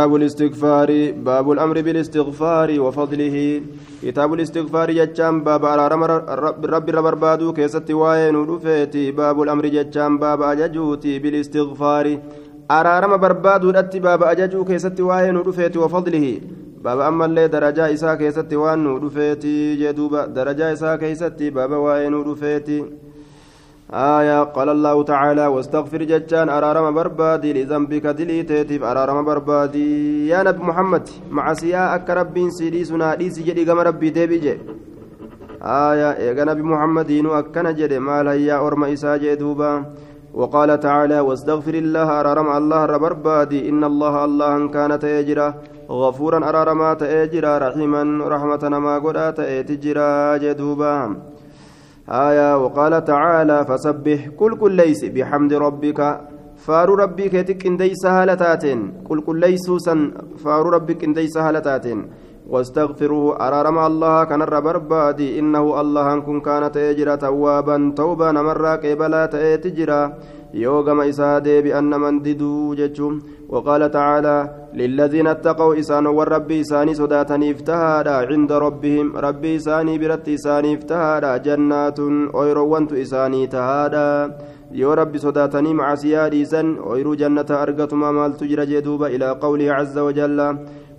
باب 0.00 0.14
الاستغفار 0.14 0.90
باب 1.10 1.50
الأمر 1.50 1.80
بالاستغفار 1.82 2.80
وفضله. 2.80 3.62
كتاب 4.02 4.34
الاستغفار 4.34 4.90
جتام 4.92 5.44
باب 5.44 5.64
ارارم 5.64 6.04
رب 6.04 6.90
ربربادو 6.96 7.52
كيست 7.52 7.90
واين 7.90 8.36
ودفيتي 8.36 9.10
باب 9.10 9.42
الأمر 9.42 9.66
جتام 9.66 10.18
باب 10.18 10.42
أججوتي 10.42 11.18
بالاستغفار. 11.18 12.18
ارارم 12.70 13.16
بربادو 13.16 13.70
دتي 13.70 13.98
باب 13.98 14.22
أججو 14.22 14.64
كيست 14.64 15.00
واين 15.00 15.36
ودفيتي 15.36 15.78
وفضله. 15.78 16.40
باب 16.84 17.00
أما 17.00 17.24
اللي 17.24 17.48
درجة 17.48 17.92
اسا 17.94 18.14
كيست 18.14 18.52
وان 18.54 18.86
ودفيتي 18.86 19.76
جدوبا 19.76 20.26
درجة 20.26 20.72
اسا 20.72 20.96
كيست 20.96 21.42
باب 21.42 21.72
واين 21.72 22.14
ودفيتي 22.14 22.84
آية 23.92 24.42
قال 24.42 24.68
الله 24.68 25.02
تعالى 25.02 25.46
واستغفر 25.46 26.02
ججان 26.02 26.48
أرارم 26.48 26.94
بربادي 26.94 27.52
لذنبك 27.52 28.06
دليتيتف 28.06 28.82
أرارم 28.84 29.24
بربادي. 29.24 30.28
يا 30.28 30.42
نبي 30.42 30.62
محمد 30.62 31.08
مع 31.30 31.52
سياء 31.54 31.94
أك 31.94 32.10
ربين 32.10 32.50
سيدي 32.50 32.84
سنا 32.84 33.14
ديسي 33.14 33.42
جدي 33.42 33.64
قم 33.64 33.78
ربي 33.78 34.10
ديبجي 34.10 34.58
آية 35.62 36.10
يا 36.20 36.44
نبي 36.44 36.62
محمد 36.62 37.10
أكنا 37.26 37.70
جدي 37.72 37.98
ما 37.98 38.32
هي 38.32 38.52
أرم 38.52 38.84
إساجي 38.84 39.34
دوبا. 39.34 39.84
وقال 40.34 40.80
تعالى 40.80 41.20
واستغفر 41.20 41.74
الله 41.74 42.20
أرارم 42.20 42.48
الله 42.56 42.86
ربربادي 42.86 43.68
إن 43.68 43.84
الله 43.84 44.24
الله 44.24 44.68
كان 44.68 44.98
تيجرا. 44.98 45.54
غفورا 45.90 46.38
أرارما 46.48 46.94
تيجرا 46.94 47.58
رحيما 47.58 48.02
رحمة 48.28 48.62
ما 48.68 48.98
قد 48.98 49.34
تيجرا 49.34 50.36
جدوبا 50.36 51.16
آية 52.10 52.64
وقال 52.64 53.04
تعالى 53.04 53.64
فسبح 53.68 54.28
كل 54.28 54.56
كل 54.56 54.72
ليس 54.72 55.04
بحمد 55.04 55.52
ربك 55.52 56.00
فار 56.56 56.88
ربك 56.90 57.32
تكندي 57.48 57.94
سهلتاتين 57.94 59.04
كل 59.08 59.20
كل 59.20 59.40
ليسوسا 59.40 59.94
فار 60.44 60.66
ربك 60.66 61.04
اندي 61.04 61.28
سهلتاتين 61.28 62.10
واستغفروه 62.48 63.48
أرارم 63.48 63.78
الله 63.78 64.24
كان 64.24 64.44
بربادي 64.44 65.38
إنه 65.38 65.80
الله 65.80 66.20
كن 66.20 66.40
كانت 66.40 66.76
يجرى 66.76 67.16
توابا 67.16 67.92
توبا 67.96 68.32
نمرا 68.32 68.76
قبلا 68.76 69.26
تجرى 69.64 70.12
يوغم 70.54 71.00
إسا 71.00 71.38
بأن 71.38 72.00
من 72.00 72.22
ددو 72.22 72.74
جتشم 72.74 73.20
وقال 73.48 73.90
تعالى 73.90 74.36
للذين 74.74 75.26
اتقوا 75.26 75.78
إسان 75.78 76.06
والرب 76.06 76.50
إساني 76.52 76.94
صداتني 76.94 77.50
افتهادا 77.50 78.16
عند 78.30 78.52
ربهم 78.52 79.16
ربي 79.16 79.56
إساني 79.56 79.98
برت 79.98 80.28
إساني 80.28 80.74
افتهادا 80.74 81.36
جنات 81.36 82.00
أيروانت 82.42 82.92
إساني 82.92 83.46
تهادا 83.46 84.08
yoo 84.72 84.94
rabbi 84.94 85.18
sodaatanii 85.18 85.74
macasiyaa 85.74 86.28
dhiisan 86.32 86.74
ooyruu 86.90 87.14
jannata 87.20 87.60
argatuma 87.60 88.12
maaltu 88.12 88.48
jira 88.50 88.66
jee 88.66 88.82
duuba? 88.84 89.08
Ilaa 89.10 89.34
qawlihi 89.44 89.70
caza 89.70 90.04
wajalla 90.04 90.48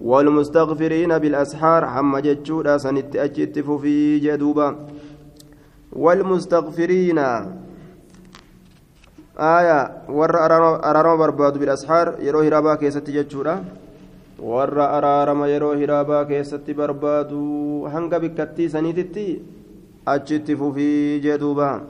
والمستغفرين 0.01 1.17
بالأسحار 1.17 1.87
حم 1.87 2.17
جتشودا 2.17 2.77
سنت 2.77 3.15
أجت 3.15 3.59
في 3.59 4.19
جدوبا 4.19 4.75
والمستغفرين 5.93 7.19
آية 9.39 9.79
ور 10.09 10.35
أرارم 10.89 11.17
برباد 11.17 11.57
بالأسحار 11.57 12.15
يروه 12.19 12.49
رابا 12.49 12.75
كيست 12.75 13.09
جتشودا 13.09 13.63
ور 14.39 14.81
أرارم 14.97 15.45
يروه 15.45 15.85
رابا 15.85 16.23
كيست 16.23 16.71
برباد 16.71 17.31
هنگ 17.93 18.13
بكتي 18.15 18.67
سنيتتي 18.69 19.41
أجت 20.07 20.51
في 20.51 21.19
جدوبا 21.19 21.81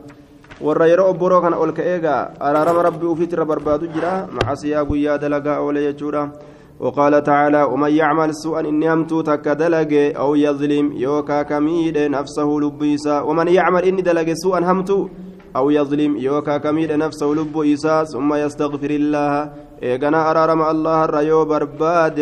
warra 0.62 0.88
yeroo 0.92 1.08
obboroo 1.12 1.40
kana 1.42 1.56
ol 1.56 1.72
ka'eegaa 1.72 2.36
araarama 2.48 2.84
rabbii 2.84 3.08
ufiitirra 3.08 3.46
barbaadu 3.46 3.88
jira. 3.88 4.28
Macasiyaa 4.28 4.84
guyyaa 4.84 5.18
dalagaa 5.18 5.60
oole 5.64 5.82
jechuudha. 5.88 6.32
وقال 6.80 7.24
تعالى 7.24 7.64
ومن 7.64 7.92
يعمل 7.92 8.36
سوءا 8.36 8.60
إني 8.60 8.94
أمتو 8.94 9.22
تك 9.22 9.48
دلق 9.48 10.18
أو 10.20 10.36
يظلم 10.36 10.92
يوكا 10.96 11.42
كميد 11.42 11.98
نفسه 11.98 12.60
لبيسا 12.64 13.22
ومن 13.22 13.48
يعمل 13.48 13.84
إني 13.84 14.02
دلق 14.02 14.34
سوءا 14.34 14.60
همتو 14.60 15.08
أو 15.56 15.70
يظلم 15.70 16.18
يوكا 16.18 16.58
كميد 16.58 16.92
نفسه 16.92 17.26
لبيسا 17.26 18.04
ثم 18.04 18.34
يستغفر 18.34 18.90
الله. 18.90 19.50
إيقنا 19.84 20.32
أرارم 20.32 20.62
الله 20.62 21.04
الريو 21.06 21.46
برباد. 21.46 22.20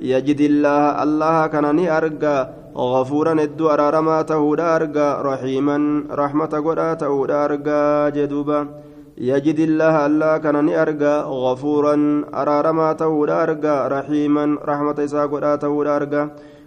يجد 0.00 0.40
الله. 0.40 1.02
الله 1.02 1.46
كان 1.46 1.78
أرقى. 1.88 2.38
غفورا 2.76 3.32
ادو 3.42 3.68
أرارما 3.68 4.22
تهودا 4.22 4.76
أرقى. 4.76 5.08
رحيما 5.24 5.76
رحمة 6.12 6.52
قدا 6.66 6.94
تهودا 6.94 7.44
أرقى. 7.44 8.10
جدوبا. 8.16 8.60
يجد 9.18 9.58
الله. 9.60 10.06
الله 10.06 10.36
كان 10.36 10.68
أرقى. 10.68 11.14
غفورا 11.44 11.96
أرارما 12.34 12.92
تهودا 12.92 13.42
أرقى. 13.42 13.76
رحيما 13.88 14.44
رحمة 14.70 14.98
إسا 15.04 15.22
قدا 15.26 15.56
تهودا 15.56 15.96
أرقى. 15.96 16.22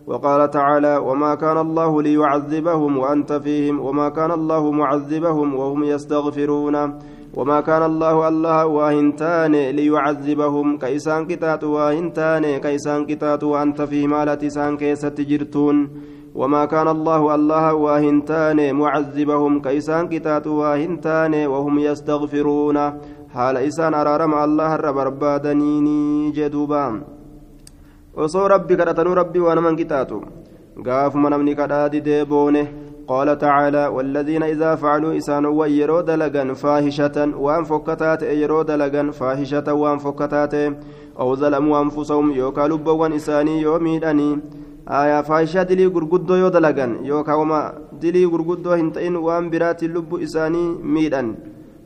وقال 0.09 0.49
تعالى 0.49 0.97
وما 0.97 1.35
كان 1.35 1.57
الله 1.57 2.01
ليعذبهم 2.01 2.97
وأنت 2.97 3.33
فيهم 3.33 3.79
وما 3.79 4.09
كان 4.09 4.31
الله 4.31 4.71
معذبهم 4.71 5.55
وهم 5.55 5.83
يستغفرون 5.83 6.75
وما 7.33 7.61
كان 7.61 7.83
الله 7.83 8.27
الله 8.27 8.65
واهنتان 8.65 9.51
ليعذبهم 9.55 10.77
كيسان 10.77 11.25
كتات 11.25 11.63
واهنتان 11.63 12.57
كيسان 12.57 13.05
كتات 13.05 13.43
وأنت 13.43 13.81
في 13.81 14.07
مالة 14.07 14.49
سان 14.49 14.77
كيست 14.77 15.21
جرتون 15.21 15.89
وما 16.35 16.65
كان 16.65 16.87
الله 16.87 17.35
الله 17.35 17.73
واهنتان 17.73 18.75
معذبهم 18.75 19.61
كيسان 19.61 20.07
كتات 20.07 20.47
واهنتان 20.47 21.47
وهم 21.47 21.79
يستغفرون 21.79 22.77
حال 23.33 23.57
إسان 23.57 23.93
أرارم 23.93 24.33
الله 24.33 24.75
ربربادنيني 24.75 26.31
جدوبا 26.31 27.18
وصو 28.17 28.45
ربي 28.45 28.75
كرتنو 28.75 29.13
ربي 29.13 29.39
وأنا 29.39 29.61
من 29.61 29.75
كتاتو 29.75 30.19
قاف 30.85 31.15
من 31.15 31.33
أمني 31.33 31.55
كرادي 31.55 31.99
ديبونه 31.99 32.67
قال 33.07 33.37
تعالى 33.37 33.87
والذين 33.87 34.43
إذا 34.43 34.75
فعلوا 34.75 35.17
إسان 35.17 35.45
ويرو 35.45 36.01
دلغا 36.01 36.53
فاحشة 36.53 37.17
وأن 37.37 37.63
فكتات 37.63 38.23
يرو 38.23 38.61
دلغا 38.61 39.11
فاحشة 39.11 39.73
وأن 39.73 39.97
فكتات 39.97 40.53
أو 41.19 41.35
ظلموا 41.35 41.81
أنفسهم 41.81 42.31
يوكا 42.31 42.61
لبوان 42.61 43.13
إساني 43.13 43.61
يوميداني 43.61 44.39
آية 44.89 45.21
فاحشة 45.21 45.63
دلي 45.63 45.85
غرغدو 45.85 46.35
يو 46.35 46.49
دلغا 46.49 46.87
يوكا 47.03 47.33
وما 47.33 47.59
دلي 48.01 48.25
غرغدو 48.25 48.71
هنتين 48.71 49.15
وأن 49.15 49.49
برات 49.49 49.83
اللب 49.83 50.11
إساني 50.25 50.63
ميدان 50.93 51.35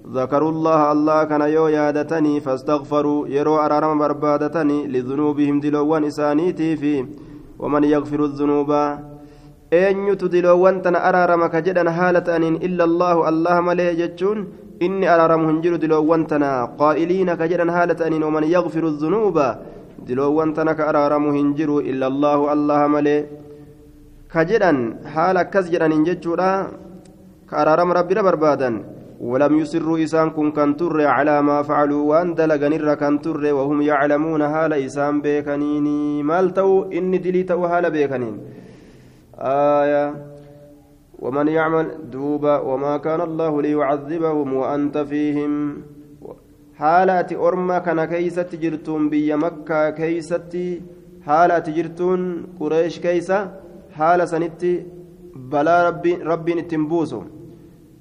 ذكروا 0.04 0.52
الله 0.52 0.92
الله 0.92 1.24
كان 1.24 1.42
يو 1.42 1.68
يادتني 1.68 2.40
فاستغفروا 2.40 3.28
يرو 3.28 3.56
أرارم 3.56 4.00
بربادتني 4.00 4.88
لذنوبهم 4.88 5.60
دلوان 5.60 6.04
إسانيتي 6.04 6.76
في 6.76 7.06
ومن 7.60 7.84
يغفر 7.84 8.20
الذنوب 8.26 8.72
eenyutu 9.74 10.30
diloowwan 10.30 10.82
tana 10.86 11.02
araarama 11.10 11.50
ka 11.50 11.60
jedhan 11.66 11.90
haala 11.98 12.22
ta'aniin 12.22 12.62
illa 12.68 12.84
allaahu 12.90 13.26
allah 13.30 13.58
malee 13.68 13.96
jechuun 14.02 14.46
inni 14.86 15.08
araaramu 15.14 15.50
hin 15.50 15.62
jiru 15.64 15.78
diloowwan 15.84 16.28
tana 16.32 16.50
qaa'iliina 16.82 17.34
ka 17.40 17.50
jedhan 17.52 17.74
haala 17.76 17.98
ta'aniin 17.98 18.22
waman 18.28 18.46
yagfiru 18.56 18.94
dhunuuba 19.02 19.48
diloowwan 20.08 20.54
tana 20.54 20.78
ka 20.78 20.86
araaramu 20.92 21.34
hin 21.38 21.56
jiru 21.58 21.82
illa 21.82 22.06
allaahu 22.14 22.52
allah 22.56 22.82
malee 22.96 23.22
ka 24.34 24.46
jedhan 24.52 24.78
haala 25.16 25.42
akkas 25.46 25.74
jedhaniin 25.74 26.06
jechuudha 26.10 26.52
ka 27.50 27.56
araarama 27.64 27.98
rabbira 28.00 28.22
barbaadan 28.30 28.78
ولم 29.22 29.60
يسروا 29.60 30.04
إسان 30.04 30.30
كن 30.30 30.52
كان 30.52 30.78
تر 30.78 31.08
على 31.08 31.42
ما 31.42 31.62
فعلوا 31.62 32.10
وأن 32.10 32.36
دلغن 32.36 32.94
كان 32.94 33.22
تر 33.22 33.54
وهم 33.54 33.82
يعلمون 33.82 34.42
هال 34.42 34.74
إسان 34.74 35.22
بيكنيني 35.22 36.24
مالتو 36.24 36.84
إني 36.84 37.18
دليتو 37.18 37.66
هال 37.66 37.92
بيكنين. 37.92 38.38
آية. 39.40 40.16
ومن 41.20 41.48
يعمل 41.48 41.88
دوبا 42.12 42.58
وما 42.60 42.98
كان 42.98 43.22
الله 43.22 43.62
ليعذبهم 43.62 44.54
وأنت 44.54 44.98
فيهم. 44.98 45.82
حالة 46.76 47.48
أرما 47.48 47.80
كان 47.80 48.06
كيسة 48.06 48.50
جرتون 48.54 49.10
بي 49.10 49.36
مكة 49.36 49.90
كيسة 49.90 50.82
حالة 51.26 51.60
جرتون 51.60 52.44
قريش 52.60 53.00
كيسة. 53.00 53.52
حالة 53.94 54.26
سنتي 54.26 54.84
بلا 55.36 55.90
ربي 55.90 56.14
ربي 56.14 56.54
نتنبوسو. 56.56 57.22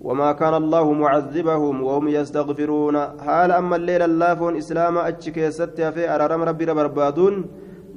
وما 0.02 0.32
كان 0.32 0.54
الله 0.54 0.92
معذبهم 0.92 1.74
وهم 1.82 2.04
يستغفرون. 2.08 2.96
حال 3.26 3.50
أما 3.52 3.76
الليل 3.76 4.02
اللافون 4.02 4.56
إسلام 4.56 4.98
أتش 4.98 5.28
كيسة 5.36 5.78
في 5.94 6.02
أرارم 6.14 6.42
ربي 6.42 6.64
ربربادون 6.64 7.34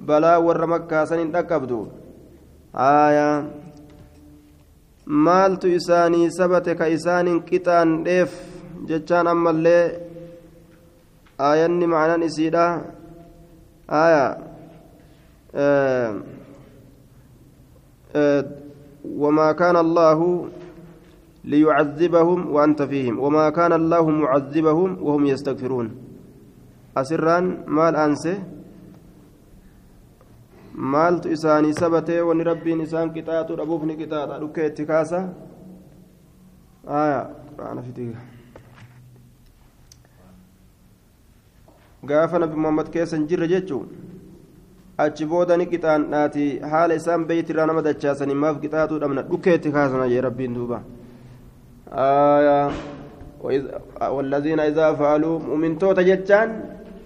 بلا 0.07 0.37
ور 0.37 0.65
مكة 0.65 1.05
سنين 1.09 1.31
تكبدون 1.33 2.05
aayaa 2.75 3.43
maaltu 5.05 5.67
isaanii 5.77 6.31
sabate 6.37 6.75
ka 6.75 6.87
isaanin 6.95 7.39
qixaan 7.49 8.03
dheef 8.07 8.31
jechaan 8.89 9.27
ammallee 9.33 9.83
aayanni 11.47 11.87
macnaan 11.93 12.27
isiidha 12.29 12.65
aayaa 14.01 14.31
وما 19.23 19.51
كان 19.51 19.75
الله 19.75 20.19
ليعذبهم 21.45 22.39
وأنت 22.53 22.81
فيهم 22.81 23.19
وما 23.19 23.49
كان 23.49 23.73
الله 23.73 24.09
معذبهم 24.09 24.89
وهم 25.05 25.25
يستغفرون 25.25 25.87
أسران 26.97 27.45
مال 27.67 27.95
أنسه 27.95 28.37
maaltu 30.75 31.31
isaanii 31.31 31.73
sabatee 31.73 32.21
wanni 32.21 32.43
rabbiin 32.43 32.81
isaan 32.85 33.11
qixaaxu 33.15 33.55
dhabuuf 33.57 33.83
ni 33.89 33.95
qixaaxa 33.99 34.39
dhukkee 34.39 34.65
itti 34.69 34.85
kaasa 34.85 35.19
gaafa 42.09 42.39
nabi 42.39 42.55
muhammad 42.65 42.89
keessa 42.95 43.17
hin 43.17 43.27
jirre 43.29 43.47
jechuun 43.53 43.87
achi 45.05 45.25
booda 45.25 45.57
ni 45.57 45.65
qixaandhaati 45.71 46.49
haala 46.73 46.99
isaan 47.01 47.25
beeytirraa 47.31 47.69
nama 47.71 47.81
dachaasanii 47.87 48.37
maaf 48.43 48.59
qixaaxuu 48.65 48.99
dhabna 49.05 49.27
dhukkee 49.31 49.55
itti 49.61 49.71
kaasana 49.77 50.11
jee 50.13 50.21
rabbiin 50.27 50.59
duuba 50.59 50.83
aya 51.95 52.71
والذين 54.01 54.59
إذا 54.59 54.93
فعلوا 54.93 55.39
مؤمن 55.39 55.77
توتا 55.77 56.01
جتان 56.01 56.49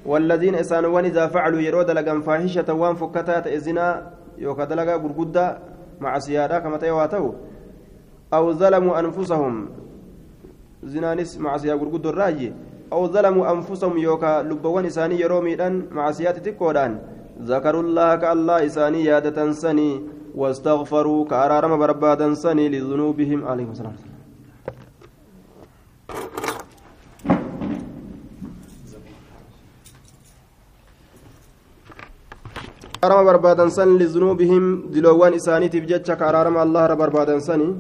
والذين 0.06 0.56
إسانوان 0.56 1.06
إذا 1.06 1.28
فعلوا 1.28 1.60
يرود 1.60 1.92
لقم 1.92 2.22
فاحشة 2.22 2.74
وان 2.74 2.96
فكتات 2.96 3.48
إزنا 3.48 3.88
يوكا 4.38 4.64
دلقا 4.64 4.98
قرقودة 5.04 5.58
مع 6.00 6.20
سيادة 6.20 6.60
كما 6.60 6.78
تيواتو. 6.78 7.34
أو 8.34 8.54
ظلموا 8.54 9.00
أنفسهم 9.00 9.70
زنانس 10.84 11.38
مع 11.44 11.58
قرقودة 11.58 12.10
الراجي. 12.10 12.54
أو 12.94 13.08
ظلموا 13.08 13.52
أنفسهم 13.52 13.98
يوكا 13.98 14.42
لبوان 14.48 14.86
إساني 14.86 15.20
يرومي 15.20 15.56
مع 15.92 16.12
سيادة 16.12 16.40
تكودان. 16.40 17.00
ذكروا 17.44 17.84
الله 17.84 18.16
كالله 18.16 18.66
إساني 18.66 19.06
يادة 19.06 19.52
سني 19.52 20.02
واستغفروا 20.36 21.26
كأرارم 21.26 21.78
بربادا 21.78 22.34
سني 22.34 22.70
لذنوبهم 22.70 23.40
عليهم 23.48 23.72
السلام. 23.72 24.19
بربادن 33.04 33.70
سن 33.70 33.98
لذنوبهم 33.98 34.64
دلوان 34.92 35.34
إسانيتف 35.34 35.84
جتش 35.92 36.12
كرارم 36.12 36.58
الله 36.58 36.94
بربادن 36.94 37.40
سني. 37.40 37.76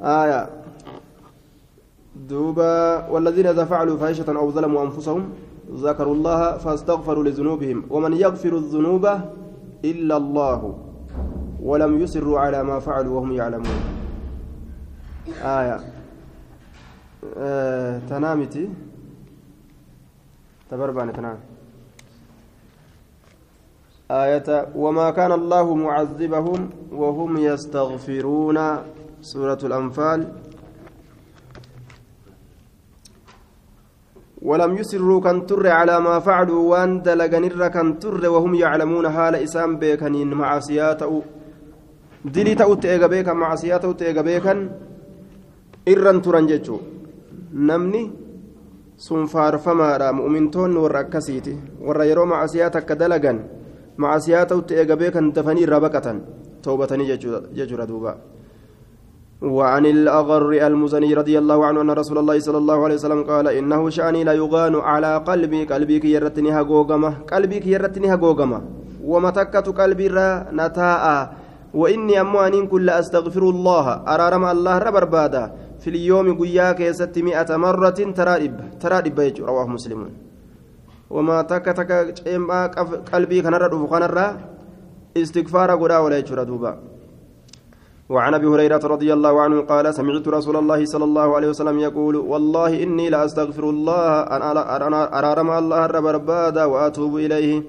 آية. 0.00 0.50
دوبا 2.28 3.08
والذين 3.08 3.46
إذا 3.46 3.64
فعلوا 3.64 3.96
فاحشة 3.96 4.28
أو 4.36 4.50
ظلموا 4.50 4.82
أنفسهم 4.82 5.22
ذكروا 5.72 6.14
الله 6.14 6.56
فاستغفروا 6.58 7.24
لذنوبهم. 7.24 7.78
ومن 7.90 8.12
يغفر 8.12 8.56
الذنوب 8.56 9.04
إلا 9.84 10.16
الله 10.16 10.60
ولم 11.62 12.00
يسروا 12.00 12.38
على 12.38 12.62
ما 12.62 12.78
فعلوا 12.78 13.14
وهم 13.16 13.32
يعلمون. 13.32 13.78
آية. 15.42 15.80
آه 17.38 17.98
تنامتي. 18.10 18.68
تبرباني 20.70 21.12
تنام 21.12 21.38
آية 24.10 24.68
وما 24.74 25.10
كان 25.10 25.32
الله 25.32 25.74
معذبهم 25.74 26.70
وهم 26.92 27.36
يستغفرون 27.36 28.58
سورة 29.22 29.58
الأنفال. 29.64 30.20
ولم 34.42 34.76
يسروا 34.76 35.20
كان 35.20 35.46
تر 35.46 35.66
على 35.68 36.00
ما 36.00 36.18
فعلوا 36.18 36.62
وان 36.70 37.02
دلغنر 37.02 37.68
كان 37.68 37.98
تر 37.98 38.22
وهم 38.34 38.54
يعلمون 38.54 39.10
حال 39.10 39.34
إسام 39.34 39.76
بيكنين 39.76 40.30
معصيات 40.34 41.00
دلي 42.24 42.54
تأوت 42.54 42.84
إيغا 42.86 43.32
معصيات 43.32 43.82
تأوت 43.82 44.02
إيغا 44.02 44.22
بيكا 44.22 44.54
إرن 45.88 46.22
ترن 46.22 46.46
جيتشو 46.46 46.76
نمني 47.52 48.04
sun 49.00 49.24
faarfamaadha 49.32 50.12
mu'mintoonni 50.12 50.76
warra 50.76 51.00
akkasiiti 51.04 51.52
warra 51.80 52.04
yeroo 52.04 52.26
macasiyaa 52.32 52.68
takka 52.74 52.94
dalagan 53.02 53.38
macasiyaa 54.02 54.48
ta'utti 54.50 54.80
eega 54.82 54.96
beekan 55.02 55.32
dafanii 55.36 55.64
irraa 55.68 55.84
baqatan 55.86 56.20
toobatanii 56.64 57.08
وعن 59.40 59.84
الأغر 59.86 60.52
المزني 60.52 61.14
رضي 61.14 61.38
الله 61.38 61.58
عنه 61.64 61.80
أن 61.80 61.90
رسول 61.90 62.18
الله 62.20 62.38
صلى 62.44 62.58
الله 62.60 62.78
عليه 62.84 62.94
وسلم 63.00 63.22
قال 63.24 63.48
إنه 63.48 63.80
شأني 63.88 64.20
لا 64.28 64.36
يغان 64.36 64.76
على 64.76 65.16
قلبي 65.16 65.64
قلبي 65.64 65.96
كي 65.98 66.12
يرتني 66.12 66.52
هجوجمة 66.52 67.24
قلبي 67.24 67.58
كي 67.64 67.72
يرتني 67.72 68.14
هجوجمة 68.14 68.58
ومتكة 69.00 69.66
قلبي 69.72 70.06
را 70.12 70.52
نتاء. 70.52 71.04
وإني 71.74 72.20
أموانين 72.20 72.66
كل 72.66 72.90
أستغفر 72.90 73.42
الله 73.42 73.86
أرارم 74.14 74.44
الله 74.44 74.78
ربر 74.78 75.04
في 75.80 75.90
اليوم 75.90 76.38
قياك 76.38 76.80
يست 76.80 77.18
مئة 77.18 77.56
مرة 77.56 77.98
ترى 78.16 78.48
ترى 78.80 78.98
إب 78.98 80.29
وما 81.10 81.42
تك 81.42 81.64
تك 81.64 81.90
قلبي 83.12 83.42
كان 83.42 83.54
رد 83.54 83.74
كان 83.90 84.36
استغفار 85.16 85.70
قدا 85.80 85.98
ولا 85.98 86.18
يجرى 86.18 86.44
دوبا. 86.44 86.72
وعن 88.10 88.34
أبي 88.34 88.46
هريرة 88.46 88.82
رضي 88.94 89.12
الله 89.12 89.40
عنه 89.40 89.60
قال 89.70 89.94
سمعت 89.94 90.28
رسول 90.28 90.56
الله 90.56 90.84
صلى 90.84 91.04
الله 91.04 91.28
عليه 91.36 91.48
وسلم 91.48 91.78
يقول 91.78 92.16
والله 92.16 92.82
إني 92.82 93.06
لاستغفر 93.10 93.64
الله 93.70 94.22
أن 94.34 94.42
ارارم 95.18 95.50
الله 95.50 95.86
رب 95.86 96.06
ربادا 96.06 96.64
وأتوب 96.64 97.16
إليه. 97.16 97.62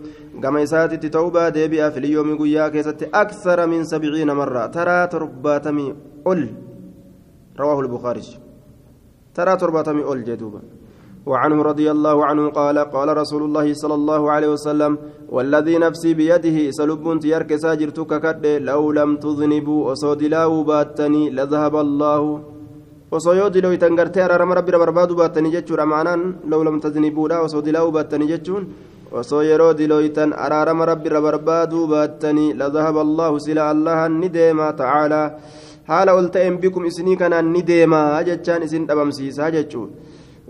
كما 0.43 0.61
يساتي 0.61 1.09
توبه 1.09 1.49
ديبيا 1.49 1.89
في 1.89 1.99
اليوم 1.99 2.45
يست 2.45 3.09
أكثر 3.13 3.67
من 3.67 3.83
سبعين 3.83 4.29
مرة. 4.33 4.65
ترى 4.65 5.07
ترباتمي 5.07 5.95
قل 6.25 6.41
رواه 7.59 7.79
البخاري. 7.79 8.21
ترى 9.35 9.57
ترباتمي 9.57 10.01
قل 10.03 10.23
جدوبا 10.23 10.61
وعنه 11.25 11.57
رضي 11.61 11.87
الله 11.91 12.17
عنه 12.25 12.43
قال 12.49 12.77
قال 12.79 13.17
رسول 13.17 13.41
الله 13.43 13.67
صلى 13.73 13.95
الله 13.99 14.21
عليه 14.31 14.49
وسلم 14.55 14.91
والذي 15.29 15.75
نفسي 15.77 16.13
بيده 16.13 16.57
سلب 16.77 17.19
تيرك 17.23 17.55
ساجرتك 17.55 18.11
كد 18.23 18.45
لو 18.69 18.91
لم 18.91 19.09
تذنبوا 19.23 19.81
وصود 19.89 20.21
لاو 20.23 20.63
باتني 20.63 21.29
لذهب 21.37 21.75
الله. 21.75 22.23
وصيود 23.11 23.57
لو 23.57 23.75
تنغرتي 23.75 24.25
أرارم 24.25 24.51
ربي 24.57 24.71
بربادو 24.81 25.13
باتني 25.15 25.49
جتشور 25.55 25.83
أمانا 25.83 26.15
لو 26.51 26.59
لم 26.67 26.79
تذنبوا 26.79 27.27
لا 27.31 27.37
وصود 27.43 27.67
لاو 27.69 27.91
باتني 27.91 28.25
جتشون. 28.31 28.63
rabbi 29.11 31.07
irra 31.09 31.21
barbaaduu 31.21 31.87
baattanii 31.87 32.53
ladahaba 32.53 33.01
allahu 33.01 33.39
sila 33.39 33.69
allahan 33.69 34.19
ni 34.19 34.29
deemaa 34.29 34.71
tacaalaa 34.73 35.31
haala 35.87 36.15
ol 36.15 36.29
ta'een 36.35 36.57
bikum 36.63 36.85
isinii 36.85 37.17
kanaan 37.17 37.51
ni 37.51 37.61
deemaa 37.61 38.23
jechaan 38.23 38.63
isin 38.63 38.87
dhabamsiisaa 38.87 39.51
jechuu 39.51 39.89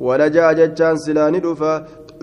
ولجاء 0.07 0.53
جتان 0.59 0.95
سلاني 1.05 1.39
دفا 1.45 1.73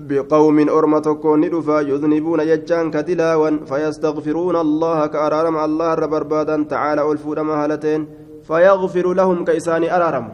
بقوم 0.09 0.59
أرمى 0.77 0.99
تكون 1.09 1.43
دفا 1.55 1.79
يذنبون 1.91 2.41
جتان 2.51 2.87
كدلاوا 2.95 3.51
فيستغفرون 3.71 4.57
الله 4.67 4.99
كأرارم 5.13 5.57
الله 5.67 5.91
ربربادا 6.05 6.57
تعالى 6.73 7.03
ألفون 7.13 7.39
مهالتين 7.51 8.01
فيغفر 8.49 9.07
لهم 9.21 9.39
كيساني 9.49 9.89
أرارم. 9.97 10.27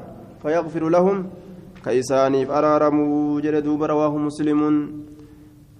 فيغفر 0.42 0.85
لهم 0.97 1.16
كيساني 1.85 2.40
أرارم 2.59 2.97
جلدوا 3.45 3.87
رواه 3.92 4.14
مسلم 4.26 4.61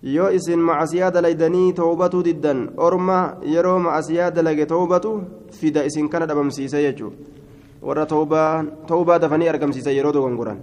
yoo 0.05 0.29
isin 0.37 0.61
macasiyaa 0.61 1.11
dalaydanii 1.17 1.73
toobatu 1.73 2.19
diddan 2.25 2.59
orma 2.87 3.19
yeroo 3.53 3.79
macasiyaa 3.85 4.31
dalage 4.37 4.67
toobatu 4.73 5.13
fida 5.61 5.85
isin 5.89 6.11
kana 6.13 6.29
dhabamsiise 6.29 6.83
jechuu 6.87 7.13
warra 7.89 8.05
toobaa 8.07 9.19
dafanii 9.23 9.49
argamsiise 9.53 9.97
yeroo 9.97 10.13
dogongoran 10.17 10.59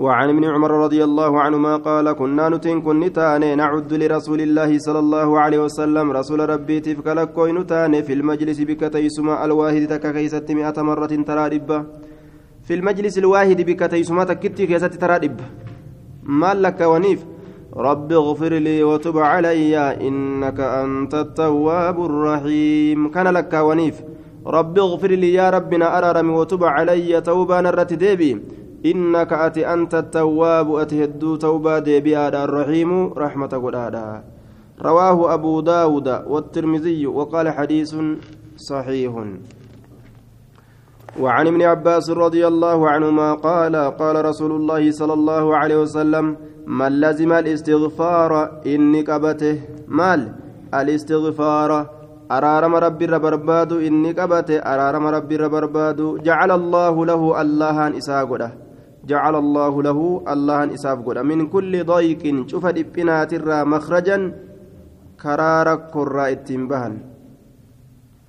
وعن 0.00 0.28
ابن 0.28 0.44
عمر 0.44 0.70
رضي 0.84 1.04
الله 1.04 1.40
عنهما 1.40 1.76
قال 1.76 2.12
كنا 2.12 2.48
نتن 2.48 2.80
كن 2.80 3.00
نتاني 3.00 3.54
نعد 3.54 3.92
لرسول 3.92 4.40
الله 4.40 4.70
صلى 4.78 4.98
الله 4.98 5.28
عليه 5.40 5.58
وسلم. 5.64 6.06
رسول 6.18 6.40
ربي 6.48 6.80
تفك 6.80 7.06
لكوي 7.06 7.52
نتاني 7.52 8.02
في 8.02 8.12
المجلس 8.12 8.58
بك 8.60 8.80
تيسما 8.92 9.44
الواحد 9.44 9.82
تك 9.92 10.04
كيست 10.16 10.48
مئة 10.58 10.82
مرة 10.82 11.12
ترى 11.28 11.44
دبة 11.54 11.78
في 12.66 12.74
المجلس 12.74 13.18
الواحد 13.18 13.58
بك 13.68 13.80
تيسما 13.90 14.24
تكتي 14.24 14.66
دبة 14.66 15.44
ما 16.22 16.54
لك 16.54 16.80
ونيف؟ 16.80 17.20
رب 17.76 18.12
اغفر 18.12 18.52
لي 18.52 18.82
وتب 18.82 19.18
علي 19.18 19.76
إنك 19.76 20.60
أنت 20.60 21.14
التواب 21.14 22.04
الرحيم. 22.04 23.08
كان 23.14 23.28
لك 23.28 23.52
ونيف. 23.54 23.96
رب 24.46 24.78
اغفر 24.78 25.10
لي 25.22 25.32
يا 25.34 25.50
ربنا 25.50 25.86
أررم 25.98 26.30
وتب 26.30 26.64
علي 26.64 27.20
توبان 27.20 27.66
الرتديبي 27.66 28.32
إنك 28.86 29.32
أتي 29.32 29.72
أنت 29.72 29.94
التواب 29.94 30.74
أتهدو 30.74 31.36
توبا 31.36 31.78
ديبيا 31.78 32.44
الرحيم 32.44 33.12
رحمة 33.12 33.52
قدادا 33.64 34.24
رواه 34.82 35.34
أبو 35.34 35.60
داود 35.60 36.08
والترمذي 36.26 37.06
وقال 37.06 37.50
حديث 37.50 37.96
صحيح. 38.56 39.12
وعن 41.20 41.46
ابن 41.46 41.62
عباس 41.62 42.10
رضي 42.10 42.46
الله 42.46 42.88
عنهما 42.88 43.34
قال 43.34 43.76
قال 43.76 44.24
رسول 44.24 44.52
الله 44.52 44.90
صلى 44.90 45.12
الله 45.12 45.56
عليه 45.56 45.76
وسلم 45.76 46.36
من 46.66 47.00
لزم 47.00 47.32
الاستغفار 47.32 48.62
إني 48.66 49.02
قبته. 49.02 49.60
مال؟ 49.88 50.32
الاستغفار. 50.74 51.70
أرارم 52.32 52.74
ربي 52.74 53.06
ربرباد 53.06 53.72
إني 53.72 54.12
قبته. 54.12 54.56
أرارم 54.58 55.06
ربي 55.06 55.36
ربرباد 55.36 56.22
جعل 56.22 56.50
الله 56.50 57.06
له 57.06 57.40
اللهان 57.40 57.92
إساقده 57.94 58.69
جعل 59.06 59.34
الله 59.34 59.82
له 59.82 59.98
الله 60.28 60.74
إساف 60.74 60.98
قد. 61.06 61.18
من 61.24 61.48
كل 61.48 61.72
ضيق 61.84 62.22
شوف 62.46 62.64
الإبنات 62.66 63.32
الرا 63.32 63.64
مخرجا 63.64 64.18
rakkoorraa 65.20 66.32
ittiin 66.32 66.64
bahan 66.64 66.94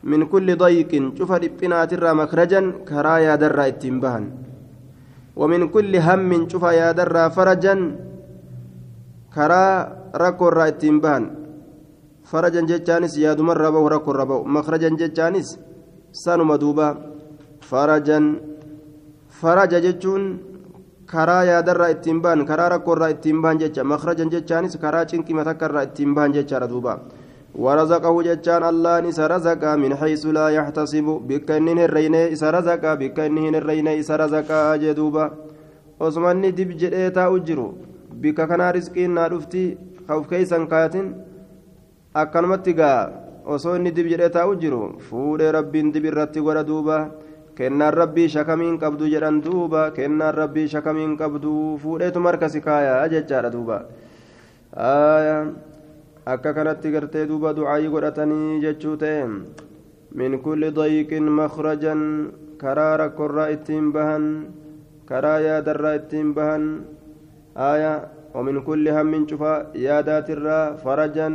min 0.03 0.27
kulli 0.27 0.59
dayqin 0.59 1.15
cufa 1.15 1.39
dhiphinaatirraa 1.39 2.11
makrajan 2.11 2.83
karaa 2.83 3.19
yaadarraa 3.23 3.71
ittiin 3.71 3.99
bahan 4.03 4.25
ومن 5.31 5.71
كل 5.71 5.95
هم 5.95 6.31
شوف 6.51 6.63
يا 6.75 6.91
درا 6.91 7.31
فرجا 7.31 7.75
كرا 9.31 9.63
ركو 10.11 10.47
الرأيتين 10.51 10.99
بان 10.99 11.23
فرجا 12.27 12.61
جتانس 12.67 13.15
يا 13.17 13.31
دمر 13.33 13.57
ربو 13.57 13.87
ركو 13.87 14.11
ربو 14.11 14.43
مخرجا 14.43 14.89
جتانس 14.99 15.47
سانو 16.11 16.43
مدوبا 16.43 16.89
فرجا 17.63 18.19
فرج 19.39 19.71
جتون 19.85 20.23
karaa 21.11 21.43
yaadarraa 21.49 21.89
ittiin 21.95 22.21
baan 22.21 22.45
karaa 22.45 22.69
rakkoorraa 22.75 23.09
ittiin 23.15 23.41
baan 23.41 23.59
jecha 23.63 23.83
makrajan 23.83 24.29
jechaanis 24.33 24.77
karaa 24.83 25.05
cinqii 25.05 25.35
matakkarraa 25.39 25.83
ittiin 25.89 26.15
baan 26.15 26.33
jechaadha 26.37 26.67
duuba 26.75 26.95
ورزقه 27.55 28.15
جتان 28.23 28.63
الله 28.63 28.99
نس 29.11 29.19
رزق 29.19 29.63
من 29.75 29.91
حيث 29.99 30.23
لا 30.37 30.47
يحتسب 30.57 31.07
بك 31.27 31.51
إنه 31.51 31.83
الرينة 31.85 32.31
إس 32.31 32.43
رزق 32.43 32.83
بك 33.01 33.17
إنه 33.27 33.51
الرينة 33.59 33.91
إس 33.99 34.07
رزق 34.11 34.49
أجدوبا 34.51 35.25
jedhee 36.81 37.11
taa'u 37.11 37.39
jiru 37.47 37.67
bika 38.21 38.47
kanaa 38.47 38.71
riskiin 38.71 39.11
naa 39.13 39.27
dhufti 39.29 39.77
kauf 40.07 40.27
keeysan 40.31 40.67
kaatin 40.71 41.11
akkanumatti 42.13 42.73
gaa 42.73 43.11
osoo 43.45 43.75
inni 43.75 43.91
dib 43.91 44.07
jedhee 44.13 44.29
taa'u 44.37 44.55
jiru 44.55 44.81
fuudhee 45.09 45.51
rabbiin 45.51 45.91
dib 45.93 46.05
irratti 46.05 46.39
godha 46.39 46.63
duuba 46.63 46.97
kennaan 47.57 47.93
rabbii 47.93 48.27
shakamiin 48.35 48.77
qabdu 48.83 49.09
jedhan 49.13 49.41
duuba 49.45 49.91
kennaan 49.97 50.33
rabbii 50.33 50.67
shakamiin 50.67 51.17
qabdu 51.17 51.77
fuudheetu 51.83 52.19
markasi 52.19 52.61
kaayaa 52.61 53.07
jechaadha 53.13 53.51
duuba 53.55 53.77
akka 56.33 56.53
kanatti 56.53 56.91
gartee 56.91 57.25
duuba 57.27 57.53
ducaayii 57.57 57.91
godhatanii 57.95 58.61
jechuu 58.63 58.95
ta'e 59.03 59.25
min 60.21 60.39
kulli 60.45 60.71
dayqin 60.71 61.27
makhrajan 61.41 62.01
karaa 62.61 62.97
rakkorraa 63.03 63.51
ittiin 63.57 63.91
bahan 63.91 64.25
karaa 65.11 65.39
yaadarraa 65.47 65.99
ittiin 65.99 66.33
bahan 66.33 66.65
aya 67.55 67.93
ومن 68.35 68.61
كل 68.63 68.87
هم 68.87 69.27
شوفا 69.27 69.75
يادات 69.75 70.29
الرا 70.29 70.59
فرجا 70.83 71.29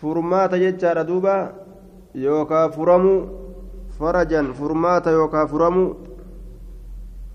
فرمات 0.00 0.52
جتشا 0.54 1.02
دوبا 1.02 1.36
يوكا 2.14 2.68
فرمو 2.68 3.14
فرجا 3.98 4.42
فرمات 4.52 5.06
يوكا 5.06 5.46
فرمو 5.46 5.84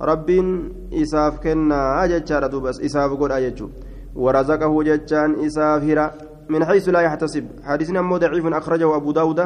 ربين 0.02 0.48
إساف 0.94 1.40
كنا 1.44 2.06
جتشا 2.12 2.48
دوبا 2.48 2.70
إساف 2.70 3.12
قول 3.12 3.32
أجتشو 3.32 3.68
ورزقه 4.16 4.84
جتشان 4.84 5.30
إساف 5.46 5.84
هرا 5.84 6.12
من 6.50 6.66
حيث 6.66 6.90
لا 6.90 7.02
يحتسب 7.02 7.46
حديثنا 7.64 8.02
مو 8.02 8.18
ضعيف 8.18 8.46
أخرجه 8.46 8.96
أبو 8.96 9.12
داود 9.12 9.40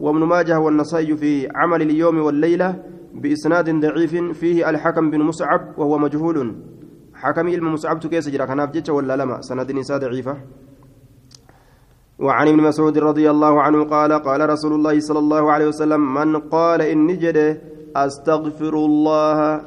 وابن 0.00 0.22
ماجه 0.32 0.58
والنصي 0.60 1.16
في 1.16 1.48
عمل 1.54 1.82
اليوم 1.82 2.18
والليلة 2.18 2.70
بإسناد 3.14 3.80
ضعيف 3.80 4.14
فيه 4.40 4.70
الحكم 4.70 5.10
بن 5.10 5.20
مصعب 5.20 5.62
وهو 5.78 5.98
مجهول 5.98 6.56
حكم 7.14 7.46
علم 7.48 7.72
مصعب 7.72 7.98
كيس 7.98 8.28
جرى 8.28 8.46
كان 8.46 8.60
ولا 8.90 9.16
لما 9.16 9.40
سند 9.40 9.72
نساء 9.72 9.98
ضعيفة 9.98 10.36
وعن 12.18 12.48
ابن 12.48 12.60
مسعود 12.62 12.98
رضي 12.98 13.30
الله 13.30 13.62
عنه 13.62 13.84
قال 13.84 14.12
قال 14.12 14.50
رسول 14.50 14.72
الله 14.72 15.00
صلى 15.00 15.18
الله 15.18 15.52
عليه 15.52 15.66
وسلم 15.66 16.14
من 16.14 16.38
قال 16.38 16.82
إني 16.82 17.14
جده 17.16 17.58
أستغفر 17.96 18.74
الله 18.74 19.60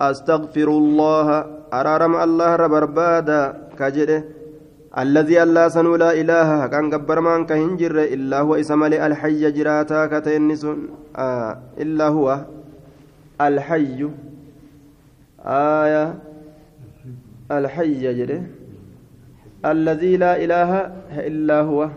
أستغفر 0.00 0.68
الله 0.68 1.28
أرارم 1.72 2.14
الله 2.16 2.56
ربربادا 2.56 3.42
كجده 3.78 4.24
الذي 4.98 5.42
الله 5.42 5.68
سنو 5.68 5.96
لا 5.96 6.10
إله 6.20 6.66
كان 6.66 6.94
قبر 6.94 7.20
من 7.20 7.46
كهنجر 7.46 7.96
إلا 8.14 8.40
هو 8.40 8.54
إسمال 8.54 8.94
الحي 8.94 9.50
جراتا 9.50 10.06
كتنس 10.06 10.66
آه 11.16 11.58
إلا 11.78 12.06
هو 12.08 12.26
الحي 13.40 14.10
آية 15.46 16.04
الحي 17.50 18.02
جده. 18.18 18.59
الذي 19.64 20.16
لا 20.16 20.44
إله 20.44 20.70
إلا 21.28 21.60
هو 21.60 21.90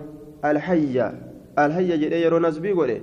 الحي. 0.46 1.12
الحي 1.60 1.98
جده 1.98 2.16
يرو 2.16 2.40
نسبي 2.40 2.72
قوله 2.72 3.02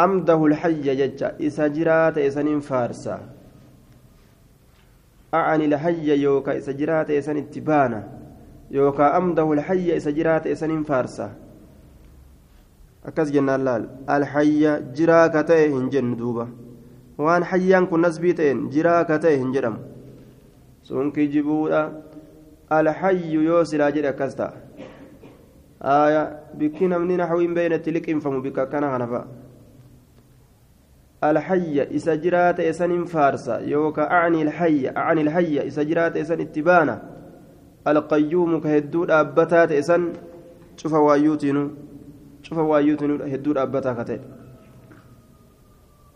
أمده 0.00 0.46
الحي 0.46 0.82
ججا. 0.82 1.36
إسا 1.40 1.68
جرات 1.68 2.18
إسانين 2.18 2.60
فارسا 2.60 3.20
أعني 5.34 5.64
الحي 5.64 6.08
يوكا. 6.22 6.58
إسا 6.58 6.72
جرات 6.72 7.10
إسان 7.10 7.36
اتبانا 7.36 8.00
يوكا 8.70 9.16
أمده 9.16 9.52
الحي 9.52 9.96
إسا 9.96 10.10
جرات 10.10 10.46
إسانين 10.46 10.82
فارسا 10.82 11.28
أكس 13.06 13.30
جنان 13.30 13.64
لال. 13.64 13.82
الحي 14.10 14.80
جراك 14.96 15.34
تأه 15.48 15.66
هنجن 15.66 16.16
دوبا. 16.16 16.48
وان 17.18 17.44
حيان 17.44 17.86
كن 17.86 18.00
نسبي 18.00 18.32
تأين 18.32 18.68
جراك 18.70 19.08
تأه 19.08 19.36
هنجرم. 19.36 19.76
سنكي 20.82 21.26
جبودا. 21.26 22.02
الحي 22.72 23.32
يوسل 23.32 23.80
أجر 23.80 24.08
أكستا 24.08 24.52
آية 25.82 26.40
بكنا 26.54 26.98
من 26.98 27.16
نحوين 27.16 27.54
بين 27.54 27.82
تلك 27.82 28.10
انفموا 28.10 28.40
بك 28.40 28.68
كان 28.68 28.84
هنفا 28.84 29.26
الحي 31.24 31.96
إسجرات 31.96 32.60
إسن 32.60 33.04
فارسا. 33.04 33.58
يوكا 33.58 34.02
أعني 34.10 34.42
الحي 34.42 34.88
أعني 34.88 35.20
الحي 35.20 35.66
إسجرات 35.66 36.16
إسن 36.16 36.40
اتبانا. 36.40 37.02
القيوم 37.88 38.60
كهدود 38.60 39.10
أبتات 39.10 39.72
إسن 39.72 40.12
شوف 40.76 40.92
وايوتينو 40.92 41.70
شوف 42.42 42.58
وايوتينو 42.58 43.14
هدود 43.24 43.56
أبتا 43.58 43.92
كتئ 43.92 44.20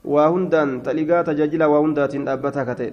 وهندان 0.04 0.82
تلقى 0.82 1.24
تجاجلا 1.24 1.66
وهندات 1.66 2.14
أبتا 2.14 2.64
كتئ 2.64 2.92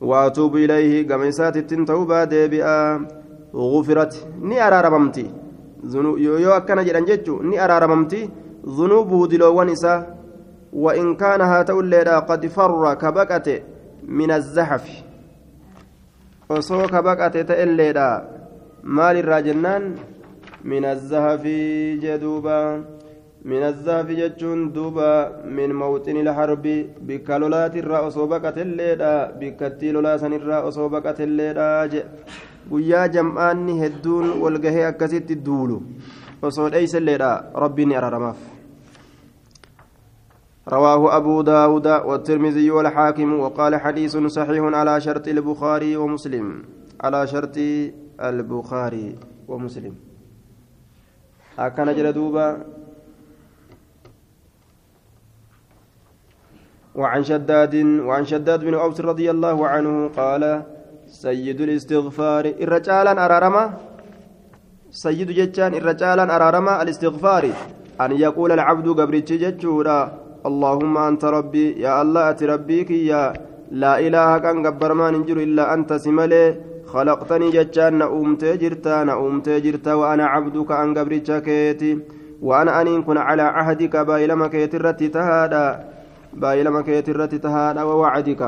وأتوب 0.00 0.56
إليه 0.56 1.08
قميسات 1.08 1.56
التنتوبة 1.56 2.24
ديبئا 2.24 3.06
غفرت 3.54 4.14
ني 4.42 4.66
أرارممتي 4.66 5.26
yoo 5.84 6.52
akkana 6.52 6.84
jedhan 6.84 7.06
jechuun 7.06 7.48
ni 7.48 7.58
araaramamti 7.58 8.30
zunuubuhu 8.76 9.28
diloowwan 9.28 9.68
isaa 9.68 10.06
وإن 10.72 11.16
كان 11.16 11.40
هاتو 11.40 11.80
الليلة 11.80 12.18
قد 12.18 12.46
فر 12.46 12.94
كبكة 12.94 13.62
من 14.06 14.30
الزحف. 14.30 14.86
وصو 16.48 16.86
كبكة 16.86 17.42
تأليلا 17.42 18.24
مال 18.84 19.16
الراجنان 19.16 19.94
من 20.64 20.84
الزحف 20.84 21.42
جدوبا. 22.02 22.84
من 23.44 23.62
الزحف 23.62 24.06
جتشون 24.06 24.72
دوبا 24.72 25.44
من 25.48 25.72
موطن 25.72 26.16
الحرب 26.16 26.66
بكالولات 27.00 27.76
الرأس 27.76 28.18
بكة 28.18 28.62
الليلة 28.62 29.12
بكتي 29.40 29.92
لولاسن 29.92 30.32
الرأس 30.32 30.78
بكة 30.78 31.18
الليلة 31.24 32.04
guyyaa 32.70 33.08
jam'aanni 33.08 33.80
hedduun 33.80 34.26
walgahee 34.42 34.84
akkasitti 34.86 35.34
duulu 35.46 35.82
osoo 36.42 36.68
dheeysalleedha 36.72 37.30
rabbiin 37.64 37.96
araaramaaf 37.98 38.60
رواه 40.68 41.16
أبو 41.16 41.42
داود 41.42 41.86
والترمذي 41.86 42.70
والحاكم 42.70 43.40
وقال 43.40 43.76
حديث 43.80 44.16
صحيح 44.16 44.62
على 44.62 45.00
شرط 45.00 45.28
البخاري 45.28 45.96
ومسلم. 45.96 46.62
على 47.00 47.26
شرط 47.26 47.56
البخاري 48.20 49.16
ومسلم. 49.48 49.94
أكن 51.58 51.94
جلدوبا 51.96 52.46
وعن 57.00 57.22
شداد 57.24 57.74
وعن 58.08 58.24
شداد 58.24 58.60
بن 58.64 58.74
أوس 58.74 59.00
رضي 59.00 59.30
الله 59.30 59.58
عنه 59.72 60.10
قال 60.16 60.62
سيد 61.24 61.60
الاستغفار 61.60 62.44
الرجالا 62.64 63.12
أرارما 63.24 63.64
سيد 64.90 65.30
جتان 65.38 65.72
الرجالا 65.80 66.24
أرارما 66.36 66.82
الاستغفار؟ 66.82 67.44
أن 68.00 68.10
يقول 68.12 68.52
العبد 68.52 68.88
قبرتش 68.98 69.32
جتشورا 69.32 70.00
اللهم 70.48 70.94
أنت 70.98 71.24
ربي 71.24 71.66
يا 71.84 72.02
الله 72.02 72.30
أتي 72.30 72.44
ربيك 72.46 72.90
يا 72.90 73.32
لا 73.82 73.94
إله 74.06 74.38
كان 74.44 74.66
قبر 74.66 74.92
ما 74.94 75.10
ننجر 75.10 75.36
إلا 75.46 75.74
أنت 75.74 75.92
سملي. 75.92 76.44
خلقتني 76.92 77.50
جتان 77.50 77.94
نأمت 78.02 78.44
جرتا 78.44 79.04
نأمت 79.04 79.48
جرتا 79.48 79.94
وأنا 79.94 80.24
عبدك 80.26 80.70
أن 80.72 80.88
قبرتش 80.98 81.30
كيتي 81.30 81.98
وأنا 82.42 82.82
أن 82.82 83.02
كن 83.02 83.16
على 83.16 83.42
عهدك 83.42 83.96
بايلما 83.96 84.46
كيترتي 84.48 85.08
تهادا. 85.08 85.89
بايلما 86.33 86.81
كيترتي 86.81 87.37
تهادا 87.37 87.83
ووعدك 87.83 88.41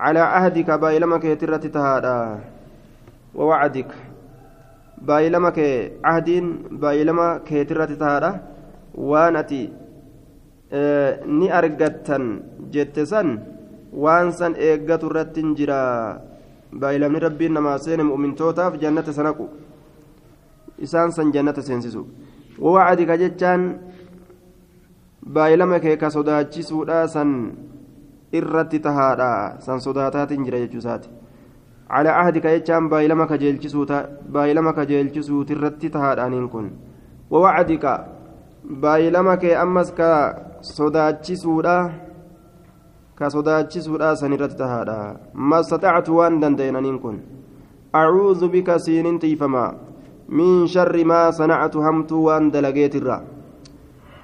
على 0.00 0.20
عهدك 0.20 0.70
بايلما 0.70 1.18
كيترت 1.18 1.66
تهادا 1.66 2.40
ووعدك 3.34 3.90
بايلما 4.98 5.50
كي 5.50 5.90
عهدين 6.04 6.46
بايلما 6.82 7.38
كيترت 7.46 7.92
تهادا 7.92 8.30
وانتي 8.94 9.62
اه 10.72 11.20
ni 11.38 11.46
argattan 11.52 12.24
jette 12.72 13.04
san 13.04 13.28
waan 13.92 14.32
san 14.38 14.52
eeggatu 14.68 15.06
irratti 15.10 15.40
hin 15.44 15.50
jira 15.58 15.80
baayilamni 16.80 17.20
rabbiin 17.26 17.52
namaa 17.58 17.76
seene 17.84 18.04
mu'mintootaaf 18.10 18.78
jannata 18.82 19.12
sanaqu 19.18 19.44
isaan 20.86 21.10
san 21.16 21.28
jannata 21.34 21.62
seensisu 21.68 22.02
wawacdika 22.64 23.20
jechaan 23.22 23.62
baay'ilama 25.35 25.79
kee 25.79 25.97
ka 25.97 26.09
sodaachisuudha 26.09 27.07
san 27.07 27.29
irratti 28.31 28.79
tahaadha. 28.79 29.31
San 29.59 29.79
sodaataatiin 29.79 30.45
jira 30.45 30.59
jechuusaati 30.65 31.09
على 31.89 32.09
عهدك 32.09 32.45
يجان 32.45 32.89
بايلما 32.89 33.25
كجيلچسوتا 33.25 33.97
بايلما 34.33 34.71
كجيلچسوت 34.71 35.51
الرتي 35.51 35.89
تهادانين 35.89 36.47
كن 36.47 36.71
ووعدك 37.31 37.85
بايلما 38.63 39.35
كي 39.35 39.55
أمس 39.63 39.91
كا 39.91 40.11
صداچسودا 40.61 41.77
كصداچسودا 43.19 44.13
سنرت 44.13 44.51
تهادا 44.59 45.17
ما 45.33 45.59
استطعت 45.59 46.09
وان 46.09 46.39
دندينانين 46.39 46.99
كن 46.99 47.17
أعوذ 47.95 48.41
بك 48.47 48.77
سينين 48.77 49.19
تيفما 49.19 49.65
من 50.29 50.67
شر 50.67 50.95
ما 51.05 51.31
صنعت 51.31 51.75
همت 51.75 52.11
وان 52.11 52.51
دلقيت 52.51 52.95
الرا 52.95 53.17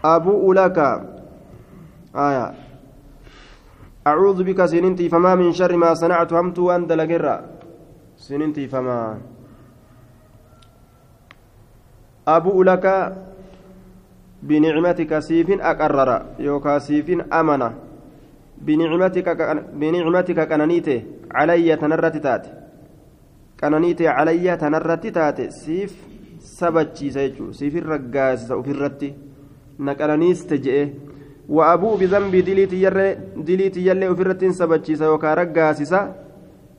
أبوء 0.05 0.53
لك 0.53 0.77
آية. 2.15 2.53
أعوذ 4.07 4.43
بك 4.43 4.65
سينين 4.65 4.95
تيفما 4.95 5.35
من 5.35 5.53
شر 5.53 5.75
ما 5.77 5.93
صنعت 5.93 6.33
همت 6.33 6.59
وان 6.59 6.87
دلقيت 6.87 7.25
سننتي 8.17 8.67
فما 8.67 9.17
أبو 12.27 12.63
لك 12.63 13.15
بنعمتك 14.43 15.19
سيف 15.19 15.49
أقرر. 15.61 16.09
يوكا 16.39 16.79
سيف 16.79 17.07
أمنة 17.33 17.73
بنعمتك 18.57 19.27
بنعمتك 19.73 20.39
كنانيته 20.49 21.03
علي 21.31 21.75
تنرت 21.75 22.17
تات 22.17 22.45
كنانيته 23.59 24.09
علي 24.09 24.57
تنرت 24.57 25.07
تات 25.07 25.39
سيف 25.51 25.91
سبتشي 26.39 27.09
سيجو. 27.09 27.51
سيف 27.51 27.75
الرقاس 27.75 28.51
وفي 28.51 28.71
نقلنيس 29.79 30.47
تجئه 30.47 30.89
وأبو 31.49 31.95
بذنبي 31.95 32.41
دليتي 32.41 32.83
يلي 32.83 33.17
دليتي 33.37 33.87
يلي 33.87 34.09
وفي 34.09 34.21
الرتين 34.21 34.51
سبتشي 34.51 34.95
سيوكا 34.95 35.33
رقاسسا 35.33 36.15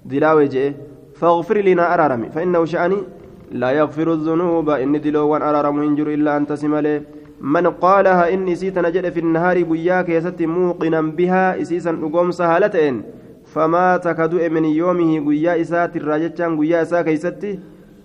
دلاوي 0.04 0.48
جئه. 0.48 0.72
فاغفر 1.14 1.58
لنا 1.58 1.94
أرارمي. 1.94 2.30
فإنه 2.30 2.64
شأني 2.64 2.96
لا 3.52 3.70
يغفر 3.70 4.12
الذنوب. 4.12 4.70
إني 4.70 4.98
دلوان 4.98 5.42
أرارم 5.42 5.82
ينجر 5.82 6.08
إلا 6.14 6.36
أن 6.36 6.46
تسمله 6.46 7.02
من 7.40 7.66
قالها 7.66 8.34
إني 8.34 8.54
سيت 8.54 8.78
نجد 8.78 9.08
في 9.08 9.20
النهار 9.20 9.62
بياك 9.62 10.08
يست 10.08 10.42
موقنا 10.42 11.00
بها. 11.00 11.60
إسيسا 11.62 11.92
نقوم 11.92 12.30
سهالتين. 12.30 13.02
فمات 13.44 14.08
كدؤ 14.08 14.48
من 14.48 14.64
يومه 14.64 15.10
قيا 15.26 15.60
إسات 15.60 15.96
الراجتان 15.96 16.58
قيا 16.58 16.82
إسا 16.82 17.02
كيستي 17.02 17.58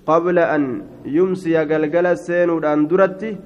قبل 0.07 0.39
أن 0.39 0.81
يمسي 1.05 1.57
قلقل 1.57 2.05
السين 2.05 2.49
ودان 2.49 2.87
درتي. 2.87 3.37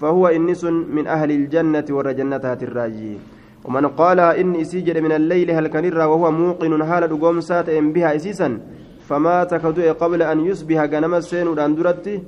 فهو 0.00 0.26
إنس 0.26 0.64
من 0.64 1.06
أهل 1.06 1.30
الجنة 1.30 1.84
والرجنة 1.90 2.58
الراجي 2.62 3.18
ومن 3.64 3.86
قالها 3.86 4.40
إني 4.40 4.64
سيجد 4.64 4.98
من 4.98 5.12
الليل 5.12 5.50
هل 5.50 5.66
كان 5.66 5.96
وهو 5.96 6.30
موقن 6.30 6.82
هال 6.82 7.02
نقوم 7.12 7.40
سات 7.40 7.70
بها 7.70 8.16
إسيسا 8.16 8.60
فمات 9.08 9.54
كدوء 9.54 9.92
قبل 9.92 10.22
أن 10.22 10.38
يصبح 10.44 10.78
غنم 10.92 11.14
السين 11.14 11.48
ودندرتي 11.48 12.22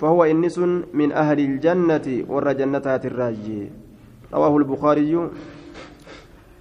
فهو 0.00 0.24
إنس 0.24 0.58
من 0.94 1.12
أهل 1.12 1.38
الجنة 1.40 2.06
جنتات 2.52 3.06
الراجي 3.06 3.70
رواه 4.34 4.56
البخاري. 4.56 5.30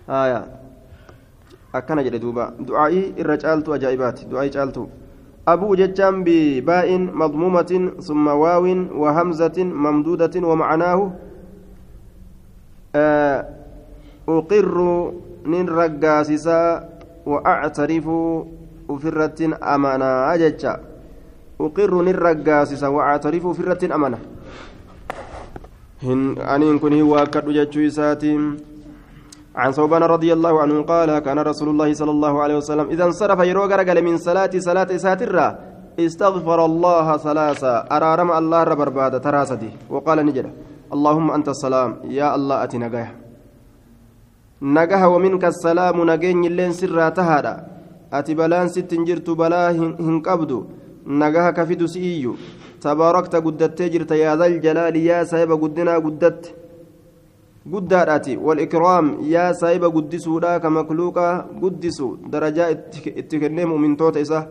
آية. 0.10 0.46
أكن 1.76 2.04
جد 2.04 2.16
دوبا. 2.16 2.54
دعائي 2.60 3.14
الرجالت 3.20 3.70
أجائبات. 3.70 4.26
دعائي 4.26 4.50
جالت 4.50 4.78
أبو 5.54 5.76
ججام 5.76 6.16
بباء 6.28 6.90
مضمومة 7.22 7.72
ثم 8.08 8.26
واو 8.28 8.66
وهمزة 9.02 9.58
ممدودة 9.86 10.36
ومعناه 10.50 11.00
آه 12.96 13.40
أقر 14.30 14.78
من 15.46 15.64
رقاسسا 15.70 16.62
وأعترف 17.26 18.08
ufirrattiin 18.90 19.56
amanaa 19.62 20.38
jecha 20.38 20.80
uqirru 21.60 22.02
nin 22.04 22.16
raggaasisa 22.16 22.90
waactarifu 22.90 23.50
ufirrattiin 23.50 23.92
amana 23.92 24.18
aniin 26.54 26.80
kun 26.80 26.94
hin 26.94 27.10
waakkadhu 27.12 27.54
jechuu 27.58 27.86
isaatiin 27.90 28.48
عن 29.62 29.70
ثوبان 29.78 30.04
رضي 30.16 30.30
الله 30.36 30.54
عنه 30.64 30.76
قال 30.92 31.10
كان 31.26 31.40
رسول 31.52 31.70
الله 31.74 31.90
صلى 32.00 32.12
الله 32.16 32.34
عليه 32.44 32.58
وسلم 32.62 32.86
إذا 32.94 33.04
انصرف 33.10 33.40
يروق 33.52 33.72
رجل 33.82 33.98
من 34.08 34.16
صلاة 34.28 34.54
صلاة 34.68 34.92
ساترة. 35.06 35.48
استغفر 36.00 36.60
الله 36.70 37.08
ثلاثة. 37.28 37.74
أرارم 37.96 38.30
الله 38.40 38.60
ربر 38.72 38.90
بعد 38.90 39.14
تراسدي. 39.26 39.72
وقال 39.94 40.18
نجد. 40.28 40.48
اللهم 40.96 41.28
أنت 41.38 41.48
السلام. 41.56 41.90
يا 42.20 42.28
الله 42.36 42.56
أتي 42.64 42.78
نجاه 42.84 43.10
نجاه 44.78 45.04
ومنك 45.14 45.44
السلام 45.54 45.98
نجين 46.12 46.44
اللين 46.52 46.72
سرا 46.80 47.10
تهادا. 47.20 47.56
balaan 48.10 48.70
sitti 48.74 48.96
hin 48.98 49.06
jirtu 49.06 49.36
balaa 49.38 49.70
hin 49.70 50.18
qabdu 50.28 50.66
nagaha 51.06 51.54
kafidu 51.54 51.86
si'iyyu 51.88 52.34
tabaarakta 52.82 53.42
guddattee 53.42 53.90
jirta 53.94 54.16
yaadal 54.16 54.58
jalaali 54.66 55.06
yaa 55.06 55.26
saahiba 55.30 55.56
guddinaa 55.64 56.00
guddatte 56.02 56.50
guddaadhaati 57.72 58.38
walikraam 58.38 59.18
yaa 59.34 59.54
saahiba 59.54 59.90
guddisuudha 59.90 60.60
ka 60.60 60.70
makluuqa 60.70 61.26
guddisu 61.62 62.08
darajaa 62.30 62.70
itti 63.22 63.40
kennee 63.40 63.66
mu'mintoota 63.66 64.20
isa 64.26 64.48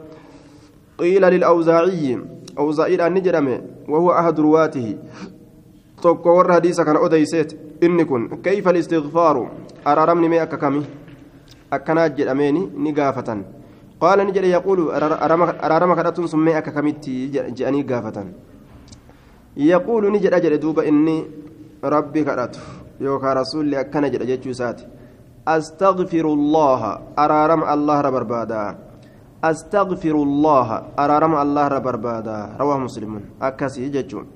qiila 0.99 1.31
lilawzaaciyyi 1.31 2.19
awzaa'iidhaan 2.57 3.13
ni 3.15 3.21
jedhame 3.27 3.61
wahuwa 3.89 4.19
ahadu 4.21 4.43
ruwaatihi 4.43 4.97
tokko 6.03 6.37
warra 6.37 6.55
hadiisa 6.55 6.85
kana 6.85 7.01
odeyseet 7.01 7.57
inni 7.83 8.05
kun 8.05 8.29
kayfa 8.43 8.73
listigfaaru 8.73 9.47
araaramni 9.85 10.29
mee 10.29 10.41
akka 10.47 10.57
kami 10.65 10.83
akkanaa 11.71 12.09
jedhameeni 12.19 12.67
ni 12.85 12.93
gaafatan 12.93 13.45
qaala 14.01 14.25
ni 14.25 14.33
jedhe 14.33 14.51
yaquulu 14.57 14.91
araarama 14.93 15.97
kadhatuun 15.97 16.29
sun 16.29 16.41
mee 16.49 16.55
akka 16.61 16.71
kamitti 16.77 17.15
jedhanii 17.35 17.85
gaafatan 17.93 18.35
yaquulu 19.57 20.11
ni 20.11 20.21
jedha 20.27 20.41
jedhe 20.45 20.59
duuba 20.59 20.85
inni 20.91 21.17
rabbi 21.83 22.25
kadhatu 22.31 22.61
yookaan 23.01 23.37
rasuulli 23.37 23.77
akkana 23.77 24.11
jedha 24.11 24.27
jechuu 24.27 24.51
isaati 24.51 24.85
أستغفر 25.57 26.27
الله 26.39 26.83
أرارم 27.19 27.63
الله 27.75 27.97
ربربادا 28.01 28.65
أستغفر 29.45 30.17
الله 30.29 30.69
أرارم 30.99 31.35
الله 31.45 31.65
ربربادا 31.69 32.39
رواه 32.61 32.79
مسلم. 32.79 33.13
أكسي 33.43 33.89
جتشون 33.89 34.27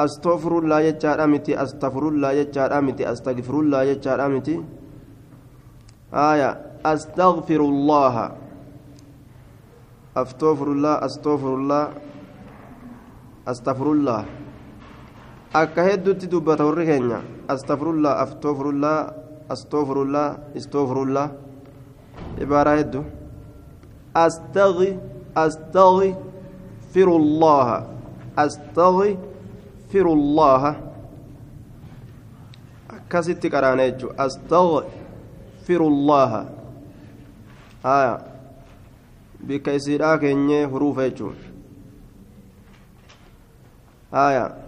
أستغفر 0.00 0.52
الله 0.58 0.80
يجار 0.80 1.24
أمتي 1.24 1.52
أستغفر 1.62 2.04
الله 2.08 2.30
يجار 2.32 2.70
أمتي 2.78 3.02
أستغفر 3.12 3.54
الله 3.60 3.82
يجار 3.82 4.18
أمتي 4.26 4.56
آية 6.14 6.50
أستغفر 17.54 17.90
الله 17.90 18.22
أستغفر 18.22 18.70
الله 18.70 18.98
أستغفر 19.50 20.02
الله 20.02 20.28
أستغفر 20.56 21.02
الله 21.02 21.26
astaghi 24.14 24.98
astaghi 25.34 26.14
firullaaha 26.92 27.78
astaghi 28.36 29.16
firullaaha 29.90 30.72
akkasitti 32.96 33.50
qaraana 33.50 33.88
jechuudha 33.90 34.24
astaghi 34.24 35.00
يستغفر 35.62 35.82
الله 35.86 36.32
آية 37.86 38.18
بك 39.40 39.68
إسيرا 39.68 40.16
كيني 40.16 40.66
حروف 40.66 40.98
يجون 40.98 41.36
آية 44.14 44.61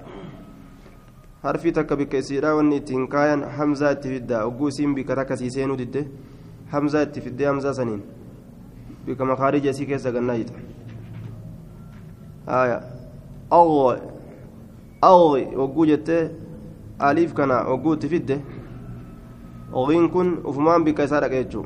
harfi 1.44 1.72
takka 1.72 1.96
bikka 1.96 2.18
isiidha 2.24 2.54
wanni 2.58 2.76
ittiin 2.80 3.06
kaayan 3.14 3.42
hamzaa 3.56 3.92
itti 3.96 4.08
fidda 4.14 4.44
ogguu 4.46 4.68
isiin 4.68 4.94
bikka 4.94 5.16
takka 5.20 5.36
sii 5.36 5.50
seenuu 5.56 5.76
didde 5.76 6.02
hamzaa 6.72 7.02
itti 7.06 7.20
fiddee 7.20 7.46
hamzaa 7.46 7.74
saniin 7.78 8.02
bikka 9.06 9.24
makaarija 9.30 9.70
isii 9.76 9.86
keessa 9.92 10.12
gannaa 10.12 10.36
hita 10.40 10.54
haya 12.46 12.82
awwa 13.50 13.96
awwi 15.12 15.46
ogguu 15.66 15.86
jettee 15.92 16.22
aliif 16.98 17.34
kana 17.34 17.62
ogguu 17.76 17.94
itti 17.98 18.08
fidde 18.08 18.40
ogiin 19.72 20.10
kun 20.10 20.38
ufumaan 20.44 20.84
bikka 20.84 21.04
isaa 21.10 21.20
dhaqa 21.20 21.64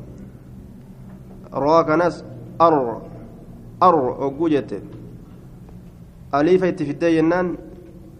roo 1.51 1.83
kanas 1.83 2.23
ar 2.59 2.73
ar 3.81 3.95
ogguu 4.27 4.49
jette 4.49 4.81
aliifa 6.31 6.67
itti 6.67 6.85
fiddee 6.85 7.13
jennaan 7.15 7.57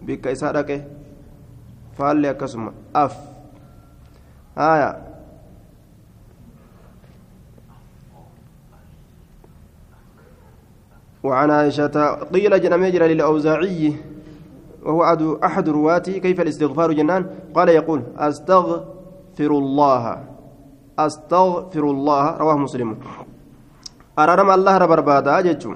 bikka 0.06 0.32
isaa 0.32 0.54
dhaqe 0.54 0.78
faalli 2.00 2.28
akkasuma 2.32 2.72
af 2.96 3.14
haya 4.56 5.10
وعن 11.24 11.52
عائشة 11.52 11.96
قيل 12.32 12.62
جنمي 12.62 12.92
جرى 12.92 13.14
للأوزاعي 13.14 13.94
وهو 14.84 15.02
أحد 15.44 15.70
رواتي 15.70 16.20
كيف 16.20 16.42
الاستغفار 16.42 16.92
جنان؟ 16.96 17.52
قال 17.56 17.70
يقول 17.70 18.02
أستغفر 18.18 19.52
الله. 19.52 20.04
أستغفر 21.00 21.84
الله. 21.84 22.24
رواه 22.38 22.58
مسلم. 22.58 22.90
أرارم 24.20 24.50
الله 24.52 24.78
ربربادا 24.78 25.42
جتشو 25.42 25.76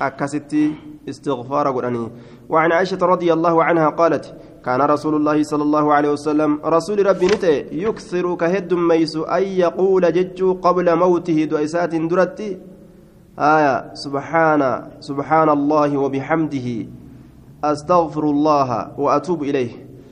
أكستي 0.00 0.64
استغفار 1.08 1.66
قرآني. 1.72 2.04
وعن 2.52 2.72
عائشة 2.72 3.00
رضي 3.00 3.32
الله 3.32 3.64
عنها 3.64 3.88
قالت 3.96 4.36
كان 4.64 4.80
رسول 4.82 5.14
الله 5.14 5.42
صلى 5.42 5.62
الله 5.62 5.94
عليه 5.94 6.10
وسلم 6.12 6.50
رسول 6.64 7.06
ربي 7.06 7.26
نتي 7.26 7.66
يكثر 7.72 8.34
كهد 8.34 8.74
ميس 8.74 9.16
أن 9.16 9.42
يقول 9.42 10.12
جتشو 10.12 10.62
قبل 10.62 10.86
موته 10.96 11.44
دعسات 11.44 11.94
درتي 11.94 12.58
آية 13.38 13.94
سبحان 13.94 14.62
سبحان 15.00 15.48
الله 15.48 15.96
وبحمده. 15.96 16.68
أستغفر 17.64 18.24
الله 18.24 18.68
وأتوب 18.98 19.42
إليه. 19.42 19.70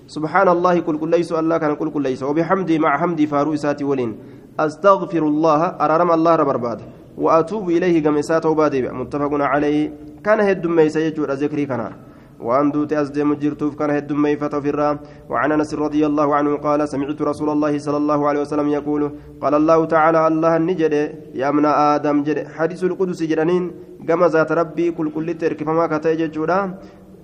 سبحان 0.08 0.48
الله 0.48 0.80
كل 0.80 0.98
كل 0.98 1.10
ليس 1.10 1.32
الله 1.32 1.58
كان 1.58 1.74
كل 1.74 1.90
كل 1.90 2.02
ليس. 2.02 2.22
وبحمده 2.22 2.78
مع 2.78 2.98
حمدي 2.98 3.26
فارو 3.26 3.54
ولين. 3.82 4.16
أستغفر 4.60 5.22
الله 5.22 5.60
أرارم 5.84 6.10
الله 6.10 6.34
ربرباد 6.36 6.80
وأتوب 7.18 7.70
إليه 7.70 8.02
كما 8.02 8.20
إساته 8.20 8.54
متفق 8.92 9.32
عليه. 9.32 9.92
كان 10.24 10.40
هد 10.40 10.66
ميس 10.66 10.96
يجور 10.96 11.32
ذكري 11.32 11.66
كان 11.66 12.09
وأن 12.46 12.70
دوت 12.74 12.92
أزدم 12.92 13.34
جرتوف 13.42 13.72
كان 13.78 13.90
هد 13.96 14.12
ميفة 14.12 14.54
الرام 14.72 14.96
وعن 15.30 15.52
أنس 15.52 15.74
رضي 15.74 16.02
الله 16.06 16.28
عنه 16.34 16.50
قال 16.66 16.80
سمعت 16.88 17.22
رسول 17.30 17.48
الله 17.54 17.72
صلى 17.78 17.96
الله 18.02 18.20
عليه 18.28 18.40
وسلم 18.40 18.68
يقول 18.78 19.02
قال 19.42 19.54
الله 19.60 19.78
تعالى 19.94 20.20
الله 20.30 20.52
النجد 20.60 20.94
يا 21.40 21.48
ابن 21.52 21.64
آدم 21.94 22.16
جد 22.26 22.38
حديث 22.56 22.80
القدس 22.90 23.20
جرانين 23.30 23.64
كما 24.08 24.26
ذات 24.34 24.50
ربي 24.60 24.86
كل 24.96 25.08
كل 25.16 25.28
ترك 25.42 25.58
فما 25.68 25.84
كتاج 25.92 26.20
جورا 26.34 26.60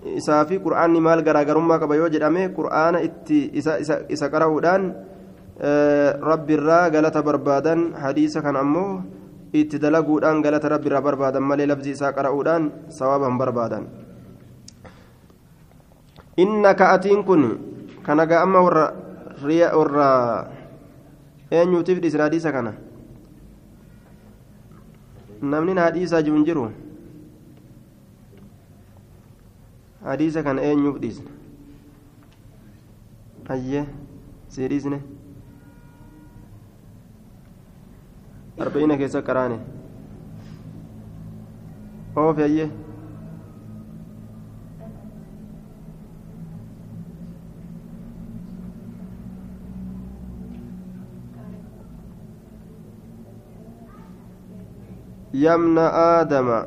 isaa 0.07 0.47
fi 0.47 0.59
qur'aanni 0.63 1.01
maal 1.03 1.21
garaagarummaa 1.27 1.81
qaba 1.83 1.99
yoo 1.99 2.09
jedhame 2.15 2.43
qur'aana 2.59 3.03
itti 3.03 3.51
isa 3.59 4.27
qara'uudhaan 4.35 4.83
rabbiirraa 6.31 6.91
galata 6.95 7.23
barbaadan 7.29 7.81
hadiisa 8.05 8.43
kan 8.47 8.57
ammoo 8.63 9.03
itti 9.53 9.83
dalaguudhaan 9.85 10.43
galata 10.47 10.69
rabbiirraa 10.75 11.03
barbaadan 11.09 11.43
malee 11.43 11.67
labsi 11.73 11.97
isaa 11.97 12.13
qara'uudhaan 12.19 12.71
sawaaba 12.99 13.31
hin 13.31 13.39
barbaadan 13.43 13.85
innaka 16.37 16.93
atiin 16.95 17.25
kun 17.25 17.43
kana 18.07 18.27
gaa 18.27 18.43
amma 18.43 18.61
warra 18.67 18.87
warra 19.79 20.09
eenyuutiif 21.51 22.01
dhiisna 22.03 22.23
hadiisa 22.29 22.53
kana 22.53 22.73
namni 25.43 25.75
na 25.75 25.83
hadiisaa 25.89 26.23
jiru 26.23 26.37
hin 26.37 26.45
jiru 26.49 26.65
hadiisa 30.05 30.43
kana 30.43 30.63
eenyuuf 30.71 30.99
dhiisne 31.03 31.31
hayyee 33.49 33.85
sii 34.55 34.69
dhiisne 34.73 34.99
arba'ina 38.67 38.97
keessa 39.03 39.23
qaraane 39.29 39.59
oofi 42.23 42.41
hayyee 42.47 42.69
يا 55.37 55.79
آدم. 55.79 56.65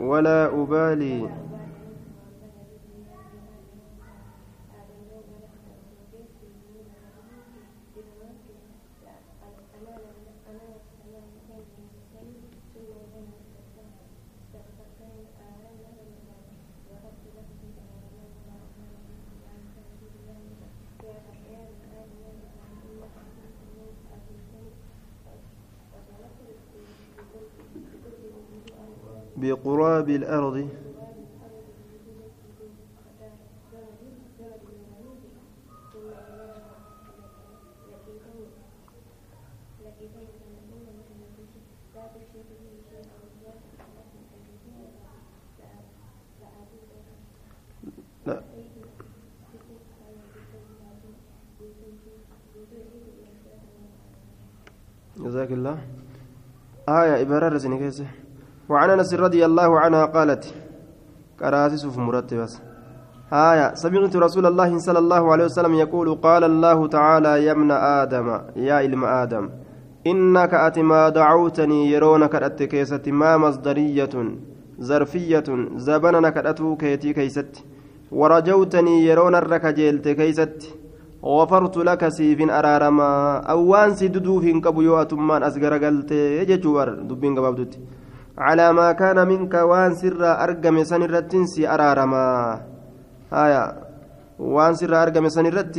ولا 0.00 0.46
أبالي. 0.62 1.51
بقراب 29.36 30.08
الأرض. 30.10 30.68
لا. 48.26 48.42
جزاك 55.16 55.52
الله. 55.52 55.78
آية 56.88 57.22
إبارة 57.22 57.48
رسني 57.48 57.78
كيسة. 57.78 58.21
وعن 58.72 58.90
انس 58.90 59.14
رضي 59.14 59.44
الله 59.48 59.70
عنها 59.80 60.04
قالت 60.04 60.44
كراسس 61.40 61.84
مرتبس 61.96 62.52
آية 63.32 63.74
سمعت 63.74 64.16
رسول 64.16 64.46
الله 64.46 64.78
صلى 64.78 64.98
الله 65.04 65.32
عليه 65.32 65.44
وسلم 65.44 65.74
يقول 65.74 66.08
قال 66.26 66.44
الله 66.44 66.78
تعالى 66.86 67.32
يا 67.46 67.52
ابن 67.52 67.70
آدم 68.00 68.26
يا 68.56 68.74
علم 68.74 69.04
آدم 69.04 69.44
إنك 70.06 70.52
أتما 70.54 71.08
دعوتني 71.08 71.90
يرونك 71.92 72.34
أتكيست 72.34 73.08
ما 73.08 73.36
مصدرية 73.36 74.14
ظرفية 74.88 75.48
زبننا 75.86 76.30
كأتو 76.30 76.76
كيتي 76.76 77.12
كيست 77.12 77.52
ورجوتني 78.18 78.94
يرون 79.08 79.34
الركجيلت 79.34 80.08
كيست 80.08 80.58
غفرت 81.24 81.76
لك 81.88 82.02
سيف 82.08 82.40
أرارما 82.50 83.10
أوان 83.54 83.94
سيددوف 83.94 84.44
كبو 84.64 84.80
يواتمان 84.82 85.42
أسقر 85.42 85.74
قلت 85.84 86.12
يججوار 86.12 86.88
دبين 87.08 87.34
قبابدوتي 88.42 88.50
على 88.50 88.72
ما 88.72 88.92
كان 88.92 89.28
منك 89.28 89.54
وان 89.54 89.94
سر 89.94 90.22
أرقم 90.22 90.84
سنرت 90.84 91.32
سي 91.46 91.68
أرارما. 91.68 92.60
آية. 93.32 93.64
وان 94.38 94.74
سر 94.74 95.02
أرقم 95.02 95.28
سنرت 95.28 95.76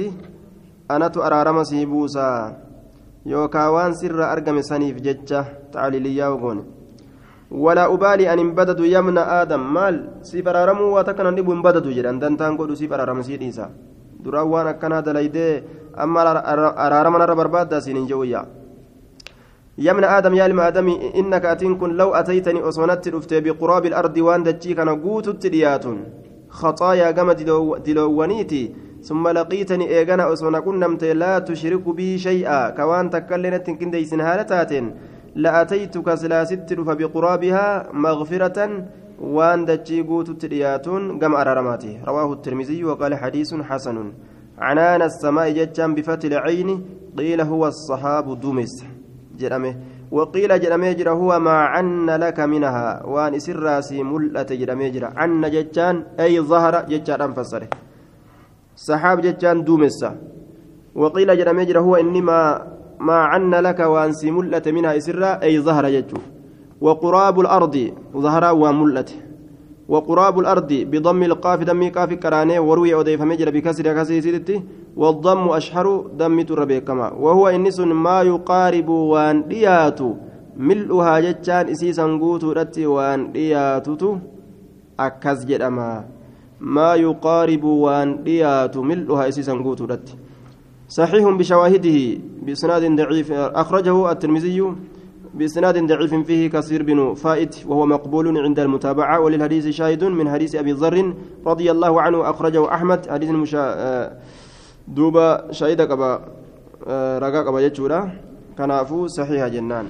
أنا 0.92 1.12
أرارما 1.18 1.64
سيبوسا 1.64 2.30
يوكا 3.26 3.68
وان 3.68 3.94
سر 3.94 4.20
أرقم 4.32 4.62
سنيف 4.62 4.96
ججة 5.02 5.46
تعليليا 5.74 6.28
وقون 6.28 6.60
ولا 7.52 7.86
أبالي 7.94 8.34
أن 8.34 8.56
بدد 8.56 8.80
يمن 8.80 9.18
آدم. 9.18 9.74
مال 9.74 9.96
سيف 10.22 10.48
أرارمو 10.48 10.96
واتكنا 10.96 11.30
نبو 11.32 11.54
بدد 11.62 11.88
جران 11.88 12.20
دانتان 12.20 12.58
قدو 12.58 12.76
سيف 12.76 12.94
أرارم 12.94 13.22
سيديسا 13.22 13.70
دراوان 14.24 14.68
أكنا 14.68 15.00
دليدي 15.00 15.64
أما 16.04 16.22
أرارمنا 16.88 17.26
ربرباد 17.26 17.80
سينين 17.80 18.06
جويا 18.08 18.63
يا 19.78 19.92
ابن 19.92 20.04
آدم 20.04 20.34
يا 20.34 20.68
آدم 20.68 20.88
إنك 21.16 21.46
أتين 21.46 21.78
كن 21.78 21.90
لو 21.98 22.14
أتيتني 22.14 22.62
أصونت 22.62 23.08
رفت 23.08 23.34
بقراب 23.34 23.86
الأرض 23.86 24.18
وأن 24.18 24.44
دجيك 24.44 24.80
نقوت 24.80 25.28
التليات 25.28 25.86
خطايا 26.50 27.12
قم 27.12 27.32
دلوانيتي 27.86 28.76
ثم 29.02 29.28
لقيتني 29.28 29.90
إيغانا 29.90 30.34
أصونا 30.34 30.60
كنمت 30.60 31.04
لا 31.04 31.40
تشرك 31.40 31.90
بي 31.90 32.18
شيئا. 32.18 32.70
كوان 32.70 33.10
تكلنت 33.10 33.70
كنديس 33.70 34.14
هالتات 34.14 34.72
لأتيتك 35.36 36.16
سلاست 36.16 36.74
فبقرابها 36.74 37.90
مغفرة 37.94 38.86
وأن 39.22 39.66
دجي 39.66 40.02
قوت 40.02 40.30
التليات 40.30 40.88
قم 41.22 41.34
أرارماتي. 41.36 42.00
رواه 42.08 42.34
الترمذي 42.34 42.84
وقال 42.84 43.16
حديث 43.16 43.54
حسن. 43.54 43.98
عنان 44.58 45.02
السماء 45.02 45.50
ججا 45.50 45.88
بفتح 45.88 46.26
العين 46.26 46.86
قيل 47.18 47.42
هو 47.42 47.68
الصحاب 47.68 48.40
دمس 48.40 48.93
waqiila 50.12 50.60
jedhamee 50.60 50.96
jira 50.96 51.12
huwa 51.12 51.40
maa 51.40 51.74
canna 51.74 52.18
laka 52.18 52.48
minahaa 52.48 53.02
waan 53.06 53.34
isin 53.34 53.58
raasii 53.58 54.04
mul'ate 54.04 54.58
jedhamee 54.58 54.92
jira 54.92 55.14
canna 55.18 55.50
jechaan 55.50 56.04
ay 56.18 56.38
zahara 56.52 56.86
jechaadhaan 56.92 57.34
fassare 57.34 57.68
saxaab 58.76 59.24
jechaan 59.26 59.66
duumessa 59.66 60.14
waqiila 60.96 61.36
jedhamee 61.36 61.66
jira 61.66 61.82
huwa 61.82 62.00
inni 62.00 62.22
maa 62.22 63.26
canna 63.32 63.62
laka 63.62 63.90
waan 63.90 64.14
sii 64.14 64.32
mul'ate 64.32 64.72
minhaa 64.72 64.96
isirraa 65.02 65.40
ay 65.42 65.58
zahara 65.60 65.92
jechuu 65.92 66.24
وقراب 66.84 67.40
الأرض 67.40 67.76
ظهر 68.18 68.44
وملت 68.54 69.10
وقراب 69.88 70.40
الأرض 70.40 70.74
بضم 70.92 71.24
القاف 71.24 71.60
دم 71.64 71.90
قاف 71.90 72.14
كراني 72.14 72.60
وروي 72.60 72.94
أوديف 72.94 73.22
مجرى 73.22 73.52
بكسر 73.52 73.94
كسيسيتي 73.98 74.56
والضم 74.96 75.50
أشهر 75.50 75.88
دم 76.18 76.42
تربيكما 76.42 77.08
وهو 77.14 77.48
إنس 77.48 77.80
ما 77.80 78.22
يقارب 78.22 78.90
وان 78.90 79.48
دياتو 79.48 80.14
ملؤها 80.58 81.20
جتان 81.20 81.70
إسيسا 81.70 82.06
قوتو 82.22 82.52
رتي 82.52 82.86
وان 82.86 83.32
دياتو 83.32 84.18
أكز 85.00 85.46
جدما. 85.46 86.06
ما 86.62 86.96
يقارب 86.96 87.64
وان 87.64 88.24
دياتو 88.24 88.82
ملؤها 88.82 89.28
إسيسا 89.30 89.54
قوتو 89.54 89.86
رتي. 89.86 90.16
صحيح 90.90 91.30
بشواهده 91.30 91.98
بإسناد 92.46 92.84
ضعيف 92.96 93.32
أخرجه 93.32 94.12
الترمذي 94.12 94.74
بإسناد 95.34 95.78
ضعيف 95.88 96.14
فيه 96.16 96.50
كثير 96.50 96.84
بن 96.84 97.14
فائت 97.14 97.66
وهو 97.68 97.86
مقبول 97.86 98.38
عند 98.38 98.60
المتابعة 98.60 99.20
وللحديث 99.20 99.68
شاهد 99.68 100.04
من 100.04 100.30
حديث 100.30 100.56
أبي 100.56 100.72
ذر 100.72 101.14
رضي 101.46 101.72
الله 101.72 102.02
عنه 102.02 102.30
أخرجه 102.30 102.74
أحمد 102.74 103.10
حديث 103.10 103.30
المشا 103.30 103.64
دوبا 104.88 105.52
شهيد 105.52 105.82
قبا 105.82 106.12
رقا 107.24 107.42
قبا 107.48 107.60
يجورا 107.60 108.00
كنافو 108.58 109.08
صحيح 109.08 109.48
جنان 109.48 109.88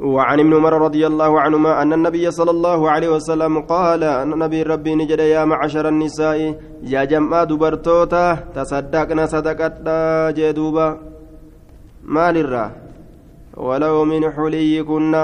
وعن 0.00 0.38
ابن 0.40 0.52
عمر 0.54 0.72
رضي 0.72 1.06
الله 1.06 1.40
عنهما 1.40 1.82
أن 1.82 1.92
النبي 1.92 2.30
صلى 2.30 2.50
الله 2.50 2.90
عليه 2.90 3.08
وسلم 3.16 3.60
قال 3.60 4.04
أن 4.04 4.32
النبي 4.32 4.62
ربي 4.62 4.94
نجد 4.94 5.18
يا 5.18 5.44
معشر 5.44 5.88
النساء 5.88 6.38
يا 6.82 7.04
جمع 7.04 7.44
دبرتوتا 7.44 8.26
تصدقنا 8.54 9.26
صدقت 9.26 9.74
جدوبا 10.36 10.88
maalirraa 12.06 12.70
walaw 13.56 14.04
min 14.06 14.22
xuliyyikunna 14.30 15.22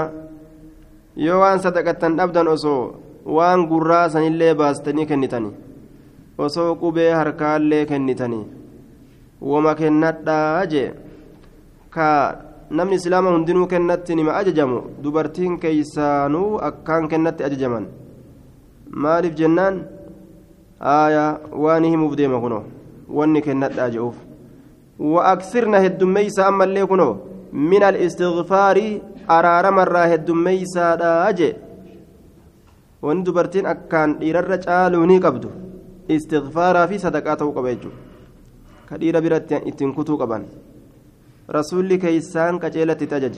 yoo 1.15 1.39
waan 1.39 1.59
sadaqattan 1.63 2.17
dhabdan 2.19 2.47
osoo 2.47 2.99
waan 3.25 3.67
gurraa 3.71 4.09
sanillee 4.09 4.53
baastanii 4.53 5.05
kennitani 5.05 5.51
osoo 6.37 6.75
qubee 6.81 7.11
harkaallee 7.19 7.85
kennitanii 7.91 8.45
wama 9.51 9.75
kennadhaa 9.75 10.65
jee 10.73 10.89
ka 11.95 12.09
namni 12.69 12.95
islaama 13.01 13.33
hundinuu 13.35 13.67
kennatti 13.73 14.15
nima 14.15 14.35
ajajamu 14.41 14.81
dubartiin 15.03 15.59
keeysaanuu 15.63 16.49
akkaan 16.69 17.07
kennatti 17.07 17.43
ajajaman 17.49 17.87
maaliif 19.05 19.35
jennaan 19.41 19.81
aayaa 20.97 21.31
waan 21.65 21.89
himuuf 21.93 22.15
deema 22.21 22.43
kuno 22.45 22.63
wanni 23.19 23.41
kennadhaa 23.47 23.89
je'uuf 23.95 24.15
وأكثرنا 24.99 25.77
هدميسا 25.85 26.47
أما 26.47 26.63
اللي 26.63 26.85
كنو 26.85 27.09
من 27.53 27.83
الاستغفار 27.83 28.77
أرار 29.29 29.65
مرة 29.71 30.03
هدميسا 30.13 30.87
أجي 31.29 31.49
وان 33.01 33.23
دبرتين 33.23 33.65
أكان 33.65 34.09
إرر 34.23 34.55
جالوني 34.65 35.17
قبدو 35.17 35.49
استغفارا 36.11 36.85
في 36.85 36.97
صدقاته 36.97 37.51
قبيجو 37.51 37.89
كدير 38.89 39.19
برت 39.19 39.51
اتنكتو 39.53 40.15
قبان 40.21 40.43
رسولي 41.55 41.97
كيسان 41.97 42.59
كجيلة 42.59 43.01
تجج 43.11 43.35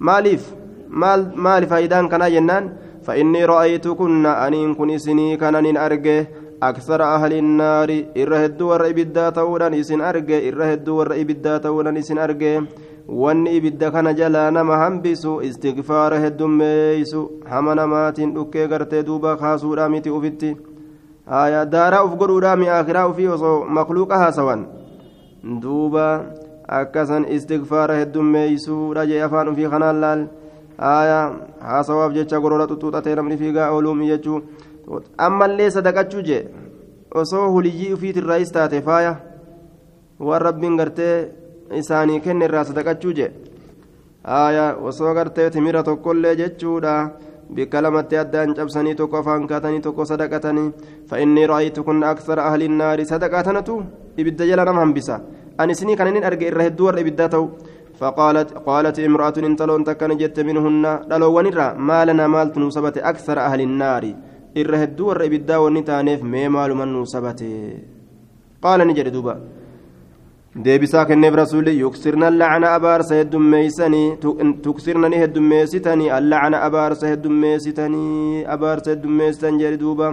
مالف 0.00 0.42
مال 0.88 1.20
مال 1.44 1.62
فايدان 1.66 2.08
كنا 2.08 2.28
جنان 2.28 2.64
فإني 3.06 3.44
رأيتكن 3.44 4.26
أنين 4.26 4.74
كن 4.74 4.98
سني 4.98 5.36
كان 5.36 5.76
أرجه 5.76 6.28
أكثر 6.62 7.02
أهل 7.02 7.32
النار 7.32 7.90
إرهد 8.16 8.62
ور 8.62 8.82
إبدا 8.90 9.30
تولن 9.30 9.74
إسن 9.74 10.00
أرجع 10.00 10.38
إرهد 10.48 10.88
ور 10.88 11.10
إبدا 11.22 11.58
تولن 11.58 11.96
إسن 11.96 12.18
أرجع 12.18 12.62
wanni 13.08 13.56
ibidda 13.56 13.90
kana 13.90 14.14
jalaa 14.14 14.50
nama 14.50 14.76
hambisu 14.76 15.42
istigfaara 15.42 16.18
heddummeeysu 16.18 17.30
hama 17.50 17.74
namaatiin 17.74 18.34
dhukkee 18.34 18.68
gartee 18.68 19.02
duuba 19.02 19.36
kaasuudha 19.36 19.88
miti 19.88 20.10
ufitti 20.10 20.56
haya 21.26 21.64
daaraa 21.66 22.04
uf 22.04 22.14
godhuudha 22.20 22.56
mi 22.56 22.68
akiraa 22.68 23.06
ufii 23.08 23.28
osoo 23.36 23.64
makluuqa 23.78 24.18
haasawan 24.22 24.66
duuba 25.62 26.06
akkasan 26.78 27.26
istigfaara 27.36 27.94
heddummeeysuudha 28.00 29.06
jee 29.10 29.22
afaan 29.26 29.48
ufii 29.52 29.68
kanaan 29.74 30.00
laal 30.04 30.24
haya 30.78 31.20
haasawaaf 31.70 32.12
jecha 32.18 32.40
goroora 32.40 32.66
xuxuuxatee 32.70 33.14
namni 33.20 33.36
fiigaa 33.42 33.70
ooluumi 33.76 34.08
jechuu 34.12 34.40
ammallee 35.28 35.70
sadaqachuu 35.76 36.22
jee 36.28 36.42
osoo 37.22 37.46
huliyyii 37.54 37.92
ufiitirraayis 37.96 38.52
taate 38.52 38.80
faaya 38.88 39.16
waan 40.28 40.42
rabbiin 40.48 40.76
gartee 40.80 41.14
isaanii 41.80 42.20
kenne 42.26 42.44
irraa 42.50 42.64
sadaqachuu 42.70 43.12
jee 43.18 43.30
haaya 44.32 44.64
osoo 44.90 45.14
gartee 45.14 45.50
timira 45.50 45.82
tokkollee 45.88 46.36
jechuudha 46.40 46.94
cabsanii 48.58 48.94
tokko 49.00 49.18
afaan 49.20 49.46
kaatanii 49.50 49.80
tokko 49.86 50.04
sadaqatanii 50.12 50.72
fa'inni 51.10 51.46
ra'ayitu 51.52 51.84
kun 51.84 52.02
aksara 52.12 52.48
ahli 52.50 52.68
naari 52.68 53.04
sadaqaatanatu 53.12 53.82
ibidda 54.16 54.48
jala 54.50 54.64
nama 54.64 54.84
hambisa 54.84 55.20
ani 55.58 55.72
isinii 55.76 55.96
kan 55.96 56.08
inni 56.10 56.24
arge 56.30 56.46
irra 56.50 56.68
hedduu 56.68 56.86
warra 56.90 57.04
ibiddaa 57.06 57.28
ta'u 57.36 57.46
فقالت 58.02 58.66
قالت 58.66 58.98
امرأة 58.98 59.36
انتلون 59.38 59.84
تكن 59.84 60.10
جت 60.20 60.40
منهن 60.48 60.84
دلوان 61.10 61.46
الرا 61.46 61.68
ما 61.88 62.04
لنا 62.08 62.26
مال 62.26 62.48
تنوسبت 62.52 62.98
أكثر 62.98 63.36
أهل 63.38 63.60
النار 63.68 64.04
ibiddaa 64.54 65.60
wanni 65.64 65.82
taaneef 65.82 66.22
mee 66.22 66.48
maaluman 66.48 66.90
nuu 66.94 67.06
sabate 67.06 67.48
qaala 68.64 68.84
ni 68.84 68.92
jedhe 68.98 69.12
duuba 69.14 69.34
deebisaa 70.54 71.04
kenneef 71.08 71.34
rasuulli 71.34 71.72
yuksirna 71.80 72.28
lacana 72.30 72.72
abaarsa 72.76 73.14
heddummeeysanii 73.14 74.16
tuksirna 74.64 75.08
ni 75.08 75.16
heddummeessitanii 75.22 76.10
allacana 76.16 76.60
abaarsa 76.66 77.08
heddummeessitanii 77.12 78.44
abaarsa 78.54 78.90
heddummeessitan 78.90 79.58
jedhe 79.62 79.78
duuba 79.84 80.10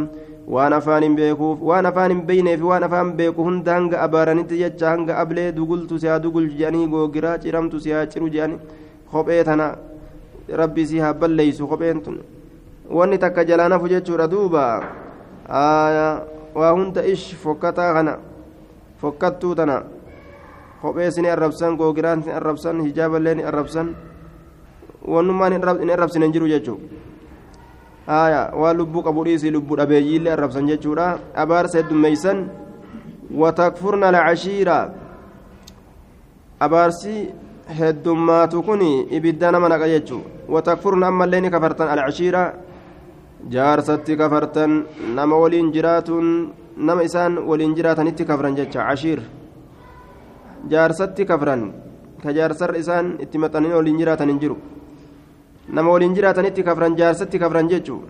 waan 0.56 0.73
afaan 0.78 1.04
hin 1.04 1.15
beekuuf 1.17 1.60
waan 1.71 1.86
afaan 1.91 2.12
hin 2.15 2.21
beyneef 2.32 2.63
waan 2.69 2.84
afaan 2.88 3.12
beeku 3.19 3.43
hunda 3.49 3.73
hanga 3.80 4.02
abaaranitti 4.06 4.62
jecha 4.62 4.89
hanga 4.93 5.17
ablee 5.25 5.52
dugultu 5.60 5.99
siyaa 6.06 6.19
dugul 6.28 6.47
jedhanii 6.62 6.88
googiraa 6.95 7.36
ciramtu 7.43 7.80
siyaa 7.89 8.06
ciru 8.15 8.30
jedhani 8.30 8.58
kophee 9.12 9.43
tana 9.52 9.69
rabbi 10.63 10.86
si 10.93 10.99
haa 11.06 11.13
balleeysu 11.13 11.67
kopheen 11.67 12.02
tun 12.02 12.17
wanni 13.02 13.17
takka 13.28 13.43
jalaanafu 13.54 13.88
jechuudha 13.97 14.28
duuba 14.38 14.65
waa 16.56 16.71
hunda 16.73 17.06
ish 17.06 17.30
fokkataa 17.45 17.93
kana 17.93 18.17
fokkattuu 19.02 19.56
tana 19.56 19.82
kophee 20.82 21.12
sini 21.12 21.30
arrabsan 21.30 21.78
googiraan 21.78 22.24
sin 22.24 22.34
arrabsan 22.34 22.82
hijaaballee 22.86 23.36
ni 23.36 23.44
arrabsan 23.44 23.96
wannummaan 25.08 25.54
hin 25.54 25.92
arrabsine 25.92 26.26
hin 26.26 26.34
jiru 26.34 26.48
jechuudha 26.48 27.00
haya 28.08 28.42
waan 28.56 28.78
lubbuu 28.78 29.04
qabu 29.04 29.26
lubbuu 29.26 29.78
dhabeeyyiillee 29.78 30.34
arrabsan 30.34 30.68
jechuudha 30.68 31.20
abaarsa 31.36 31.78
heddummeeysan 31.78 32.50
watakfurna 33.42 34.12
lacashiira 34.12 34.78
abaarsi 36.60 37.30
heddummaatu 37.80 38.63
kun 38.63 38.82
ibidda 39.18 39.52
nama 39.52 39.70
naqa 39.70 39.88
jechuu 39.88 40.24
watakfurna 40.50 41.08
ammallee 41.08 41.42
ni 41.42 41.50
kafartan 41.50 41.89
alcashiira 41.94 42.54
jaarsatti 43.48 44.18
kafartan 44.18 44.86
nama 45.15 45.36
waliin 45.38 45.72
jiraatuun 45.72 46.54
nama 46.78 47.04
isaan 47.04 47.38
waliin 47.50 47.76
jiraatanitti 47.76 48.26
kafran 48.26 48.56
jecha 48.56 48.89
cashiir 48.89 49.22
jaarsatti 50.67 51.26
kafran 51.26 51.72
ka 52.24 52.34
jaarsarra 52.38 52.78
isaan 52.84 53.15
itti 53.24 53.38
maxxananii 53.38 53.76
waliin 53.80 53.98
jiraatan 54.02 54.30
hin 54.30 54.39
jiru 54.43 54.58
nama 55.76 55.91
waliin 55.91 56.15
jiraatanitti 56.15 56.63
kafran 56.63 56.95
jaarsatti 57.02 57.39
kafran 57.39 57.69
jechuu 57.69 58.02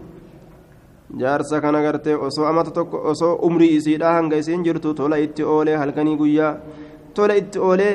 jaarsa 1.21 1.61
kana 1.61 1.81
gartee 1.81 2.15
osoo 2.27 2.45
amata 2.51 2.71
tokko 2.71 2.97
osoo 3.11 3.33
umrii 3.47 3.75
isiidha 3.75 4.13
hanga 4.13 4.35
isiin 4.43 4.63
jirtu 4.63 4.93
tola 4.93 5.17
itti 5.25 5.43
oolee 5.43 5.75
halkanii 5.81 6.17
guyyaa 6.17 6.53
tola 7.13 7.35
itti 7.41 7.59
oolee 7.59 7.93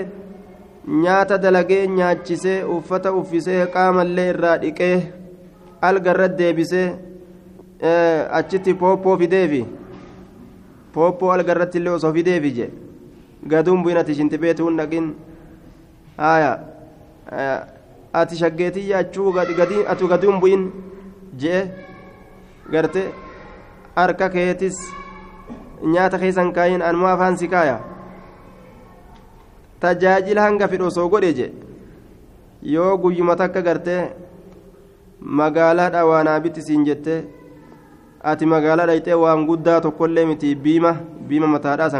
nyaata 1.02 1.38
dalagee 1.42 1.86
nyaachisee 1.86 2.58
uffata 2.76 3.12
uffisee 3.20 3.66
qaamallee 3.74 4.28
irraa 4.32 4.56
dhiqee 4.62 4.96
algarra 5.88 6.28
deebisee 6.38 6.88
achitti 8.40 8.74
pooppoo 8.74 9.16
fideefi 9.18 9.64
pooppoo 10.94 11.30
algarratti 11.36 11.78
illee 11.78 11.92
osoo 11.98 12.12
fideefi 12.12 12.50
je 12.58 12.66
gaduun 13.46 13.82
bu'in 13.82 13.96
ati 13.96 14.14
shinti 14.14 14.38
beetuun 14.38 14.76
dhaqin 14.76 15.14
haya 16.16 16.52
ati 18.12 18.36
shaggeetiyya 18.36 18.98
achuu 18.98 19.32
atu 19.88 20.08
gaduun 20.08 20.40
bu'in 20.40 20.70
jee 21.36 21.62
garte 22.70 23.02
harka 23.96 24.28
keetis 24.30 24.76
nyaata 25.94 26.18
keessan 26.18 26.52
kaayin 26.52 26.82
anmoo 26.82 27.08
afaan 27.12 27.36
si 27.36 27.48
kaaya 27.48 27.78
tajaajila 29.80 30.42
hanga 30.46 30.68
fidhu 30.68 30.86
osoo 30.90 31.08
godhe 31.08 31.32
je 31.38 31.52
yoo 32.74 32.92
guyyuma 32.98 33.36
takka 33.36 33.62
gartee 33.62 34.02
magaalaa 35.40 35.90
dhawaanaa 35.96 36.40
bitti 36.46 36.62
siin 36.68 36.84
jettee 36.90 37.24
ati 38.32 38.46
magaalaa 38.54 38.86
dhayxee 38.90 39.18
waan 39.24 39.46
guddaa 39.50 39.80
tokkollee 39.86 40.24
miti 40.30 40.54
biima 40.54 40.94
biima 41.28 41.46
mataadhaa 41.56 41.90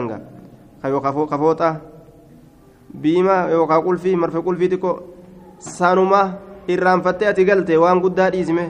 sanga 0.85 1.01
kafooxa 1.01 1.75
biima 3.03 3.37
yookaan 3.57 3.85
qulfii 3.89 4.17
marfe 4.17 4.41
qulfii 4.47 4.71
xiqqoo 4.73 4.97
sanuma 5.59 6.23
irraanfattee 6.69 7.29
ati 7.33 7.45
galte 7.45 7.83
waan 7.85 8.01
guddaa 8.05 8.31
dhiisime 8.31 8.65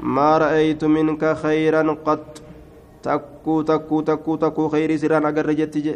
ما 0.00 0.38
رأيت 0.38 0.84
منك 0.84 1.36
خيرا 1.42 1.82
قط 2.06 2.42
تكو 3.02 3.62
تكو 3.62 4.00
تكو 4.00 4.36
تكو 4.36 4.68
خير 4.68 4.96
سران 4.96 5.26
أقر 5.26 5.52
جتج 5.52 5.86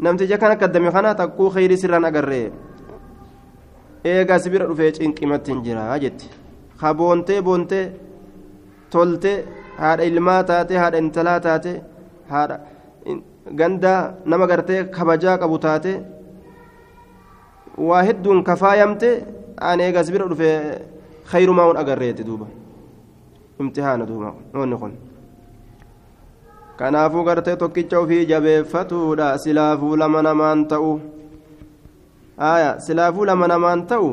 نمتج 0.00 0.34
كان 0.34 0.52
قدمي 0.58 0.90
خنا 0.90 1.12
تكو 1.12 1.48
خير 1.48 1.74
سران 1.74 2.04
أقر 2.04 2.32
eegaa 4.06 4.38
sibira 4.38 4.66
dhufee 4.70 4.92
cinqimatti 4.96 5.50
hin 5.50 5.60
jira 5.66 5.98
jetti 6.02 6.28
boontee 6.98 7.38
boontee 7.46 7.84
tolte 8.92 9.32
haadha 9.78 10.04
ilmaa 10.10 10.42
taate 10.50 10.74
haadha 10.82 11.00
intalaa 11.04 11.40
taate 11.46 11.72
haadha 12.32 12.58
ganda 13.54 14.14
nama 14.26 14.46
gartee 14.46 14.84
kabajaa 14.96 15.38
qabu 15.38 15.58
taate 15.64 15.92
waa 17.88 18.02
hedduun 18.08 18.42
kafaayamte 18.44 19.10
aan 19.68 19.80
eegaa 19.80 20.04
sibira 20.06 20.26
dhufee 20.30 20.56
khayrumaa 21.30 21.66
hun 21.68 21.76
agarreeti 21.82 22.24
duuba 22.28 22.46
imtihaana 23.60 24.06
duuba 24.10 24.34
wanni 24.54 24.76
kun 24.82 24.92
kanaafuu 26.78 27.24
gartee 27.28 27.56
tokkicha 27.62 27.98
ofii 28.00 28.26
jabeeffatuudha 28.32 29.28
silaafuu 29.44 29.96
lama 30.02 30.22
namaan 30.28 30.66
ta'u 30.72 30.92
aya 32.50 32.70
silaafuu 32.86 33.24
lama 33.30 33.46
namaan 33.54 33.86
ta'u 33.92 34.10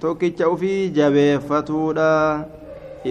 tokkicha 0.00 0.48
ofii 0.54 0.90
jabeeffatuudha 0.98 2.10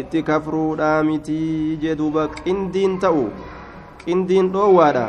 itti 0.02 0.24
kafruudha 0.30 0.90
mitii 1.10 1.78
jee 1.82 1.96
duuba 2.00 2.28
qindiin 2.38 3.00
ta'u 3.04 3.24
qindiin 4.06 4.52
dhoowwaadha 4.54 5.06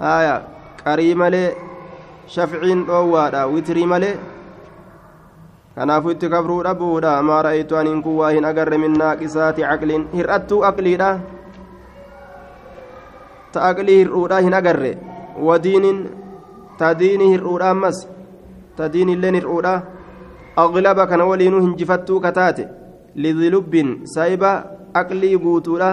aya 0.00 0.42
qarii 0.84 1.14
malee 1.14 1.56
shafciin 2.28 2.84
dhoowwaadha 2.86 3.46
witrii 3.46 3.86
malee. 3.86 4.18
Kanaafuu 5.74 6.10
itti 6.10 6.28
kafruu 6.28 6.62
dhabuudha 6.64 7.22
maa 7.22 7.42
ra'aytu 7.42 7.76
aniin 7.76 8.02
kun 8.02 8.16
waa 8.20 8.30
hin 8.30 8.44
agarre 8.44 8.78
min 8.78 8.98
naaqisaati 8.98 9.62
caqliin. 9.62 10.08
Hir'attuu 10.12 10.62
aqliidha 10.64 11.10
ta 13.52 13.68
aqlii 13.70 13.98
hir'uudha 13.98 14.40
hin 14.46 14.54
agarre. 14.54 14.92
Wadiinin 15.48 15.98
ta 16.78 16.94
diinii 16.98 17.32
hir'uudha 17.34 17.70
ammas? 17.70 18.06
Ta 18.76 18.88
diinilleen 18.92 19.40
hir'uudha 19.40 19.74
aglaba 20.56 21.06
kana 21.06 21.24
waliinuu 21.24 21.60
hinjifattuu 21.60 22.20
kataate. 22.20 22.68
Lidii 23.14 23.50
lubbiin 23.50 23.90
saayiba 24.04 24.52
aqlii 24.94 25.36
guutuudha 25.38 25.90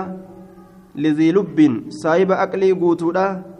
lidii 0.95 1.31
lubbiin 1.33 1.89
aqlii 2.45 2.73
guutuudha 2.75 3.52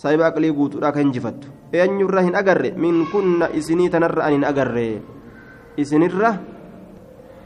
saayiba 0.00 0.30
aqlii 0.32 0.52
guutuudha 0.58 0.92
ka 0.92 1.00
hinjifattu 1.04 1.48
eenyurra 1.72 2.22
hin 2.26 2.34
agarre 2.40 2.70
min 2.84 3.04
kunna 3.12 3.50
isinii 3.60 3.90
tanarra 3.94 4.24
an 4.28 4.32
hin 4.36 4.44
agarre 4.50 4.86
isinirra 5.76 6.30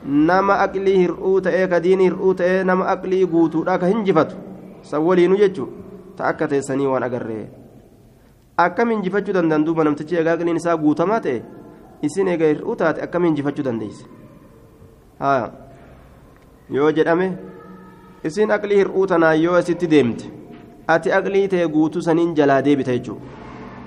nama 0.05 0.59
aqlii 0.67 0.97
hir'uu 1.03 1.41
ta'ee 1.47 1.67
ka 1.73 1.81
diinii 1.87 2.07
hir'uu 2.11 2.35
ta'ee 2.41 2.63
nama 2.71 2.87
aqlii 2.95 3.25
guutuudha 3.35 3.79
ka 3.83 3.91
hinjifatu 3.91 4.37
san 4.91 5.03
waliinu 5.09 5.37
jechuu 5.43 5.69
ta 6.17 6.31
akka 6.31 6.49
teessanii 6.53 6.87
waan 6.93 7.03
agarre 7.09 7.39
akkam 8.67 8.91
hinjifachuu 8.95 9.35
danda'an 9.35 9.65
duuba 9.67 9.85
namtichi 9.89 10.21
egaa 10.23 10.37
aqliin 10.39 10.61
isaa 10.63 10.77
guutamaa 10.85 11.21
ta'e 11.27 11.43
isin 12.09 12.29
egaa 12.37 12.53
hir'uu 12.53 12.77
taate 12.83 13.03
akkam 13.09 13.25
hinjifachuu 13.29 13.65
dandeeyse 13.65 14.07
yoo 16.79 16.93
jedhame 17.01 17.29
isin 18.31 18.55
aqlii 18.59 18.79
hir'uu 18.83 19.07
tanaan 19.15 19.43
yoo 19.43 19.57
asitti 19.63 19.91
deemte 19.91 20.31
ati 20.89 21.13
aqlii 21.13 21.49
ta'e 21.49 21.67
guutuu 21.69 22.03
saniin 22.03 22.35
jalaa 22.35 22.63
deebita 22.63 22.93
jechuudha. 22.93 23.21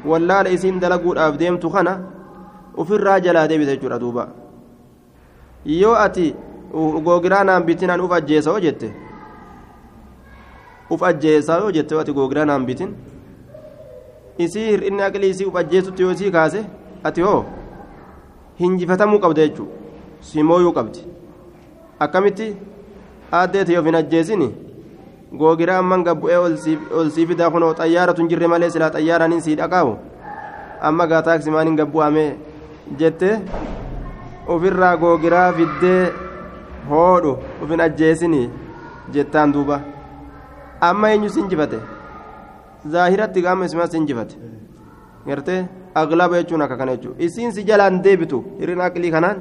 Wallaala 0.06 0.50
isiin 0.50 0.80
dalaguudhaaf 0.80 1.38
deemtu 1.40 1.70
kana 1.70 1.94
ofirraa 2.78 3.20
jalaa 3.20 3.48
deebita 3.48 3.76
jechuudha 3.76 4.00
duuba. 4.00 4.28
Yoo 5.66 5.96
ati 5.96 6.36
googiraa 7.06 7.44
naan 7.44 7.64
bitin 7.64 7.90
an 7.90 8.02
uf 8.02 8.12
ajjeesa 8.12 8.50
yoo 8.52 8.60
jette 8.60 8.92
uf 10.90 11.04
ajjeesaa 11.04 11.60
yoo 11.60 11.72
jette 11.72 12.00
ati 12.00 12.14
googiraa 12.14 12.46
naan 12.46 12.66
bitin 12.66 12.94
isii 14.38 14.66
hir'inni 14.72 15.04
aqlii 15.04 15.30
isii 15.36 15.46
uf 15.52 15.56
ajjeesutti 15.56 16.02
yoo 16.04 16.12
isii 16.12 16.32
kaase 16.32 16.64
ati 17.04 17.22
hoo 17.22 17.46
hinjifatamuu 18.60 19.20
qabda 19.20 19.48
jechuudha. 19.48 19.74
Simooyuu 20.22 20.72
qabdi. 20.74 21.00
Akkamitti? 22.00 22.56
Aaddeeti 23.32 23.74
yoo 23.74 23.84
hin 23.84 23.96
ajjeesini 23.96 24.48
googiraa 25.34 25.78
amman 25.84 26.04
gabbu'ee 26.04 26.38
ol 27.00 27.10
sii 27.16 27.26
fidaa 27.32 27.50
kunoo 27.52 27.74
xayyaaratu 27.80 28.22
hin 28.22 28.30
jirre 28.30 28.48
malee 28.54 28.70
silaa 28.70 28.90
xayyaaraniin 28.96 29.42
sii 29.42 29.56
dhaqaawu? 29.62 29.98
Amma 30.82 31.08
gaa 31.08 31.22
taaksi 31.22 31.52
maaniin 31.52 31.76
gabbu'amee 31.82 32.30
jette? 33.00 33.30
Ofirraa 34.48 34.96
googiraa 34.98 35.52
fiddee 35.54 36.12
hoodhu 36.90 37.38
ufin 37.63 37.82
ajjeesini 37.88 38.50
jettaan 39.13 39.54
duuba. 39.54 39.82
Amma 40.82 41.10
eenyu 41.12 41.30
si 41.30 41.40
injifate 41.40 41.80
zaahiratti 42.94 43.42
gaama 43.42 43.66
isimaa 43.66 43.88
si 43.88 43.98
injifate 43.98 44.36
gartee 45.28 45.66
aglaba 45.96 46.38
jechuun 46.42 46.62
akka 46.62 46.78
kana 46.78 46.96
jechuudha 46.96 47.24
isiin 47.26 47.52
si 47.52 47.63
jalaan 47.70 48.02
deebitu 48.04 48.44
hir'ina 48.60 48.84
aqlii 48.90 49.12
kanaan 49.16 49.38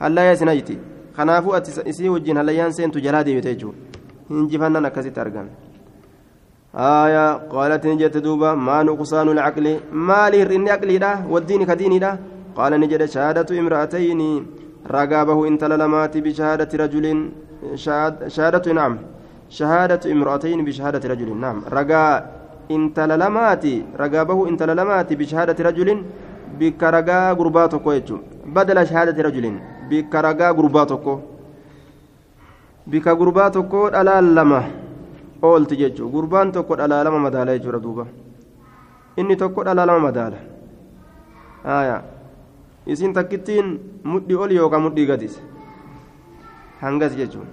hallayyaa 0.00 0.32
isin 0.38 0.48
ajiti 0.52 0.78
kanaafuu 1.16 1.54
ati 1.58 1.70
isii 1.92 2.08
wajjin 2.14 2.36
hallayyaan 2.40 2.72
seentu 2.78 3.00
jalaa 3.06 3.22
deebite 3.28 3.54
jechuudha 3.54 3.78
hinjifannaan 4.30 4.86
akkasitti 4.86 5.20
argan 5.20 5.48
آية 6.74 7.50
قالت 7.50 7.86
نجت 7.86 8.16
دوبا 8.16 8.54
ما 8.54 8.82
نقصان 8.82 9.28
العقل؟ 9.28 9.80
ما 9.92 10.30
لي 10.30 10.56
إن 10.56 10.68
عقلي 10.68 11.18
والدين 11.30 11.64
كديني 11.64 11.98
قال 12.56 12.80
نجد 12.80 13.04
شهادة 13.04 13.58
امرأتين. 13.58 14.46
رقابه 14.90 15.48
إن 15.48 15.58
تللمات 15.58 16.18
بشهادة 16.18 16.70
رجل. 16.82 17.30
شهادة 18.28 18.72
نعم. 18.72 18.98
شهادة 19.50 20.12
امرأتين 20.12 20.64
بشهادة 20.64 21.08
رجل. 21.08 21.36
نعم. 21.36 21.62
رقا 21.72 22.06
إن 22.70 22.94
تللمات 22.94 23.64
رقابه 24.00 24.48
إن 24.48 24.56
تللمات 24.56 25.12
بشهادة 25.12 25.58
رجل. 25.64 26.02
بك 26.60 26.82
رقا 26.82 27.32
قرباتك 27.32 27.86
بدل 28.46 28.86
شهادة 28.86 29.22
رجل. 29.22 29.58
بك 29.90 30.14
رقا 32.94 33.12
قرباتك 33.12 33.64
بك 33.64 33.72
قرباتك 33.72 33.72
ألالمه 34.00 34.62
oolti 35.42 35.76
jechuudha 35.76 36.12
gurbaan 36.12 36.52
tokko 36.52 36.76
dhalaa 36.76 37.04
lama 37.04 37.18
madaala 37.26 37.56
jechuudha 37.56 37.80
duuba 37.82 38.04
inni 39.16 39.36
tokko 39.42 39.64
dhalaa 39.64 39.86
lama 39.86 40.00
madaala 40.06 40.38
isiin 42.86 43.14
takkittiin 43.18 43.68
mudhii 44.04 44.36
ol 44.44 44.52
yookaan 44.58 44.82
mudhii 44.86 45.06
gadis 45.12 45.40
hangas 46.82 47.16
jechuudha 47.16 47.50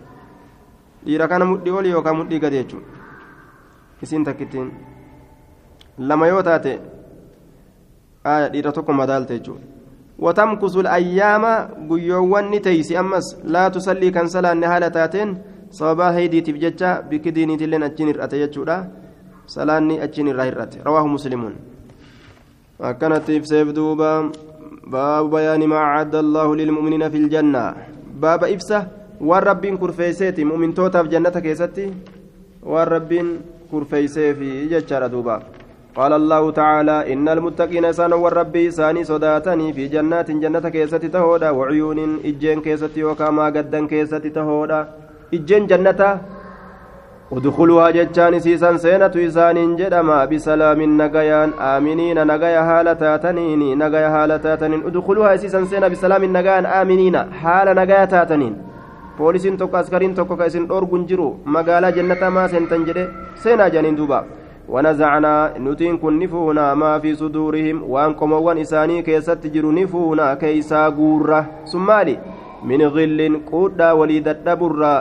dhiira 1.05 1.27
kana 1.31 1.45
mudhii 1.53 1.77
ol 1.79 1.85
yookaan 1.93 2.17
mudhii 2.19 2.39
gadi 2.39 2.61
jechuudha 2.61 2.87
isiin 4.03 4.27
takkittiin 4.29 4.69
lama 6.11 6.27
yoo 6.27 6.43
taate 6.43 6.79
dhiira 8.51 8.71
tokko 8.71 8.93
madaalta 8.93 9.33
jechuudha. 9.33 9.76
وتمكث 10.19 10.73
الأيام 10.77 11.43
قيوان 11.89 12.45
نتيسي 12.51 12.99
أمس 12.99 13.45
لا 13.45 13.69
تصلي 13.69 14.09
كان 14.11 14.27
صلاة 14.27 14.53
نهالة 14.53 14.87
تاتين 14.87 15.29
sababaa 15.69 16.11
haydiitiif 16.15 16.57
jecha 16.63 16.89
bikki 17.09 17.31
diiniitilleen 17.35 17.83
achiin 17.83 18.07
hir'ate 18.11 18.39
jechuudha 18.39 18.77
salaanni 19.53 19.99
achiin 20.05 20.29
irraa 20.31 20.45
hir'ate 20.49 20.79
rawaahu 20.85 21.09
muslimuun 21.15 21.55
akkanatti 22.91 23.35
ibseef 23.39 23.73
duuba 23.79 24.11
baabu 24.95 25.29
bayaani 25.35 25.67
maa 25.73 25.83
acadda 25.89 26.23
allaahu 26.25 26.55
lilmu'miniina 26.61 27.11
fi 27.15 27.23
ljanna 27.25 27.63
baaba 28.23 28.49
ibsa 28.55 28.81
waan 29.31 29.43
rabbiin 29.49 29.77
kurfeeyseeti 29.83 30.47
mu'mintootaaf 30.51 31.11
jannata 31.13 31.41
keessatti 31.47 31.91
waan 32.73 32.87
rabbiin 32.95 33.29
kurfeeyseefi 33.71 34.51
jechaadha 34.73 35.11
duuba 35.15 35.41
قال 35.97 36.13
الله 36.13 36.51
تعالى 36.51 37.13
إن 37.13 37.25
المتقين 37.29 37.85
سان 37.93 38.13
والربي 38.13 38.71
ساني 38.71 39.03
صداتني 39.03 39.73
في 39.73 39.87
جنات 39.93 40.31
جنة 40.31 40.65
كيسة 40.69 40.97
تهودا 40.97 41.49
وعيون 41.49 41.99
إجين 42.29 42.61
كيسة 42.61 42.95
وكما 43.07 43.45
قدا 43.55 43.87
كيسة 43.91 44.25
تهودا 44.37 44.79
udkhuluhaa 47.31 47.91
jechaan 47.91 48.33
isiisan 48.33 48.77
seenatu 48.79 49.19
isaaniin 49.19 49.73
jedhama 49.79 50.27
bisalaamin 50.31 50.93
nagayaan 50.97 51.53
aaminiina 51.69 52.23
nagaya 52.29 52.61
haala 52.63 52.93
taataniin 53.01 53.65
nagaya 53.81 54.09
haala 54.13 54.37
taataniin 54.45 54.85
udkhuluhaa 54.89 55.33
isiisan 55.39 55.67
seena 55.67 55.89
bisalaamin 55.89 56.31
nagayaan 56.37 56.69
aaminiina 56.77 57.25
haala 57.41 57.73
nagaya 57.79 58.07
taataniin 58.13 58.55
poolisiin 59.17 59.57
tokko 59.57 59.77
askariin 59.77 60.15
tokko 60.15 60.37
ka 60.37 60.47
isin 60.51 60.69
dhoorgun 60.69 61.03
jiru 61.09 61.27
magaalaa 61.57 61.91
jannata 61.97 62.31
maa 62.37 62.47
seentan 62.53 62.85
jedhe 62.91 63.05
seenaa 63.43 63.69
janiin 63.75 63.97
duuba 63.99 64.23
ونزعنا 64.69 65.53
نتين 65.63 65.97
كن 65.97 66.19
نفونا 66.19 66.73
ما 66.73 66.99
في 66.99 67.15
صدورهم 67.15 67.77
وان 67.93 68.13
قموان 68.19 68.57
إساني 68.57 69.01
كيست 69.01 69.47
جرو 69.47 69.71
نفونا 69.71 70.33
كيسا 70.43 70.89
قورة 70.89 71.39
ثمالي 71.71 72.15
من 72.69 72.81
غل 72.95 73.19
قودا 73.51 73.91
وليد 73.91 74.27
الدبرة 74.27 74.95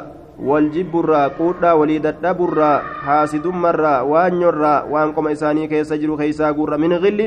والجبرة 0.49 1.21
قودا 1.39 1.73
وليد 1.73 2.07
الدبرة 2.07 2.73
حاسد 3.05 3.47
مرة 3.47 4.03
وانيرة 4.03 4.75
وان 4.93 5.09
قم 5.12 5.27
إساني 5.29 5.67
كيس 5.67 5.93
جرو 5.93 6.17
كيسا 6.17 6.51
قورة 6.51 6.77
من 6.77 6.93
غل 7.03 7.21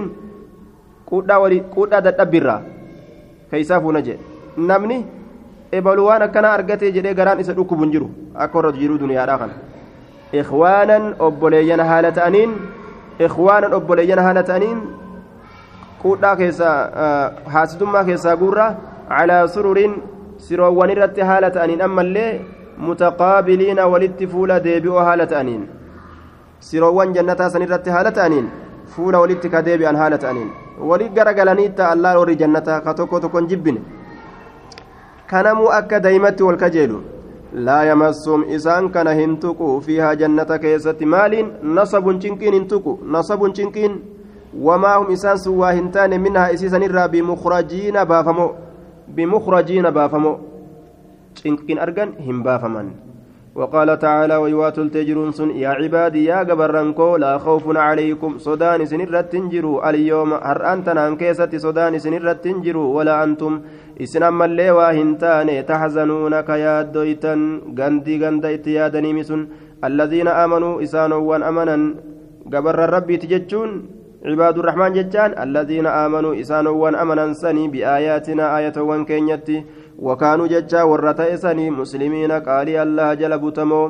قودا 1.07 1.35
ولي 1.37 1.59
قودا 1.75 1.97
الدبرة 2.09 2.55
كيسا 3.51 3.79
فنجي 3.79 4.15
نمني 4.57 4.99
ebalu 5.77 6.01
waan 6.05 6.21
akkana 6.25 6.49
argatee 6.57 6.89
jedhee 6.93 7.13
garaan 7.13 7.39
isa 7.41 7.53
dhukkubu 7.57 7.83
hin 7.85 7.91
jiru 7.95 8.07
akka 8.43 8.57
warra 8.57 8.71
jiruu 8.77 8.97
duniyaadhaa 9.01 9.37
kana 9.41 9.53
ikhwaanan 10.33 11.15
obboleeyyan 11.19 11.79
haala 11.89 12.11
ta'aniin 14.43 14.81
quudhaa 16.01 16.35
keessaa 16.35 16.77
haasitummaa 17.55 18.03
keessaa 18.09 18.35
guurraa 18.43 18.69
calaa 19.09 19.47
sururiin 19.55 19.95
siroowwan 20.47 20.89
irratti 20.95 21.21
haala 21.31 21.49
ta'aniin 21.57 21.81
ammallee 21.87 22.31
mutaqaabiliina 22.87 23.87
walitti 23.93 24.27
fuula 24.33 24.59
deebi'oo 24.69 25.03
haala 25.09 25.25
ta'aniin 25.33 25.67
siroowwan 26.69 27.13
jannataa 27.19 27.49
san 27.55 27.61
irratti 27.67 27.89
haala 27.97 28.11
ta'aniin 28.21 28.51
fuula 28.95 29.19
walitti 29.25 29.49
ka 29.55 29.65
deebi'an 29.65 29.95
haala 30.03 30.17
ta'aniin 30.25 30.49
walii 30.91 31.09
garagalanii 31.17 31.69
ta'allaa 31.79 32.17
warri 32.19 32.35
jannataa 32.41 32.81
ka 32.85 32.93
tokko 32.99 33.19
tokkon 33.25 33.47
jibbine 33.53 33.81
kanamuu 35.31 35.71
akka 35.79 35.99
daa'imatti 36.05 36.43
wal 36.43 36.57
kajeelu 36.65 37.01
kana 38.93 39.13
hin 39.13 39.37
tuqu 39.39 39.81
fiihaa 39.81 40.15
jannata 40.15 40.59
keessatti 40.59 41.05
maaliin 41.05 41.51
nasabun 41.61 42.19
cinqiin 42.19 42.53
hin 42.53 42.67
tuqu 42.67 42.99
nasabun 43.17 43.53
cinqiin 43.53 43.99
wamaa 44.53 44.95
hum 44.99 45.11
isaan 45.11 45.39
sun 45.39 45.57
waa 45.57 45.71
hin 45.71 45.91
taane 45.91 46.17
minhaa 46.17 46.47
isiisanirraa 46.55 47.07
bimukhrajiina 47.07 48.05
baafamoo 48.05 48.55
bimukhrajiina 49.15 49.91
baafamoo 49.91 50.39
cinqiin 51.43 51.79
argan 51.79 52.17
hin 52.25 52.43
baafaman 52.43 52.89
وقال 53.55 53.99
تعالى 53.99 54.35
ويوات 54.35 54.79
التجرون 54.79 55.31
سن 55.31 55.49
يا 55.49 55.69
عبادي 55.69 56.25
يا 56.25 56.39
قبرنكو 56.49 57.17
لا 57.17 57.37
خوف 57.37 57.77
عليكم 57.77 58.37
صدان 58.37 58.85
سنرة 58.85 59.21
تنجروا 59.21 59.89
اليوم 59.89 60.33
هر 60.33 60.73
أنت 60.73 60.89
نانكيسة 60.89 61.51
صدان 61.57 61.99
سنرة 61.99 62.33
تنجروا 62.33 62.95
ولا 62.97 63.23
أنتم 63.23 63.61
إسن 64.03 64.23
أما 64.23 64.45
اللي 64.45 64.71
واهنتان 64.71 65.65
تحزنون 65.65 66.41
كيادويتا 66.41 67.33
غندي 67.79 68.15
غندا 68.25 68.53
اتيادني 68.53 69.13
مسن 69.13 69.41
الذين 69.83 70.27
آمنوا 70.27 70.83
إسانوا 70.83 71.21
وان 71.29 71.43
أمنا 71.43 71.77
قبر 72.53 72.83
الرب 72.83 73.09
تججون 73.21 73.69
عباد 74.25 74.57
الرحمن 74.57 74.91
ججان 74.93 75.31
الذين 75.45 75.87
آمنوا 75.87 76.33
إسانوا 76.41 76.75
وان 76.81 76.95
أمنا 76.95 77.33
سني 77.33 77.67
بآياتنا 77.67 78.57
آية 78.57 78.77
وان 78.77 79.05
كينيتي 79.05 79.57
وكانوا 79.99 80.47
ججا 80.47 80.81
ورتا 80.83 81.33
إساني 81.33 81.69
مسلمين 81.69 82.31
قالي 82.31 82.83
الله 82.83 83.13
جل 83.13 83.33
بتمو 83.43 83.83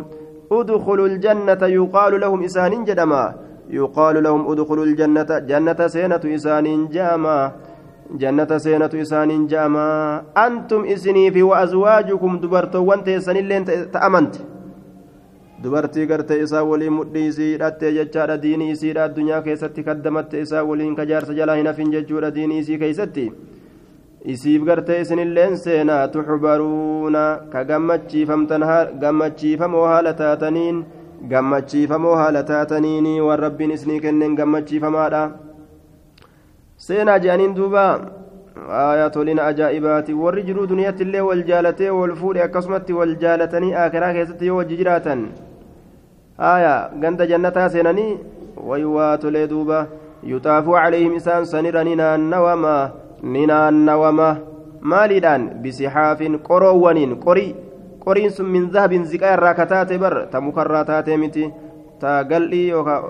ادخلوا 0.51 1.07
الجنة 1.07 1.61
يقال 1.79 2.13
لهم 2.21 2.43
إسان 2.43 2.73
جدما 2.87 3.23
يقال 3.69 4.23
لهم 4.23 4.51
ادخلوا 4.51 4.85
الجنة 4.85 5.29
جنة 5.49 5.87
سينة 5.87 6.23
إسان 6.35 6.65
جاما 6.95 7.37
جنة 7.47 7.68
jannata 8.17 8.59
seenatu 8.59 8.97
isaaniin 8.97 9.47
ja'amaa 9.49 10.23
antum 10.35 10.85
isinii 10.85 11.31
fi 11.31 11.43
waazwaajukum 11.43 12.39
dubartoowwan 12.41 13.03
teessanilleen 13.03 13.65
ta'amante. 13.91 14.39
Dubartii 15.63 16.05
gartee 16.07 16.39
isaa 16.43 16.63
waliin 16.63 16.93
mudhii 16.93 17.27
isii 17.27 17.51
hidhattee 17.51 17.91
jechaadha. 17.93 18.37
Diinii 18.41 18.71
isiidha 18.71 19.03
addunyaa 19.03 19.41
keessatti 19.41 19.83
kaddamatte 19.83 20.41
isaa 20.41 20.63
waliin 20.63 20.95
kajaarsa 20.95 21.33
jalaa 21.33 21.55
hin 21.55 21.67
hafin 21.67 21.91
jechuudha 21.91 22.31
diinii 22.35 22.57
isii 22.59 22.77
keeysatti 22.77 23.31
isiif 24.25 24.63
gartee 24.63 25.01
isinilleen 25.01 25.57
seenaa 25.57 26.07
tuxbaruuna 26.07 27.39
ka 27.51 27.63
gammachiifamoo 27.65 29.85
haala 29.87 30.13
taataniin 30.13 30.85
gammachiifamoo 31.29 32.15
haala 32.15 32.43
taataniin 32.43 33.21
waan 33.27 33.39
rabbiin 33.39 33.71
isinii 33.71 33.99
kenneen 33.99 34.35
gammachiifamaadha. 34.35 35.29
Seenaa 36.87 37.19
je'aniin 37.19 37.53
duuba 37.55 37.83
ayatoliin 38.79 39.39
ajaa'ibaati 39.49 40.13
warri 40.23 40.43
jiruu 40.47 40.67
duniyaatti 40.71 41.03
illee 41.07 41.21
wal 41.29 41.43
jaalatee 41.49 41.89
wal 41.99 42.15
fuudhe 42.21 42.43
akkasumatti 42.47 42.93
wal 42.99 43.15
jaalatanii 43.23 43.73
akiraa 43.83 44.13
keessatti 44.17 44.47
yoo 44.47 44.57
wajji 44.57 44.77
jiraatan 44.81 45.21
haya 46.37 46.73
ganda 47.01 47.27
jannataa 47.31 47.69
seenanii 47.75 48.17
waywaatolee 48.69 49.47
duuba 49.53 49.79
yuxaafuu 50.33 50.73
calayhim 50.81 51.15
isaan 51.21 51.45
sanira 51.45 51.83
ni 51.83 51.95
naannawama 52.01 52.75
ni 53.23 53.45
naannawama 53.51 54.29
maaliidhaan 54.81 55.49
bisixaafin 55.63 56.39
qoroowwaniin 56.49 57.15
qorii 57.25 57.55
qoriin 58.05 58.31
sun 58.37 58.45
min 58.55 58.69
zahabin 58.71 59.03
ziqaa 59.13 59.33
irraa 59.37 59.53
ka 59.53 59.65
taate 59.73 59.97
bar 60.03 60.15
ta 60.31 60.41
mukarraa 60.41 60.85
taatee 60.91 61.17
miti 61.17 61.49
ta 61.99 62.23
gal'ii 62.23 62.67
yookaan 62.69 63.03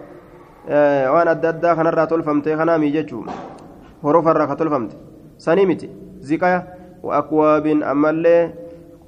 waan 1.13 1.27
adda 1.35 1.49
addaa 1.53 1.75
kanarraa 1.75 2.07
tolfamte 2.07 2.55
kanaamii 2.61 2.91
jechuu 2.97 3.23
horofarraa 4.03 4.47
ka 4.47 4.55
tolfamte 4.55 4.95
sanii 5.37 5.65
miti 5.65 5.89
ziqaa 6.31 6.63
wa'akwaabin 7.03 7.83
ammallee 7.83 8.51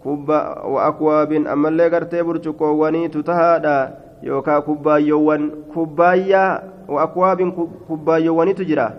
wa'akwaabin 0.06 1.48
ammallee 1.48 1.89
gartee 1.89 2.24
burcuqqoowwanii 2.24 3.10
tutahaadha 3.16 3.76
yookaan 4.24 4.62
kubbaayyoowwan 4.68 5.50
kubbaayyaa 5.74 6.52
wa'akwaabin 6.88 7.52
kubbaayyoowwanitu 7.88 8.66
jira 8.66 8.92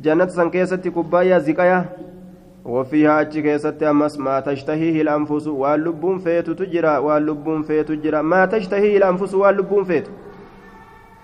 jannata 0.00 0.32
san 0.32 0.50
keessatti 0.50 0.90
kubbaayyaa 0.90 1.40
ziqaya 1.50 1.84
وفيها 2.68 3.20
أتش 3.20 3.38
كيست 3.38 3.82
أمس 3.82 4.18
ما 4.18 4.40
تشتهيه 4.40 5.02
الأنفس 5.02 5.46
واللبون 5.46 6.18
فيت 6.18 6.50
تجرى 6.50 6.96
واللبون 6.98 7.62
فيت 7.62 7.88
تجرى 7.88 8.22
ما 8.22 8.46
تشتهيه 8.46 8.96
الأنفس 8.96 9.34
واللبون 9.34 9.84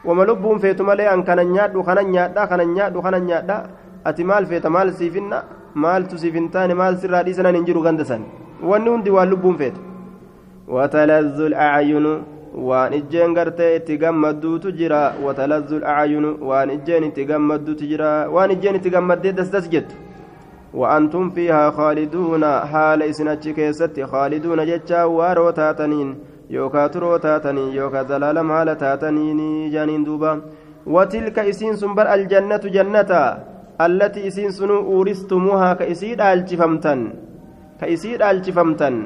فيت 0.04 0.10
وما 0.10 0.24
لبون 0.24 0.58
فيت 0.58 0.80
ملي 0.82 1.14
أن 1.14 1.22
كان 1.22 1.52
نياد 1.52 1.76
وخنا 1.76 2.02
نياد 2.02 2.38
كان 2.38 2.68
نياد 2.74 2.96
وخنا 2.96 3.18
نياد 3.18 3.50
أتي 4.06 4.24
مال 4.24 4.46
فيت 4.46 4.66
مال 4.66 4.94
سيفنا 4.94 5.44
مال 5.74 6.06
تسيفنتان 6.08 6.72
مال 6.72 6.98
سر 6.98 7.16
حديثنا 7.16 7.50
ننجر 7.50 7.78
غندسان. 7.78 8.22
ونوندي 8.62 9.10
واللبون 9.10 9.56
فيت 9.56 9.76
وتلذ 10.68 11.40
الأعين 11.40 12.22
waan 12.54 12.92
ijjeen 12.92 13.34
gartee 13.34 13.76
itti 13.76 13.98
gammadduutu 13.98 14.72
jira 14.72 15.12
watalazzu 15.24 15.80
acyunu 15.84 16.38
waan 16.40 16.70
ijjeen 16.70 17.04
itti 17.04 17.24
gammadduutu 17.24 17.84
jira 17.90 18.30
waan 18.30 18.50
ijjeen 18.50 18.76
itti 18.76 18.90
gammaddee 18.90 19.32
dasdas 19.32 19.68
jettu 19.68 19.94
وأنتم 20.74 21.30
فيها 21.30 21.70
خالدون 21.70 22.44
حال 22.44 23.02
إسنتش 23.02 23.48
كيست 23.48 24.00
خالدون 24.00 24.66
جتشا 24.66 25.04
وارو 25.04 25.50
تاتنين. 25.50 26.18
يوكا 26.50 26.86
ترو 26.86 27.16
تاتنين 27.16 27.72
يوكا 27.78 28.02
زلالم 28.02 28.52
حال 28.52 28.68
تاتنين 28.78 29.40
جانين 29.74 30.04
دوبا 30.04 30.32
وتلك 30.86 31.38
إسين 31.38 31.76
سنبر 31.76 32.06
الجنة 32.14 32.64
جنة 32.76 33.12
التي 33.86 34.20
إسين 34.28 34.50
سنو 34.50 34.76
أورستموها 34.92 35.70
كإسيد 35.74 36.20
ألجفمتن 36.20 37.00
كإسيد 37.80 38.22
ألجفمتن 38.22 38.96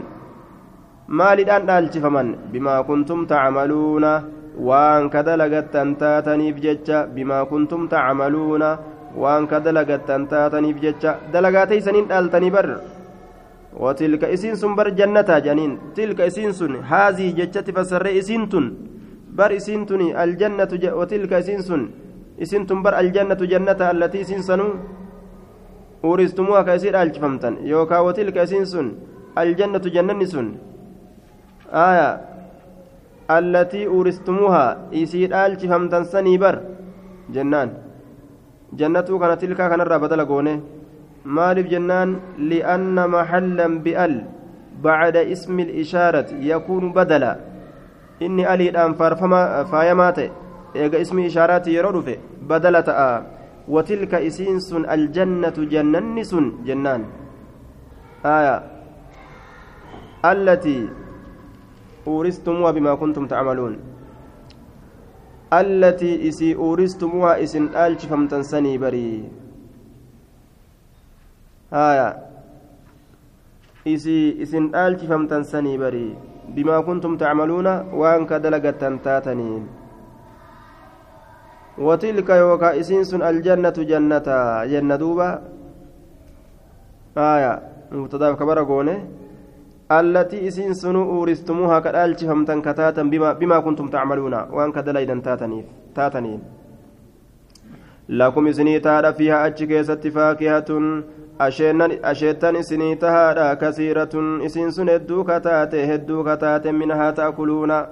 maaliidhaan 1.09 1.65
dhaalchifaman 1.69 2.53
bimaa 2.53 2.85
kuntum 2.85 3.21
tacmaluuna 3.31 4.11
waan 4.69 5.09
ka 5.13 5.23
dalagattan 5.29 5.97
taataniif 5.97 6.61
jecha 6.65 6.99
bimaa 7.15 7.45
kuntum 7.49 7.89
tacmaluuna 7.89 8.69
waan 9.23 9.49
ka 9.49 9.61
dalagattan 9.65 10.29
taataniif 10.33 10.77
jecha 10.85 11.17
dalagaateysaniin 11.33 12.09
dhaaltanii 12.11 12.53
bar 12.57 12.67
وتلك 13.79 14.25
إسين 14.25 14.55
سن 14.55 14.75
بر 14.75 14.89
جنة 14.99 15.31
جنين. 15.47 15.73
تلك 15.95 16.21
إسين 16.21 16.53
سن 16.53 16.83
هذه 16.83 17.27
جتة 17.39 17.67
فسر 17.77 18.05
إسين 18.19 18.49
تن. 18.49 18.65
بر 19.39 19.51
إسين 19.57 19.87
تني 19.87 20.09
الجنة 20.25 20.73
ج... 20.83 20.85
وتلك 20.99 21.33
إسين 21.33 21.63
سن. 21.63 21.83
إسين 22.43 22.67
تن 22.67 22.83
بر 22.83 22.95
الجنة 22.99 23.41
جنة 23.53 23.81
التي 23.95 24.21
إسين 24.21 24.43
سنو. 24.43 24.69
أورستموها 26.05 26.63
كأسير 26.63 26.95
ألجفمتن. 27.03 27.55
يوكا 27.71 27.99
وتلك 27.99 28.37
إسين 28.39 28.65
سن 28.65 28.87
الجنة 29.39 29.85
جنة 29.95 30.25
سن. 30.33 30.47
آية. 31.71 32.11
التي 33.31 33.87
أورستموها 33.87 34.67
إسير 35.03 35.31
ألجفمتن 35.47 36.05
سني 36.13 36.35
بر. 36.43 36.57
جنان. 37.35 37.69
جنة 38.73 39.09
كانت 39.21 39.39
تلك 39.43 39.57
كان 39.57 39.81
الرابطة 39.81 40.17
لقونه 40.17 40.57
مالف 41.29 41.67
جنان 41.69 42.41
لأن 42.41 42.97
محلا 42.97 43.69
بأل 43.85 44.15
بعد 44.81 45.17
اسم 45.17 45.57
الإشارة 45.61 46.29
يكون 46.41 46.85
بدلا. 46.97 47.33
إني 48.25 48.55
ألي 48.55 48.73
الآن 48.73 48.93
فارفما 48.97 49.69
فايمات 49.69 50.19
إيجا 50.77 51.01
اسم 51.01 51.19
إشارات 51.29 51.67
يرد 51.69 52.09
بدلة 52.49 52.89
آه 52.89 53.21
وتلك 53.69 54.15
إسينس 54.15 54.73
الجنة 54.73 55.57
جننس 55.73 56.33
جنان. 56.65 57.03
آية. 58.25 58.57
التي 60.25 60.79
أورستموها 62.07 62.71
بما 62.73 62.95
كنتم 62.95 63.27
تعملون. 63.27 63.75
التي 65.53 66.29
إسي 66.29 66.55
أورستموها 66.57 67.43
إسن 67.43 67.77
آلش 67.77 68.07
فمتنسني 68.07 68.79
بري. 68.79 69.38
هايا 71.73 72.09
إسي 73.87 74.43
إسن 74.43 74.65
آلش 74.75 75.01
فمتنسني 75.11 75.75
بري 75.83 76.09
بما 76.55 76.81
كنتم 76.81 77.17
تعملون 77.17 77.67
وأن 78.01 78.27
كدلقة 78.31 78.83
تاتنين 79.05 79.65
وتلك 81.87 82.31
يوكا 82.31 82.81
إسنس 82.81 83.15
الجنة 83.15 83.77
جنة 83.91 84.29
جنة 84.73 84.97
دوبا 85.03 85.31
آية 87.17 87.53
مبتدا 87.93 88.33
كبر 88.39 88.59
قونه 88.71 88.99
التي 89.99 90.49
إسين 90.49 90.75
سنو 90.75 91.03
أورستموها 91.13 91.79
كالالتي 91.85 92.25
همتن 92.31 92.61
كتاتا 92.67 93.03
بما, 93.03 93.33
بما 93.33 93.59
كنتم 93.67 93.87
تعملون 93.89 94.35
وأن 94.55 94.73
كدليدا 94.73 95.21
تاتنيف 95.27 95.67
تاتنين 95.95 96.41
لكم 98.09 98.47
إسني 98.47 98.81
تارا 98.81 99.11
فيها 99.19 99.47
أتشكيست 99.47 100.09
فاكهة 100.09 100.71
asheettan 101.39 102.57
isinii 102.57 102.97
tahaadha 102.97 103.57
kasiiratun 103.57 104.41
isiin 104.51 104.73
sun 104.73 104.89
hedduu 104.89 105.25
kataate 105.25 105.87
hedduu 105.87 106.25
kataate 106.25 106.73
minhaa 106.73 107.13
ta'kuluuna 107.13 107.83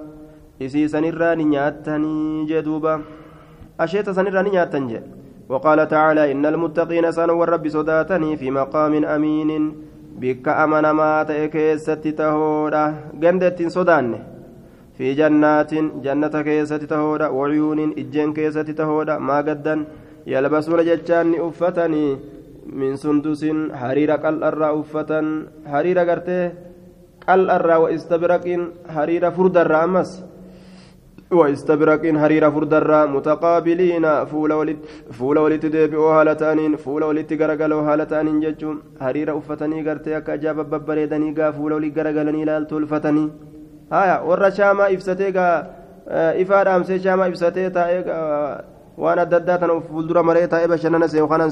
isii 0.59 0.89
sanirraa 0.95 1.35
ni 1.35 1.45
nyaattanii 1.53 2.45
jee 2.49 2.63
asheeta 3.77 4.13
sanirraa 4.13 4.43
ni 4.43 4.57
nyaattan 4.57 4.89
jee 4.89 5.03
وقال 5.49 5.87
تعالى 5.87 6.31
إن 6.31 6.45
المتقين 6.45 7.11
سنوا 7.11 7.43
الرب 7.43 7.67
صداتني 7.67 8.37
في 8.37 8.51
مقام 8.51 8.93
أمين 9.05 9.51
بك 10.19 10.47
أمن 10.47 10.89
ما 10.89 11.23
تأكيست 11.23 12.07
تهودا 12.07 12.83
جندت 13.21 13.67
صدان 13.67 14.19
في 14.97 15.13
جنات 15.13 15.73
جنة 16.05 16.41
كيست 16.41 16.83
تهودا 16.91 17.27
وعيون 17.27 17.79
إجين 18.01 18.33
كيست 18.33 18.69
تهودا 18.79 19.17
ما 19.17 19.37
قدا 19.37 19.85
يلبسون 20.27 20.79
جتان 20.85 21.27
أفتني 21.47 22.17
من 22.67 22.95
سندس 22.95 23.45
حرير 23.73 24.11
قل 24.11 24.43
الرا 24.43 24.79
أفتا 24.79 25.45
حرير 25.71 25.99
قرته 25.99 26.51
قل 27.27 27.49
الرا 27.49 27.75
واستبرق 27.75 28.45
حرير 28.95 29.31
فرد 29.31 29.57
الرا 29.57 29.83
أمس 29.83 30.23
واستبرق 31.31 32.03
حرير 32.21 32.51
فرد 32.51 32.73
الرا 32.73 33.05
متقابلين 33.05 34.25
فول 34.25 34.53
ولت 34.53 34.79
فول 35.17 35.37
ولت 35.39 35.65
ديبئوا 35.65 36.11
هالتانين 36.17 36.75
فول 36.75 37.03
ولت 37.03 37.33
غرغلوا 37.41 37.81
هالتانين 37.87 38.39
ججون 38.39 38.77
حرير 39.01 39.37
أفتني 39.37 39.89
قرته 39.89 40.17
أكا 40.17 40.35
جاب 40.35 40.57
ببريدني 40.71 41.29
قا 41.37 41.51
فول 41.51 41.73
ولت 41.73 41.97
غرغلني 41.97 42.45
لالتو 42.45 42.77
الفتني 42.77 43.25
هايا 43.91 44.17
ورا 44.27 44.49
شاما 44.49 44.93
إفستي 44.93 45.31
قا 45.37 45.47
إفاد 46.41 46.67
أمسي 46.67 46.99
شاما 46.99 47.27
إفستي 47.27 47.69
تائي 47.69 48.03
waan 48.97 49.19
adda 49.19 49.37
addaa 49.37 49.57
tana 49.61 49.73
fuuldura 49.87 50.23
maree 50.23 50.47
taa'ee 50.47 50.67
bashannana 50.67 51.07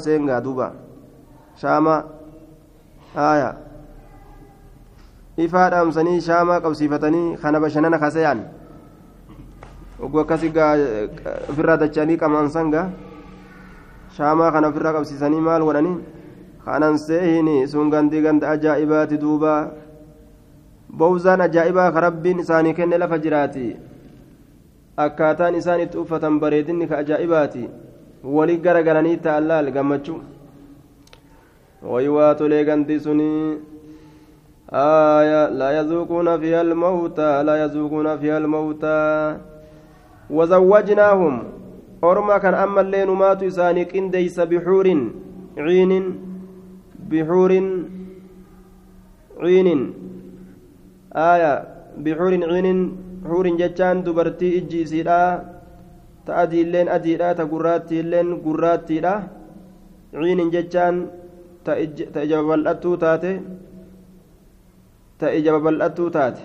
seengaa 0.05 0.41
duuba. 0.41 0.67
Shaamaa 1.61 1.99
haaya 3.15 3.49
ifaa 5.45 5.69
dhaamsanii 5.73 6.21
shaamaa 6.27 6.59
qabsiifatanii 6.65 7.37
kana 7.41 7.59
bashannana 7.59 7.99
kasayaan 8.03 8.41
oguu 10.07 10.19
akkasi 10.23 10.51
ofirraa 11.51 11.77
dachanii 11.83 12.17
qamaansan 12.23 12.71
gaa 12.75 12.85
shaamaa 14.17 14.51
kana 14.57 14.67
ofirraa 14.73 14.93
qabsiisanii 14.97 15.41
maal 15.47 15.63
godhanii 15.69 15.95
kanan 16.65 16.97
seehini 17.07 17.57
sun 17.73 17.89
gandii 17.95 18.21
ganda 18.27 18.49
ajaa'ibaati 18.55 19.17
duuba 19.23 19.55
bowzaan 21.01 21.41
ajaa'ibaa 21.47 21.91
ka 21.97 21.99
rabbiin 22.07 22.39
isaanii 22.45 22.73
kenne 22.79 22.97
lafa 23.03 23.17
jiraati 23.25 23.65
akkaataan 25.07 25.55
isaan 25.61 25.81
itti 25.87 25.97
uffatan 26.03 26.39
bareedinni 26.43 26.87
ka 26.91 26.97
ajaa'ibaati 27.03 27.63
walii 28.37 28.57
gara 28.67 28.83
galanii 28.87 29.17
ta'allaal 29.27 29.71
gammachuu 29.77 30.19
ويواتلي 31.85 32.63
غندي 32.63 32.99
سني. 32.99 33.57
آية 34.73 35.49
لا 35.49 35.69
يذوقون 35.79 36.27
فيها 36.41 36.61
الموتى 36.61 37.43
لا 37.43 37.55
يذوقون 37.63 38.17
فيها 38.17 38.37
الموتى. 38.37 39.37
وزوجناهم. 40.29 41.35
أرما 42.03 42.37
كان 42.37 42.53
أما 42.53 42.81
اللين 42.81 43.09
مات 43.09 43.43
إساني 43.43 43.85
كنديس 43.85 44.39
بحور 44.39 44.87
عين 45.57 45.91
بحور 47.09 47.51
عين 49.39 49.69
آية 51.15 51.53
بحور 51.97 52.33
عين 52.51 52.67
حور 53.25 53.45
جتان 53.61 54.03
دبرتي 54.03 54.57
إجي 54.57 54.85
سيدا. 54.85 55.21
تأدي 56.25 56.61
اللين 56.61 56.89
أديدا 56.89 57.33
تقراتي 57.33 57.99
اللين 57.99 58.41
قراتي 58.41 58.97
عين 60.13 60.39
جتان 60.49 60.95
ta 61.65 61.77
ija 62.25 62.41
babal'attuu 62.41 62.95
taate. 63.03 63.31
Ta 65.19 65.31
ija 65.33 65.51
babal'attuu 65.57 66.09
taate. 66.13 66.43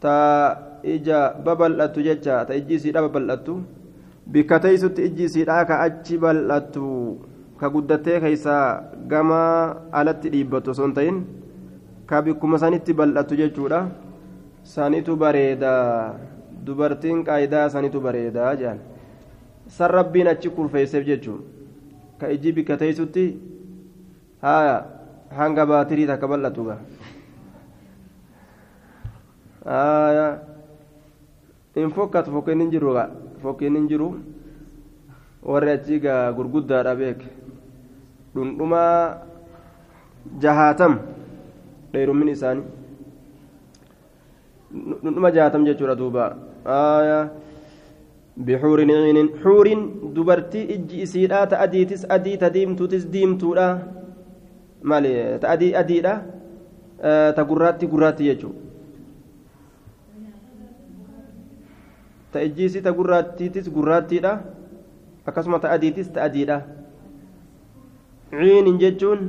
Ta 0.00 0.14
ija 0.84 1.18
babal'attu 1.44 2.00
jecha 2.06 2.44
ta 2.48 2.54
ijji 2.54 2.74
isiidha 2.80 3.02
babal'attu 3.06 3.58
bikka 4.26 4.58
teeysutti 4.64 5.02
ijji 5.10 5.24
isiidha 5.28 5.64
ka 5.68 5.80
achi 5.86 6.16
bal'attu 6.22 6.86
ka 7.60 7.68
guddattee 7.68 8.20
keeysaa 8.24 8.64
gama 9.10 9.40
alatti 9.92 10.32
dhiibbattu 10.32 10.70
osoo 10.72 10.86
hin 10.86 10.94
ta'in 10.98 11.18
ka 12.08 12.22
bikkuma 12.24 12.58
sanitti 12.58 12.92
bal'attu 12.96 13.36
jechuudha. 13.42 13.80
Sanitu 14.64 15.16
bareeda 15.16 15.72
dubartiin 16.66 17.24
qaayidaa 17.24 17.68
sanitu 17.72 18.00
bareeda 18.00 18.52
jedhan 18.60 18.78
san 19.76 19.90
rabbiin 19.90 20.28
achi 20.32 20.50
kurfeesseef 20.56 21.06
jechuudha 21.06 21.59
teeysutti 22.20 23.24
haya 24.42 24.76
hanga 25.38 25.66
baatirii 25.66 26.06
takka 26.06 26.26
bal'atu 26.28 26.64
ga 26.68 26.76
haya 29.64 30.26
in 31.76 31.90
fokkatu 31.90 32.30
fokkeen 32.32 32.60
hin 32.64 32.70
jiru 32.74 32.92
ga 32.96 33.04
fokkeen 33.42 33.76
hin 33.76 33.88
jiru 33.88 34.08
warri 35.42 35.70
achii 35.76 36.00
gaa 36.00 36.32
gurguddaadha 36.32 36.94
beek 37.00 37.20
dhundhumaa 38.34 39.22
jahaatam 40.44 40.98
dheerummin 41.92 42.28
isaanii 42.34 42.64
dhundhuma 45.02 45.30
jahaatam 45.36 45.64
jechuudha 45.68 45.94
duuba 46.00 46.24
haya 46.64 47.18
بحور 48.40 48.80
عين. 48.80 49.28
حور 49.44 49.66
دبرتي 50.16 50.60
إجي 50.74 51.02
اسيدا 51.04 51.44
تاديتس 51.44 52.08
أدي 52.08 52.36
تديمتوتس 52.40 53.04
ديمتودا 53.12 53.68
مالي 54.82 55.38
تأدي 55.38 55.76
اديدا 55.78 56.14
أه 57.00 57.30
تغراتي 57.36 57.86
غراتي 57.86 58.24
يجو. 58.26 58.50
تاجيسي 62.32 62.80
تغراتيتس 62.80 63.68
غراتيدا 63.68 64.32
akkasuma 65.30 65.62
ta'adiitis 65.62 66.10
ta'adiidha 66.10 66.66
ciinin 68.34 68.80
jechuun 68.82 69.20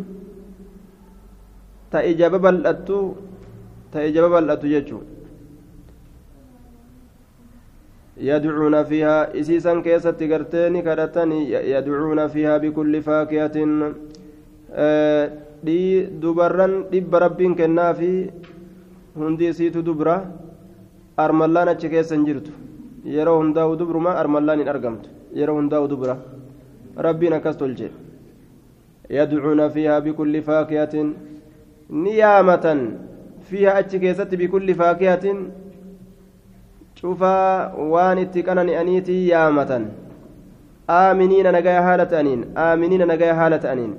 ta 1.94 2.02
ija 2.02 2.32
babal'attu 2.34 3.00
ta 3.94 4.02
ija 4.08 4.24
babal'attu 4.26 4.72
jechuun 4.72 5.06
يدعون 8.31 8.77
فيها 8.91 9.19
إسيسا 9.41 9.73
كيست 9.87 10.21
قرتين 10.33 10.75
كرتني 10.87 11.39
يدعون 11.75 12.21
فيها 12.35 12.55
بكل 12.63 12.93
فاكهة 13.03 13.57
دي 15.67 15.81
دبران 16.23 16.73
دب 16.93 17.15
ربين 17.15 17.53
كنا 17.59 17.93
في 17.99 18.31
هندي 19.17 19.53
سيت 19.53 19.77
دبرة 19.89 20.17
أرملان 21.25 21.69
أتشكيسا 21.69 22.17
جرت 22.27 22.49
يرو 23.17 23.35
هنداو 23.41 23.75
دبر 23.81 23.97
ما 24.07 24.13
أرملان 24.21 24.61
أرقمت 24.69 25.05
يرو 25.41 25.59
هنداو 25.59 25.85
دبرة 25.93 26.17
ربنا 27.07 27.39
كستلجي 27.45 27.89
يدعون 29.11 29.61
فيها 29.75 29.99
بكل 30.07 30.35
فاكهة 30.49 30.95
نيامة 31.91 32.67
فيها 33.49 33.79
أتشكيست 33.79 34.31
بكل 34.41 34.69
فاكهة 34.75 35.25
cufaa 37.02 37.74
waan 37.94 38.18
itti 38.24 38.44
qanani'aniitii 38.48 39.22
yaamatan 39.32 39.84
aaminiina 41.00 41.52
nagaya 41.58 41.82
haala 41.88 42.06
ta'aniin 42.14 42.42
aaminiina 42.66 43.06
nagaya 43.12 43.36
haala 43.40 43.58
ta'aniin 43.66 43.94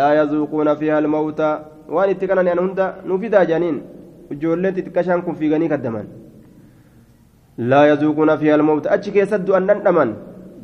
laa 0.00 0.12
yazuuquuna 0.20 0.76
fiiha 0.80 0.96
almawta 1.02 1.48
waan 1.94 2.10
itti 2.14 2.26
qanani'an 2.32 2.60
hunda 2.64 2.86
nu 3.06 3.18
fidaa 3.22 3.44
jedhaniin 3.50 3.78
ijoollee 4.34 4.72
xixiqqashaan 4.76 5.24
kun 5.28 5.38
fiiganii 5.40 5.72
kaddaman 5.74 6.06
laa 7.72 7.86
yazuuquuna 7.92 8.38
fiiha 8.42 8.54
almawta 8.60 8.92
achi 8.98 9.10
keessatti 9.16 9.46
du'an 9.50 9.66
dhandhaman 9.72 10.10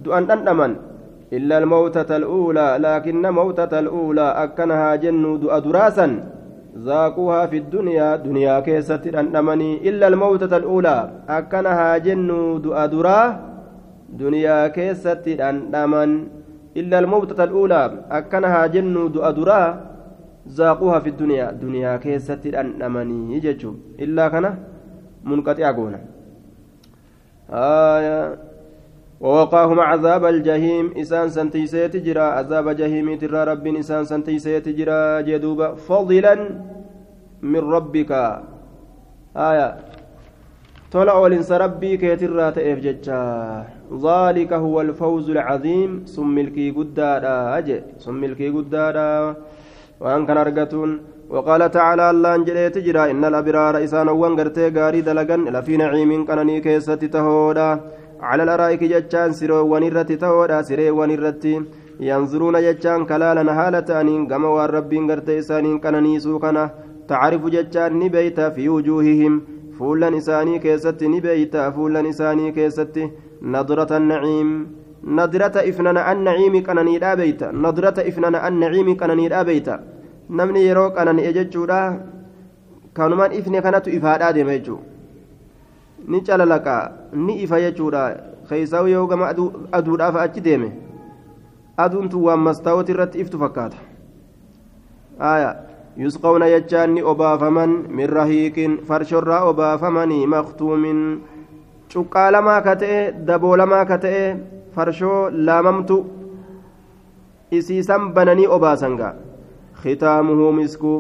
du'an 0.05 0.31
dhandhaman 0.33 0.73
إلا 1.33 1.59
الموتة 1.59 2.17
الأولى 2.17 2.69
لكن 2.81 3.23
موتة 3.41 3.79
الأولى 3.79 4.27
أكنها 4.45 4.91
جن 4.97 5.25
دؤ 5.41 5.59
دراسا 5.59 6.07
ذاقوها 6.77 7.47
في 7.47 7.57
الدنيا 7.59 8.17
دنيا 8.17 8.61
كيست 8.61 9.07
أنمني 9.07 9.89
إلا 9.89 10.09
الموتة 10.09 10.57
الأولى. 10.57 11.11
أكنها 11.29 11.99
جن 11.99 12.31
أدرا 12.65 13.21
دنيا 14.13 14.69
كيست 14.69 15.29
أنمن 15.29 16.11
إلا 16.77 16.99
الموتة 16.99 17.45
الأولى. 17.45 17.83
أكنها 18.11 18.67
جن 18.67 18.97
أدرا 19.17 19.63
ذاقوها 20.49 20.99
في 20.99 21.09
الدنيا 21.09 21.53
دنيا 21.53 21.97
كيست 21.97 22.47
أنمني 22.47 23.37
يجتشو 23.37 23.73
إلا 24.01 24.29
كان 24.29 24.47
منقطع 25.25 25.73
قونا. 25.73 26.01
آية 27.51 28.48
ووقاهم 29.21 29.79
عذاب 29.81 30.25
الجحيم. 30.25 30.85
إسان 31.03 31.29
سنتيسيت 31.29 31.97
جرا. 32.07 32.27
عذاب 32.39 32.67
جهيم 32.81 33.19
ترى 33.19 33.41
رب 33.51 33.67
إسان 33.67 34.05
سنتيسيت 34.05 34.69
جرا. 34.79 35.21
جدوبا 35.27 35.75
فضلا 35.75 36.35
من 37.43 37.63
ربك. 37.75 38.13
آية. 39.37 39.71
oolinsa 40.95 41.59
rabbii 41.59 41.99
keetirraa 42.01 42.53
ta'eef 42.57 42.79
jecha 42.81 43.21
ذلك 43.93 44.53
هو 44.53 44.81
الفوز 44.81 45.31
العظيم. 45.31 46.07
sun 46.07 46.29
milkii 46.33 46.73
guddaadha 46.73 47.61
je 47.67 47.83
sun 47.99 48.15
milkii 48.15 48.51
guddaadha 48.51 49.37
waan 50.01 50.27
kan 50.27 50.39
argatuun 50.39 51.01
وقال 51.29 51.71
تعالى 51.71 52.11
الله 52.11 52.35
انجلي 52.35 52.71
تجرى 52.71 53.11
إن 53.11 53.25
الأبرار 53.25 53.85
إسان 53.85 54.09
وان 54.09 54.33
قرتي 54.41 54.73
غاري 54.73 55.01
دلقن. 55.01 55.45
لفي 55.45 55.77
نعيم 55.77 56.25
قنني 56.25 56.61
كيسة 56.61 56.95
تهودا. 56.95 57.81
على 58.23 58.43
الأرائك 58.43 58.83
جتشان 58.85 59.33
سيرو 59.33 59.61
ونرتي 59.73 60.17
تهودا 60.17 60.63
سيري 60.63 60.91
ونرتي 60.91 61.55
ينظرون 62.01 62.57
جتشان 62.67 63.01
كلالا 63.11 63.53
هالة 63.59 63.89
أنين 64.01 64.23
قم 64.31 64.45
والربين 64.45 65.11
قرتي 65.11 65.39
إسانين 65.39 65.79
قنني 65.79 66.21
سوقنا 66.21 66.65
تعرف 67.09 67.43
جتشان 67.55 67.99
نبيت 67.99 68.41
في 68.41 68.69
وجوههم 68.69 69.35
fuullan 69.79 70.15
isaanii 70.19 70.59
keessatti 70.65 71.09
ni 71.09 71.21
beeyta 71.25 71.71
fuullan 71.75 72.07
isaanii 72.11 72.53
keessatti 72.57 73.05
nadrata 73.55 73.97
annaciim 74.01 74.49
nadrata 75.19 75.63
ifnana 75.71 76.03
annaciimi 76.13 76.63
qananiidhaa 76.69 77.15
beeyta 77.21 77.53
nadrata 77.67 78.07
ifnana 78.11 78.43
annaciimi 78.49 78.97
qananiidhaa 79.03 79.45
beeyta 79.51 79.77
namni 80.41 80.65
yeroo 80.69 80.89
qanani'e 80.97 81.33
jechuudha 81.39 81.79
kanumaan 82.99 83.37
ifne 83.41 83.63
kanatu 83.67 83.95
ifaadhaa 83.99 84.33
deema 84.39 84.57
jechuu 84.57 84.81
ni 86.07 86.21
calalaqa 86.27 86.77
ni 87.13 87.43
ifa 87.43 87.61
jechuudha 87.61 88.03
keeysaa'u 88.49 88.89
yoo 88.89 89.07
gama 89.07 89.33
aduudhaaf 89.73 90.17
achi 90.25 90.41
deeme 90.41 90.69
aduun 91.77 92.09
tun 92.09 92.23
waan 92.29 92.45
mastaawoti 92.51 92.93
irratti 92.93 93.21
iftu 93.25 93.39
fakkaata 93.39 93.77
aayaa 95.31 95.57
يسقون 95.99 96.43
يجان 96.43 96.99
أبافمن 96.99 97.71
من 97.91 98.05
رهيق 98.05 98.85
فرشر 98.89 99.51
أبافمن 99.51 100.13
مختوم 100.31 100.85
cuqqaalamaa 101.93 102.61
ka 102.63 102.75
ta'e 102.77 102.99
daboolamaa 103.29 103.85
ka 103.89 103.97
ta'e 103.99 104.25
farshoo 104.75 105.31
laamamtu 105.47 105.97
isiisan 107.59 108.13
bananii 108.17 108.49
obaasanga 108.57 109.09
khitaamuhu 109.83 110.51
misku 110.59 110.93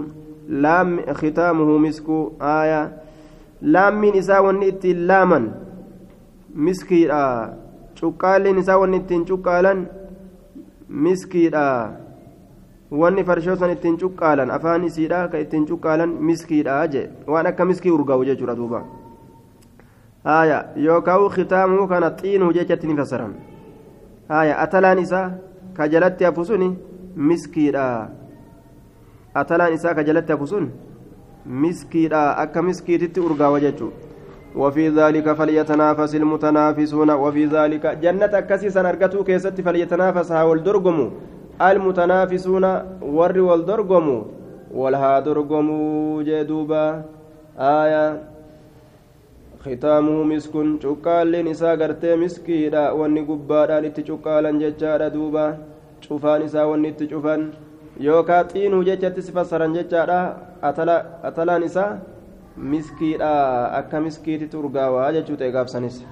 khitaamuhu 1.20 1.78
misku 1.84 2.16
aaya 2.52 2.80
laammiin 3.62 4.14
isaa 4.14 4.42
wanni 4.42 4.68
ittiin 4.72 5.06
laaman 5.08 5.48
miskiidha 6.54 7.22
cuqqaalliin 8.00 8.58
isaa 8.58 8.78
wanni 8.82 8.96
ittiin 9.02 9.24
cuqqaalan 9.30 9.86
miskiidha 10.88 11.64
wanni 12.90 13.24
farshoo 13.24 13.56
san 13.56 13.70
ittiin 13.70 13.98
cuqqaalan 13.98 14.50
afaan 14.50 14.84
isiidha 14.84 15.28
ka 15.28 15.38
ittiin 15.44 15.66
cuqqaalan 15.66 16.10
miskiidha 16.30 16.86
jee 16.94 17.10
waan 17.26 17.46
akka 17.46 17.64
miskii 17.64 17.90
urgaa'u 17.96 18.24
jechuudha 18.30 18.56
duuba 18.56 18.82
haya 20.24 20.64
yookaan 20.86 21.28
khitaamuu 21.36 21.86
kana 21.88 22.10
xiinuu 22.20 22.52
jechatti 22.52 22.86
ni 22.86 22.96
fassaran 22.96 23.34
haya 24.28 24.58
atalaan 24.64 24.98
isaa 24.98 25.26
ka 25.76 25.88
jalatti 25.88 26.24
hafu 26.24 26.44
suni 26.44 26.70
miskiidha 27.30 27.84
atalaan 29.34 29.72
isaa 29.72 29.94
ka 29.94 30.02
jalatti 30.08 30.32
hafu 30.32 30.46
sun 30.46 30.70
miskiidha 31.48 32.36
akka 32.36 32.62
miskiititti 32.62 33.20
urgaawa 33.20 33.60
jechuudha. 33.60 34.08
وفي 34.56 34.88
ذلك 34.88 35.32
فليتنافس 35.32 36.14
المتنافسون 36.14 37.10
وفي 37.10 37.44
ذلك 37.44 37.86
جنة 37.86 38.32
أكسي 38.38 38.80
أرقتو 38.80 39.24
كيست 39.24 39.60
فليتنافس 39.60 40.32
هاول 40.32 40.62
درقمو 40.62 41.10
المتنافسون 41.62 42.64
ور 43.02 43.38
والدرقموا 43.40 44.22
والها 44.74 45.20
درقموا 45.20 46.22
جدوبا 46.22 47.02
آية 47.58 48.22
ختامه 49.64 50.22
مسك 50.30 50.54
شقال 50.82 51.32
نساء 51.44 51.76
قرتي 51.80 52.16
مسكيدا 52.16 52.90
واني 52.90 53.20
قبادا 53.28 53.80
نتي 53.80 54.02
شقالا 54.08 54.50
ججادا 54.50 55.08
دوبا 55.08 55.46
شوفان 56.00 56.42
نساء 56.42 56.90
تشوفان 56.98 57.40
yookaa 58.06 58.44
xiinuu 58.52 58.84
jechatti 58.84 59.22
si 59.22 59.32
fassaran 59.32 59.74
jechaadha. 59.74 60.20
Atalaan 61.22 61.62
isaa 61.62 61.90
miskiidha. 62.56 63.32
Akka 63.80 64.00
miskiititti 64.00 64.56
urgaawaa 64.56 65.12
jechuu 65.18 65.36
ta'e 65.36 65.52
gaafsanis 65.52 66.04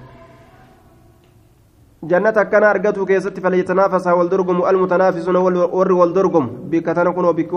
جنة 2.03 2.29
كان 2.31 2.63
أرجته 2.63 3.05
كيست 3.05 3.39
فليتنافس 3.39 4.07
والدرقم 4.07 4.57
المتنافسون 4.69 5.35
ور 5.35 5.91
والدرقم 5.91 6.45
بكتنا 6.71 7.09
كنوا 7.11 7.31
بك 7.31 7.53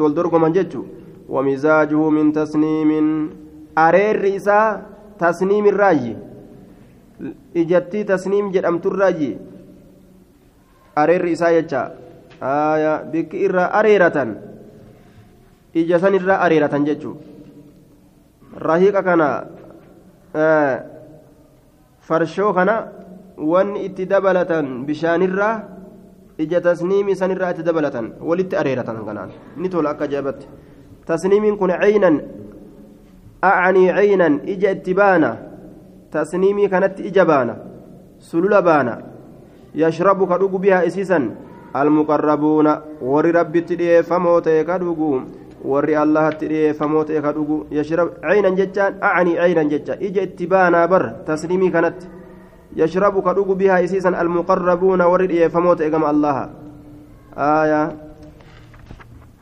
والدرقم 0.00 0.46
جتشو 0.46 0.82
ومزاجه 1.28 2.02
من 2.10 2.32
تسنيم 2.32 2.90
أرير 3.78 4.20
رئيسا 4.22 4.82
تسنيم 5.18 5.66
الراجي 5.66 6.16
إجتي 7.56 8.00
تسنيم 8.04 8.50
جدمت 8.54 8.86
الراجي 8.86 9.30
أرير 10.98 11.20
رئيسا 11.26 11.48
يجا 11.58 11.82
آية 12.44 13.02
بك 13.12 13.34
إرى 13.34 13.64
أريرة 13.80 14.18
إجسان 15.76 16.14
إرى 16.14 16.34
أريرة 16.46 16.74
جتشو 16.88 17.12
رهيق 18.68 18.96
كان 19.00 19.20
آه 20.36 20.76
فرشو 22.06 22.52
كان 22.52 22.70
wanni 23.36 23.84
itti 23.86 24.06
dabalatan 24.06 24.86
bishaanirraa 24.86 25.62
ija 26.38 26.60
tasniimii 26.60 27.16
sanirraa 27.16 27.50
itti 27.50 27.66
dabalatan 27.66 28.12
walitti 28.20 28.56
areeratan 28.56 29.04
kanaan 29.04 29.30
ni 29.56 29.68
tola 29.68 29.90
akka 29.90 30.04
ajaa'ibatti 30.04 30.46
tasniimiin 31.06 31.58
kun 31.58 31.72
ceynan 31.80 32.20
acanii 33.42 33.88
ceynan 33.96 34.40
ija 34.46 34.70
itti 34.70 34.94
baana 34.94 35.36
tasniimii 36.10 36.68
kanatti 36.68 37.02
ija 37.10 37.24
baana 37.24 37.56
sulula 38.18 38.62
baana 38.62 38.98
yashrabu 39.74 40.26
ka 40.26 40.38
dhugu 40.38 40.58
bihaa 40.58 40.84
isiisan 40.90 41.30
almuqarrabuuna 41.74 42.80
warri 43.02 43.32
rabbitti 43.32 43.76
dhiyeeffamoo 43.76 44.40
ta'e 44.40 44.64
ka 44.64 44.78
dhugu 44.78 45.22
warri 45.64 45.96
allahatti 45.96 46.48
dhiyeeffamoo 46.48 47.04
ta'e 47.04 47.22
ka 47.22 47.32
dhugu 47.38 47.66
yashrab 47.70 48.18
ceynan 48.26 48.58
jechaan 48.60 49.00
acanii 49.00 49.40
ceynan 49.40 49.72
jecha 49.72 50.00
ija 50.00 50.28
itti 50.28 50.46
baanaa 50.46 50.86
bar 50.88 51.04
tasniimii 51.26 51.72
kanatti 51.78 52.06
يشرب 52.76 53.14
كدوغ 53.22 53.52
بها 53.54 53.84
إسيسا 53.84 54.10
المقربون 54.22 55.00
ورد 55.02 55.30
يفموت 55.30 55.80
إقام 55.86 56.04
الله. 56.04 56.36
آية. 57.38 57.82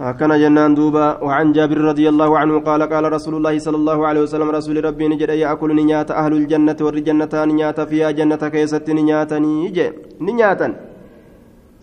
هكذا 0.01 0.37
جنان 0.37 0.75
دوبا. 0.75 1.07
وعن 1.25 1.53
جابر 1.53 1.79
رضي 1.79 2.09
الله 2.09 2.39
عنه 2.39 2.55
قال 2.61 2.83
قال 2.93 3.13
رسول 3.13 3.35
الله 3.35 3.59
صلى 3.59 3.77
الله 3.77 3.99
عليه 4.07 4.21
وسلم 4.21 4.49
رسول 4.51 4.85
ربي 4.85 5.09
نجد 5.09 5.29
يأكل 5.29 5.71
نيات 5.75 6.11
أهل 6.11 6.33
الجنة 6.33 6.77
والجنة 6.81 7.33
نيات 7.45 7.81
فيها 7.81 8.11
جنة 8.11 8.43
كيست 8.53 8.91
نيات 8.91 9.33
نيجي. 9.33 9.87
نياتا. 10.21 10.92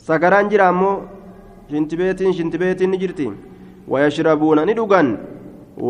سكران 0.10 0.46
جرامو 0.52 0.92
شنتبيت 1.72 2.20
شنتبيت 2.38 2.80
نجرتي 2.94 3.28
ويشربون 3.92 4.60
ندوغان 4.70 5.08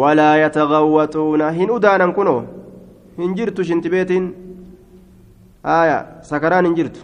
ولا 0.01 0.31
يتغوطون 0.43 1.41
هن 1.57 1.69
أدانا 1.75 2.07
كنو 2.17 2.37
هنجرت 3.19 3.57
شنتبيت 3.69 4.11
aya 5.63 6.23
sakaraan 6.23 6.65
hin 6.65 6.75
jirtu 6.75 7.01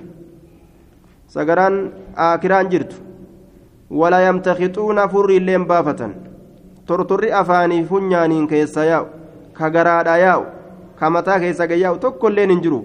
sakaraan 1.28 1.91
aakiraan 2.16 2.70
jirtu 2.72 2.95
wala 3.91 4.22
yamtakixuuna 4.24 5.07
furri 5.11 5.36
illeen 5.39 5.66
baafatan 5.68 6.16
tortorri 6.88 7.32
afaanii 7.32 7.84
funyaaniin 7.89 8.47
keessa 8.47 8.86
yaa'u 8.86 9.07
ka 9.53 9.70
garaadha 9.70 10.18
yaa'u 10.18 10.45
ka 10.99 11.09
mataa 11.09 11.39
keessa 11.39 11.68
gayyaa'u 11.68 11.99
tokko 11.99 12.32
illeen 12.32 12.49
hin 12.55 12.61
jiru 12.63 12.80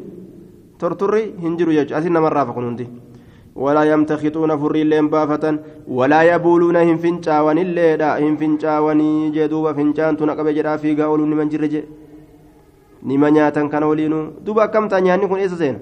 tortorri 0.79 1.23
hin 1.39 1.57
jiru 1.59 1.73
jechuudha 1.79 1.99
asin 2.03 2.13
namarraa 2.19 2.47
fakun 2.51 2.65
hundi 2.65 2.89
ولا 3.56 3.84
يمتخطون 3.84 4.58
فر 4.58 4.76
اللين 4.76 5.08
بافة 5.10 5.60
ولا 5.88 6.22
يبولون 6.32 6.76
هم 6.76 6.98
فنشاوان 6.98 7.58
الليدا 7.58 8.10
هم 8.20 8.38
فنشاواني 8.38 9.30
جدوب 9.36 9.66
فنشان 9.78 10.18
تنقب 10.18 10.48
جدا 10.48 10.78
في 10.78 11.02
قول 11.02 11.20
من 11.20 11.50
جرجي 11.50 11.84
nima 13.06 13.32
nyaatan 13.32 13.70
kana 13.70 13.88
waliinuu 13.88 14.42
duba 14.46 14.64
akkamtaa 14.64 15.02
nyaanni 15.02 15.28
kun 15.28 15.40
eessa 15.40 15.58
seena 15.58 15.80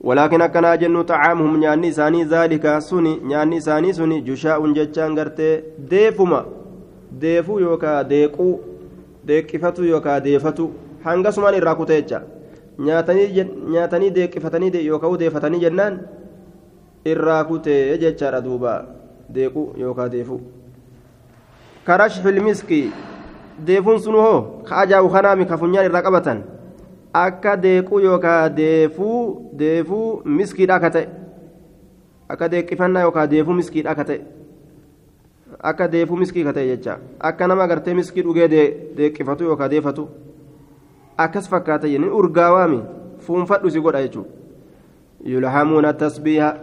ولكن 0.00 0.42
أكنا 0.42 0.74
جن 0.74 1.02
طعامهم 1.02 1.56
نياني 1.56 1.92
ساني 1.92 2.24
ذلك 2.24 2.78
سني 2.78 3.20
نياني 3.24 3.60
ساني 3.60 3.92
سني 3.92 4.20
جشاء 4.20 4.72
جتشان 4.72 5.18
غرتي 5.18 5.62
ديفما 5.78 6.46
ديفو 7.12 7.58
يوكا 7.58 8.02
ديقو 8.02 8.58
deeqifatu 9.26 9.84
yookaan 9.84 10.22
deefatu 10.22 10.70
hanga 11.04 11.32
sumaan 11.34 11.56
irraa 11.58 11.74
kutee 11.74 12.00
jecha 12.02 12.20
nyaatanii 12.78 14.10
deeqifatanii 14.18 14.86
yookaan 14.86 15.18
deefatanii 15.22 15.60
jennaan 15.64 15.98
irraa 17.05 17.43
kutee 17.43 17.97
jechaadha 17.97 18.41
duuba 18.41 18.85
deequ 19.29 19.55
yookaan 19.77 20.11
deefu. 20.11 20.41
Karash 21.85 22.21
filmiski 22.23 22.91
deefuun 23.67 23.99
sun 23.99 24.15
hoo? 24.15 24.61
Ka 24.67 24.81
ajaa'u 24.83 25.09
kanaami 25.09 25.45
ka 25.45 25.57
funyaan 25.57 25.85
irraa 25.85 26.01
qabatan? 26.01 26.43
Akka 27.13 27.55
deequu 27.57 27.99
yookaan 27.99 28.55
deefuu 28.55 29.49
deefuu 29.57 30.21
miskiidhaa 30.25 30.79
ka 30.79 30.89
ta'e. 30.89 31.07
Akka 32.29 32.47
deeqqifannaa 32.51 33.01
yookaan 33.07 33.29
deefuu 33.29 33.53
miskiidhaa 33.53 33.95
ka 33.95 34.03
ta'e. 34.05 34.21
Akka 35.61 35.87
deefuu 35.91 36.17
miskii 36.17 36.43
ka 36.43 36.53
ta'e 36.53 36.67
jecha. 36.67 36.97
Akka 37.19 37.47
nama 37.47 37.67
gartee 37.67 37.93
miskii 37.93 38.23
dhugee 38.23 38.47
deeqqifatu 38.97 39.43
yookaan 39.43 39.69
deefatu. 39.69 40.07
Akkas 41.17 41.49
fakkaata 41.49 41.87
jenni 41.89 42.07
urgaawaami 42.09 42.79
fuunfadhu 43.19 43.69
si 43.69 43.79
godha 43.81 44.01
jechuudha. 44.01 44.29
Yulhamuuna 45.25 45.93
tasbiiha 45.93 46.55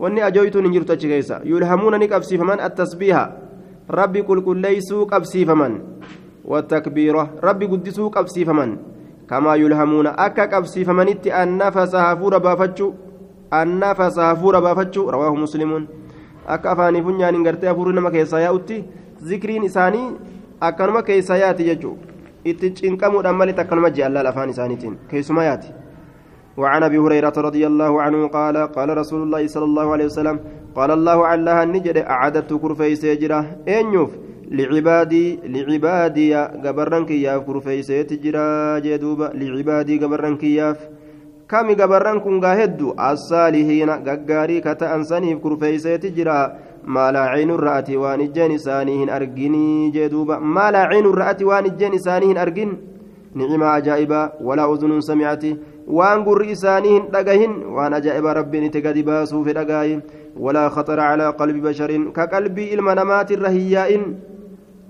wanni 0.00 0.24
ajooytuun 0.28 0.64
hin 0.64 0.72
jirtu 0.78 0.92
achi 0.96 1.08
keessa. 1.12 1.40
Yulhamuuna 1.44 1.98
ni 1.98 2.08
qabsiifaman 2.08 2.60
attasbiiha. 2.68 3.24
Rabbi 4.00 4.26
qulqulleeysuu 4.32 5.06
qabsiifaman. 5.06 5.80
والتكبيرة 6.44 7.30
ربي 7.44 7.66
قدسوا 7.66 8.08
قبسي 8.08 8.44
فمن 8.44 8.70
كما 9.30 9.54
يلهمون 9.54 10.06
أكا 10.06 10.44
قبسي 10.56 10.84
فمنت 10.84 11.26
النفس 11.26 11.94
هافور 11.94 12.38
بافتشو 12.38 12.88
النفس 13.54 14.18
هافور 14.18 14.54
بافتشو 14.60 15.10
رواه 15.10 15.34
مسلم 15.34 15.86
أكا 16.48 16.72
أفاني 16.72 17.02
فنيان 17.02 17.34
انقرتي 17.34 17.68
هافور 17.70 17.92
نما 17.92 18.10
كيسا 18.10 18.38
يأتي 18.38 18.84
ذكرين 19.22 19.64
إساني 19.64 20.02
أكا 20.62 20.86
نما 20.86 21.00
كيسا 21.00 21.34
يأتي 21.36 21.68
يجو 21.68 21.92
اتجنكمو 22.46 23.20
أمالي 23.20 23.52
تكنما 23.52 23.88
جي 23.94 24.06
الله 24.06 24.20
الأفان 24.20 24.48
إسانيتين 24.48 24.94
كيسما 25.10 25.44
يأتي 25.44 25.70
وعن 26.60 26.82
أبي 26.82 26.98
هريرة 26.98 27.36
رضي 27.48 27.66
الله 27.66 28.02
عنه 28.02 28.20
قال 28.28 28.56
قال 28.76 28.88
رسول 29.00 29.20
الله 29.22 29.42
صلى 29.54 29.64
الله 29.70 29.86
عليه 29.92 30.06
وسلم 30.10 30.36
قال 30.78 30.90
الله 30.98 31.18
على 31.26 31.62
النجد 31.62 31.96
أعددت 31.96 32.52
كرفي 32.62 32.94
سجره 33.02 33.40
اينيوف 33.68 34.10
لعبادي 34.50 35.26
لعبادي 35.54 36.34
قبرن 36.64 37.04
كياف 37.10 37.40
كرفيسيت 37.48 38.10
جرا 38.24 38.78
جدوبا 38.78 39.26
لعبادي 39.40 39.94
قبرن 40.02 40.36
كياف 40.36 40.78
كم 41.50 41.66
قبرن 41.80 42.18
كن 42.24 42.44
هدو. 42.44 42.94
الصالحين 43.10 43.90
ققاري 44.06 44.60
كتا 44.60 44.94
أنسانيف 44.94 45.38
كرفيسيت 45.38 46.06
جرا 46.16 46.40
ما 46.84 47.12
لا 47.12 47.22
عين 47.32 47.50
الرأت 47.50 47.90
وان 47.90 48.20
الجن 48.20 48.58
سانيهن 48.58 49.08
أرجني 49.16 49.90
جدوبا 49.90 50.36
ما 50.38 50.70
لا 50.70 50.82
عين 50.90 51.06
الرأت 51.06 51.42
وان 51.42 51.64
الجن 51.64 51.98
سانيهن 51.98 52.38
أرجن 52.38 52.70
نعمة 53.34 53.66
عجائبة 53.66 54.30
ولا 54.42 54.74
أذن 54.74 55.00
سمعت. 55.00 55.44
وأن 55.86 56.24
قر 56.24 56.52
إسانيهن 56.52 57.10
دقهن 57.10 57.52
وأن 57.74 57.94
عجائب 57.94 58.26
ربي 58.26 58.60
نتقدي 58.60 59.02
باسو 59.02 59.44
في 59.44 59.52
دقاين 59.52 60.00
ولا 60.38 60.68
خطر 60.68 61.00
على 61.00 61.30
قلب 61.30 61.66
بشر 61.66 62.10
كقلبي 62.14 62.74
المنامات 62.74 63.32
الرهيائن. 63.32 64.02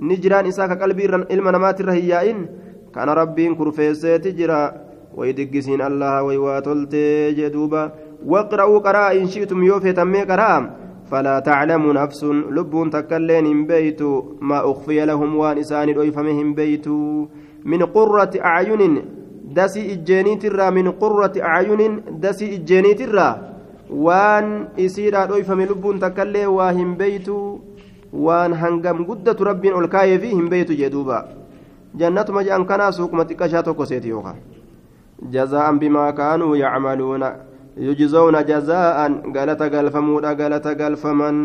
yaa'in 0.00 2.48
kana 2.92 3.14
rabbiin 3.14 3.56
kurfeesseeti 3.56 4.32
jira 4.32 4.74
way 5.14 5.36
diggisiin 5.36 5.80
allaha 5.80 6.24
way 6.24 6.36
waa 6.36 6.60
toltee 6.60 7.34
jee 7.36 7.50
duuba 7.52 7.92
waqra'uu 8.24 8.80
qaraa 8.80 9.12
in 9.12 9.28
shi'tum 9.28 9.64
yoo 9.64 9.80
feetammee 9.80 10.26
qaraa 10.26 10.70
فلا 11.10 11.40
تعلم 11.40 11.92
نفس 11.92 12.24
لبون 12.24 12.90
تكلين 12.90 13.66
بيت. 13.66 14.02
ما 14.40 14.70
أخفي 14.70 15.06
لهم 15.06 15.36
وان 15.36 15.58
إسان 15.58 15.90
بيت. 16.54 16.86
من 17.64 17.82
قرة 17.82 18.30
أعين 18.44 19.02
دسي 19.54 19.92
إجاني 19.92 20.36
ترى 20.36 20.70
من 20.70 20.90
قرة 20.90 21.32
أعين 21.36 22.02
دسي 22.20 22.54
إجاني 22.56 22.94
ترى 22.94 23.28
وان 23.90 24.68
إسير 24.78 25.24
الأيفم 25.24 25.60
لبون 25.60 25.98
تكلي 26.00 26.46
واهم 26.46 26.94
بيت 26.94 27.28
waan 28.12 28.52
hangam 28.54 29.06
guddatu 29.06 29.46
rabbiin 29.46 29.74
ol 29.74 29.86
kaayee 29.86 30.18
fi 30.18 30.34
hin 30.34 30.50
beeytu 30.50 30.74
jee 30.74 30.90
duuba 30.90 31.30
jannatuma 31.94 32.42
je'an 32.42 32.66
kanaa 32.66 32.90
suuquma 32.92 33.24
xiqqashaa 33.24 33.62
tokko 33.62 33.86
seeti 33.86 34.10
yookaan 34.10 34.42
jazaa'an 35.30 35.78
bimaa 35.78 36.10
kaanuu 36.12 36.54
yacmaluuna 36.58 37.30
yujzawna 37.78 38.42
jazaa'an 38.42 39.30
galata 39.36 39.70
galfamuudha 39.70 40.34
galata 40.34 40.74
galfaman 40.74 41.38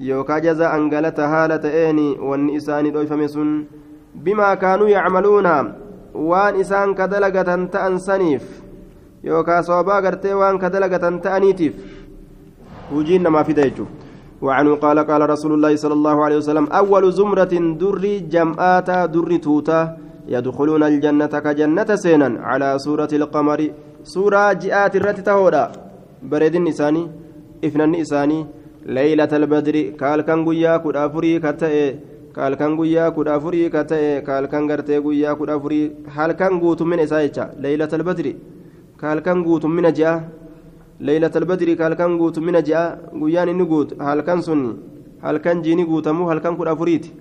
yookaan 0.00 0.42
jazaa'an 0.44 0.90
galata 0.92 1.28
haala 1.28 1.58
ta'eeni 1.58 2.20
wanni 2.20 2.60
isaanii 2.60 2.92
dhoyfame 2.92 3.28
sun 3.28 3.64
bimaa 4.14 4.56
kaanuu 4.56 4.88
yacmaluuna 4.88 5.54
waan 6.14 6.60
isaan 6.60 6.94
ka 6.94 7.08
dalagatan 7.08 7.68
ta'an 7.72 7.98
saniif 7.98 8.44
yookaan 9.24 9.64
sababaa 9.64 10.00
gartee 10.02 10.34
waan 10.34 10.58
ka 10.58 10.68
dalagatan 10.68 11.20
ta'aniitiif 11.24 11.74
hujiin 12.92 13.22
namaa 13.22 13.44
fida 13.44 13.64
jechuudha. 13.64 14.00
وعنه 14.42 14.74
قال 14.82 14.98
قال 15.06 15.22
رسول 15.30 15.54
الله 15.54 15.76
صلى 15.78 15.94
الله 15.94 16.16
عليه 16.24 16.36
وسلم 16.42 16.66
أول 16.66 17.12
زمرة 17.14 17.54
در 17.78 18.26
جمآتا 18.26 19.06
در 19.06 19.30
توتا 19.38 19.80
يدخلون 20.28 20.82
الجنة 20.82 21.30
كجنة 21.30 21.90
سينا 21.94 22.42
على 22.42 22.74
سورة 22.78 23.08
القمر. 23.12 23.60
سورة 24.02 24.52
جاءت 24.52 24.96
الرت 24.98 25.20
تهودا. 25.22 25.64
بريد 26.26 26.54
النساني 26.58 27.02
إفن 27.64 27.80
النساني 27.80 28.46
ليلة 28.86 29.30
البدر 29.30 29.94
قال 29.94 30.20
كان 30.26 30.42
قيا 30.42 30.82
كد 30.82 30.96
أفري 30.96 31.38
كتئ. 31.38 31.94
kaalkan 32.36 32.76
guyyaa 32.76 33.10
kudha 33.16 33.34
afurii 33.34 33.70
ka 33.70 33.84
ta'e 33.84 34.22
kaalkan 34.28 34.66
gartee 34.70 35.00
guyyaa 35.06 35.34
kudha 35.40 35.54
afurii 35.58 35.90
halkan 36.16 36.60
guutummina 36.60 37.02
isaa 37.08 37.22
jecha 37.26 37.50
leeylatal 37.62 38.02
badri. 38.08 38.32
Kaalkan 38.96 39.44
guutummina 39.44 39.90
ji'a 39.98 40.14
leeylatal 41.00 41.44
badri 41.50 41.76
kaalkan 41.76 42.16
guutummina 42.18 42.62
ji'a 42.68 42.82
guyyaan 43.20 43.48
inni 43.52 43.66
guutu 43.72 43.96
halkan 43.98 44.42
sunni 44.42 44.72
halkan 45.22 45.62
jiini 45.62 45.84
guutamuu 45.84 46.28
halkan 46.32 46.56
kudha 46.56 46.70
afuriiti. 46.76 47.12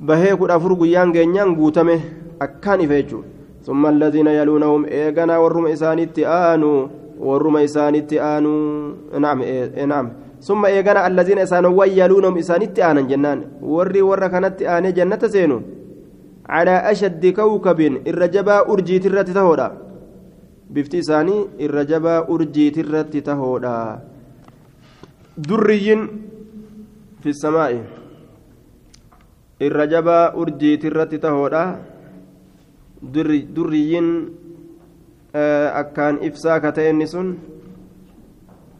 Bahee 0.00 0.36
kudha 0.36 0.54
afur 0.54 0.76
guyyaan 0.76 1.12
geenyaan 1.12 1.56
guutame 1.56 1.96
akkaan 2.40 2.80
ife 2.80 2.96
jechuudha. 3.02 3.28
Summa 3.66 3.88
alladhiina 3.88 4.32
yaluunahum 4.32 4.84
eeganaa 4.98 5.40
warruma 5.42 5.70
isaanitti 5.76 6.24
aanuu 6.24 6.88
warruma 7.28 7.62
isaanitti 7.68 8.20
aanuu 8.20 9.18
naam 9.24 9.42
e, 9.42 9.54
e, 9.76 9.86
naam. 9.86 10.10
Summa 10.46 10.70
eegana 10.76 11.00
alladhiina 11.08 11.46
isaanowwan 11.48 11.96
yaluunahum 11.98 12.36
isaanitti 12.42 12.82
aanan 12.88 13.08
jennaan 13.10 13.40
warri 13.76 14.02
warra 14.10 14.28
kanatti 14.34 14.68
aanee 14.74 14.92
jannata 14.98 15.28
seenu 15.34 15.58
calaa 16.50 16.80
ashaddi 16.92 17.32
kawkabin 17.38 17.94
irra 18.10 18.28
jabaa 18.36 18.60
urjiitirratti 18.74 19.36
tahoodha 19.38 19.68
bifti 20.74 21.02
isaanii 21.04 21.40
irra 21.66 21.84
jabaa 21.92 22.20
urjiitirratti 22.34 23.22
tahoodha 23.28 23.74
durriyyin 25.48 26.02
fi 27.24 27.34
samaa'i 27.42 27.80
irra 29.68 29.86
jabaa 29.94 30.24
urjiitirratti 30.44 31.22
tahoodha 31.26 31.64
durriyyin 33.56 34.08
akkaan 35.82 36.22
ibsaa 36.30 36.60
ka 36.64 36.72
ta'e 36.78 36.90
inni 36.94 37.06
sun 37.14 37.28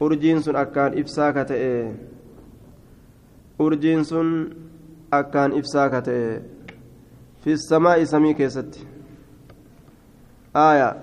urjiin 0.00 0.42
sun 0.42 0.56
akkaan 0.56 0.98
ibsaa 0.98 1.32
ka 1.32 1.44
ta'e 1.44 1.94
urjiin 3.58 4.04
sun 4.04 4.28
akkaan 5.10 5.52
ibsaa 5.56 5.88
ka 5.90 6.00
ta'e 6.02 6.42
fi 7.44 7.58
samaa'i 7.58 8.06
samii 8.06 8.34
keessatti 8.34 8.86
aayaa 10.54 10.94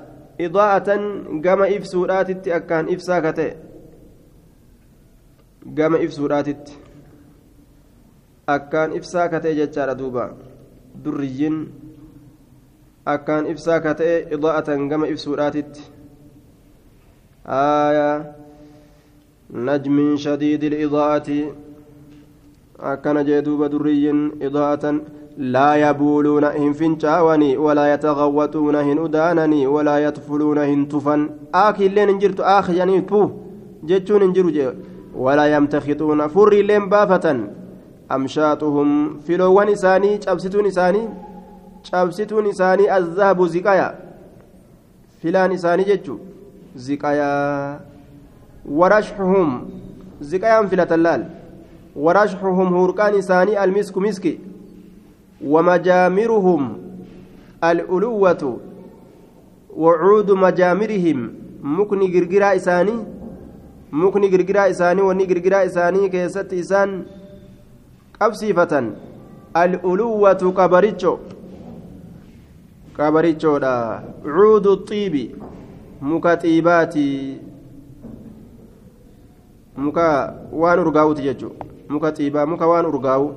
idaa'atan 0.46 1.02
gama 1.41 1.68
ibsuudhaatitti 1.68 2.54
akkaan 2.54 2.89
ibsaa 2.89 3.22
ka 3.22 3.34
ta'e 3.34 3.58
gama 5.76 5.98
ibsuudhaatitti 5.98 6.78
akkaan 8.48 8.94
ibsaa 9.00 9.30
ka 9.30 9.39
ta'e 9.39 9.56
jechaadha 9.56 9.98
duuba 9.98 10.30
durriyyin 11.04 11.58
akkaan 13.06 13.50
ibsaa 13.56 13.80
ka 13.80 13.94
ta'e 13.98 14.16
idaa'atan 14.38 14.88
gama 14.89 15.08
ibsuudhaatitti 15.08 15.82
aayaa 17.48 18.43
shadiidi 20.18 20.70
lidaa'ati 20.70 21.49
akkana 22.80 23.24
jee 23.24 23.41
duuba 23.41 23.70
durriyyin 23.70 24.32
idaa'atan 24.41 25.01
لا 25.38 25.76
يبولون 25.76 26.43
هن 26.43 26.74
فنشاوني 26.74 27.58
ولا 27.58 27.93
يتغوطون 27.93 28.76
هن 28.76 28.97
أدانني 29.06 29.68
ولا 29.68 29.97
يطفلون 29.97 30.58
هن 30.58 30.88
تفن. 30.88 31.30
آكي 31.56 31.88
لين 31.88 32.10
انجرت 32.10 32.39
آخ 32.39 32.70
يعني 32.70 33.01
تو 33.01 33.30
جتشون 33.84 34.22
انجروا 34.22 34.51
جي 34.51 34.70
ولا 35.16 35.45
يمتخطون 35.56 36.28
فري 36.28 36.62
لين 36.62 36.89
بافة 36.89 37.49
أمشاطهم 38.12 39.20
فلوان 39.26 39.70
إساني 39.70 40.22
شابستون 40.22 40.66
إساني. 40.66 41.10
شابستون 41.84 42.45
إساني 42.47 42.97
الذهب 42.97 43.45
زكايا. 43.47 43.89
فلان 45.24 45.51
إساني 45.51 45.84
جتشو 45.84 46.18
زكايا. 46.76 47.80
ورشحهم. 48.66 49.70
زكايا 50.22 50.68
فلة 50.68 50.88
اللال 50.91 51.22
ورشحهم 51.95 52.68
هوركان 52.74 53.14
إساني 53.16 53.64
المسك 53.64 53.97
مسكي 53.97 54.39
ومجامرهم 55.45 56.78
الألوة. 57.64 58.59
وعود 59.76 60.32
مجامرهم. 60.32 61.20
مكني 61.64 62.07
غرغرا 62.20 62.55
إساني. 62.55 62.97
مكني 63.91 64.28
غرغرا 64.28 64.70
إساني. 64.70 65.01
وني 65.01 65.24
غرغرا 65.26 65.66
إساني 65.66 66.09
كيست 66.09 66.53
إسان. 66.53 67.03
قبسيفة 68.22 68.74
الألوة 69.57 70.41
كبريتشو. 70.57 71.18
cuudu 72.93 74.86
xiibi 74.86 75.36
muka 76.01 76.38
xiibaati 76.38 77.38
muka 79.78 80.34
waan 80.51 80.80
urgaa'uti 80.80 81.21
jechuudha 81.21 81.65
muka 81.89 82.11
xiibaa 82.15 82.45
muka 82.45 82.67
waan 82.67 82.86
urgaa'u 82.86 83.28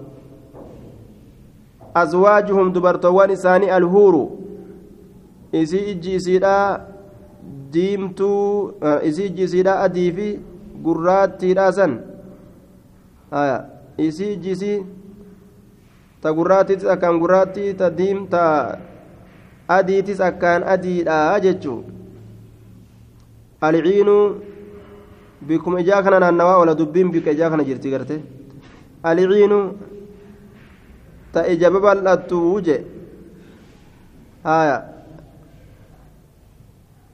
azwaajuhum 1.95 2.73
dubartoowwan 2.73 3.31
isaanii 3.31 3.71
alhuuru 3.79 4.25
isii 5.53 5.91
ijji 5.93 6.15
isiidhaa 6.15 6.81
diimtuu 7.73 8.73
isii 9.09 9.27
ijji 9.27 9.43
isiidhaa 9.49 9.81
adii 9.87 10.11
fi 10.13 10.29
gurraattiidhaa 10.85 11.73
san 11.73 11.93
isii 14.09 14.33
ijji 14.33 14.51
isii 14.51 14.79
ta 16.23 16.33
gurraattiitis 16.33 16.89
akkaan 16.95 17.19
gurraattii 17.23 17.75
ta 17.81 17.91
diimta 17.91 18.43
adiitis 19.69 20.21
akkaan 20.21 20.63
adiidha 20.75 21.41
jechuu 21.41 21.81
alciinuu 23.61 24.25
bikkuma 25.43 25.81
ijaa 25.81 26.03
kana 26.03 26.21
naannawaa 26.21 26.57
oola 26.61 26.75
dubbiin 26.75 27.11
bikka 27.13 27.31
ijaa 27.31 27.51
kana 27.51 27.65
jirti 27.65 27.91
garte 27.91 28.17
alciinuu 29.03 29.65
ta 31.33 31.47
ija 31.53 31.71
babal'attu 31.71 32.61
je 32.67 32.77
haya 34.45 34.77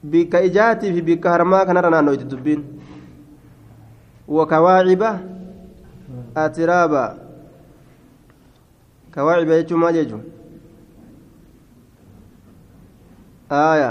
bikka 0.03 0.41
ijaatii 0.47 0.93
fi 0.95 1.01
bikka 1.01 1.29
harmaa 1.29 1.65
kanarra 1.65 1.89
naannoyti 1.89 2.25
dubbiin 2.31 2.61
wakawaaciba 4.27 5.09
atiraaba 6.35 7.03
kawaaciba 9.11 9.53
jechuun 9.59 9.79
maal 9.81 9.93
jechuun 9.93 10.23
haya 13.49 13.89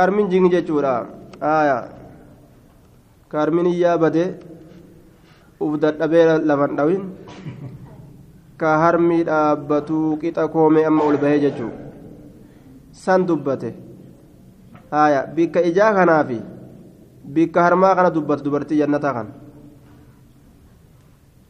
harmi 0.00 0.22
hin 0.22 0.30
jigin 0.32 0.50
jechuudha 0.56 0.94
aya 1.52 1.78
ka 3.28 3.38
harmin 3.44 3.66
iyyaa 3.74 3.98
badee 4.06 4.28
uf 5.60 5.72
dadhabee 5.80 6.38
lafan 6.44 6.76
dhawin. 6.76 7.02
Ka 8.56 8.78
harmi 8.78 9.24
dhaabbatuu 9.24 10.16
qixa 10.22 10.48
koomee 10.48 10.84
amma 10.86 11.02
ol 11.04 11.16
bahee 11.18 11.40
jechuu 11.44 11.70
san 12.92 13.26
dubbate. 13.26 13.74
Aya 14.90 15.26
bikka 15.36 15.60
ijaa 15.70 15.90
kanaafi 15.94 16.38
bikka 17.34 17.62
harmaa 17.66 17.94
kana 17.98 18.10
dubbatu 18.14 18.44
dubartii 18.44 18.78
jannataa 18.78 19.12
kan. 19.16 19.28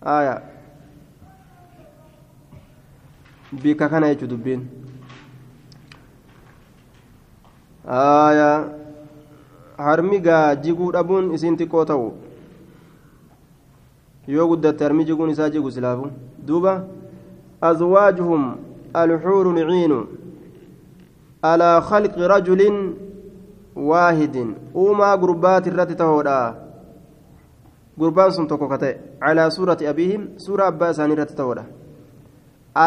Aya 0.00 0.34
bikka 3.52 3.88
kana 3.88 4.08
jechu 4.14 4.26
dubbiin. 4.26 4.62
Aya 7.84 8.50
harmi 9.76 10.20
gaa 10.24 10.54
jiguu 10.56 10.92
dhabuun 10.92 11.34
isiin 11.36 11.56
xiqqoo 11.60 11.84
ta'u 11.84 12.12
guddatte 14.26 14.84
harmi 14.84 15.04
jiguun 15.04 15.30
isaa 15.30 15.50
jigu 15.50 15.70
silaafu 15.70 16.10
duuba 16.46 16.84
azwaajuhum 17.60 18.56
alxuuru 18.94 19.52
lciinu 19.52 20.06
alaa 21.42 21.80
khalqi 21.80 22.28
rajulin 22.28 22.76
waahidin 23.76 24.54
uumaa 24.74 25.16
gurbaati 25.16 25.68
irratti 25.70 25.94
tahoodha 26.02 26.36
gurbaan 27.98 28.32
sun 28.32 28.46
tokko 28.48 28.68
ka 28.68 28.78
ta'e 28.78 28.94
calaa 29.20 29.50
suurati 29.50 29.86
abiihim 29.92 30.22
suura 30.44 30.66
abbaa 30.66 30.90
isaanii 30.94 31.16
irratti 31.16 31.36
tahoodha 31.40 31.64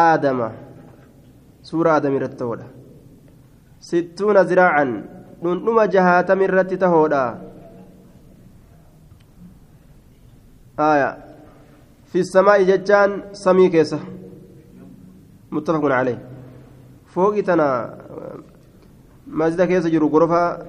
aadama 0.00 0.48
suura 1.70 1.94
aadami 1.94 2.16
irratti 2.20 2.36
tahoodha 2.42 2.66
sittuuna 3.90 4.44
ziraacan 4.50 4.90
dhundhuma 5.42 5.86
jahaatami 5.94 6.44
irratti 6.48 6.76
tahoodha 6.84 7.22
aya 12.08 12.12
fi 12.12 12.24
samaa'i 12.24 12.64
jechaan 12.64 13.22
samii 13.32 13.70
keessa 13.70 13.98
muttafaqun 15.50 15.90
caleyh 15.90 16.18
fooqi 17.06 17.42
tana 17.42 17.90
masjida 19.26 19.66
keessa 19.66 19.90
jiru 19.90 20.08
gorofa 20.08 20.66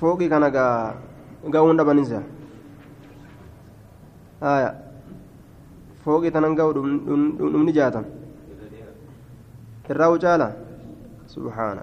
fooqii 0.00 0.28
kana 0.28 0.50
ga'uun 1.50 1.76
dhabaninsa 1.76 2.22
haya 4.40 4.74
fooqii 6.04 6.30
tanan 6.30 6.54
ga'u 6.54 6.72
dhumni 6.72 7.72
jaatam 7.72 8.04
irraa 9.90 10.10
ucaala 10.10 10.52
subhaana 11.26 11.82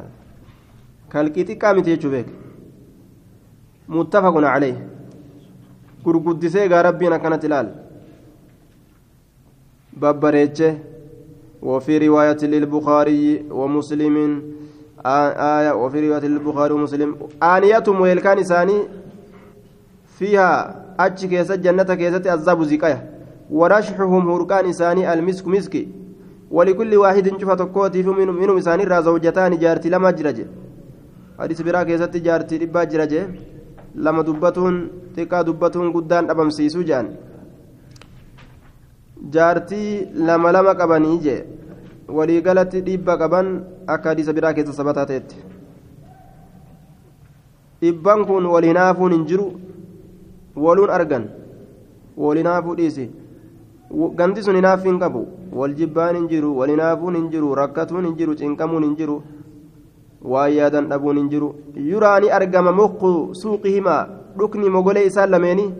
kalqii 1.10 1.46
xiqqaa 1.46 1.74
miti 1.74 1.90
jechuu 1.90 2.12
beek 2.12 2.28
muttafaqun 3.88 4.44
caleyh 4.44 4.76
gurguddisee 6.04 6.68
gaa 6.70 6.82
rabbiin 6.82 7.14
akkanatti 7.14 7.48
ilaal 7.48 7.81
babbareeche 10.00 10.92
وفي 11.62 11.98
رواية 12.08 12.38
للبخاري 12.44 13.46
ومسلم 13.52 14.42
آية 15.06 15.72
وفي 15.76 16.08
رواية 16.10 16.26
البخاري 16.26 16.74
ومسلم 16.74 17.16
آنيتهم 17.44 18.02
ويلكان 18.02 18.44
ثاني 18.44 18.78
فيها 20.18 20.76
أتش 21.00 21.26
كيسة 21.26 21.56
جنة 21.56 21.84
كيسة 21.84 22.34
الزاب 22.34 22.64
زكاية 22.64 23.10
ورشحهم 23.52 24.32
هركان 24.32 24.72
ثاني 24.72 25.14
المسك 25.14 25.48
مسكي 25.48 25.88
ولكل 26.52 26.96
واحد 26.96 27.28
شوف 27.42 27.52
تكوتي 27.52 28.04
منهم 28.04 28.36
منهم 28.42 28.60
ثاني 28.60 28.84
را 28.84 29.02
زوجتان 29.02 29.58
جارتي 29.60 29.90
لما 29.90 30.12
جرج 30.12 30.38
حديث 31.40 31.62
برا 31.62 31.84
كيسة 31.84 32.06
جارتي 32.26 32.58
ربا 32.58 32.84
جرج 32.84 33.14
لما 33.96 34.22
دبتون 34.22 34.76
تكا 35.18 35.42
دبتون 35.42 35.94
قدان 35.94 36.30
أبم 36.30 36.50
سيسو 36.50 36.82
جان 36.82 37.06
jaartii 39.30 40.08
lama 40.28 40.52
lama 40.52 40.76
qabanii 40.76 41.18
jee 41.26 41.42
waliigalatti 42.18 42.82
dhibba 42.88 43.18
qaban 43.18 43.50
akka 43.88 44.10
hadiisa 44.10 44.34
biraa 44.34 44.54
keessa 44.54 44.74
sabataa 44.74 45.06
ta'etti 45.06 45.44
dhibban 47.82 48.26
kun 48.26 48.46
wal 48.46 48.64
hin 48.64 49.26
jiru 49.26 49.52
waluun 50.56 50.90
argan 50.90 51.30
wal 52.18 52.38
hinaafuu 52.38 52.76
dhiisi 52.76 53.10
ganti 54.16 54.44
sun 54.44 54.56
hinaaf 54.56 54.84
hin 54.86 55.00
qabu 55.00 55.28
wal 55.60 55.74
jibbaan 55.76 56.16
hin 56.16 56.28
jiru 56.32 56.58
wal 56.58 56.70
hinaafuun 56.70 57.16
hin 57.16 57.30
jiru 57.32 57.56
rakkatuun 57.62 58.06
hin 58.06 58.16
jiru 58.20 58.36
cinqamuun 58.42 58.84
hin 58.84 58.96
jiru 59.00 59.22
waan 60.34 60.54
yaadan 60.54 60.90
dhabuun 60.92 61.18
hin 61.18 61.30
jiru 61.30 61.50
yuraani 61.92 62.32
argama 62.38 62.72
muqqu 62.82 63.12
suuqihimaa 63.42 64.02
dhukni 64.38 64.70
mogolee 64.76 65.06
isaan 65.10 65.32
lameenii 65.36 65.72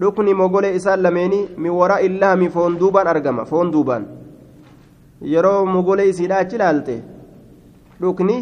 dhukni 0.00 0.34
mogolee 0.40 0.74
isaan 0.78 1.02
lameenii 1.06 1.42
min 1.62 1.72
waraa 1.80 2.00
illaami 2.08 2.48
foon 2.56 2.78
duubaan 2.80 3.06
argama 3.12 3.44
foon 3.50 3.70
duubaan 3.74 4.04
yeroo 5.34 5.60
mogolee 5.74 6.08
isiidha 6.12 6.38
achi 6.44 6.56
ilaalte 6.58 6.96
dhukni 8.00 8.36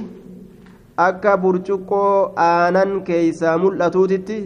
akka 1.06 1.36
burcuqqoo 1.44 2.32
aanan 2.46 2.92
keeysaa 3.08 3.58
mul'atuutitti 3.64 4.38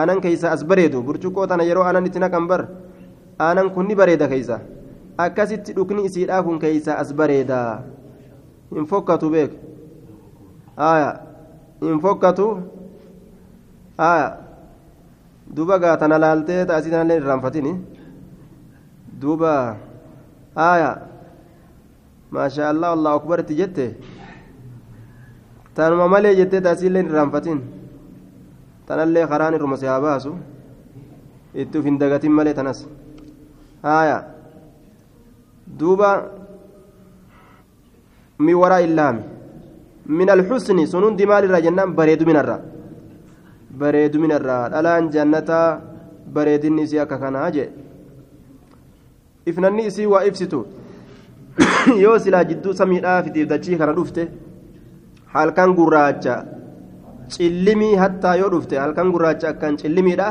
aanan 0.00 0.20
keeysaa 0.24 0.52
as 0.56 0.64
bareedu 0.72 1.02
burcuqqoo 1.08 1.46
tana 1.52 1.64
yeroo 1.70 1.84
aanan 1.88 2.06
itti 2.10 2.18
naqan 2.24 2.46
bar 2.52 2.62
aanan 3.48 3.70
kun 3.74 3.86
ni 3.88 3.94
bareeda 4.00 4.28
keeysa 4.32 4.60
akkasitti 5.24 5.72
dhukni 5.76 6.04
isiidhaa 6.08 6.42
kun 6.46 6.58
keeysaa 6.64 6.96
as 7.02 7.14
bareeda 7.20 7.60
hin 8.74 8.86
fokkatu 8.92 9.30
beek 9.34 9.52
hin 11.86 12.00
fokkatu 12.04 12.46
aya 14.08 14.28
duuba 15.54 15.78
gaatana 15.78 16.18
laaltee 16.18 16.64
taasii 16.66 16.90
tanallee 16.90 17.16
irraanfatini 17.20 17.72
duuba 19.20 19.76
aya 20.56 20.90
maasha 22.30 22.68
allah 22.72 22.90
allahu 22.96 23.16
akbar 23.20 23.40
itti 23.44 23.54
jette 23.60 23.86
tanuma 25.76 26.08
malee 26.14 26.34
jettee 26.40 26.60
taasiillee 26.66 27.02
irraanfatin 27.08 27.60
tanallee 28.88 29.26
karaan 29.32 29.54
irruma 29.58 29.76
si 29.80 29.86
haa 29.90 30.00
baasu 30.06 30.32
itti 31.62 31.78
uf 31.78 31.84
hin 31.88 31.98
dagatin 32.02 32.32
malee 32.38 32.54
tanas 32.58 32.80
aya 33.82 34.18
duuba 35.78 36.10
min 38.38 38.54
waraa 38.62 38.82
illaami 38.88 39.22
min 40.18 40.28
alxusni 40.36 40.86
sun 40.86 41.04
hundi 41.08 41.26
maal 41.26 41.44
irraa 41.48 41.60
jennaan 41.66 41.94
bareedu 41.98 42.24
minarra 43.76 43.92
bareeduminarraa 43.92 44.70
dhalaan 44.70 45.10
jannataa 45.12 45.80
bareedinni 46.32 46.82
isii 46.82 46.98
akka 46.98 47.18
kanaa 47.18 47.50
jee 47.50 47.68
ifnanni 49.46 49.86
isii 49.86 50.06
waa 50.06 50.24
ibsitu 50.24 50.66
yoo 52.04 52.18
silaa 52.18 52.44
jidduu 52.44 52.74
samiidhaa 52.74 53.22
fitiif 53.22 53.48
dachii 53.48 53.76
kana 53.76 53.92
dhufte 53.98 54.28
halkan 55.34 55.74
gurraacha 55.74 56.44
cillimii 57.28 57.94
hattaa 57.94 58.34
yoo 58.36 58.50
dhufte 58.50 58.78
halkan 58.78 59.12
gurraacha 59.12 59.48
akkan 59.48 59.76
cillimiidha 59.76 60.28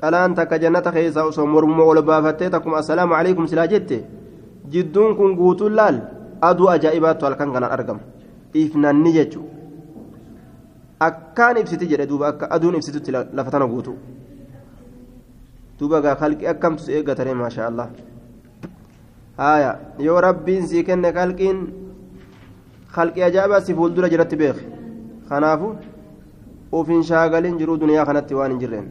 dhalaan 0.00 0.34
takka 0.34 0.58
jannata 0.58 0.92
keessaa 0.92 1.24
osoo 1.24 1.46
mormuma 1.46 1.84
ol 1.84 2.02
baafattee 2.02 2.50
takkuma 2.50 2.78
assalaamu 2.78 3.14
alaikum 3.14 3.46
silaa 3.46 3.66
jette 3.66 4.04
jidduun 4.72 5.16
kun 5.16 5.36
guutuun 5.36 5.76
laal 5.76 6.00
aduu 6.40 6.68
ajaa'ibaattu 6.74 7.24
halkan 7.26 7.52
kanaan 7.52 7.72
argama 7.72 8.00
ifnanni 8.54 9.12
jechuudha 9.18 9.57
akkaan 11.06 11.56
ibsiti 11.62 11.86
jedhe 11.90 12.06
duuba 12.10 12.26
akka 12.32 12.46
aduun 12.56 12.74
ibsitutti 12.78 13.10
lafa 13.12 13.50
tana 13.50 13.66
guutu 13.72 13.94
duuba 15.78 16.00
gaa 16.04 16.14
kalqi 16.22 16.46
akkamtu 16.52 16.82
si 16.84 16.92
eeggatare 16.92 17.34
maasha 17.40 17.66
allah 17.70 17.88
haaya 19.42 19.70
yoo 20.06 20.20
rabbiin 20.26 20.66
sii 20.70 20.82
kenne 20.88 21.12
kalqiin 21.18 21.58
kalqii 22.94 23.22
ajaa'ibaa 23.28 23.60
si 23.66 23.74
fuuldura 23.80 24.08
jiratti 24.14 24.36
beeke 24.42 24.64
kanaafu 25.28 25.68
uf 26.78 26.88
hin 26.94 27.02
shaagalin 27.10 27.58
jiruu 27.60 27.76
duniyaa 27.84 28.06
kanatti 28.10 28.34
waan 28.38 28.50
hin 28.54 28.60
jirreen 28.64 28.86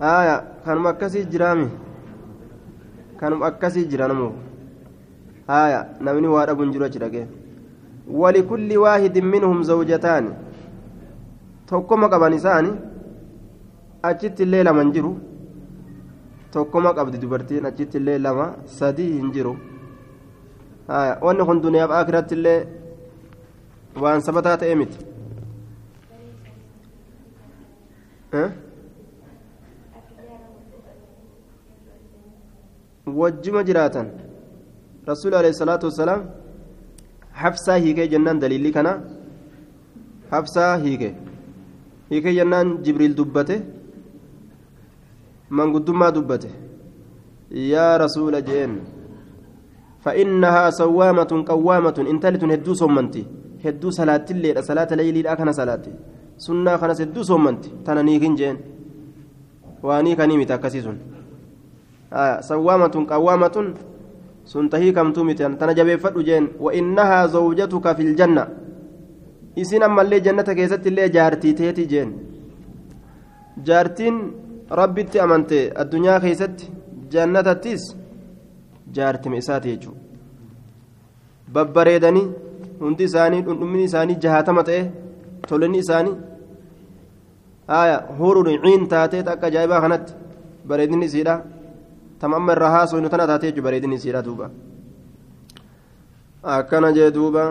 haaya 0.00 0.36
kanuma 0.64 0.88
akkasii 0.94 1.24
jiraami 1.32 1.68
kanuma 3.20 3.46
akkasii 3.50 3.84
jira 3.92 4.08
namu 4.08 4.28
haaya 5.46 5.80
namni 6.00 6.28
waa 6.34 6.46
dhabuun 6.46 6.72
jiru 6.72 6.84
achi 6.90 6.98
dhagee 7.06 7.26
ولكل 8.10 8.68
واحد 8.76 9.18
منهم 9.18 9.62
زوجتان 9.62 10.24
tokkoma 11.66 12.08
qaban 12.12 12.32
isaani 12.36 12.70
achitti 14.02 14.42
illee 14.44 14.62
lama 14.64 14.82
hin 14.84 14.92
jiru 14.92 15.12
tokkoma 16.52 16.92
qabdi 16.98 17.18
dubartiin 17.22 17.64
achitti 17.70 17.96
illee 18.00 18.18
lama 18.26 18.46
sadii 18.78 19.08
hin 19.20 19.30
jiru 19.34 19.54
wanni 21.26 21.44
kun 21.48 21.62
duniyaaf 21.64 21.90
akiratti 22.00 22.34
illee 22.38 22.60
waan 24.02 24.20
sabataa 24.26 24.56
ta'e 24.60 24.74
miti 24.74 24.98
wajjima 33.06 33.64
jiraatan 33.68 34.08
rasuul 35.06 35.34
alayhi 35.34 35.54
salaatu 35.54 35.86
wassalaam 35.86 36.24
habsaa 37.42 37.76
hiikee 37.84 38.08
jennaan 38.08 38.40
daliilli 38.40 38.72
kana 38.72 38.92
habsaa 40.30 40.76
hiike 40.84 41.14
hiikee 42.10 42.34
jennaan 42.40 42.78
jibriil 42.84 43.16
dubbate 43.20 43.56
manguddummaa 45.50 46.12
dubbate 46.18 46.50
yaa 47.72 47.98
rasuula 48.04 48.40
jeen 48.50 48.74
فإنها 50.04 50.64
صوامة 50.70 51.32
قوامة 51.48 51.96
انتلت 52.12 52.42
هدو 52.44 52.72
صومنتي 52.82 53.24
هدو 53.64 53.88
صلاة 53.90 54.26
الليل 54.34 54.56
صلاة 54.64 54.90
ليلي 55.00 55.20
أكنا 55.32 55.52
صلاة 55.60 55.84
سنة 56.44 56.76
خنا 56.76 56.92
هدو 56.92 57.22
صومنتي 57.30 57.70
تنا 57.86 58.02
نيكين 58.02 58.34
جين 58.40 58.56
واني 59.82 60.12
كاني 60.18 60.36
متاكسيسون 60.36 60.96
آه 61.00 61.23
sawwaamatun 62.48 63.06
qawwaamatun 63.06 63.74
sun 64.44 64.68
tahii 64.68 64.92
kamtuu 64.92 65.24
miti 65.24 65.42
tana 65.58 65.74
jabeeffadhu 65.74 66.22
jeen 66.28 66.48
wainnahaa 66.60 67.26
zawjatuka 67.34 67.88
kafil 67.88 68.14
janna 68.20 68.46
isin 69.56 69.82
ammallee 69.82 70.20
jannata 70.26 70.54
keessatti 70.54 70.88
illee 70.92 71.08
jaartii 71.16 71.54
teeti 71.60 71.86
jeen 71.92 72.12
jaartiin 73.68 74.18
rabbitti 74.80 75.20
amante 75.26 75.60
addunyaa 75.84 76.20
keessatti 76.26 76.70
jannatattis 77.14 77.86
jaartima 78.98 79.40
isaati 79.42 79.72
jechuudha 79.72 80.00
babbareedanii 81.56 82.28
hundi 82.84 83.04
isaanii 83.10 83.42
dhundhumni 83.48 83.84
isaanii 83.90 84.20
jahatama 84.26 84.66
ta'e 84.68 84.84
tolinni 85.48 85.82
isaanii 85.84 86.14
haaya 87.72 87.98
huruun 88.18 88.62
ciin 88.64 88.88
taatee 88.94 89.24
akka 89.34 89.46
ajaa'ibaa 89.50 89.80
kanatti 89.86 90.12
bareedinni 90.68 91.06
isiidha. 91.10 91.34
Tamamma 92.24 92.56
irraa 92.56 92.72
haasoo 92.78 93.04
tana 93.12 93.28
taatee 93.30 93.52
jechuudha 93.52 93.68
bareedinni 93.68 94.00
isiidha 94.00 94.26
duuba 94.30 94.50
akkana 96.56 96.96
jee 96.96 97.12
duuba 97.20 97.44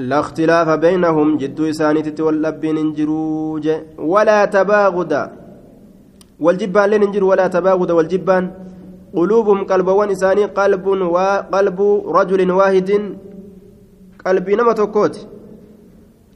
لا 0.00 0.18
اختلاف 0.24 0.68
بينهم 0.80 1.36
جدو 1.36 1.70
إسانيتي 1.70 2.22
واللبين 2.22 2.76
انجرو 2.78 3.60
ولا 3.98 4.44
تباغد. 4.44 5.12
والجبان 6.40 6.86
لين 6.90 7.02
انجر 7.02 7.24
ولا 7.24 7.46
تباغد. 7.52 7.90
والجبان 7.90 8.44
قلوبهم 9.16 9.58
قلبوان 9.70 10.10
إساني 10.16 10.44
قلب 10.56 10.86
وقلب 10.86 11.78
رجل 12.16 12.50
واحد. 12.50 12.90
قلبي 14.24 14.52
نما 14.56 14.72
توكوت. 14.72 15.14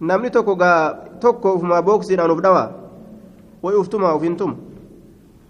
نمني 0.02 0.28
توكو 0.28 0.54
توكو 1.20 1.58
فما 1.58 1.80
بوكسين 1.80 2.20
أنوف 2.20 2.40
دوا. 2.44 2.64
ويفتما 3.62 4.12
وفنتم 4.12 4.50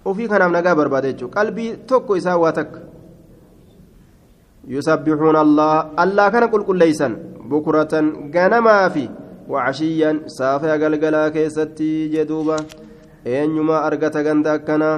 ofii 0.05 0.29
kanaaf 0.33 0.53
nagaa 0.57 0.75
barbaada 0.81 1.13
jechuudha 1.13 1.35
qalbii 1.39 1.71
tokko 1.91 2.17
isaa 2.21 2.37
waa 2.45 2.53
takka 2.53 2.81
yusabbihuun 4.75 5.37
allah 5.45 5.91
allaa 6.05 6.31
kana 6.31 6.49
qulqulleeysan 6.55 7.17
bukuratan 7.51 8.31
ganamaa 8.35 8.89
fi 8.95 9.05
wacashiyyan 9.49 10.25
saafaya 10.39 10.79
galgalaa 10.83 11.29
keessatti 11.37 11.91
jedhuuba 12.17 12.57
eenyumaa 13.37 13.85
argata 13.89 14.27
ganda 14.29 14.53
akkanaa 14.59 14.97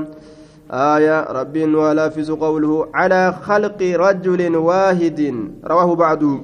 آية 0.71 1.31
ربي 1.31 1.65
ولا 1.75 2.09
فيز 2.09 2.31
قوله 2.31 2.89
على 2.95 3.33
خلق 3.33 3.83
رجل 3.83 4.57
واحد 4.57 5.21
رواه 5.65 5.95
بعده 5.95 6.41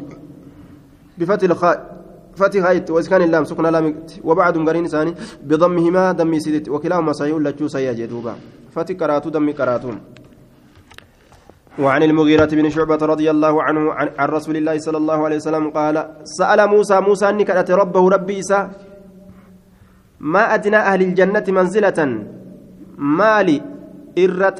بفتح 1.18 1.50
الخاء 1.50 2.01
فتح 2.36 2.60
هايت 2.64 2.90
وإسكان 2.90 3.22
اللام 3.22 3.44
سكن 3.44 3.66
لام 3.66 3.86
وبعد 4.24 4.54
قرين 4.68 4.86
ثاني 4.88 5.12
بضمهما 5.48 6.12
دمي 6.12 6.40
سيدت 6.40 6.68
وكلاهما 6.68 7.12
صحيح 7.12 7.36
لجو 7.36 7.68
سيا 7.68 7.92
دوبا 7.92 8.34
فتح 8.74 8.94
كراتو 9.00 9.28
دمي 9.30 9.52
كراتو. 9.52 9.92
وعن 11.78 12.02
المغيرة 12.02 12.52
بن 12.52 12.68
شعبة 12.68 13.00
رضي 13.00 13.30
الله 13.30 13.62
عنه 13.62 13.92
عن, 13.92 14.28
رسول 14.28 14.56
الله 14.56 14.76
صلى 14.78 14.98
الله 15.00 15.24
عليه 15.24 15.36
وسلم 15.36 15.70
قال 15.70 15.96
سأل 16.24 16.60
موسى 16.68 17.00
موسى 17.00 17.32
نكرت 17.32 17.70
ربه 17.70 18.08
ربي 18.08 18.38
إسا 18.44 18.70
ما 20.20 20.54
أدنى 20.54 20.76
أهل 20.76 21.00
الجنة 21.02 21.44
منزلة؟ 21.48 21.98
مالي. 22.98 23.71
Irra 24.16 24.52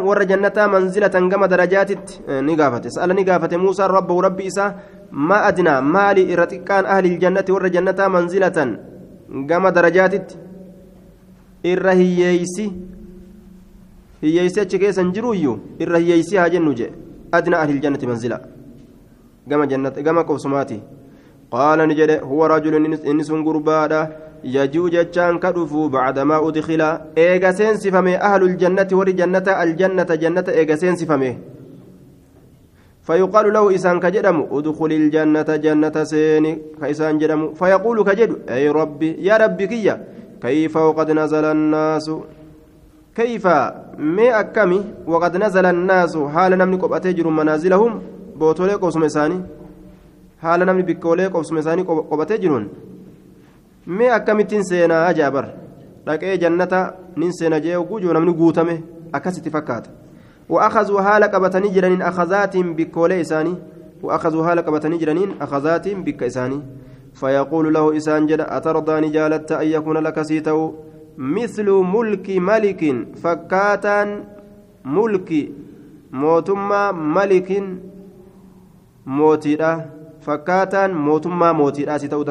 ور 0.00 0.22
جنة 0.24 0.56
منزلة 0.66 1.14
كما 1.30 1.46
درجات 1.46 1.90
نقافة 2.28 2.84
سأل 2.88 3.10
نقافة 3.16 3.56
موسى 3.56 3.82
ربه 3.86 4.20
ربي 4.20 4.46
إسا 4.46 4.66
ما 5.12 5.48
أدنى 5.48 5.80
مالي 5.80 6.32
إرتقان 6.32 6.84
أهل 6.84 7.04
الجنة 7.06 7.48
ور 7.50 7.68
جنة 7.68 8.00
منزلة 8.08 8.58
كما 9.48 9.70
درجات 9.70 10.14
irra 11.64 11.92
hiyyeeysi 11.92 12.72
hiyyeeysi 14.22 14.60
achi 14.60 14.78
keessa 14.78 15.02
hin 15.02 15.12
jiruyyuu 15.12 15.58
irra 15.78 15.98
hiyyeeysi 15.98 16.36
haa 16.36 16.48
jennu 16.54 16.72
je 16.74 16.92
adna 17.38 17.58
ahli 17.60 17.78
ljannati 17.78 18.06
manzila 18.06 18.40
gama 19.46 19.66
jannati 19.66 20.02
gama 20.02 20.24
qobsumaati 20.24 20.80
qaala 21.52 21.86
ni 21.86 21.94
jedhe 21.98 22.16
huwa 22.30 22.48
rajulun 22.48 22.98
inni 23.04 23.24
sun 23.24 23.44
gurbaadha 23.44 24.00
jechaan 24.44 25.38
ka 25.38 25.52
dhufu 25.52 25.88
bacdamaa 25.88 26.40
udkila 26.40 27.06
eega 27.16 27.52
seensifame 27.52 28.16
ahlu 28.16 28.48
ljannati 28.48 28.94
warri 28.94 29.12
jannata 29.14 29.58
aljannata 29.58 30.16
jannata 30.16 30.52
eega 30.52 30.76
seensifame 30.76 31.38
فيقال 33.00 33.52
له 33.52 33.74
إسان 33.74 34.00
كجدم 34.00 34.46
أدخل 34.52 34.92
الجنة 34.92 35.48
جنة 35.64 36.04
سيني. 36.04 36.58
كإسان 36.80 37.18
جدم 37.18 37.54
فيقول 37.54 38.04
كجد 38.04 38.30
أي 38.50 38.68
ربي 38.68 39.16
يا 39.18 39.36
ربي 39.36 39.66
كيّا 39.66 40.04
كيف 40.42 40.76
وقد 40.76 41.10
نزل 41.10 41.44
الناس؟ 41.44 42.10
كيف؟ 43.16 43.46
ما 43.98 44.40
أكمي 44.40 44.84
وقد 45.06 45.36
نزل 45.36 45.66
الناس. 45.66 46.16
حال 46.16 46.52
نمني 46.58 46.76
قبأتي 46.76 47.12
جر 47.12 47.28
منازلهم 47.28 47.92
بوتولي 48.36 48.74
قوسم 48.74 49.04
إساني 49.04 49.40
حال 50.42 50.60
نمني 50.60 50.82
بكولي 50.82 51.26
قوسم 51.26 51.58
إساني 51.58 51.82
جرون. 52.42 52.68
ما 53.86 54.16
أكمي 54.16 54.44
تنسينا 54.44 55.10
أجابر 55.10 55.46
dhaqee 56.06 56.38
jannata 56.40 56.96
nin 57.16 57.32
seena 57.32 57.60
jee 57.60 57.76
gujuu 57.88 58.12
namni 58.12 58.32
guutame 58.32 58.74
akkasitti 59.12 59.50
fakkaata. 59.50 59.90
وأخذوا 60.50 61.00
حال 61.02 61.24
قبتني 61.24 61.68
جرانين 61.68 62.02
أخذاتهم 62.02 62.74
بكولي 62.74 63.20
إساني 63.20 63.54
وأخذوا 64.02 64.46
حال 64.46 64.58
قبتني 64.58 64.96
جرانين 64.98 65.30
أخذاتهم 65.42 66.02
بك 66.04 66.22
إساني 66.22 66.60
فيقول 67.14 67.74
له 67.74 67.96
إسان 67.96 68.26
جد 68.26 68.40
أترضى 68.40 69.00
نجالت 69.00 69.52
أن 69.52 69.66
يكون 69.66 69.98
لك 69.98 70.22
سيتو 70.22 70.72
مثل 71.18 71.70
ملك 71.70 72.26
ملك 72.30 72.82
فكاتا 73.22 74.24
ملك 74.84 75.30
malikin 76.12 77.66
mootiidha. 79.04 79.86
Fakkaataan 80.20 80.92
mootummaa 80.94 81.52
mootiidha 81.54 81.98
si 81.98 82.08
ta'uu 82.08 82.24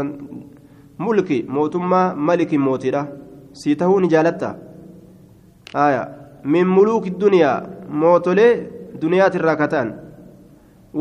mulki 1.00 1.46
mootummaa 1.48 2.16
malikin 2.16 2.62
mootiidha. 2.62 3.06
Si 3.54 3.76
ta'uu 3.76 4.00
ni 4.00 4.08
jaalatta 4.14 4.56
min 6.44 6.68
muluuki 6.68 7.12
duniyaa 7.22 7.62
mootolee 8.02 8.52
duniyaatirraa 9.02 9.56
kataan 9.62 9.94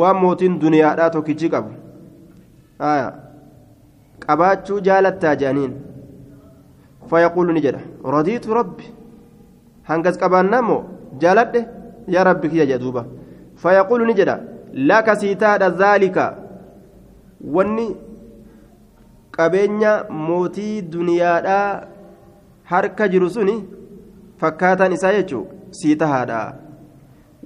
waan 0.01 0.17
mootiin 0.23 0.61
duniyaadhaa 0.61 1.11
tokkichi 1.11 1.49
qabu. 1.55 1.71
Qabaachuu 4.27 4.81
jaalattaa 4.89 5.35
jedhaniin 5.41 5.75
fayaquulu 7.11 7.53
ni 7.53 7.61
jedha 7.67 7.81
radiitu 8.15 8.55
rabbi. 8.55 8.85
Hangas 9.91 10.19
qabaannaa 10.23 10.63
moo? 10.63 10.83
Jaaladhe 11.21 11.61
yaa 12.15 12.25
rabbi 12.31 12.49
kiyya 12.49 12.67
jedhuuba 12.73 13.05
fayaquulu 13.63 14.05
ni 14.07 14.15
jedha 14.21 14.39
laka 14.91 15.17
siitaadha 15.17 15.71
zaalika. 15.71 16.25
Wanni 17.55 17.87
qabeenya 19.39 19.93
mootii 20.29 20.83
duniyaadhaa 20.93 21.83
harka 22.73 23.09
jiru 23.13 23.31
suni 23.37 23.57
fakkaataan 24.41 24.93
isaa 24.97 25.13
jechuu 25.17 25.45
sii 25.81 25.97
tahaadha 26.03 26.41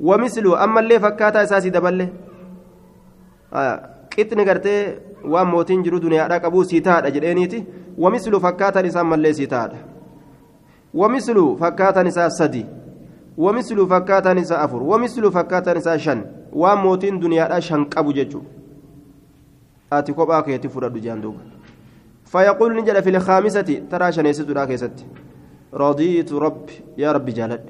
wamislu 0.09 0.57
ammallee 0.67 0.99
fakkaataa 1.07 1.43
isaa 1.49 1.61
si 1.65 1.71
daballe 1.77 2.07
qixni 4.15 4.45
gartee 4.51 4.81
waan 5.35 5.49
mootiin 5.55 5.83
jiru 5.87 6.01
duniyaadhaa 6.05 6.41
qabuu 6.47 6.65
sii 6.71 6.81
tahaadha 6.89 7.11
jedheeniiti 7.17 7.65
wamislu 8.05 8.41
fakkaataan 8.47 8.87
isaa 8.91 9.01
ammallee 9.07 9.33
sii 9.41 9.47
tahaadha 9.55 9.79
wamislu 11.01 11.45
fakkaataan 11.65 12.07
isaa 12.13 12.31
sadi 12.39 12.67
wamislu 13.47 13.87
fakkaataan 13.95 14.39
isaa 14.39 14.63
afur 14.67 14.83
wamislu 14.93 15.33
fakkaataan 15.37 15.77
isaa 15.85 15.99
shan 16.07 16.25
waan 16.65 16.79
mootiin 16.87 17.21
duniyaadhaa 17.21 17.61
shan 17.69 17.87
qabu 17.95 18.13
jechuudha 18.13 18.51
ati 19.99 20.13
kophaa 20.19 20.43
keetti 20.49 20.69
fudhadhu 20.75 21.01
jaan 21.07 21.23
duuba 21.23 21.41
فيقول 22.33 22.77
نجد 22.77 23.01
في 23.01 23.11
الخامسة 23.11 23.83
ترى 23.91 24.13
شنيست 24.13 24.51
لا 24.51 24.65
كيست 24.65 24.97
رضيت 25.75 26.33
ربي 26.33 26.73
يا 26.99 27.13
ربي 27.13 27.33
جالد 27.33 27.65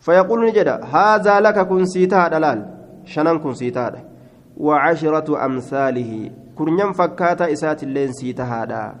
فيقول 0.00 0.46
نجد 0.46 0.68
هذا 0.68 1.40
لك 1.40 1.58
كن 1.68 1.86
سيتا 1.86 2.28
دلال. 2.28 2.60
شنن 3.04 3.38
كن 3.38 3.54
سيتا 3.54 4.04
وعشرة 4.56 5.44
أمثاله. 5.44 6.30
كن 6.56 6.92
فكاتا 6.92 7.52
إسات 7.52 7.82
اللين 7.82 8.12
سيتا 8.12 8.44
هذا. 8.44 8.94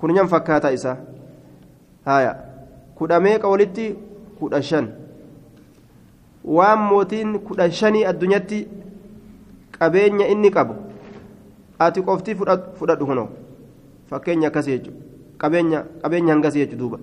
كن 0.00 0.26
فكاتا 0.26 0.74
إسا. 0.74 0.96
هايا. 2.06 2.32
كداميك 3.00 3.44
ولدتي 3.44 3.96
كدشن 4.40 4.86
waan 6.44 6.78
mootiin 6.78 7.38
kudha 7.46 7.70
shanii 7.70 8.04
addunyatti 8.04 8.56
qabeenya 9.78 10.26
inni 10.26 10.50
qabu 10.50 10.74
ati 11.78 12.02
qofti 12.02 12.34
fudhadhu 12.34 13.06
kunoo 13.06 13.28
fakkeenya 14.12 14.48
akkasii 14.52 14.78
jechuudha 14.78 15.00
qabeenya 15.40 15.78
qabeenya 16.02 16.32
hangasii 16.34 16.58
jechuudha 16.66 16.78
duuba. 16.78 16.98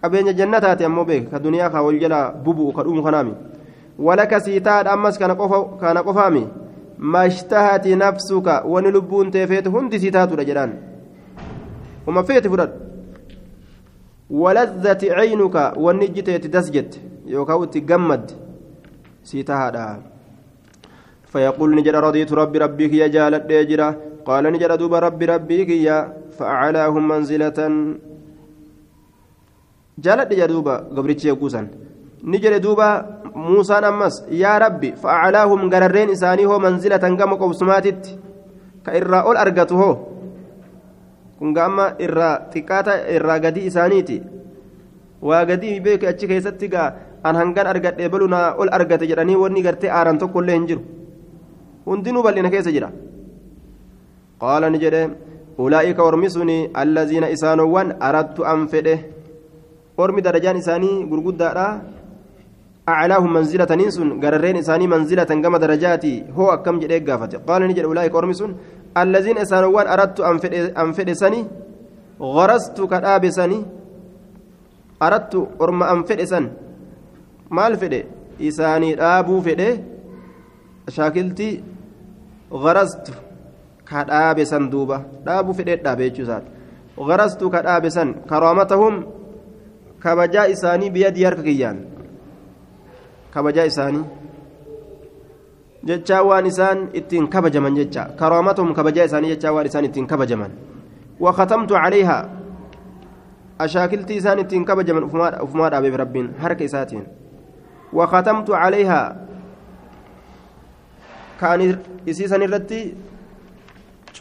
Qabeenya 0.00 0.32
janna 0.32 0.60
taate 0.60 0.84
ammoo 0.84 1.04
beeka 1.04 1.30
ka 1.30 1.38
duniyaa 1.38 1.70
kaa 1.70 1.82
wal 1.82 1.98
jalaa 2.00 2.32
bubu'u 2.44 2.72
ka 2.72 2.82
dhumu 2.84 3.02
kanaami 3.02 3.32
walaka 3.98 4.40
sii 4.40 4.60
taadha 4.60 4.92
ammas 4.92 5.18
kana 5.18 6.02
qofaami 6.02 6.42
mashtahati 6.98 7.96
nafsuka 7.96 8.62
wani 8.72 8.90
lubbuun 8.90 9.30
teefeetu 9.30 9.70
hundi 9.70 10.00
sii 10.00 10.10
taatudha 10.10 10.44
jedhaan. 10.44 10.72
Uma 12.06 12.24
feeti 12.24 12.48
fudhadhu. 12.48 12.74
Walazzati 14.30 15.08
caynuka 15.08 15.72
wanni 15.76 16.04
ijji 16.06 16.22
teeti 16.22 16.48
das 16.48 16.70
jette 16.72 17.00
yookaan 17.26 17.60
utti 17.60 17.80
gammadde 17.80 18.34
sii 19.22 19.44
tahaadha 19.44 19.98
fayaquulni 21.32 21.82
jedha 21.82 22.00
radiitu 22.00 22.34
rabbi 22.34 22.58
rabbi 22.58 22.88
kiyya 22.90 23.08
jaaladhee 23.08 23.64
jira. 23.66 23.94
قال 24.26 24.44
نجد 24.52 24.72
دوب 24.82 24.94
ربي 24.94 25.24
ربي 25.24 25.64
كي 25.64 25.86
فأعلاهم 26.38 27.04
منزلة 27.08 27.58
جالت 30.04 30.28
ديجرا 30.30 30.46
دوبا 30.52 30.74
قبرتش 30.96 31.24
يقوسا 31.24 31.60
نجد 32.32 32.54
دوبا 32.66 32.88
موسى 33.34 33.74
أمس 33.90 34.14
يا 34.42 34.58
ربي 34.58 34.90
فأعلاهم 35.02 35.60
قررين 35.72 36.10
إساني 36.10 36.44
هو 36.46 36.58
منزلة 36.58 37.04
قام 37.18 37.30
قوسماتت 37.42 38.02
كإرى 38.84 39.18
أول 39.26 39.36
أرقته 39.36 39.82
kun 41.38 41.52
gaama 41.52 41.84
irraa 42.00 42.48
xiqqaata 42.52 42.92
irraa 43.16 43.38
gadii 43.44 43.66
isaaniiti 43.70 44.16
waa 45.28 45.44
gadii 45.50 45.80
beeku 45.84 46.08
achi 46.10 46.28
keessatti 46.30 46.68
gaa 46.74 46.86
an 47.28 47.36
hangan 47.40 47.68
argadhe 47.72 48.08
balunaa 48.14 48.46
ol 48.60 48.72
argate 48.78 49.04
jedhanii 49.10 49.36
wanni 49.42 49.64
gartee 49.66 49.90
aaran 49.98 50.20
tokkollee 50.22 50.56
hin 50.58 50.64
jiru 50.70 50.82
hundinuu 51.88 52.22
bal'ina 52.26 52.52
keessa 52.54 52.72
jira 52.76 52.88
qaala 54.42 54.70
ni 54.70 54.78
jedhe 54.84 55.02
ulaa'ika 55.64 56.06
ormi 56.08 56.28
suni 56.36 56.58
allaziina 56.82 57.32
isaanowwan 57.36 57.88
arattu 58.08 58.48
an 58.52 58.60
fedhe 58.72 58.94
ormi 60.02 60.20
darajaan 60.26 60.62
isaanii 60.62 60.96
أعلاهم 62.94 63.30
منزلة 63.36 63.70
ننسون 63.80 64.08
قررين 64.22 64.56
إساني 64.62 64.86
منزلة 64.94 65.30
كما 65.42 65.58
درجاتي 65.58 66.14
هو 66.36 66.46
أكم 66.54 66.76
جديك 66.82 67.02
قافت 67.10 67.32
قال 67.48 67.60
نجد 67.68 67.84
أولئك 67.90 68.14
أرمسون 68.14 68.50
الذين 69.02 69.38
إسانوان 69.44 69.86
أردت 69.94 70.18
أنفد 70.82 71.08
سني 71.22 71.40
غرست 72.34 72.78
كتاب 72.92 73.22
سني 73.38 73.58
أردت 75.06 75.34
أرم 75.62 75.80
أنفد 75.94 76.20
سن 76.32 76.44
maal 77.50 77.76
fedhe 77.82 78.00
isaanii 78.48 78.94
dhaabuu 79.00 79.40
fedhe 79.48 79.68
shaakiltii 80.96 81.52
garastu 82.64 83.12
dhaabe 83.90 84.44
san 84.46 84.70
duuba 84.70 85.04
dhaabuu 85.24 85.54
fedhe 85.54 85.76
dhaabe 85.76 86.10
jechuusaati 86.10 86.50
garastu 87.08 87.50
ka 87.50 87.62
dhaabe 87.62 87.90
san 87.90 88.14
karaamatahum 88.26 89.04
kabajaa 90.00 90.46
isaanii 90.54 90.90
biyyadii 90.90 91.24
harka 91.24 91.42
kiyyaan 91.42 91.78
kabajaa 93.34 93.66
isaanii 93.72 94.04
jechaa 95.84 96.22
waan 96.22 96.46
isaan 96.46 96.88
ittiin 96.92 97.28
kabajaman 97.28 97.74
jecha 97.74 98.08
karaamatahum 98.20 98.74
kabajaa 98.74 99.04
isaanii 99.10 99.34
jechaa 99.34 99.52
waan 99.52 99.66
isaan 99.66 99.84
ittiin 99.90 100.06
kabajaman 100.06 100.52
وختمت 101.20 101.72
عليها 101.72 102.30
أشاكلتي 103.60 104.18
إسان 104.18 104.38
إتين 104.38 104.64
كبجمن 104.64 105.02
أفما 105.16 105.78
أبي 105.78 105.88
ربين 105.88 106.34
حركة 106.40 106.64
إساتين 106.64 107.04
وختمت 107.92 108.50
عليها 108.50 109.16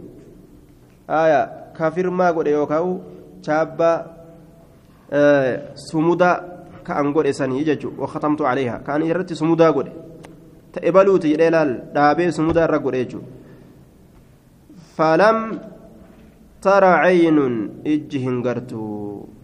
آية 1.09 1.73
كافر 1.77 2.09
ما 2.09 2.31
قد 2.31 2.47
يوكاو 2.47 2.99
شابا 3.41 4.05
آه 5.11 5.61
سمودا 5.75 6.65
كأن 6.85 7.13
قد 7.13 7.25
إساني 7.25 7.61
يجي 7.61 7.87
وختمت 7.87 8.41
عليها 8.41 8.77
كان 8.77 9.01
الرتي 9.01 9.35
سمودا 9.35 9.71
قد 9.71 9.91
تقبلوتي 10.73 11.47
إلال 11.47 11.93
دابي 11.93 12.31
سمودا 12.31 12.65
رقد 12.65 12.93
يجو 12.93 13.19
فلم 14.95 15.59
ترى 16.61 16.85
عين 16.85 17.69
إجهن 17.87 18.43
قرتو 18.43 19.38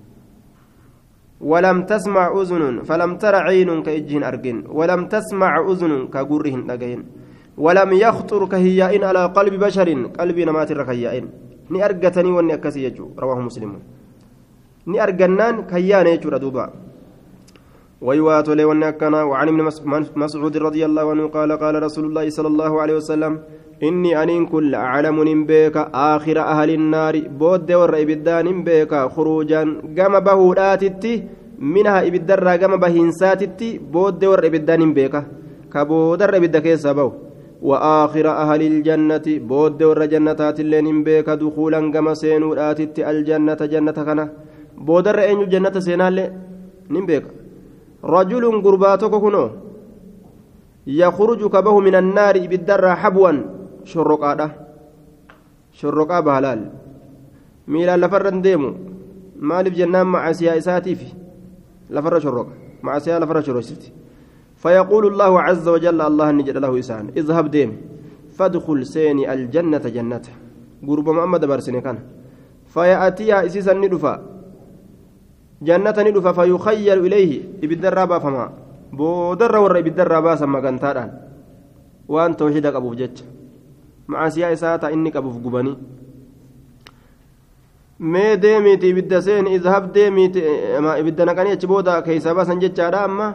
ولم 1.41 1.77
تسمع 1.91 2.41
أذن 2.41 2.83
فلم 2.83 3.11
ترى 3.17 3.37
عين 3.37 3.83
كإجهن 3.83 4.23
أرجن 4.23 4.57
ولم 4.69 5.01
تسمع 5.07 5.51
أذن 5.71 6.07
كجرهن 6.07 6.71
أجين 6.71 7.01
ولم 7.57 7.89
يخطر 7.93 8.41
كهيائن 8.45 9.03
على 9.03 9.25
قلب 9.25 9.53
بشر 9.63 9.89
قلب 10.19 10.37
نمات 10.39 10.71
الركيائن 10.71 11.27
ni 11.69 11.81
argatanii 11.81 12.31
wanni 12.31 12.53
akkasii 12.53 12.81
jechuu 12.81 13.09
rawaahu 13.17 13.41
muslimuun 13.41 13.81
ni 14.85 14.99
argannaan 14.99 15.65
kayyaane 15.65 16.11
jechuudha 16.17 16.39
duuba 16.39 16.65
لي 18.05 18.65
ونكنا 18.65 19.23
وعن 19.23 19.47
ابن 19.47 19.61
مسعود 20.15 20.57
رضي 20.57 20.85
الله 20.85 21.05
عنه 21.11 21.27
قال 21.27 21.51
قال 21.57 21.83
رسول 21.83 22.05
الله 22.05 22.29
صلى 22.29 22.47
الله 22.47 22.81
عليه 22.81 22.95
وسلم 23.01 23.39
إني 23.87 24.11
أنين 24.23 24.45
كل 24.53 24.71
أعلم 24.75 25.17
بك 25.49 25.75
آخر 26.13 26.37
أهل 26.53 26.69
النار 26.79 27.15
بود 27.39 27.69
ور 27.79 27.93
إبدان 28.03 28.47
بك 28.67 28.93
خروجا 29.13 29.61
قام 29.97 30.13
بهوداتتي 30.25 31.13
منها 31.59 31.99
إبدر 32.07 32.47
قام 32.61 32.73
بهنساتتي 32.83 33.69
بود 33.93 34.23
ور 34.31 34.41
إبدان 34.49 34.81
بك 34.97 35.15
كبودر 35.73 36.31
إبدك 36.37 36.67
سبو 36.85 37.09
وآخر 37.69 38.27
أهل 38.43 38.61
الجنة 38.71 39.27
بود 39.49 39.81
جنتات 40.13 40.57
اللين 40.63 41.03
بك 41.07 41.27
دخولا 41.43 41.79
قام 41.93 42.07
سينوداتتي 42.21 43.01
الجنة 43.11 43.61
جنة 43.73 43.97
كنا 44.07 44.25
بودر 44.87 45.17
أين 45.19 45.41
جنة 45.53 45.75
سينال 45.85 46.17
نبيك 46.95 47.25
رجل 48.13 48.43
قرباتك 48.65 49.13
كنو 49.23 49.45
يخرج 50.87 51.41
كبه 51.53 51.75
من 51.79 51.95
النار 51.95 52.35
بالدر 52.51 52.95
حبوا 53.01 53.31
شرقادة 53.85 54.47
شرقا 55.71 56.19
بهلال. 56.19 56.59
ميلا 57.67 57.97
لفرن 57.97 58.41
ديمو. 58.41 58.71
maaliif 59.35 59.75
jennaan 59.75 60.07
macasiyaa 60.07 60.55
isaatiif 60.55 61.01
lafarra 61.91 62.19
shorroqa 62.23 62.53
macasiyaa 62.81 63.19
lafarra 63.19 63.43
shorroqsiti 63.43 63.91
فيقول 64.55 65.03
الله 65.13 65.33
عز 65.41 65.67
وجل 65.67 66.01
الله 66.01 66.31
نجد 66.31 66.57
له 66.57 66.71
إسان. 66.79 67.11
اذهب 67.13 67.51
ديم. 67.51 67.71
فادخل 68.33 68.85
سيني 68.87 69.33
الجنة 69.33 69.83
جنته. 69.83 70.33
قرب 70.87 71.07
محمد 71.09 71.45
برسني 71.45 71.81
كان. 71.85 71.97
فيأتيها 72.73 73.45
إسيسا 73.45 73.73
ندفا. 73.73 74.13
جنة 75.61 75.97
ندفا 76.07 76.31
فيخيل 76.31 76.99
إليه. 77.05 77.31
إبدر 77.63 77.95
فما 78.23 78.45
بودر 78.95 79.53
ور 79.57 79.79
إبدر 79.79 80.35
سما 80.35 80.59
كنتان 80.63 81.09
وأن 82.07 82.31
توحيدك 82.37 82.75
أبو 82.75 82.93
جج 82.95 83.34
macaasiyaa 84.07 84.52
isaa 84.52 84.77
taa 84.77 84.91
inni 84.91 85.11
qabuuf 85.11 85.38
gubanii. 85.41 85.77
Mee 87.99 88.38
deemiiti 88.38 88.90
ibidda 88.90 89.22
seen 89.22 89.48
izhab 89.48 89.94
deemiiti 89.94 90.44
ibidda 90.99 91.26
naqanii 91.26 91.56
achi 91.57 91.68
booda 91.68 92.02
keeysaa 92.02 92.36
baasan 92.36 92.60
jechaadha 92.60 93.03
amma. 93.03 93.34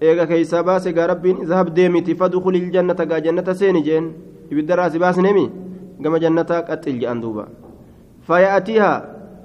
Eega 0.00 0.26
keeysaa 0.26 0.62
baase 0.62 0.92
gaa 0.92 1.06
rabbiin 1.06 1.42
izhab 1.42 1.74
deemiiti 1.74 2.14
fadukuli 2.14 2.70
jannata 2.70 3.06
gaa 3.06 3.20
jannata 3.20 3.54
seeni 3.54 3.82
jeen. 3.82 4.12
Ibidda 4.50 4.76
raasi 4.76 4.98
baasneemi 4.98 5.50
gama 6.00 6.18
jannata 6.20 6.62
qaxxil 6.62 7.00
jedhan 7.00 7.22
duuba. 7.22 7.48
Faya'atiiha 8.28 8.92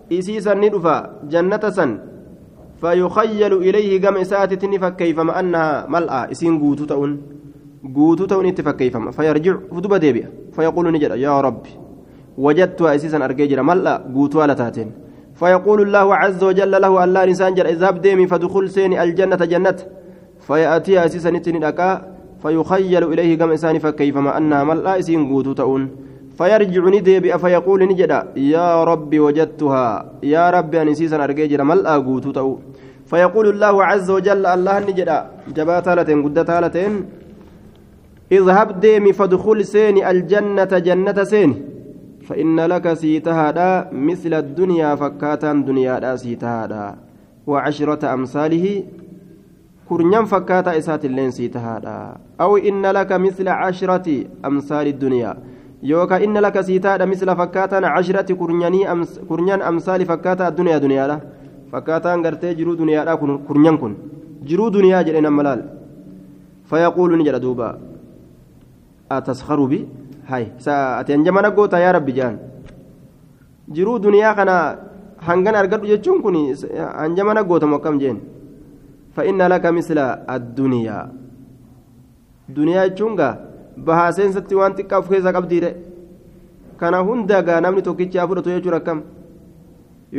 isii 0.09 0.41
san 0.41 0.59
ni 0.59 0.69
dhufa 0.69 1.23
jannata 1.29 1.71
san. 1.71 1.99
Fayyu 2.77 3.09
fayukhayyalu 3.09 3.63
ilayhi 3.63 3.99
gama 3.99 4.19
isaatitti 4.21 4.67
ni 4.67 4.79
fakkeeyfama 4.79 5.33
annahaa 5.33 5.87
mal'a 5.89 6.27
isiin 6.29 6.59
guutu 6.59 6.85
ta'uun. 6.85 7.17
Itti 7.83 8.63
fakkeeyfama 8.63 9.11
fayarjicu 9.11 9.69
fuduba 9.73 9.99
deebi'a. 9.99 10.27
Fayaquulu 10.51 10.91
ni 10.91 10.99
jedha 10.99 11.15
yaa 11.15 11.41
rabbi 11.41 11.87
وجدتها 12.37 12.95
أسيسا 12.95 13.17
أرجيجرا 13.25 13.61
ملأ 13.61 13.93
قوتوا 14.15 14.45
لتاتين 14.45 14.91
فيقول 15.35 15.81
الله 15.81 16.15
عز 16.15 16.43
وجل 16.43 16.71
له 16.81 17.03
الله 17.03 17.23
إنسان 17.23 17.53
جل 17.53 17.67
اذهب 17.67 18.01
ديمي 18.01 18.27
فدخل 18.27 18.69
سيني 18.69 19.03
الجنة 19.03 19.35
جنة 19.35 19.77
فيأتي 20.47 21.05
أسيسا 21.05 21.29
نتني 21.31 21.59
فيخيل 22.41 23.03
إليه 23.13 23.37
كم 23.37 23.49
إنسان 23.51 23.79
فكيفما 23.79 24.37
أنها 24.37 24.63
ملأ 24.63 24.99
إسين 24.99 25.29
قوتوا 25.29 25.53
تؤون 25.53 25.83
فيرجع 26.37 26.83
ندي 26.93 27.37
فيقول 27.37 27.87
نجدا 27.87 28.19
يا 28.37 28.83
ربي 28.83 29.19
وجدتها 29.19 30.11
يا 30.23 30.49
ربي 30.49 30.81
أن 30.81 30.87
إسيسا 30.87 31.23
أرجيجرا 31.23 31.63
ملأ 31.63 31.93
قوتوا 32.07 32.31
تؤون 32.31 32.59
فيقول 33.05 33.45
الله 33.49 33.75
عز 33.83 34.09
وجل 34.11 34.45
الله 34.45 34.79
نجدا 34.79 35.17
جبات 35.55 35.87
هالتين 35.87 36.23
قدت 36.23 36.49
هالتين 36.49 36.91
اذهب 38.31 38.79
ديمي 38.79 39.13
فدخل 39.13 39.65
سيني 39.65 40.11
الجنة 40.11 40.71
جنة 40.87 41.23
سيني. 41.23 41.55
فإن 42.27 42.59
لك 42.59 42.93
سيتهادا 42.93 43.89
مثل 43.91 44.33
الدنيا 44.33 44.95
فكاتا 44.95 45.53
دنيا 45.53 45.99
دا 45.99 46.15
سيتهادا. 46.15 46.95
وعشرة 47.47 48.13
أمثاله 48.13 48.83
كرنيم 49.89 50.25
فكاتا 50.25 50.77
إسات 50.77 51.05
اللين 51.05 51.31
سيتهادا. 51.31 52.17
أو 52.41 52.57
إن 52.57 52.85
لك 52.85 53.11
مثل 53.11 53.47
عشرة 53.47 54.07
أمثال 54.45 54.87
الدنيا. 54.87 55.37
يوكا 55.83 56.23
إن 56.23 56.37
لك 56.37 56.61
سيتهادا 56.61 57.05
مثل 57.05 57.35
فكاتا 57.35 57.75
عشرة 57.75 58.33
كرنياني 58.35 58.91
أمس 58.91 59.19
كرنيان 59.29 59.61
أمثال 59.61 60.05
فكاتا 60.05 60.47
الدنيا 60.47 60.77
دنيا 60.77 61.07
لا. 61.07 61.19
فكاتا 61.71 62.15
غرتي 62.15 62.53
جرو 62.53 62.73
دنيا 62.73 63.05
لا 63.05 63.15
كرنيان 63.47 63.77
كن. 63.77 63.93
جرو 64.43 64.67
دنيا 64.69 65.01
جرينا 65.01 65.29
ملال. 65.29 65.63
فيقول 66.69 67.17
نجد 67.17 67.35
دوبا. 67.35 67.79
أتسخر 69.11 69.65
بي 69.65 69.87
ati 70.29 71.11
hanjamana 71.15 71.49
goota 71.55 71.79
yaa 71.79 71.91
rabbi 71.95 72.11
jaan 72.11 72.35
jiruu 73.75 73.99
duniyaa 74.05 74.33
kana 74.35 74.55
hangan 75.27 75.55
argadhu 75.55 75.87
jechuun 75.87 76.19
kun 76.21 76.35
hanjamana 76.99 77.43
gootamu 77.43 77.75
akkam 77.79 77.99
jeen 78.01 78.19
fa'inna 79.15 79.47
laka 79.53 79.71
misla 79.71 80.05
adduniyaa 80.35 81.05
duniyaa 82.55 82.87
jechuun 82.89 83.15
gaa 83.15 83.33
bahaa 83.87 84.11
seensatti 84.17 84.55
waan 84.59 84.75
xiqqaa 84.77 84.99
of 84.99 85.09
keessaa 85.13 85.33
qabdiidhe 85.37 85.71
kana 86.81 86.99
hunda 87.07 87.41
gaa 87.47 87.61
namni 87.61 87.81
tokkichi 87.87 88.17
haa 88.19 88.27
fudhatu 88.27 88.49
jechuun 88.55 88.77
akkam 88.79 89.01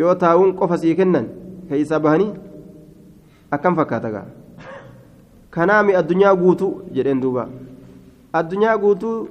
yoo 0.01 0.15
taa'uun 0.25 0.57
qofa 0.59 0.79
sii 0.83 0.95
kennan 1.01 1.27
keessaa 1.69 2.01
bahanii 2.07 2.33
akkam 3.57 3.77
fakkaata 3.81 4.11
gaa 4.17 4.27
kanaami 5.57 5.95
addunyaa 6.01 6.35
guutuu 6.43 6.73
jedheen 6.97 7.21
duuba 7.25 7.49
addunyaa 8.33 8.77
guutuu 8.79 9.29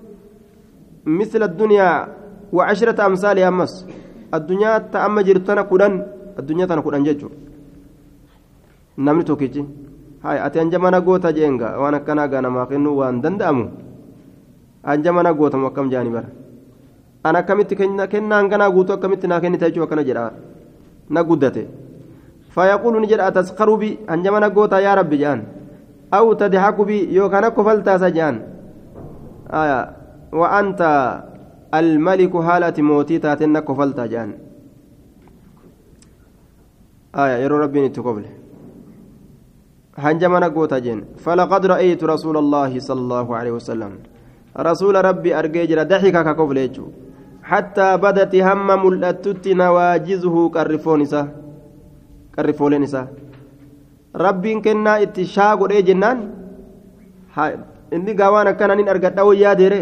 misla 1.05 1.45
addunyaa 1.45 2.07
wa 2.51 2.65
cashrata 2.67 3.05
amsaalii 3.05 3.43
ammas. 3.43 3.85
Addunyaa 4.31 4.79
ta 4.91 5.03
amma 5.05 5.23
jirtu 5.23 5.45
tana 5.45 5.63
kudhan 5.63 6.03
addunyaa 6.37 6.67
tana 6.67 6.81
kudhan 6.81 7.03
jechuudha. 7.05 7.35
Namni 8.97 9.23
tokkichi 9.23 9.65
hayi 10.23 10.39
ati 10.39 10.59
hanja 10.59 10.79
mana 10.79 11.01
goota 11.01 11.31
jeenga 11.33 11.77
waan 11.79 11.95
akkanaa 11.95 12.27
ganamaaf 12.27 12.69
kennuu 12.69 12.97
waan 12.97 13.21
danda'amu? 13.21 13.69
Hanja 14.83 15.13
mana 15.13 15.33
gootamu 15.33 15.67
akkam 15.67 15.89
jaanii 15.89 16.11
bara? 16.11 16.29
An 17.23 17.35
akkamitti 17.35 17.75
kennaan 17.75 18.49
ganaa 18.49 18.71
guutuu 18.71 18.95
akkamitti 18.95 19.27
naa 19.27 19.39
kennita 19.39 19.69
jechuun 19.69 19.83
akkana 19.85 20.03
jedha. 20.03 20.31
Na 21.09 21.23
guddate. 21.23 21.67
Fayaquulu 22.49 22.99
ni 22.99 23.07
jedha 23.07 23.27
atasqarubi 23.29 23.99
hanja 24.07 24.31
mana 24.31 24.49
gootaa 24.49 24.81
yaa 24.81 24.95
rabbi 24.95 25.17
jedhan 25.21 25.45
aw 26.11 26.25
tadhaqubi 26.35 27.13
yookaan 27.15 27.43
akka 27.43 27.63
faltaasa 27.63 28.11
jedhan 28.11 28.56
وأنت 30.33 30.81
الملك 31.73 32.35
هالة 32.35 32.77
موتي 32.81 33.19
تاتنا 33.19 33.59
كفلتا 33.59 34.05
جان. 34.05 34.29
آية 37.15 37.37
يرو 37.43 37.57
ربي 37.57 37.87
نتقبل 37.87 38.25
هنجمنا 39.97 40.47
قوتا 40.47 40.79
جين 40.79 41.05
فلقد 41.17 41.65
رأيت 41.65 42.03
رسول 42.03 42.37
الله 42.37 42.79
صلى 42.79 42.99
الله 42.99 43.27
عليه 43.35 43.51
وسلم. 43.51 43.91
رسول 44.57 45.05
ربي 45.05 45.39
أرجيجر 45.39 45.83
ضحك 45.83 46.13
كقبل 46.13 46.57
حتى 47.43 47.97
بدت 47.97 48.35
هم 48.35 48.67
ملأتت 48.85 49.47
نواجزه 49.47 50.49
كالرفونسا 50.49 51.21
كالرفولنسا 52.35 53.07
ربي 54.15 54.51
كنا 54.61 55.01
اتشاق 55.01 55.59
جنان 55.87 56.19
inni 57.91 58.13
gaawaan 58.19 58.47
akkana 58.53 58.75
nin 58.75 58.89
argadha 58.93 59.25
wayyaa 59.29 59.55
deere 59.55 59.79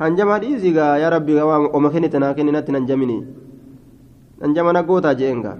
hanjama 0.00 0.38
dhiisii 0.42 0.72
gaa 0.78 0.96
yaa 1.02 1.10
rabbi 1.16 1.34
waan 1.50 1.68
oma 1.72 1.90
kennite 1.94 2.18
naa 2.18 2.34
kenni 2.34 2.52
natti 2.56 2.72
nan 2.72 2.86
jamini 2.90 3.18
nan 4.40 4.54
jamana 4.54 4.82
gootaa 4.82 5.14
jeenga 5.14 5.52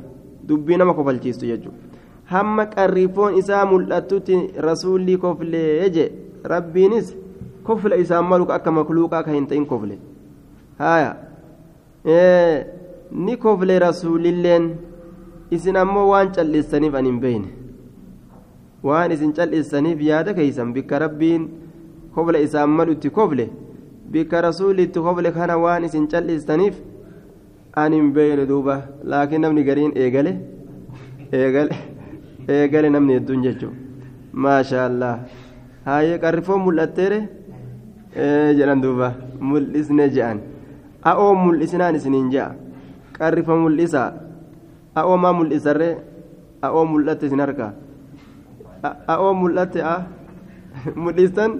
dubbii 0.48 0.76
nama 0.80 0.94
kofalchiistu 0.98 1.46
jechuudha 1.46 1.78
hamma 2.32 2.66
qarrifoon 2.74 3.36
isaa 3.40 3.64
mul'attutti 3.72 4.36
rasuulli 4.68 5.16
koflee 5.24 5.90
je 5.96 6.04
rabbiinis 6.52 7.14
kofla 7.68 7.96
isaan 8.02 8.24
malu 8.32 8.46
akka 8.56 8.70
makluuqaa 8.78 9.22
ka 9.26 9.30
hin 9.36 9.46
ta'in 9.46 9.66
kofle 9.72 9.98
haaya 10.78 11.10
ni 13.26 13.36
kofle 13.36 13.78
rasuulilleen 13.86 14.70
isin 15.50 15.76
ammoo 15.82 16.06
waan 16.12 16.32
calleessaniif 16.36 16.94
ani 17.00 17.08
hin 17.12 17.20
beeyne 17.24 17.48
waan 18.88 19.12
isin 19.14 19.32
calleessaniif 19.38 19.98
yaada 20.10 20.34
keeysan 20.38 20.72
bikka 20.76 20.98
rabbiin 21.04 21.42
kofla 22.14 22.38
isaan 22.46 22.70
malu 22.78 22.92
itti 22.96 23.10
kofle 23.18 23.46
bikka 24.12 24.42
rasuulli 24.46 24.82
itti 24.88 25.00
kofle 25.06 25.30
kana 25.38 25.54
waan 25.64 25.84
isin 25.88 26.06
calleessaniif 26.12 26.76
ani 27.82 27.96
hin 28.00 28.08
beeyne 28.16 28.44
duuba 28.50 28.76
laakiin 29.10 29.42
namni 29.44 29.64
gariin 29.68 29.92
eegale 30.02 30.32
eegale 31.40 31.74
eegale 32.56 32.88
namni 32.94 33.12
hedduun 33.18 33.42
jechuun 33.46 33.74
maasha 34.44 34.78
allah 34.88 35.12
haayee 35.88 36.18
qarrifoon 36.24 36.60
mul'atteere 36.66 37.20
jedhan 38.58 38.80
duuba 38.84 39.08
mul'isne 39.50 40.06
je'an 40.16 40.38
a'oo 41.10 41.34
mul'isinaan 41.44 41.94
isiniin 41.98 42.28
je'a 42.34 42.48
qarrifa 43.18 43.54
mul'isa 43.62 44.02
a'oo 45.00 45.16
maa 45.22 45.32
mul'isarree 45.38 45.94
a'oo 46.66 46.84
mul'atte 46.92 47.24
isin 47.28 47.40
harkaa 47.44 47.72
a 48.82 50.04
mul'istan 51.04 51.50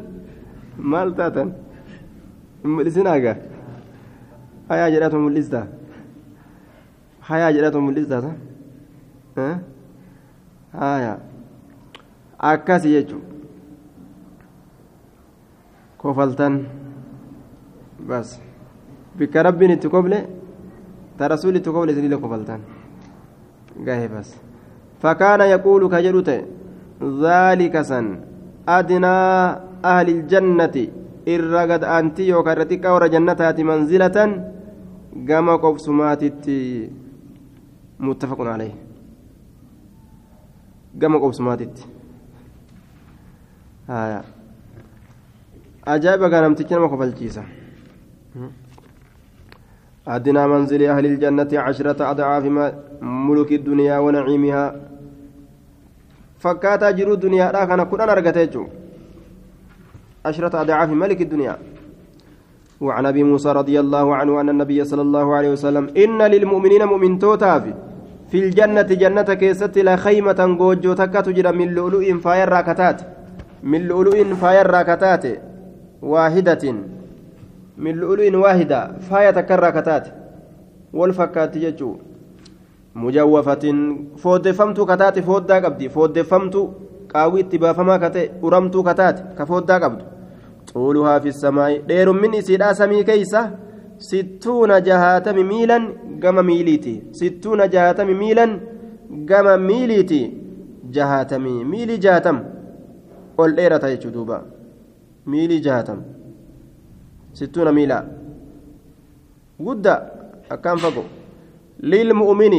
maal 0.93 1.09
taatan 1.19 1.49
mul'isinaaga 2.65 3.33
hayaa 4.69 4.91
jedhatu 4.95 5.17
mul'ista 5.25 5.61
hayaa 7.29 7.53
jedhatu 7.57 7.79
mul'istaata 7.87 8.31
haya 10.81 11.13
akkasi 12.51 12.89
jechuun 12.95 13.23
kofaltan 16.01 16.55
bas 18.09 18.29
bikka 19.19 19.43
rabbiin 19.47 19.73
itti 19.77 19.89
koble 19.95 20.19
ta 21.19 21.29
rasuul 21.33 21.57
itti 21.61 21.71
koble 21.75 21.93
isinille 21.93 22.17
kofaltan 22.25 22.61
gahe 23.87 24.09
bas 24.15 24.31
فكان 25.03 25.41
يقول 25.41 25.83
كجرت 25.89 26.31
ذلك 27.03 27.83
سن. 27.83 28.21
أدنى 28.69 29.17
أهل 29.85 30.09
الجنة. 30.09 30.77
إرقد 31.29 31.85
أنت 31.85 32.19
يوكرتك 32.21 32.85
ور 32.85 33.07
جنتات 33.07 33.61
منزلة. 33.61 34.17
كما 35.29 35.57
قف 35.57 35.81
سماتتي 35.81 36.91
متفق 38.01 38.41
عليه. 38.41 38.75
قام 41.03 41.19
قوسماتت 41.19 41.87
آية. 43.91 44.23
أجاب 45.87 46.31
كان 46.31 46.45
أمتكنا 46.45 46.79
ما 46.79 46.87
قبل 46.87 47.15
جيسا. 47.15 47.45
أدنى 50.09 50.47
منزل 50.47 50.83
أهل 50.83 51.07
الجنة 51.07 51.49
عشرة 51.53 52.11
أضعاف 52.11 52.45
ملك 53.03 53.53
الدنيا 53.53 53.99
ونعيمها. 53.99 54.90
فكاتا 56.43 56.91
جرو 56.91 57.13
الدنيا 57.15 57.53
لا 57.53 57.65
كان 57.65 57.83
كنا 57.91 58.05
نرقتيجو 58.05 58.65
عشرة 60.27 60.55
أضعاف 60.61 60.91
ملك 60.91 61.21
الدنيا 61.21 61.55
وعن 62.81 63.07
أبي 63.07 63.23
موسى 63.23 63.53
رضي 63.53 63.81
الله 63.81 64.07
عنه 64.17 64.41
أن 64.41 64.49
النبي 64.49 64.85
صلى 64.85 65.03
الله 65.03 65.27
عليه 65.37 65.51
وسلم 65.53 65.85
إن 65.97 66.23
للمؤمنين 66.23 66.85
مؤمن 66.85 67.19
توتاف 67.19 67.65
في 68.31 68.39
الجنة 68.45 68.83
جنة 68.83 69.29
كيست 69.35 69.79
لا 69.79 69.97
خيمة 69.97 70.57
غوجو 70.61 70.93
تكا 70.93 71.21
تجرى 71.21 71.53
من 71.53 71.69
لؤلؤ 71.75 72.19
فاير 72.25 72.49
راكتات. 72.49 72.99
من 73.63 73.81
لؤلؤ 73.89 74.35
فاير 74.35 74.67
راكتات 74.71 75.25
واحدة. 76.03 76.75
من 77.79 77.95
لؤلؤ 77.95 78.37
واحدة 78.37 78.93
فاية 79.11 79.31
تكرر 79.31 79.71
كتات 79.71 80.09
والفكات 80.93 81.57
يجو 81.57 81.97
mujawwafatin 82.95 83.79
fooddeeffamtuu 84.23 84.87
kataate 84.87 85.23
foddaa 85.23 85.61
qabdi. 85.61 85.89
Fooddeeffamtuu 85.89 86.67
qaawwii 87.13 87.41
itti 87.41 87.59
baafamaa 87.59 87.99
kate 87.99 88.31
uramtuu 88.43 88.83
kataate 88.83 89.23
ka 89.39 89.47
fooddaa 89.47 89.81
qabdu. 89.81 90.05
Xuuluhaa 90.73 91.21
fi 91.21 91.33
samaa'i 91.33 91.79
dheerummin 91.89 92.35
isiidhaa 92.35 92.75
samii 92.75 93.05
keeysa 93.05 93.43
sittuuna 93.99 94.81
jahaatami 94.81 95.45
miilan 95.45 95.85
gama 96.23 96.43
miiliiti. 96.43 96.95
Sittuuna 97.13 97.67
jahaatami 97.69 98.15
miilan 98.15 98.61
gama 99.25 99.57
miiliiti. 99.57 100.21
Jahaatami 100.91 101.65
miilii 101.65 101.99
jaatam 101.99 102.39
ol 103.39 103.53
dheerata 103.57 103.91
jechuu 103.91 104.11
duuba. 104.13 104.43
Miilii 105.27 105.61
jaatam 105.61 106.03
sittuuna 107.33 107.73
miilaa. 107.73 108.05
Guddaa 109.65 110.01
akkaan 110.51 110.79
fagoo. 110.79 111.05
للمؤمن 111.83 112.55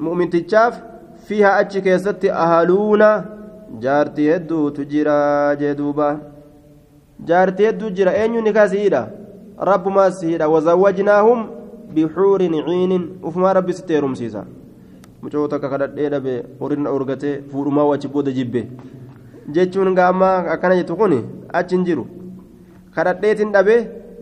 مؤمن 0.00 0.30
تجاف 0.30 0.82
فيها 1.26 1.60
أتش 1.60 1.78
كيست 1.78 2.24
أهلون 2.24 3.02
جارتي 3.82 4.36
هدو 4.36 4.68
تجرى 4.68 5.20
جدوبا 5.60 6.10
jaartii 7.28 7.64
hedduu 7.66 7.90
jira 7.90 8.12
eenyu 8.16 8.40
nikaa 8.40 8.68
siidha 8.68 9.00
rabbumaa 9.68 10.10
siidha 10.10 10.48
wazawwajnaahum 10.48 11.40
bixuurin 11.94 12.54
ciinin 12.66 13.04
ufumaa 13.28 13.52
rabbi 13.58 13.72
sitti 13.72 13.92
heerumsiisa 13.92 14.44
mucoo 15.22 15.48
takka 15.48 15.68
kadhadhee 15.72 16.08
dhabe 16.14 16.34
horirna 16.60 16.92
urgatee 16.96 17.34
fuudhumaa 17.50 17.84
wachi 17.90 18.08
booda 18.08 18.30
jibbe 18.36 18.60
jechuun 19.54 19.94
gaammaa 19.98 20.36
akkana 20.54 20.76
jettu 20.80 20.96
kun 21.00 21.14
achi 21.60 21.74
hin 21.76 21.84
jiru 21.88 22.06
kadhadheetiin 22.94 23.52
dhabe 23.56 23.76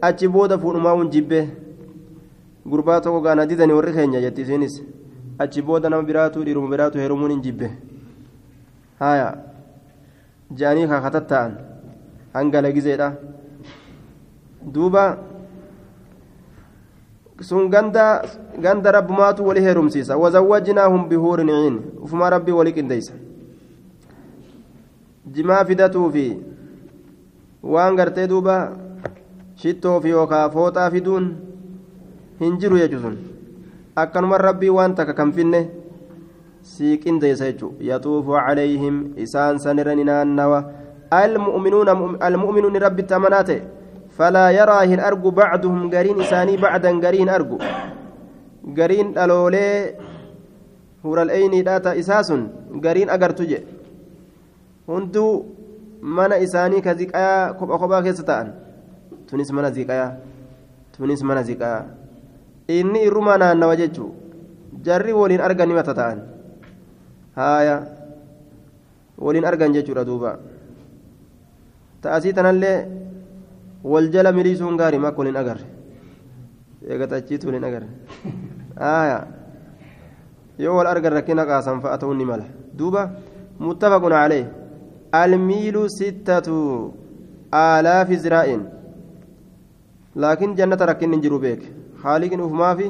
achi 0.09 0.29
booda 0.29 0.59
fuudhumaa 0.63 0.97
hun 0.99 1.11
jibbe 1.17 1.41
gurbaa 2.71 3.01
tokko 3.01 3.21
gaana 3.21 3.47
didanii 3.47 3.75
warri 3.79 3.93
keenya 3.93 4.21
jetti 4.21 4.43
isiinis 4.43 4.83
achi 5.39 5.63
booda 5.63 5.89
nama 5.91 6.03
biraatu 6.03 6.45
dhiiruma 6.45 6.69
biraatu 6.75 6.99
heerumuun 6.99 7.31
hin 7.35 7.43
jibbe 7.47 7.71
haya 9.01 9.29
jaanii 10.61 10.87
kakatatta'an 10.93 11.53
hangala 12.35 12.73
gizeedha 12.73 13.09
duuba 14.77 15.05
sun 17.41 17.69
ganda 17.71 18.05
ganda 18.59 18.93
rabbumaatu 18.99 19.47
wali 19.47 19.61
heerumsiisa 19.61 20.17
wazawwajnaahum 20.17 21.09
bihuurin 21.09 21.49
ciin 21.49 21.77
ufumaa 22.03 22.31
rabbii 22.37 22.53
wali 22.59 22.73
qindeeysa 22.73 23.13
jimaa 25.39 25.65
fidatuu 25.65 26.11
fi 26.13 26.27
waan 27.63 27.97
gartee 27.97 28.27
duuba 28.27 28.57
shittoo 29.63 30.01
yookaa 30.15 30.49
fooxaa 30.51 30.91
fiduun 30.91 31.27
hin 32.41 32.59
jiru 32.59 32.79
jechu 32.79 33.01
sun. 33.01 33.17
Akkanuma 33.97 34.39
rabbii 34.39 34.69
waan 34.69 34.95
takka 34.95 35.15
kan 35.15 35.33
finne 35.33 35.71
sii 36.63 36.99
qindeeysa 36.99 37.53
jechu 37.53 37.75
yaxuufu 37.81 38.37
calayhim 38.37 39.15
isaan 39.17 39.59
sanirra 39.59 39.95
ni 39.95 40.05
naannawa. 40.05 40.87
المؤمنون 41.13 41.89
المؤمنون 42.23 42.77
رب 42.77 42.99
التمنات 42.99 43.51
فلا 44.19 44.51
يرى 44.51 44.79
هن 44.91 45.01
أرجو 45.01 45.31
بعدهم 45.31 45.91
قرين 45.95 46.21
إساني 46.21 46.57
بعدا 46.57 46.91
قرين 47.07 47.29
أرجو 47.29 47.59
قرين 48.79 49.19
ألولي 49.19 49.95
هور 51.07 51.23
الأيني 51.23 51.63
داتا 51.63 51.99
إساس 51.99 52.33
قرين 52.85 53.09
أقرتج 53.11 53.53
هندو 54.89 55.27
من 56.03 56.33
إساني 56.33 56.81
كزكايا 56.81 57.53
كوبا 57.59 57.77
كوبا 57.77 58.01
كيستان 58.01 58.47
تونس 59.29 59.51
من 59.51 59.67
زكايا 59.73 60.19
تونس 60.99 61.23
من 61.23 61.39
زكايا 62.69 62.81
إني 62.81 63.09
إرمانا 63.09 63.55
نوججو 63.55 64.27
jarri 64.87 65.13
waliin 65.13 65.43
argan 65.43 65.69
nima 65.69 65.83
tata'an 65.83 66.19
haaya 67.37 67.77
waliin 69.19 69.45
argan 69.51 69.75
jechuudha 69.75 70.05
duuba 70.07 70.39
ta'asii 72.03 72.35
tanallee 72.39 72.79
wal 73.93 74.09
jala 74.15 74.33
miliisuun 74.33 74.79
gaarii 74.81 75.03
makka 75.05 75.19
waliin 75.23 75.41
agarre 75.43 75.67
eegatachiitu 76.91 77.51
waliin 77.51 77.67
agarre 77.71 77.89
aayaa 78.91 79.25
yoo 80.65 80.77
wal 80.79 80.91
argan 80.93 81.19
rakkina 81.19 81.49
qaasan 81.51 81.83
fa'a 81.87 81.99
ta'uun 82.03 82.19
ni 82.19 82.29
mala 82.31 82.47
duuba 82.79 83.03
muttafaqun 83.67 84.17
calee 84.19 84.45
almiilu 85.23 85.83
sittatu 85.99 86.57
aalaafi 87.65 88.23
ziraa'in 88.27 88.63
laakiin 90.25 90.57
jannata 90.61 90.89
rakkinni 90.93 91.17
hin 91.17 91.27
jiru 91.27 91.41
beeke 91.47 91.76
haaliqin 92.03 92.41
ufumaafi 92.47 92.89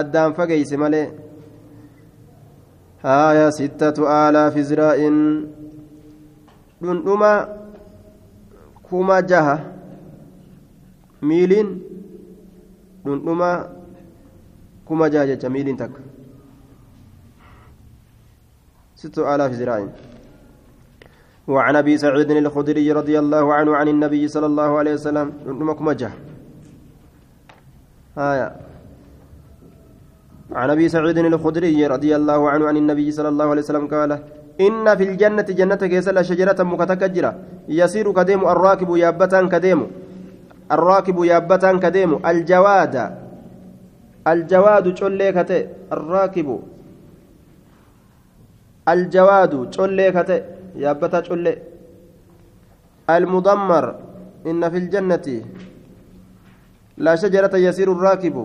addaan 0.00 0.34
fageeyse 0.38 0.76
malee 0.76 1.06
haaya 3.02 3.46
sittatu 3.58 4.08
aalaafi 4.08 4.64
ziraa'in 4.70 5.16
dhundhuma 6.82 7.32
kuma 8.90 9.22
jaha 9.32 9.56
miiliin 11.22 11.68
dhundhuma 13.04 13.50
kuma 14.84 15.10
jaha 15.10 15.26
jecha 15.32 15.48
miiliin 15.56 15.76
takka 15.82 16.00
ستة 19.00 19.34
آلاف 19.34 19.52
ذراع 19.52 19.88
وعن 21.48 21.76
أبي 21.76 21.98
سعيد 21.98 22.30
الخدري 22.30 22.92
رضي 22.92 23.18
الله 23.18 23.54
عنه 23.54 23.76
عن 23.76 23.88
النبي 23.88 24.28
صلى 24.28 24.46
الله 24.46 24.78
عليه 24.78 24.94
وسلم 24.94 25.32
نمكم 25.46 25.92
جه 25.92 26.10
آية. 28.18 28.56
عن 30.52 30.70
أبي 30.70 30.88
سعيد 30.88 31.18
الخدري 31.18 31.86
رضي 31.86 32.16
الله 32.16 32.50
عنه 32.50 32.64
عن 32.68 32.76
النبي 32.76 33.10
صلى 33.10 33.28
الله 33.28 33.46
عليه 33.50 33.62
وسلم 33.62 33.86
قال 33.86 34.10
إن 34.60 34.96
في 34.96 35.04
الجنة 35.04 35.42
جنة 35.42 35.74
كيسل 35.74 36.24
شجرة 36.24 36.62
مكتكجرة. 36.62 37.34
يسير 37.68 38.12
كديم 38.12 38.40
الراكب 38.48 38.96
يابتان 38.96 39.48
كديم. 39.48 39.80
الراكب 40.72 41.24
يابتان 41.24 41.78
كديم. 41.78 42.26
الجواد. 42.26 42.94
الجواد 44.26 44.94
تشوليكته 44.94 45.60
الراكب. 45.92 46.48
الجواد 48.88 49.52
تشوليكته 49.70 50.38
يابتا 50.76 51.20
تشولي 51.20 51.54
المدمر. 53.10 53.84
إن 54.46 54.62
في 54.70 54.76
الجنة 54.76 55.26
لا 57.00 57.16
شجرة 57.16 57.54
يسير 57.56 57.88
الراكب. 57.92 58.36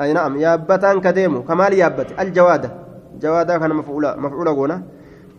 أي 0.00 0.12
نعم 0.12 0.32
يابتان 0.36 1.00
كديم 1.00 1.42
كمال 1.48 1.72
يابت. 1.72 2.08
الجواد. 2.20 2.64
جوادا 3.22 3.54
كان 3.58 3.72
مفعولا 3.80 4.16
مفعولا 4.16 4.50
قونا 4.50 4.76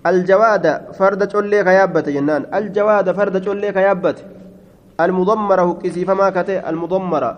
الجواد 0.09 0.65
فرد 0.97 1.21
تشولي 1.27 1.63
كيابت 1.63 2.09
جنان. 2.09 2.41
الجواد 2.57 3.07
فرد 3.17 3.35
تشولي 3.41 3.69
كيابت. 3.71 4.17
المضمرة 4.99 5.63
هكسي 5.69 6.05
فما 6.05 6.29
كتي 6.29 6.69
المضمرة 6.69 7.31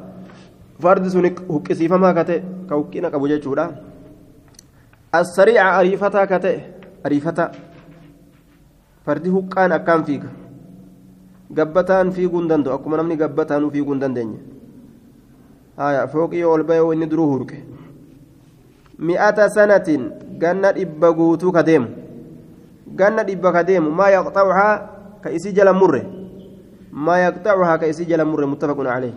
فرد 0.79 1.07
سنك 1.07 1.37
هكسي 1.51 1.87
فما 1.87 2.09
كتي 2.17 2.43
كوكينا 2.69 3.09
كبو 3.09 3.27
جيتشودا 3.27 3.65
السريع 5.15 5.79
أريفتا 5.79 6.25
كتي 6.31 6.55
أريفتا. 7.05 7.51
فردي 9.05 9.29
هكان 9.29 9.71
أكام 9.71 10.03
فيك. 10.03 10.23
Gabbataan 11.51 12.11
fiiguun 12.11 12.47
danda'u 12.49 12.73
akkuma 12.73 12.97
namni 12.97 13.17
gabbataanuu 13.17 13.71
fiiguun 13.71 13.99
dandeenya 13.99 14.39
haya 15.77 16.07
fooqii 16.07 16.43
ol 16.43 16.63
bahee 16.63 16.93
inni 16.93 17.07
duruu 17.11 17.27
hurke 17.31 17.57
mi'ata 18.99 19.49
sanatiin 19.49 20.09
ganna 20.39 20.71
dhibba 20.73 21.11
guutuu 21.13 21.51
ka 21.51 21.63
deemu 21.63 21.87
ganna 22.95 23.23
dhibba 23.27 23.51
ka 23.51 23.63
deemu 23.63 23.91
maa 23.91 24.09
yaqxacuhaa 24.15 24.73
ka 25.21 25.29
isii 25.37 25.53
jala 25.53 25.73
murre 25.73 26.01
maa 26.91 27.19
yaqxacuhaa 27.27 27.77
ka 27.77 27.87
isii 27.93 28.05
jala 28.09 28.25
murre 28.25 28.45
muttafaqun 28.47 28.87
calee 28.87 29.13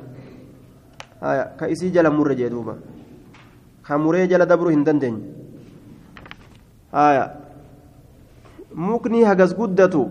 haya 1.21 1.45
ka 1.59 1.69
isii 1.69 1.91
jala 1.95 2.11
murre 2.11 2.35
jee 2.37 2.51
duuba 2.51 2.77
kamuree 3.87 4.27
jala 4.29 4.47
dabruu 4.47 4.71
hin 4.75 4.85
dandeenye 4.85 5.23
mukni 8.75 9.25
hagas 9.25 9.55
guddatu 9.57 10.09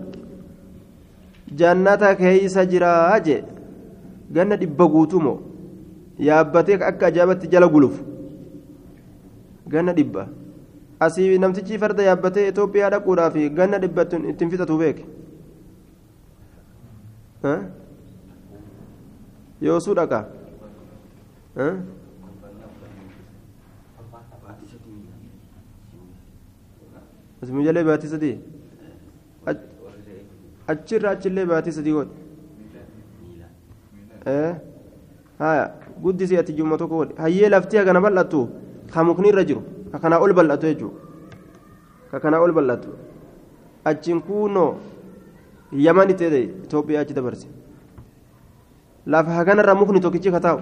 jannata 1.60 2.14
keeysa 2.20 2.64
jiraa 2.72 3.20
jee 3.28 3.42
ganna 4.38 4.56
dhibba 4.62 4.86
guutumo 4.94 5.34
yaabbatee 6.28 6.76
akka 6.90 7.06
ajaa'ibatti 7.10 7.48
jala 7.54 7.68
gulufu 7.74 8.02
ganna 9.74 9.92
dhibba 9.98 10.26
asii 11.06 11.38
namtichi 11.44 11.78
farda 11.84 12.02
yaabbatee 12.08 12.48
Itoophiyaa 12.52 12.90
dhaquudhaaf 12.94 13.34
ganna 13.60 13.78
dhibba 13.84 14.02
ittiin 14.32 14.50
fixatu 14.54 14.78
beeke 14.82 15.04
yoosuu 19.68 19.94
dhaqa 20.00 20.20
asii 27.42 27.64
jalee 27.66 27.84
baatii 27.88 28.10
sadii 28.12 28.34
achirra 30.72 31.10
achillee 31.16 31.46
baatii 31.50 31.72
sadii 31.78 31.94
godhe 31.98 32.14
haya 35.42 35.64
guddisi 36.02 36.38
ati 36.42 36.52
jumma 36.58 36.76
tokko 36.80 36.96
godhe 37.00 37.14
hayyee 37.22 37.48
laftii 37.54 37.78
hagana 37.80 38.00
bal'attu 38.06 38.40
ka 38.92 39.04
mukni 39.08 39.28
irra 39.32 39.44
jiru 39.50 39.62
ka 39.92 39.98
kanaa 40.02 40.20
ol 40.24 40.32
bal'atu 40.38 40.66
jechuudha 40.70 40.98
ka 42.10 42.20
kanaa 42.24 42.40
ol 42.46 42.52
bal'atu 42.58 42.88
achiin 43.90 44.20
kuunoo 44.28 44.70
yaman 45.86 46.10
itti 46.10 46.26
Itoophiyaa 46.64 47.02
achi 47.04 47.14
dabarse 47.18 47.46
lafa 49.06 49.30
haganarra 49.38 49.74
mukni 49.80 50.00
tokkichi 50.00 50.30
ka 50.36 50.40
taa'u 50.46 50.60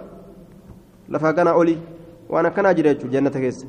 lafa 1.08 1.26
haganaa 1.30 1.54
olii 1.62 1.78
waan 2.28 2.46
akkanaa 2.46 2.74
jira 2.74 2.94
jechuudha 2.94 3.14
jannata 3.18 3.40
keessa. 3.40 3.66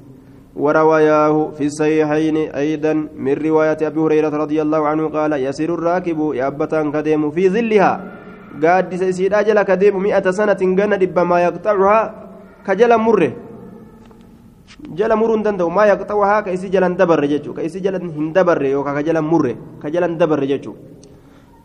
ورواياه 0.58 1.36
في 1.58 1.66
الصحيحين 1.70 2.38
أيضا 2.64 2.94
من 3.26 3.36
رواية 3.48 3.78
أبي 3.82 4.00
هريرة 4.00 4.34
رضي 4.44 4.58
الله 4.66 4.82
عنه 4.88 5.04
قال 5.18 5.32
يسير 5.48 5.70
الراكب 5.78 6.20
يابتا 6.34 6.82
كديم 6.94 7.24
في 7.36 7.44
ظلها. 7.50 7.94
قاد 8.64 8.90
سيد 8.96 9.34
أجل 9.34 9.58
كديم 9.70 9.96
مئة 10.02 10.26
سنة 10.40 10.62
جنة 10.80 10.96
دب 10.98 11.18
ما 11.20 11.38
يقطعها 11.46 12.00
كجل 12.66 12.92
مره 12.98 13.32
جل 14.98 15.12
مرون 15.16 15.42
دندو 15.46 15.70
ما 15.70 15.84
يقطعها 15.86 16.42
كيسي 16.46 16.68
جل 16.74 16.84
دبر 16.98 17.22
جيتشو. 17.32 17.54
كيسي 17.54 17.80
جل 17.86 17.96
هندبر 18.18 18.62
يوكا 18.66 18.92
كجل 18.98 19.18
مره 19.22 19.56
كجل 19.84 20.04
دبر 20.18 20.42
جيتشو. 20.52 20.74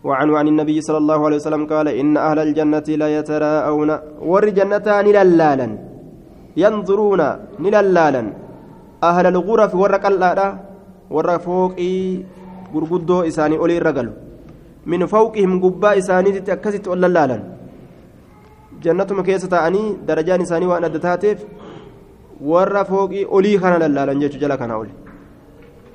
وعنه 0.04 0.32
عن 0.38 0.46
النبي 0.52 0.76
صلى 0.86 0.98
الله 1.02 1.20
عليه 1.26 1.38
وسلم 1.40 1.62
قال 1.72 1.86
إن 1.88 2.16
أهل 2.16 2.38
الجنة 2.38 2.88
لا 3.00 3.08
يتراءون. 3.18 3.90
ور 4.30 4.44
جنتان 4.58 5.06
نلالا 5.06 5.68
ينظرون 6.62 7.20
نلالا 7.64 8.22
أهل 9.02 9.26
الغرف 9.26 9.74
ور 9.74 9.94
قلادة 10.04 10.48
ور 11.10 11.38
فوقي 11.38 11.96
غرغدو 12.74 13.22
إساني 13.28 13.56
أولي 13.58 13.78
الرجل 13.78 14.08
من 14.86 15.06
فوقهم 15.06 15.50
قبا 15.64 15.98
إساني 15.98 16.30
تتأكست 16.32 16.88
أولالالا 16.88 17.38
جنة 18.82 19.06
مكيسة 19.10 19.66
أني 19.66 19.96
درجان 20.08 20.40
إساني 20.40 20.66
وأنا 20.66 20.88
دتاتف 20.88 21.38
ور 22.40 22.84
فوقي 22.84 23.24
أولي 23.24 23.58
خنا 23.58 23.76
للالا 23.82 24.12
جيتش 24.12 24.36
جلا 24.36 24.56
كان 24.56 24.70
أولي. 24.70 24.94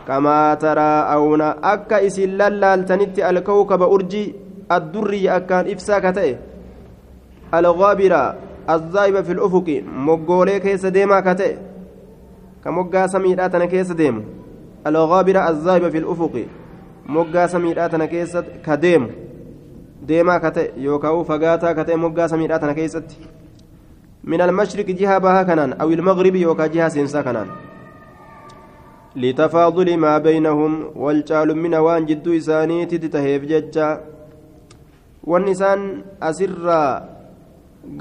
كما 0.08 0.54
تراءون 0.54 1.42
أكا 1.42 2.08
إسن 2.08 2.30
لالتنت 2.62 3.20
الكوكب 3.20 3.82
أرجي 3.82 4.36
الدري 4.72 5.30
أكان 5.30 5.72
إفسا 5.72 6.00
كتئ. 6.00 6.36
الغابرة 7.54 8.36
الزايبة 8.70 9.22
في 9.22 9.32
الأفق 9.32 9.68
مقولي 10.08 10.60
كيس 10.60 10.86
ديما 10.86 11.20
كتئ. 11.20 11.56
كمقا 12.64 13.08
سميداتنا 13.08 13.66
كيس 13.66 13.92
ديم 13.92 14.26
الغابرة 14.88 15.50
الزايبة 15.50 15.90
في 15.90 15.98
الأفق 15.98 16.46
مقا 17.06 17.48
سميداتنا 17.48 18.06
كيس 18.06 18.38
كديم 18.66 19.12
ديما 20.08 20.38
كتئ 20.38 20.72
يوكاو 20.78 21.24
فقاتا 21.24 21.74
كتئ 21.74 21.96
مقا 21.96 22.28
سميداتنا 22.28 22.74
كيست 22.74 23.18
من 24.24 24.42
المشرق 24.42 24.86
جهة 24.86 25.18
بها 25.18 25.44
كنان 25.44 25.74
أو 25.74 25.90
المغرب 25.90 26.36
يوكا 26.36 26.68
جهة 26.68 26.90
سنسا 26.90 27.22
كنان 27.22 27.48
لتفاضل 29.16 29.98
ما 29.98 30.18
بينهم 30.18 30.92
والجال 30.96 31.58
من 31.58 31.76
وان 31.76 32.06
جدو 32.06 32.38
إساني 32.38 32.86
تتهيف 32.86 33.44
ججا 33.44 34.02
والنسان 35.24 36.02
أسرا 36.22 37.10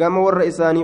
قام 0.00 0.16
ور 0.18 0.48
إساني 0.48 0.82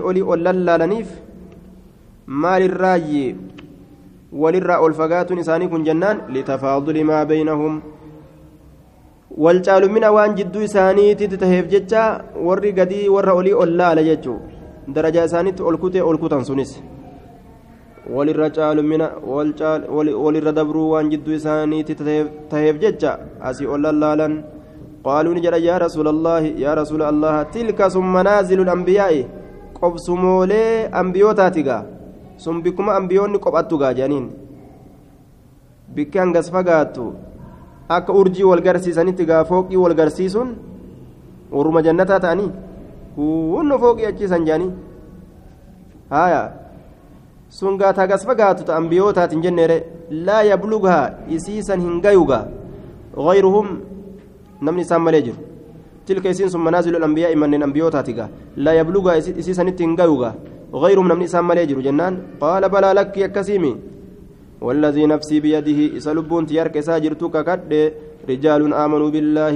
وللرا 4.32 4.86
الفقات 4.86 5.32
إساني 5.32 5.66
كن 5.72 5.82
جنان 5.84 6.16
لتفاضل 6.34 6.96
ما 7.04 7.18
بينهم 7.24 7.72
والجال 9.42 9.82
من 9.94 10.04
وان 10.04 10.34
جدو 10.34 10.64
إساني 10.64 11.14
تتهيف 11.14 11.66
ججا 11.72 12.04
ور 12.46 12.64
قدي 12.78 13.08
ور 13.14 13.30
أولي 13.30 13.52
أولال 13.52 13.98
ججو 14.08 14.34
درجة 14.96 15.24
إساني 15.24 15.50
أولكوتي 15.60 16.00
أولكوتان 16.00 16.44
سنس 16.44 16.72
walirra 18.10 18.50
caalumina 18.50 19.12
walirra 20.24 20.52
dabruu 20.52 20.90
waan 20.90 21.10
jidduu 21.10 21.34
isaaniitti 21.38 21.94
taheef 22.50 22.80
jecha 22.82 23.18
asii 23.48 23.66
ol 23.66 23.80
lallaalan 23.86 24.34
qaaluu 25.04 25.34
ni 25.34 25.40
jedha 25.44 25.58
yaa 25.68 25.78
rasuula 25.78 26.10
allaahi 26.10 26.50
yaa 26.62 26.74
rasuula 26.74 27.08
allaha 27.12 27.44
tilka 27.54 27.90
sun 27.94 28.06
manaazilu 28.16 28.66
ambiyaa'i 28.74 29.22
qobsumoolee 29.78 30.88
ambiyootaati 31.02 31.62
gaa 31.68 31.82
sun 32.42 32.62
bikkuma 32.64 32.96
ambiyoonni 33.00 33.38
qophattu 33.44 33.78
gaa 33.82 33.92
jedhaniin 33.98 34.26
bikki 35.94 36.18
hangas 36.22 36.48
fagaattu 36.54 37.04
akka 37.96 38.12
urjii 38.20 38.48
wal 38.50 38.62
garsiisanitti 38.66 39.26
gaa 39.30 39.44
fooqii 39.50 39.82
wal 39.84 39.94
garsiisuun 40.00 40.50
warruma 41.52 41.82
jannataa 41.86 42.20
ta'anii 42.24 42.50
hunno 43.16 43.78
fooqii 43.84 44.08
achiisan 44.10 44.46
jedhanii 44.48 44.72
haaya 46.14 46.42
sun 47.60 47.76
gaataa 47.80 48.06
gas 48.10 48.26
fagaatu 48.28 48.64
ta 48.68 48.76
ambiyootaatiin 48.80 49.42
jenneere 49.46 49.78
laa 50.26 50.42
yablughaa 50.50 51.04
isiisan 51.36 51.80
hin 51.86 52.00
gayuga 52.04 52.38
gayruhum 53.16 53.68
namni 54.68 54.82
isaan 54.86 55.02
malee 55.06 55.22
jiru 55.26 55.40
tilka 56.06 56.28
isiin 56.34 56.50
sun 56.54 56.64
manaazilu 56.68 56.98
lambiyaa 57.04 57.36
manneen 57.42 57.62
ambiyootaati 57.68 58.14
gaa 58.18 58.28
laa 58.56 58.74
yablughaa 58.80 59.16
isiisanitti 59.42 59.84
gayruhum 60.72 61.08
namni 61.08 61.24
isaan 61.30 61.44
malee 61.44 61.66
jiru 61.70 61.82
jennaan 61.86 62.14
qaala 62.42 62.68
balaa 62.74 62.94
lakkii 63.00 63.26
akkasiimi 63.30 63.74
والذي 64.62 65.06
نفسي 65.10 65.40
بيده 65.42 65.98
إسلبون 65.98 66.46
تيارك 66.46 66.80
ساجرتك 66.86 67.34
كد 67.48 67.72
رجال 68.30 68.62
آمنوا 68.84 69.10
بالله. 69.10 69.54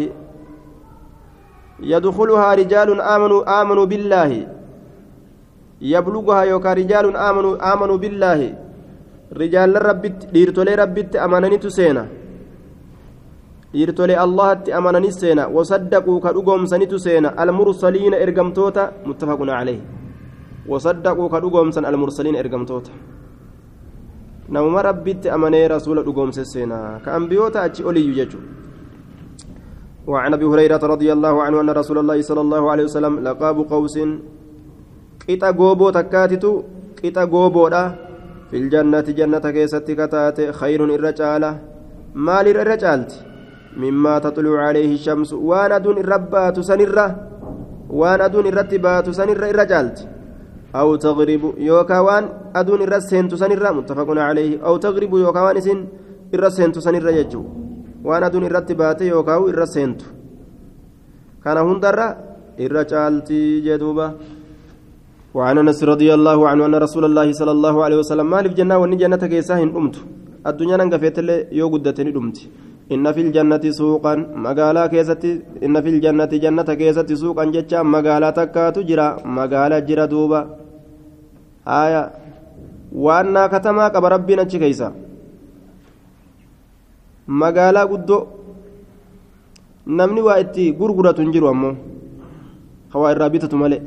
يدخلها 1.78 2.48
رجال 2.60 2.90
آمنوا 3.14 3.40
آمنوا 3.60 3.86
بالله. 3.86 4.30
يبلغها 5.78 6.42
يوكا 6.42 6.72
رجال 6.80 7.06
آمنوا 7.28 7.54
آمنوا 7.72 7.98
بالله. 8.02 8.40
رجال 9.42 9.70
ربت 9.88 10.18
ديرتولي 10.34 10.74
ربت 10.74 11.12
أمانني 11.16 11.58
تسينا. 11.62 12.04
ديرتولي 13.72 14.14
الله 14.24 14.48
أمانني 14.78 15.10
سينا 15.10 15.44
وصدقوا 15.54 16.18
كدوغم 16.24 16.66
سني 16.66 16.86
تسينا. 16.90 17.30
المرسلين 17.42 18.14
إرقمتوتا 18.14 18.84
متفق 19.06 19.40
عليه. 19.58 19.80
وصدقوا 20.68 21.28
كدوغم 21.28 21.70
سن 21.70 21.84
المرسلين 21.86 22.36
إرقمتوتا 22.36 22.92
نوما 24.54 24.80
ربت 24.80 25.26
أماني 25.26 25.66
رسول 25.66 26.04
دوغم 26.06 26.30
سينا 26.30 27.00
كأنبيوتا 27.04 27.64
أتي 27.64 27.84
أولي 27.84 28.18
يجو 28.18 28.38
وعن 30.06 30.32
ابي 30.34 30.44
هريره 30.44 30.82
رضي 30.94 31.12
الله 31.12 31.34
عنه 31.42 31.56
ان 31.60 31.70
رسول 31.70 31.98
الله 31.98 32.18
صلى 32.22 32.40
الله 32.40 32.62
عليه 32.70 32.84
وسلم 32.84 33.14
لقاب 33.26 33.56
قوس 33.72 33.98
qixa 35.26 35.50
gooboo 35.58 35.90
takkaatitu 35.90 36.50
qixa 36.98 37.26
gooboodha 37.26 37.82
filjannati 38.50 39.14
jannata 39.18 39.50
keessatti 39.56 39.96
kataate 39.98 40.54
khayrun 40.58 40.90
irra 40.96 41.10
caala 41.20 41.50
maalirra 42.14 42.62
irra 42.62 42.76
caalti 42.82 43.16
mimmaa 43.82 44.20
taxluu 44.20 44.54
calayhi 44.60 44.98
shamsu 45.06 45.34
waan 45.48 45.72
aduun 45.78 45.98
irra 46.02 46.18
baatu 46.18 46.62
sanirra 46.62 47.06
waan 47.90 48.20
aduun 48.26 48.46
irratti 48.46 48.78
baatu 50.73 50.97
sanirra 50.97 50.97
irra 50.97 50.97
caalti 50.97 50.97
aw 50.97 50.97
tagribu 50.97 51.49
yookaa 51.69 52.01
waan 52.07 52.25
aduun 52.59 52.81
irra 52.85 52.99
seentu 53.09 53.35
sanirra 53.41 53.69
muttafaqun 53.77 54.17
calayhi 54.17 54.59
aw 54.67 54.75
tagribu 54.85 55.15
yookaa 55.23 55.43
waan 55.47 55.57
isin 55.61 55.79
irra 56.35 56.49
seentu 56.57 56.79
sanirra 56.85 57.11
jechuu 57.17 57.45
waan 58.07 58.23
aduun 58.23 58.43
irratti 58.49 58.73
baate 58.81 59.03
yookaa 59.13 59.39
irra 59.51 59.65
seentu 59.75 60.05
kana 61.43 61.61
hundarra 61.67 62.07
irra 62.65 62.83
caalti 62.91 63.39
jedhuuba 63.67 64.07
وعن 65.37 65.57
انس 65.63 65.79
رضي 65.93 66.09
الله 66.17 66.39
عنه 66.49 66.61
ان 66.67 66.75
رسول 66.75 67.03
الله 67.07 67.27
صلى 67.39 67.53
الله 67.55 67.75
عليه 67.85 67.97
وسلم 68.03 68.27
مالف 68.35 68.51
جنة 68.59 68.75
وني 68.81 68.95
جنة 68.99 69.23
كيساهن 69.31 69.69
أمت 69.79 69.95
الدنيا 70.49 70.75
ننقفت 70.79 71.17
يو 71.59 71.67
قدتني 71.73 72.11
أمت 72.19 72.37
إن 72.94 73.04
في 73.14 73.20
الجنة 73.26 73.64
سوقا 73.80 74.14
مقالا 74.44 74.86
كيستي 74.92 75.30
إن 75.66 75.74
في 75.84 75.88
الجنة 75.94 76.32
جنة 76.44 76.68
كيستي 76.80 77.14
سوقا 77.22 77.44
جتشا 77.54 77.82
مقالا 77.94 78.30
تكا 78.38 78.70
تجرى 78.76 79.08
مقالا 79.36 79.78
جرى 79.88 80.04
دوبا 80.12 80.40
آية 81.82 82.02
waannaa 83.04 83.48
katamaa 83.48 83.90
qaba 83.94 84.08
rabbiin 84.14 84.40
achi 84.42 84.58
keeysa 84.62 84.92
magaalaa 87.42 87.86
guddoo 87.92 88.22
namni 89.98 90.22
waa 90.28 90.38
itti 90.44 90.72
gurguratu 90.80 91.22
hin 91.22 91.32
jiru 91.34 91.48
ammoo 91.48 91.74
hawaa 92.94 93.10
irraa 93.16 93.30
bitatu 93.34 93.60
malee 93.62 93.80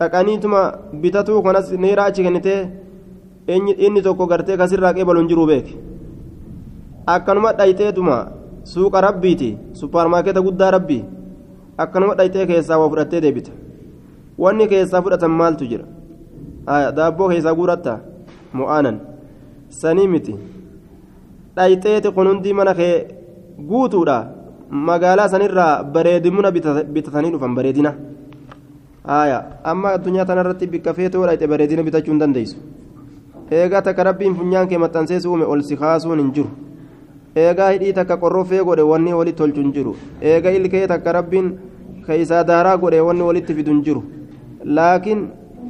dhaqaniituma 0.00 0.62
bitatuu 1.04 1.42
kanas 1.46 1.72
neeraa 1.84 2.08
achi 2.12 2.26
kennitee 2.26 2.60
inni 3.86 4.02
tokko 4.08 4.26
gartee 4.32 4.56
kasirraa 4.62 4.94
qeebalu 4.98 5.22
hin 5.22 5.30
jiru 5.34 5.46
beeke 5.52 5.74
akkanuma 7.14 7.52
dhayxeetuma 7.58 8.16
suuqa 8.72 9.00
rabbiiti. 9.06 9.50
Suppaarmaarkeeta 9.80 10.40
guddaa 10.46 10.70
rabbii 10.76 11.04
akkanuma 11.78 12.14
dhayxee 12.14 12.46
keessaa 12.46 12.78
waa 12.80 12.88
fudhattee 12.88 13.20
deebita. 13.24 13.52
Wanni 14.38 14.68
keessaa 14.72 15.02
fudhatan 15.02 15.30
maaltu 15.30 15.64
jira? 15.70 15.84
Daabboo 16.96 17.28
keessaa 17.28 17.54
guuratta. 17.54 17.98
Mo'aanan. 18.52 19.00
Sanii 19.68 20.08
miti. 20.08 20.34
Dhayxeeti 21.56 22.12
kun 22.12 22.28
hundi 22.32 22.52
mana 22.52 22.74
kee 22.74 22.94
guutuudha. 23.72 24.18
Magaalaa 24.70 25.28
sanirraa 25.28 25.82
bareedimuna 25.84 26.50
bitatanii 26.52 27.30
dhufan 27.32 27.54
bareedina. 27.54 27.94
Amma 29.64 29.88
addunyaa 29.96 30.24
tanarratti 30.24 30.66
bikka 30.66 30.94
feetoo 30.94 31.26
dhayxe 31.26 31.46
bareedina 31.46 31.82
bitachuu 31.82 32.12
hin 32.12 32.20
dandeessu. 32.20 32.56
Eegaa 33.50 33.82
takka 33.82 34.04
rabbiin 34.04 34.36
funyaan 34.36 34.68
kee 34.68 34.78
maxxansee 34.78 35.20
uume 35.28 35.44
ol 35.44 35.62
si 35.68 35.76
kaasuun 35.76 36.20
hin 36.22 36.32
jiru 36.34 36.50
eegaa 37.36 37.70
hidhii 37.72 37.92
takka 37.98 38.16
qorrofee 38.22 38.62
godhe 38.68 38.82
wanni 38.92 39.12
walitti 39.18 39.38
tolchu 39.42 39.60
hin 39.62 39.72
jiru 39.72 39.96
eegaa 40.30 40.50
ilkee 40.58 40.86
takka 40.92 41.12
rabbiin 41.18 41.50
keeysaa 42.06 42.44
daaraa 42.44 42.76
godhe 42.84 43.00
wanni 43.08 43.22
walitti 43.28 43.54
fidu 43.54 43.70
hin 43.74 43.82
jiru. 43.84 44.02
Laakiin 44.64 45.20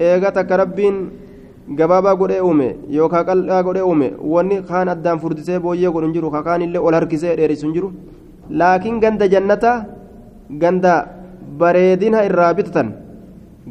eegaa 0.08 0.30
takka 0.38 0.56
rabbiin 0.62 0.96
gabaabaa 1.78 2.14
godhee 2.20 2.40
uume 2.48 2.68
yookaan 2.96 3.26
qal'aa 3.28 3.62
godhee 3.66 3.82
uume 3.90 4.08
wanni 4.34 4.62
kaan 4.70 4.88
addaan 4.94 5.20
furdisee 5.20 5.58
booyyee 5.66 5.90
godhu 5.94 6.06
hin 6.08 6.14
jiru 6.16 6.30
kaan 6.30 6.62
illee 6.66 6.80
ol 6.86 6.94
harkisee 6.98 7.36
dheerisu 7.36 7.66
hin 7.66 7.74
jiru. 7.74 7.92
Laakiin 8.50 9.00
ganda 9.00 9.28
jannataa 9.34 9.76
ganda 10.62 10.94
bareedina 11.58 12.24
irraa 12.28 12.54
bitatan 12.54 12.94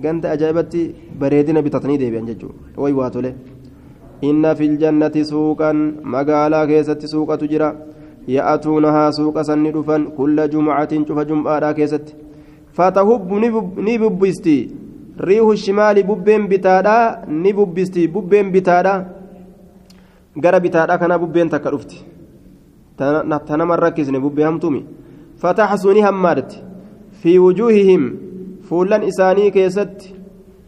ganda 0.03 0.31
ajaa'ibatti 0.35 0.81
bareedina 1.19 1.61
bitatanii 1.61 1.97
deebi'an 2.03 2.27
jechuudha. 2.31 2.77
Way 2.77 2.93
waa 2.99 3.09
tole. 3.09 3.33
إن 4.23 4.53
في 4.53 4.65
الجنة 4.65 5.15
سوقا 5.31 5.71
مقالا 6.03 6.65
كيست 6.65 7.05
سوقة 7.05 7.35
تجرى 7.35 7.69
يأتونها 8.27 9.11
سوق 9.11 9.41
سندفا 9.41 9.97
كل 10.17 10.37
جمعة 10.49 10.91
شوف 11.07 11.19
جمعة 11.19 11.71
كيست 11.71 12.05
فتهب 12.77 13.29
نببستي 13.87 14.57
ريح 15.27 15.45
الشمال 15.57 15.97
ببين 16.09 16.47
بتادا 16.51 16.97
نببستي 17.45 18.07
ببين 18.07 18.51
بتادا 18.51 19.19
gara 20.37 20.59
bitaadha 20.59 20.97
kana 20.97 21.17
bubbeen 21.19 21.49
takka 21.49 21.71
dhufti 21.71 22.05
tanama 23.47 23.75
rakkisne 23.75 24.19
bubbee 24.19 24.43
hamtumi 24.43 24.85
fataxsuu 25.41 25.93
ni 25.93 26.01
hammaadti 26.01 26.61
fi 27.21 27.39
wujuuhihim 27.39 28.03
fuullan 28.69 29.03
isaanii 29.03 29.51
keessatti 29.51 30.15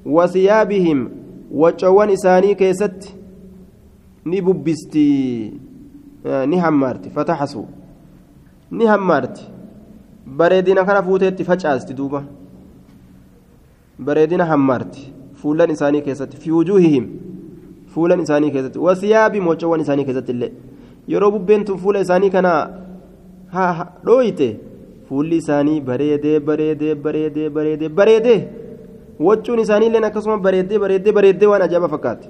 wasiyaabihim 0.06 1.10
waccoowwan 1.64 2.10
isaanii 2.18 2.56
keessatti 2.56 3.16
ni 4.26 4.42
hammaarti 6.60 7.10
fataxasuu 7.10 7.68
ni 8.72 8.86
hammaarti 8.86 9.42
bareedina 10.38 10.86
kana 10.86 11.04
fuuteetti 11.04 11.44
facaasti 11.44 11.94
duuba 11.94 12.24
bareedina 14.00 14.46
hammaarti 14.46 15.14
fuulan 15.42 15.72
isaanii 15.72 16.02
keessatti 16.08 16.38
fi 16.38 16.52
wujuuhihim 16.52 17.06
fuulan 17.94 18.20
isaanii 18.26 18.52
keessatti 18.52 18.80
wasiyaabi 18.88 19.42
mocoowwan 19.48 19.82
isaanii 19.86 20.06
keessatti 20.10 20.32
illee 20.32 20.52
yeroo 21.14 21.32
bubbeen 21.32 21.66
tun 21.66 21.78
fuula 21.78 22.00
isaanii 22.06 22.30
kana 22.36 22.52
dhooyite 24.06 24.50
fuulli 25.10 25.38
isaanii 25.44 25.82
bareedee 25.90 26.40
bareedee 26.40 26.96
bareedee 26.96 27.50
bareedee 27.50 27.90
bareedee 27.90 28.40
waccuun 29.30 29.60
isaanii 29.66 29.88
illee 29.92 30.06
akkasuma 30.12 30.38
bareedee 30.38 30.80
bareedee 30.86 31.18
bareedee 31.18 31.52
waan 31.54 31.68
ajaa'iba 31.68 31.90
fakkaate 31.96 32.30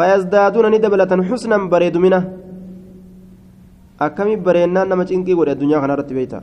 فيزدادون 0.00 0.66
ندبلة 0.74 1.12
حسنا 1.28 1.56
بريدمنا 1.72 2.20
أكمي 4.06 4.34
برينا 4.46 4.80
نما 4.88 5.04
تنكي 5.08 5.32
قد 5.38 5.48
الدنيا 5.54 5.78
خنا 5.82 5.94
رت 6.00 6.10
بيتا 6.16 6.40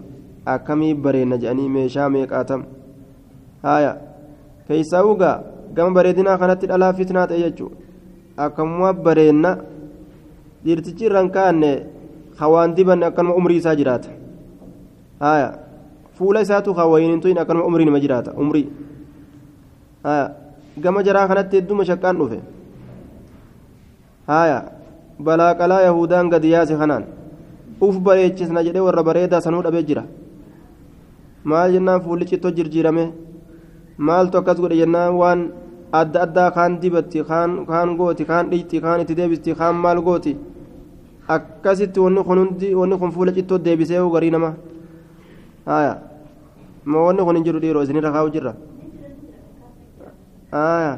أكمي 0.54 0.94
برينا 1.04 1.36
جاني 1.42 1.66
ميشا 1.74 2.04
ميقاتم 2.14 2.62
هايا 3.66 3.94
كيساوغا 4.68 5.32
قام 5.78 5.90
بريدنا 5.98 6.32
خنت 6.40 6.62
الألا 6.68 6.88
فتنات 6.98 7.32
أيجو 7.32 7.68
أكموا 8.46 8.92
برينا 9.06 9.52
dhiirtichi 10.66 11.08
irraan 11.08 11.30
kaanne 11.32 11.72
hawaan 12.40 12.76
diban 12.76 13.04
akkanuma 13.08 13.38
umrii 13.40 13.60
isaa 13.62 13.76
jiraata 13.80 14.10
haya 15.20 15.50
fuula 16.18 16.42
isaatu 16.46 16.74
hawaayinintu 16.80 17.32
hin 17.32 17.40
akkanuma 17.44 17.70
umrii 17.70 17.88
nima 17.88 18.02
jiraata 18.04 18.34
umrii 18.44 18.66
haya 20.04 20.26
gama 20.86 21.04
jaraa 21.08 21.28
kanatti 21.32 21.62
hedduma 21.62 21.86
shaqqaan 21.90 22.20
dhufe 22.22 22.40
haya 24.32 24.60
balaa 25.28 25.54
qalaa 25.60 25.82
yahudaan 25.88 26.30
gadi 26.34 26.52
yaase 26.56 26.76
kanaan 26.82 27.04
uf 27.88 27.96
bareechisna 28.08 28.64
jedhee 28.68 28.84
warra 28.88 29.04
bareedaa 29.10 29.42
sanuu 29.46 29.62
dhabee 29.66 29.84
jira 29.90 30.04
maal 31.52 31.72
jennaan 31.76 32.02
fuulli 32.06 32.26
cittoo 32.32 32.52
jirjiirame 32.58 33.06
maaltu 34.10 34.38
akkas 34.42 34.58
godhe 34.64 34.78
jennaan 34.82 35.14
waan 35.22 35.40
adda 36.00 36.20
addaa 36.26 36.50
kaan 36.58 36.80
dibatti 36.82 37.24
kaan 37.30 37.90
gooti 38.00 38.26
kaan 38.32 38.50
dhiitti 38.52 38.82
kaan 38.86 39.02
itti 39.04 39.16
deebisti 39.20 39.56
kaan 39.60 39.76
maal 39.84 40.02
gooti 40.08 40.34
akkasitti 41.36 42.00
wanni 42.06 42.22
kun 42.28 42.38
hundi 42.42 42.68
wanni 42.80 42.98
kun 43.02 43.12
fuula 43.16 43.32
cittoo 43.38 43.58
deebisee 43.66 44.02
garii 44.16 44.32
nama 44.36 44.50
haya 45.72 45.94
ma 46.92 47.00
wanni 47.08 47.24
kun 47.28 47.36
hin 47.40 47.46
jiru 47.48 47.60
dhiiroo 47.64 47.84
isinirra 47.88 48.12
kaa'u 48.16 48.30
jirra 48.36 48.54
haya 50.52 50.94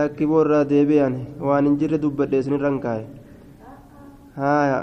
lakki 0.00 0.26
boorraa 0.30 0.64
deebi'an 0.72 1.14
waan 1.48 1.64
hin 1.68 1.76
jirre 1.80 1.98
dubbadhe 2.04 2.38
isinirra 2.42 2.68
hin 2.72 2.80
kaa'e 2.84 3.04
haya 4.42 4.78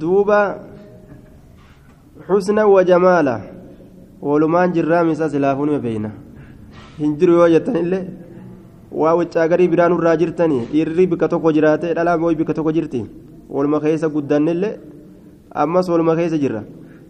duuba 0.00 0.40
xusna 2.28 2.66
wa 2.74 2.84
jamaala 2.90 3.34
walumaan 4.28 4.72
jirraam 4.76 5.10
isaa 5.14 5.28
silaafuu 5.34 5.66
nima 5.70 5.78
beeyna 5.86 6.10
hin 6.98 7.16
jiru 7.20 7.32
yoo 7.40 7.48
jettanillee 7.54 8.02
waa 9.02 9.14
waccaa 9.20 9.48
garii 9.52 9.68
biraan 9.72 9.92
irraa 9.98 10.16
jirtanii 10.22 10.62
dhiirri 10.72 11.06
bikka 11.12 11.28
tokko 11.32 11.52
jiraate 11.56 11.94
dhalaan 11.96 12.20
booyi 12.20 12.36
bikka 12.40 12.54
tokko 12.58 12.72
jirti 12.76 13.00
waluma 13.56 13.80
keessa 13.84 14.08
guddannillee 14.14 14.72
ammas 15.64 15.88
waluma 15.94 16.16
keessa 16.20 16.38
jirra 16.44 16.62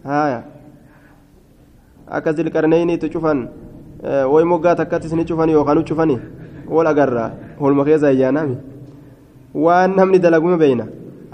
haya 0.09 0.39
akka 2.17 2.33
zilqarneyniitu 2.39 3.09
cufan 3.13 3.47
way 4.33 4.43
moggaa 4.51 4.75
takkattis 4.81 5.13
ni 5.19 5.25
cufan 5.29 5.49
yookaan 5.55 5.83
cufani 5.91 6.17
wal 6.75 6.87
agarra 6.93 7.25
waluma 7.61 7.83
keessa 7.87 8.07
ayyaanaami 8.13 8.55
waan 9.65 9.91
namni 9.97 10.19
dalaguma 10.25 10.57
beeyna 10.63 10.85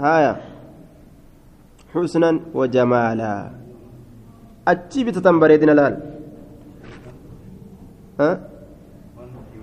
haya 0.04 0.32
xusnan 1.92 2.36
wa 2.58 2.64
jamaalaa 2.74 3.40
achi 4.72 5.04
bitatan 5.06 5.36
bareedina 5.42 5.74
laal 5.80 5.94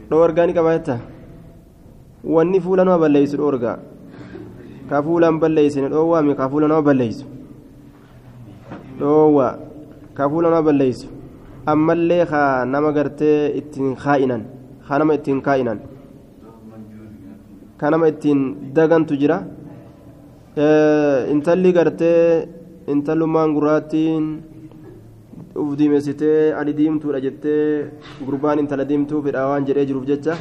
dhoorgaa 0.10 0.46
ni 0.48 0.54
qabaata 0.58 0.96
wanni 2.36 2.60
fuula 2.66 2.84
nama 2.86 3.00
balleeysu 3.04 3.38
dhoorgaa 3.42 3.78
ka 4.90 4.98
fuulaan 5.06 5.40
balleeysine 5.44 5.88
dhoowwaami 5.94 6.36
ka 6.40 6.50
fuula 6.52 6.68
nama 6.72 6.82
balleeysu 6.90 7.26
dhoowwa 9.00 9.48
ka 10.18 10.24
fuula 10.30 10.50
nama 10.54 10.62
balleeysu 10.70 11.08
ammallee 11.74 12.26
ka 12.32 12.42
nama 12.74 12.92
gartee 12.98 13.38
ittiin 13.60 13.96
kaa'inan 14.04 14.44
ka 14.92 14.98
nama 15.00 15.14
ittiin 15.18 15.40
kaa'inan 15.48 15.80
ka 17.82 17.90
nama 17.92 18.08
ittiin 18.12 18.40
dagantu 18.78 19.16
jira 19.22 19.38
intalli 21.34 21.72
gartee 21.78 22.48
intallummaan 22.94 23.54
guraattiin 23.58 24.26
uf 25.62 25.72
diimessitee 25.80 26.42
ani 26.60 26.74
diimtuudha 26.80 27.20
jettee 27.26 27.64
gurbaan 28.26 28.60
intala 28.64 28.86
diimtuu 28.92 29.22
fedha 29.28 29.48
waan 29.52 29.66
jedhee 29.70 29.86
jiruuf 29.90 30.06
jecha 30.12 30.36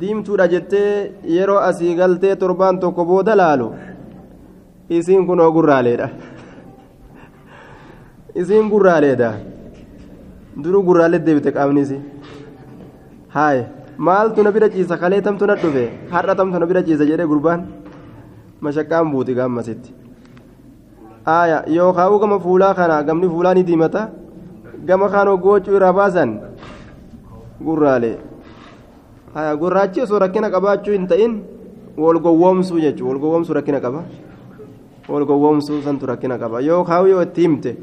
diimtuudha 0.00 0.46
jettee 0.54 0.90
yeroo 1.36 1.58
asii 1.70 1.94
galtee 2.00 2.34
torbaan 2.42 2.80
tokko 2.84 3.04
booda 3.10 3.34
laalu 3.42 3.68
isiin 4.98 5.26
kunoo 5.30 5.50
gurraaleedha 5.56 6.08
isiin 8.40 8.68
gurraaleedha 8.72 9.30
duruu 10.64 10.82
gurraalee 10.88 11.18
deebite 11.26 11.50
qaamnisi 11.58 11.96
haaye 13.34 13.66
maaltu 13.98 14.42
na 14.42 14.50
bira 14.52 14.68
ciisa 14.74 14.96
kalee 15.02 15.20
tamtu 15.26 15.46
na 15.46 15.54
dhufe 15.64 15.84
har'a 16.12 16.34
tamtu 16.34 16.58
na 16.58 16.66
bira 16.66 16.82
ciisa 16.86 17.04
jedhee 17.10 17.26
gurbaan 17.32 17.66
mashaqqaan 18.60 19.10
buuti 19.12 19.34
gaammasitti. 19.34 19.90
aya 21.24 21.62
yookaan 21.68 22.18
gama 22.18 22.38
fuulaa 22.40 22.74
kana 22.74 23.02
gamni 23.06 23.28
fuulaa 23.28 23.54
ni 23.54 23.62
diimata 23.62 24.10
gama 24.86 25.08
kaan 25.08 25.28
gochuu 25.38 25.76
irraa 25.78 25.92
baasan 25.92 26.30
gurraalee 27.62 28.18
gurraachi 29.60 30.02
osoo 30.02 30.18
rakkina 30.18 30.50
qabaachuu 30.50 30.92
hin 30.96 31.06
ta'in 31.06 31.32
wal 31.96 32.18
gowwoomsuu 32.18 32.80
jechuudha 32.84 33.08
wal 33.12 33.20
gowwoomsuu 33.22 33.54
rakkina 33.54 33.80
qaba 33.80 34.02
wal 35.08 35.24
gowwoomsuu 35.30 35.82
santu 35.86 36.06
rakkina 36.10 36.38
qaba 36.42 36.60
yoo 36.60 36.82
kaa'u 36.90 37.06
yoo 37.12 37.22
itti 37.22 37.42
himte 37.46 37.76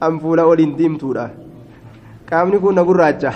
an 0.00 0.20
fuula 0.20 0.44
oliin 0.52 0.76
diimtuudha 0.76 1.30
qaamni 2.28 2.58
kun 2.60 2.74
na 2.74 2.84
gurraacha 2.84 3.32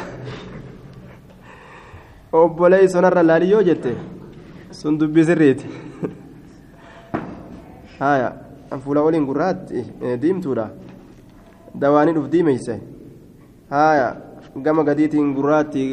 obbolee 2.45 2.89
sonarra 2.89 3.23
laali 3.23 3.51
yoo 3.51 3.63
jette 3.69 3.93
sun 4.71 4.99
dubbii 5.01 5.25
sirriiti 5.25 5.67
haya 7.99 8.33
fuula 8.85 9.01
oliin 9.03 9.25
gurraatti 9.27 9.85
diimtuudha 10.23 10.67
dawaanii 11.81 12.15
dhuf 12.17 12.29
diimeyse 12.33 12.75
haya 13.71 14.09
gama 14.65 14.85
gadiitiin 14.89 15.35
gurraatti 15.35 15.85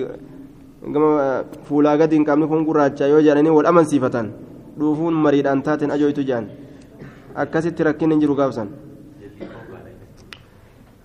gama 0.93 1.43
fuulaa 1.67 1.97
gadiin 1.97 2.25
qabni 2.25 2.47
kun 2.47 2.65
gurraacha 2.69 3.07
yoo 3.13 3.21
jedhanii 3.27 3.49
wal 3.57 3.65
amansiifatan 3.71 4.31
dhuufuun 4.79 5.13
mariidhaan 5.25 5.61
taateen 5.67 5.91
ajooytu 5.95 6.21
jedhan 6.29 6.47
akkasitti 7.43 7.83
rakkinni 7.87 8.17
jiru 8.23 8.35
gaafsan 8.35 8.67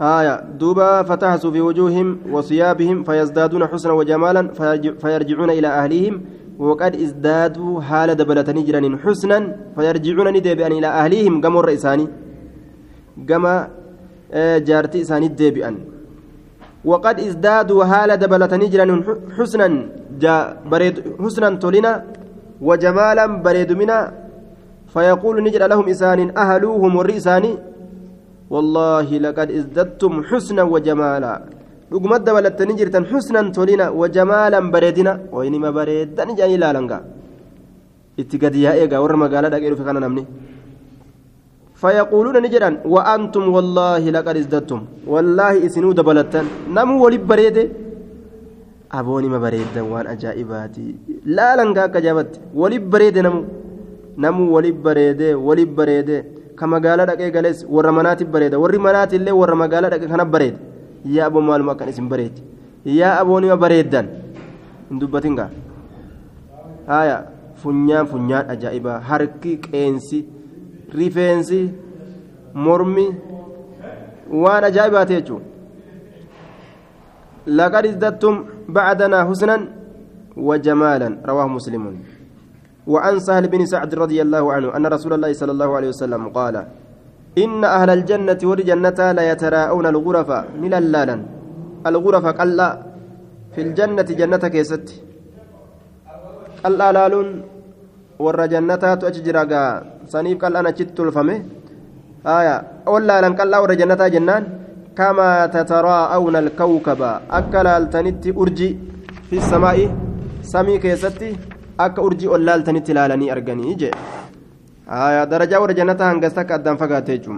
آية 0.01 0.41
دوبا 0.61 1.03
فتحسوا 1.03 1.51
في 1.51 1.61
وجوههم 1.61 2.19
وثيابهم 2.31 3.05
فيزدادون 3.05 3.67
حسنا 3.67 3.93
وجمالا 3.93 4.43
فيرجعون 5.03 5.51
إلى 5.51 5.69
أهليهم. 5.69 6.15
وقد 6.59 6.95
ازدادوا 6.97 7.81
حال 7.81 8.15
دبلتني 8.15 8.63
جران 8.63 8.99
حسنا 8.99 9.57
فيرجعون 9.77 10.29
ندبئا 10.37 10.67
إلى 10.67 10.87
أهليهم. 10.87 11.35
قم 11.43 11.55
الرئساني 11.59 12.07
قم 13.29 13.45
جارتي 14.69 15.03
إساني 15.03 15.29
دبئا 15.29 15.75
وقد 16.85 17.21
ازدادوا 17.21 17.85
حال 17.85 18.11
دبلتني 18.23 18.67
جران 18.73 18.91
حسنا. 19.37 19.69
جا 20.23 20.35
بريد 20.71 20.97
حسنا 21.23 21.49
تولنا 21.63 21.93
وجمالا 22.61 23.27
بريد 23.27 23.73
منا. 23.73 23.99
فيقول 24.93 25.37
نجر 25.47 25.63
لهم 25.67 25.89
إسان 25.89 26.21
أهلوهم. 26.43 26.97
والرئساني 26.97 27.53
والله 28.51 29.09
لقد 29.27 29.49
ازددتم 29.59 30.13
حسنا 30.29 30.63
وجمالا 30.73 31.35
dhuguma 31.91 32.21
dabalattanii 32.21 32.77
jirtan 32.81 33.05
xusnan 33.11 33.47
tolina 33.57 33.87
wajamaalan 34.01 34.67
bareedina 34.75 35.13
waynima 35.37 35.71
bareeddan 35.79 36.29
ijaan 36.35 36.53
ilaalangaa 36.57 37.01
itti 38.21 38.37
gadi 38.43 38.65
yaa 38.67 38.75
eegaa 38.83 39.01
warra 39.05 39.17
magaalaa 39.23 39.53
dhaqee 39.55 39.71
dhufe 39.73 39.85
kana 39.89 40.01
namni 40.05 40.23
fayaquuluuna 41.83 42.41
ni 42.45 42.49
jedhan 42.55 42.75
wa'antum 42.95 43.45
wallaahi 43.55 44.13
laqad 44.17 44.37
izdattum 44.43 44.81
wallaahi 45.13 45.65
isinuu 45.67 45.95
dabalattan 46.01 46.47
namuu 46.77 46.99
walib 47.05 47.25
bareede 47.31 47.63
aboonima 48.99 49.39
bareeddan 49.45 49.87
waan 49.93 50.07
ajaa'ibaati 50.15 50.85
laalangaa 51.39 51.85
akka 51.89 51.99
ajaa'ibatti 52.03 52.39
walib 52.63 52.85
bareede 52.93 53.21
namu 53.27 53.41
namuu 54.25 54.49
walib 54.57 54.79
bareede 54.87 55.29
walib 55.49 55.73
bareede 55.79 56.17
ka 56.59 56.67
magaalaa 56.75 57.07
dhaqee 57.11 57.31
galees 57.37 57.59
warra 57.77 57.93
manaatiif 57.99 58.29
bareeda 58.35 58.57
warri 58.63 58.79
manaatillee 58.87 59.35
warra 59.41 59.57
magaalaa 59.63 59.91
dhaqee 59.95 60.09
kana 60.13 60.25
bareeda 60.35 60.59
yaa 61.17 61.27
aboo 61.31 61.43
maaluma 61.49 61.73
akkan 61.75 61.89
isin 61.95 62.09
bareeti 62.13 62.43
yaa 63.01 63.15
aboonima 63.23 63.57
bareeddan 63.65 64.07
hin 64.91 64.99
dubbatin 65.03 65.35
gaa 65.41 65.51
haya 66.93 67.17
funyaan 67.63 68.07
funyaan 68.13 68.45
ajaa'ibaa 68.55 68.99
harki 69.11 69.53
qeensi 69.67 70.19
rifeensi 71.01 71.61
mormi 72.67 73.07
waan 74.45 74.65
ajaa'ibaati 74.71 75.15
jechuun 75.21 75.45
لقد 77.59 77.85
ازددتم 77.87 78.35
بعدنا 78.77 79.19
حسنا 79.29 79.57
وجمالا 80.49 81.09
رواه 81.29 81.49
مسلم 81.57 81.85
وعن 82.93 83.15
سهل 83.27 83.45
بن 83.53 83.63
سعد 83.73 83.93
رضي 83.95 84.19
الله 84.25 84.45
عنه 84.55 84.69
أن 84.77 84.85
رسول 84.95 85.13
الله 85.17 85.33
صلى 85.41 85.53
الله 85.53 85.71
عليه 85.77 85.89
وسلم 85.93 86.23
قال 86.39 86.57
إن 87.45 87.61
أهل 87.65 87.91
الجنة 87.99 88.41
والجنة 88.51 88.99
لا 89.17 89.25
يتراءون 89.33 89.87
الغرف 89.95 90.29
نلالا 90.63 91.17
الغرف 91.91 92.25
قلا 92.41 92.69
في 93.55 93.61
الجنة 93.67 94.09
جنة 94.21 94.45
كيست. 94.55 94.87
قلا 96.65 96.89
لالون 96.97 97.29
ور 98.25 98.39
جنتات 98.53 99.01
أججرا 99.05 99.45
سنيف 100.13 100.37
قلا 100.43 100.61
نجت 100.67 100.99
الفمه 101.01 101.37
آية 102.39 102.57
ولا 102.93 103.17
قلا 103.39 103.57
ور 103.63 103.73
جنة 103.81 104.03
جنان. 104.15 104.45
كما 104.99 105.47
تتراءون 105.47 106.37
الكوكب 106.37 107.01
أكل 107.31 107.67
التنت 107.67 108.25
أرجي 108.41 108.71
في 109.31 109.37
السماء 109.39 109.79
سمي 110.43 110.75
كيستي 110.83 111.31
akka 111.87 112.03
urjii 112.03 112.29
ollaaltanitti 112.37 112.93
ilaalanii 112.93 113.31
arganii 113.37 113.75
jee. 113.83 113.95
درجة 115.33 115.61
ورجنتها 115.61 116.13
انقستك 116.13 116.53
أدام 116.53 116.77
فقاتيجم 116.81 117.37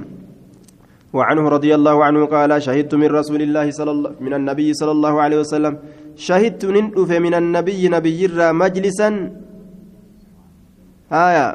وعنه 1.12 1.44
رضي 1.48 1.74
الله 1.74 1.96
عنه 2.04 2.20
قال 2.26 2.62
شهدت 2.62 2.94
من 2.94 3.10
رسول 3.10 3.42
الله 3.42 3.70
صلى 3.70 3.90
الله 3.90 4.10
من 4.20 4.32
النبي 4.38 4.68
صلى 4.74 4.92
الله 4.96 5.14
عليه 5.24 5.38
وسلم 5.42 5.74
شهدت 6.14 6.62
نندف 6.64 7.10
من 7.26 7.34
النبي 7.34 7.82
نبي 7.88 8.20
الرا 8.30 8.48
مجلسا 8.62 9.08
آية 11.12 11.46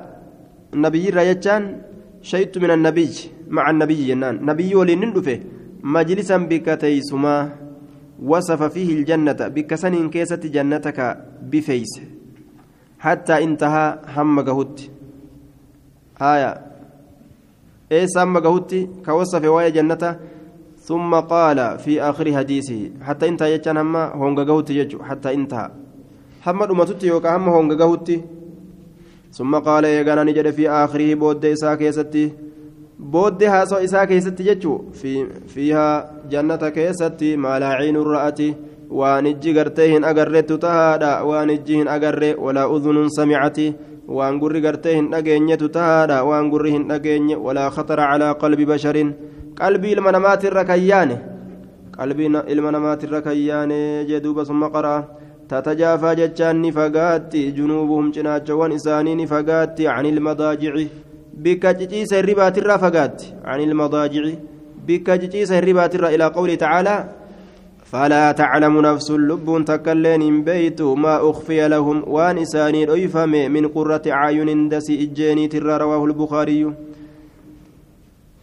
نبي 0.86 1.04
الرا 1.10 1.24
يجان 1.32 1.64
شهدت 2.22 2.56
من 2.64 2.72
النبي 2.78 3.12
مع 3.56 3.66
النبي 3.70 4.00
جنان 4.08 4.36
نبي 4.50 4.76
ولي 4.76 4.96
نندف 4.96 5.28
مجلسا 5.96 6.38
بكتي 6.52 7.02
سما 7.10 7.36
وصف 8.32 8.62
فيه 8.76 8.90
الجنة 9.00 9.40
بكسن 9.56 9.96
كيسة 10.14 10.44
جنتك 10.56 11.00
بفيس 11.52 12.15
حتى 13.06 13.36
انتهى 13.44 13.86
هم 14.16 14.40
قهوت 14.48 14.78
آية. 16.22 16.52
إيسا 17.92 18.24
هم 18.24 18.38
قهوت 18.38 18.72
كوصف 19.06 19.44
وايا 19.46 19.70
جنته 19.70 20.16
ثم 20.88 21.12
قال 21.16 21.80
في 21.80 22.02
آخر 22.02 22.26
حديثه 22.38 22.80
حتى 23.02 23.28
انتهى 23.28 23.54
يجان 23.54 23.78
هم 23.78 23.96
هونغ 23.96 24.44
قهوت 24.50 24.70
يجو 24.70 25.04
حتى 25.04 25.34
انتهى. 25.34 25.72
هم 26.48 26.64
أمتت 26.64 27.04
يوكا 27.04 27.36
هم 27.36 27.50
هونغ 27.50 27.78
قهوت 27.82 28.12
ثم 29.32 29.56
قال 29.56 29.86
يغانا 29.86 30.24
نجد 30.24 30.50
في 30.50 30.70
آخره 30.70 31.14
بود 31.16 31.46
إساء 31.46 31.76
كيستي. 31.76 32.34
بود 33.00 33.44
هاسو 33.44 33.76
إساء 33.76 34.06
كيستي 34.06 34.48
يجو 34.48 34.82
في 34.94 35.26
فيها 35.48 36.12
جنة 36.30 36.70
كيستي 36.70 37.38
ما 37.38 37.60
لا 37.60 37.68
عين 37.68 37.98
رأتي. 37.98 38.56
Waan 39.00 39.26
ijji 39.28 39.54
gartee 39.54 39.88
hin 39.92 40.04
agarreetu 40.12 40.58
tahaadha 40.66 41.12
waan 41.30 41.50
ijji 41.58 41.82
hin 41.82 41.88
agarre 41.96 42.30
walaa 42.48 42.68
udunun 42.76 43.10
samicati 43.18 43.68
waan 44.08 44.40
gurri 44.40 44.62
gartee 44.62 44.96
hin 44.96 45.10
dhageenyetu 45.12 45.70
tahaadha 45.78 46.24
waan 46.30 46.50
gurri 46.50 46.72
hin 46.76 46.88
dhageenye 46.92 47.36
walaa 47.48 47.70
khatara 47.78 48.08
calaa 48.12 48.34
qalbi 48.44 48.66
basharin 48.72 49.10
qalbii 49.60 49.92
ilma 49.98 50.12
namaatirra 50.18 50.64
kayyaane 50.72 51.18
qalbii 51.98 52.32
ilma 52.56 52.72
namaatirra 52.78 53.22
kayyaane 53.28 53.80
jee 54.12 54.22
duuba 54.28 54.46
summa 54.46 54.70
qara'a 54.70 56.54
ni 56.62 56.72
fagaatti 56.72 57.52
junuubuhum 57.58 58.12
cinaachawwan 58.12 58.72
isaanii 58.78 59.16
ni 59.16 59.28
fagaatti 59.28 59.84
can 59.84 60.06
ilmadaajici 60.06 60.90
bikka 61.44 61.74
ciciisa 61.74 62.16
hirribaatirraa 62.16 62.80
fagaatti 62.86 63.34
can 63.44 63.62
ilmadaajici 63.68 64.38
bikka 64.88 65.20
ciciisa 65.20 65.56
hirribaatirra 65.56 66.12
ilaa 66.16 66.30
qawlii 66.30 66.58
tacaalaa 66.58 67.25
فلا 67.86 68.32
تعلم 68.32 68.82
نفس 68.82 69.12
لب 69.12 69.66
تكلين 69.66 70.44
بيت 70.44 70.82
ما 70.82 71.30
أخفي 71.30 71.68
لهم 71.68 72.04
وان 72.08 72.38
إساني 72.38 72.86
من 73.50 73.68
قرة 73.68 74.02
أعين 74.08 74.70
دسي 74.70 75.04
إجاني 75.04 75.48
ترى 75.48 75.78
رواه 75.78 76.06
البخاري. 76.06 76.74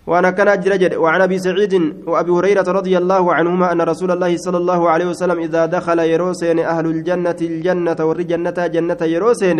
وأنا 0.07 0.31
كان 0.31 0.49
أجرجد 0.49 0.95
وعن 0.95 1.21
أبي 1.21 1.39
سعيد 1.39 1.75
وأبي 2.07 2.31
هريرة 2.31 2.69
رضي 2.79 2.99
الله 2.99 3.35
عنهما 3.35 3.73
أن 3.73 3.81
رسول 3.81 4.11
الله 4.11 4.37
صلى 4.37 4.57
الله 4.57 4.91
عليه 4.91 5.07
وسلم 5.07 5.39
إذا 5.39 5.67
دخل 5.67 5.99
يروسين 5.99 6.59
أهل 6.59 6.87
الجنة 6.87 7.37
الجنة 7.43 7.97
والجنة 8.01 8.59
جنة 8.75 9.01
يروسين 9.03 9.59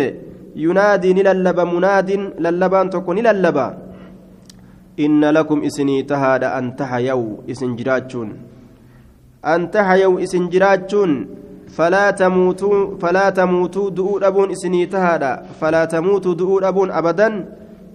ينادي 0.55 1.13
نللب 1.13 1.59
مناد 1.59 2.09
للبان 2.39 2.89
تكون 2.89 3.15
نللبا 3.23 3.67
إن 4.99 5.25
لكم 5.25 5.63
إسني 5.63 6.03
تهاد 6.03 6.43
أن 6.43 6.75
تحيوا 6.75 7.35
إسن 7.51 7.75
جراجون 9.43 9.55
أن 9.55 9.71
تحيوا 9.71 10.23
إسن 10.23 10.49
جراجون 10.49 11.27
فلا 11.67 12.11
تموتوا 12.11 12.97
فلا 12.97 13.29
تموتوا 13.29 13.89
دؤور 13.89 14.27
أبون 14.27 14.51
إسني 14.51 14.85
تهادا 14.85 15.43
فلا 15.61 15.85
تموتوا 15.85 16.33
دؤور 16.33 16.67
أبون 16.67 16.91
أبدا 16.91 17.45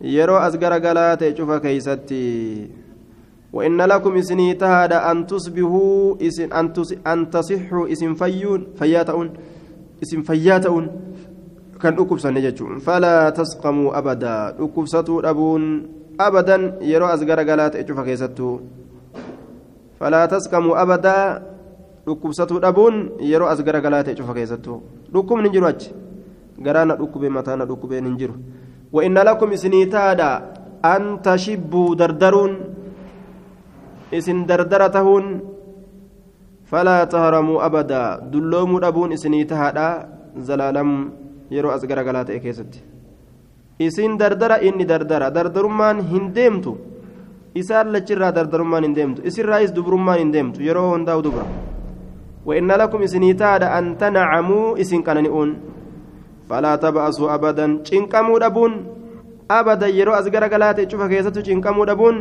يرو 0.02 0.36
أزقر 0.36 0.72
قلات 0.72 1.38
شوف 1.38 1.50
كيستي. 1.52 2.70
وإن 3.52 3.80
لكم 3.80 4.16
إسني 4.16 4.54
تهادا 4.54 5.10
أن 5.10 5.26
تصبحوا 5.26 6.14
إسن 6.22 6.52
أن, 6.52 6.72
تص... 6.72 6.92
أن 7.06 7.30
تصحوا 7.30 7.92
إسن 7.92 8.14
فيون 8.14 8.66
فياتون 8.78 9.30
إسن 10.02 10.22
فياتون 10.22 10.88
كان 11.82 11.94
أكبس 11.98 12.26
نجتون 12.26 12.78
فلا 12.78 13.30
تسقموا 13.30 13.98
أبدا 13.98 14.48
أكبسة 14.60 15.30
أبون 15.30 15.88
أبدا 16.20 16.78
يرو 16.82 17.06
أزقر 17.06 17.40
قلات 17.50 17.88
شوف 17.88 18.00
كيستو. 18.00 18.60
فلا 20.00 20.22
تسقموا 20.26 20.82
أبدا 20.82 21.18
dhukkubsatuu 22.08 22.60
dhabuun 22.64 23.20
yeroo 23.20 23.48
as 23.52 23.60
garagalaa 23.60 24.00
ta'e 24.04 24.16
cufa 24.16 24.32
keessattuu 24.32 24.76
dhukkubni 25.12 25.44
hin 25.48 25.52
jiru 25.56 25.66
achi 25.68 25.90
garaana 26.66 26.96
dhukkubee 27.00 27.28
mataana 27.28 27.66
dhukkubeen 27.68 28.06
hin 28.08 28.16
jiru 28.20 28.34
wa'inna 28.96 29.24
lakum 29.28 29.52
isinii 29.52 29.86
taadha 29.92 30.28
an 30.92 31.20
tashibbuu 31.26 31.92
dardaruun 32.00 32.54
isin 34.18 34.46
dardara 34.48 34.88
tahuun 34.96 35.26
falaa 36.70 37.04
taharamuu 37.14 37.60
abadaa 37.68 38.08
dulloomuu 38.32 38.80
dhabuun 38.84 39.12
isinii 39.16 39.44
tahaadha 39.52 39.88
zalaalam 40.48 40.90
yeroo 41.56 41.72
as 41.76 41.84
garagalaa 41.90 42.24
ta'e 42.30 42.40
keessatti 42.46 42.80
isin 43.88 44.16
dardara 44.22 44.60
inni 44.68 44.84
dardara 44.92 45.28
dardarummaan 45.36 46.00
hin 46.12 46.32
deemtu 46.38 46.72
isaan 47.54 47.92
lachirraa 47.92 48.32
dardarummaan 48.32 48.84
hin 48.84 48.94
deemtu 48.94 49.22
isirraayis 49.24 49.74
dubrummaan 49.74 50.18
hin 50.18 50.32
deemtu 50.32 50.62
yeroo 50.62 50.90
hundaa'u 50.92 51.22
dubra 51.22 51.46
وإن 52.48 52.72
لكم 52.72 53.02
إسنيتاد 53.02 53.62
أن 53.62 53.98
تنعموا 54.00 54.80
إسن 54.80 55.02
كننئون 55.04 55.50
فلا 56.48 56.76
تبأسوا 56.76 57.34
أبدا 57.34 57.66
چنكموا 57.84 58.38
دبون 58.38 58.72
أبدا 59.50 59.86
يرو 59.86 60.12
أزغر 60.12 60.44
غلاتي 60.52 60.88
شوف 60.90 61.02
كيستو 61.12 61.40
چنكموا 61.44 61.84
دبون 61.92 62.16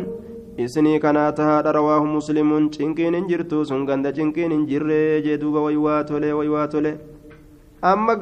isinii 0.57 0.99
kanaa 0.99 1.31
tahaadha 1.37 1.71
rawaahu 1.71 2.05
muslimuun 2.17 2.73
cinqiin 2.73 3.13
hin 3.15 3.27
jirtu 3.29 3.61
sun 3.65 3.85
ganda 3.85 4.09
cinqiin 4.09 4.51
hin 4.51 4.63
jirre 4.65 5.21
jee 5.25 5.37
duuba 5.37 5.61
waywaa 5.61 6.03
tole 6.03 6.33
waywaa 6.33 6.67
tole 6.67 6.97
amma 7.81 8.17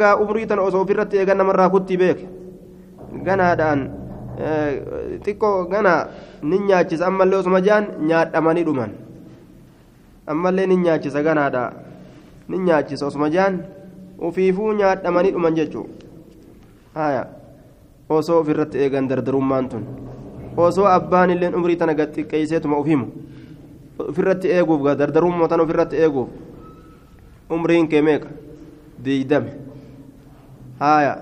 xiqqoo 5.25 5.67
gana 5.71 6.07
nin 6.43 6.67
nyaachisa 6.67 7.07
ammallee 7.07 7.39
osuma 7.39 7.61
jaan 7.61 7.87
nyaadhamanii 8.07 8.63
dhuman 8.65 8.91
ammallee 10.27 10.67
nin 10.67 10.81
nyaachisa 10.83 11.23
ganaadha 11.23 11.63
nin 12.49 12.65
nyaachisa 12.65 13.05
osuma 13.07 13.29
jaan 13.29 13.63
ufiifuu 14.19 14.73
nyaadhamanii 14.73 15.31
dhuman 15.35 15.55
jechuu 15.55 15.87
haya 16.95 17.25
osoo 18.09 18.39
ofirratti 18.39 18.77
eegan 18.77 19.07
dardarummaan 19.09 19.69
tun 19.69 19.85
osoo 20.57 20.87
abbaan 20.87 21.29
illeen 21.35 21.55
umrii 21.55 21.75
tana 21.75 21.93
gaxiqqeeyseetuma 21.93 22.77
uf 22.79 22.87
himu 22.87 23.07
ofirratti 23.99 24.51
eeguuf 24.57 24.81
dardarummaa 24.97 25.47
tan 25.47 25.59
ofirratti 25.61 25.95
eeguuf 26.07 26.29
umriin 27.49 27.87
kee 27.87 28.01
meeqa 28.01 28.27
diidame 29.05 29.51
haya 30.79 31.17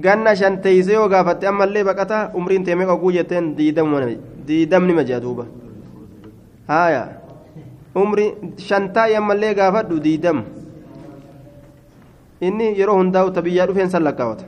ganna 0.00 0.34
shanteeysee 0.36 0.94
yoo 0.94 1.08
gaafatte 1.08 1.44
ammallee 1.48 1.84
baqata 1.84 2.30
umriin 2.34 2.64
tee 2.64 2.74
meeqa 2.74 2.92
oguu 2.92 3.12
jetteen 3.12 3.54
diidamni 3.56 4.92
ma 4.94 5.04
jea 5.04 5.20
duuba 5.20 5.46
haya 6.68 7.02
umri 7.94 8.26
shantaa'i 8.68 9.14
ammallee 9.16 9.54
gaafadhu 9.54 10.00
diidam 10.06 10.42
inni 12.40 12.66
yeroo 12.78 12.96
hundaa'u 13.00 13.30
ta 13.32 13.42
biyyaa 13.42 13.66
dhufeen 13.70 13.90
san 13.90 14.02
lakkaawata 14.04 14.44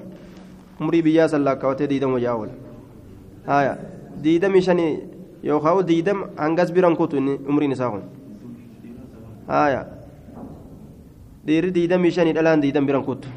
umrii 0.80 1.02
biyyaa 1.08 1.28
san 1.28 1.44
lakkaawatee 1.44 1.88
diidama 1.92 2.20
ja'a 2.24 2.34
oola 2.40 2.52
haya 3.46 3.76
diidamii 4.24 4.62
shanii 4.68 4.92
yookaan 5.50 5.86
diidam 5.86 6.24
hangas 6.36 6.72
biran 6.78 6.96
kutu 6.96 7.16
umriin 7.48 7.72
isaa 7.78 7.90
kun 7.90 8.02
haya 9.48 9.86
dhiirri 11.46 11.70
diidamii 11.78 12.10
shanii 12.18 12.34
dhalaan 12.38 12.62
diidam 12.62 12.86
biran 12.86 13.04
kutu 13.04 13.28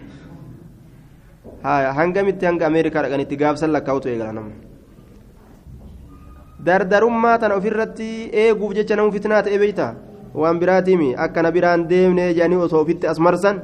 hangamitti 1.63 2.45
hanga 2.45 2.67
ameerikaa 2.67 3.01
dhaqanitti 3.03 3.35
gaafsan 3.37 3.71
lakkaa'utu 3.75 4.09
eegala 4.09 4.33
nama 4.33 4.51
dardarummaa 6.65 7.37
tana 7.41 7.55
ofirratti 7.55 8.07
eeguuf 8.43 8.73
jecha 8.77 8.95
namu 8.95 9.11
fitnaa 9.11 9.41
ta'e 9.43 9.57
beeyta 9.63 9.87
waan 10.41 10.59
biraatiimi 10.59 11.09
akkana 11.25 11.51
biraan 11.51 11.87
deemnee 11.89 12.33
jedhanii 12.33 12.57
osoo 12.67 12.81
ofitti 12.81 13.07
as 13.11 13.19
marsan 13.27 13.61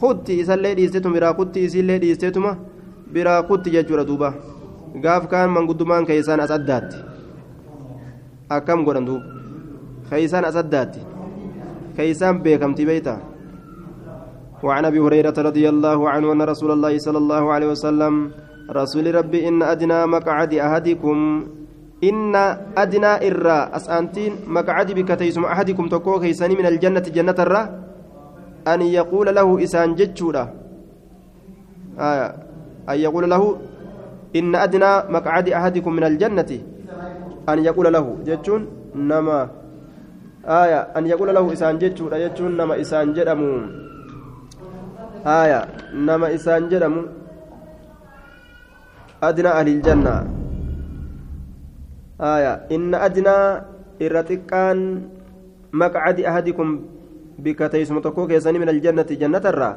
kutti 0.00 0.38
isallee 0.42 0.74
dhiisteetuma 0.78 1.14
biraa 1.18 1.34
kutti 1.40 1.64
isiillee 1.68 1.98
dhiisteetuma 2.02 2.56
biraa 3.12 3.42
kutti 3.42 3.70
jechuudha 3.76 4.04
duuba 4.10 4.32
gaaf 5.04 5.26
kaan 5.32 5.50
manguddumaan 5.56 6.06
keeysaan 6.10 6.40
as 6.44 6.50
addaatti 6.58 6.96
akkam 8.58 8.84
godhan 8.84 9.06
duuba 9.06 9.24
keeysaan 10.10 10.44
as 10.44 10.56
addaatti 10.62 11.00
keeysaan 11.96 12.40
beekamti 12.46 12.86
beeyta 12.90 13.16
وعن 14.62 14.84
أبي 14.84 14.98
هريرة 14.98 15.36
رضي 15.38 15.68
الله 15.68 15.98
عنه 16.10 16.32
أن 16.32 16.42
رسول 16.42 16.70
الله 16.76 16.98
صلى 16.98 17.18
الله 17.18 17.52
عليه 17.52 17.68
وسلم 17.74 18.14
رسول 18.70 19.14
ربي 19.14 19.48
إن 19.48 19.62
أدنى 19.62 20.06
مقعد 20.06 20.52
أحدكم 20.54 21.16
إن 22.04 22.34
أدنى 22.76 23.12
ارى 23.28 23.58
أسأنتين 23.76 24.32
مقعد 24.48 24.88
بكتيسم 24.92 25.44
أحدكم 25.44 25.84
تكو 25.88 26.20
كيساني 26.20 26.54
من 26.60 26.66
الجنة 26.66 27.04
جنة 27.16 27.38
الرّ 27.38 27.56
أن 28.68 28.80
يقول 28.82 29.28
له 29.34 29.48
إسان 29.64 29.94
جتشورا. 29.94 30.44
آية. 31.98 32.28
أن 32.88 32.98
يقول 32.98 33.30
له 33.30 33.42
إن 34.36 34.54
أدنى 34.54 34.92
مقعد 35.16 35.48
أحدكم 35.48 35.92
من 35.92 36.04
الجنة. 36.04 36.50
أن 37.48 37.58
يقول 37.64 37.92
له. 37.92 38.06
جتشون 38.26 38.62
نما. 38.94 39.40
آية. 40.44 40.80
أن 40.96 41.06
يقول 41.06 41.28
له 41.34 41.44
إسان 41.52 41.78
جتشورا. 41.78 42.18
جتشون 42.18 42.56
نما 42.56 42.80
إسان 42.80 43.12
جدمو 43.12 43.52
آية 45.26 45.60
نما 45.94 46.34
إسان 46.34 46.68
جدمو 46.68 47.02
أدنى 49.22 49.48
أهل 49.48 49.68
الجنة 49.68 50.16
آية 52.20 52.52
إن 52.72 52.94
أدنى 52.94 53.38
إرتقان 54.02 54.78
مقعد 55.72 56.20
أحدكم 56.20 56.68
بك 57.38 57.60
تيسم 57.72 57.98
تكو 58.00 58.26
كيساني 58.26 58.58
من 58.58 58.68
الجنة 58.68 59.08
جنة 59.20 59.44
الرا 59.52 59.72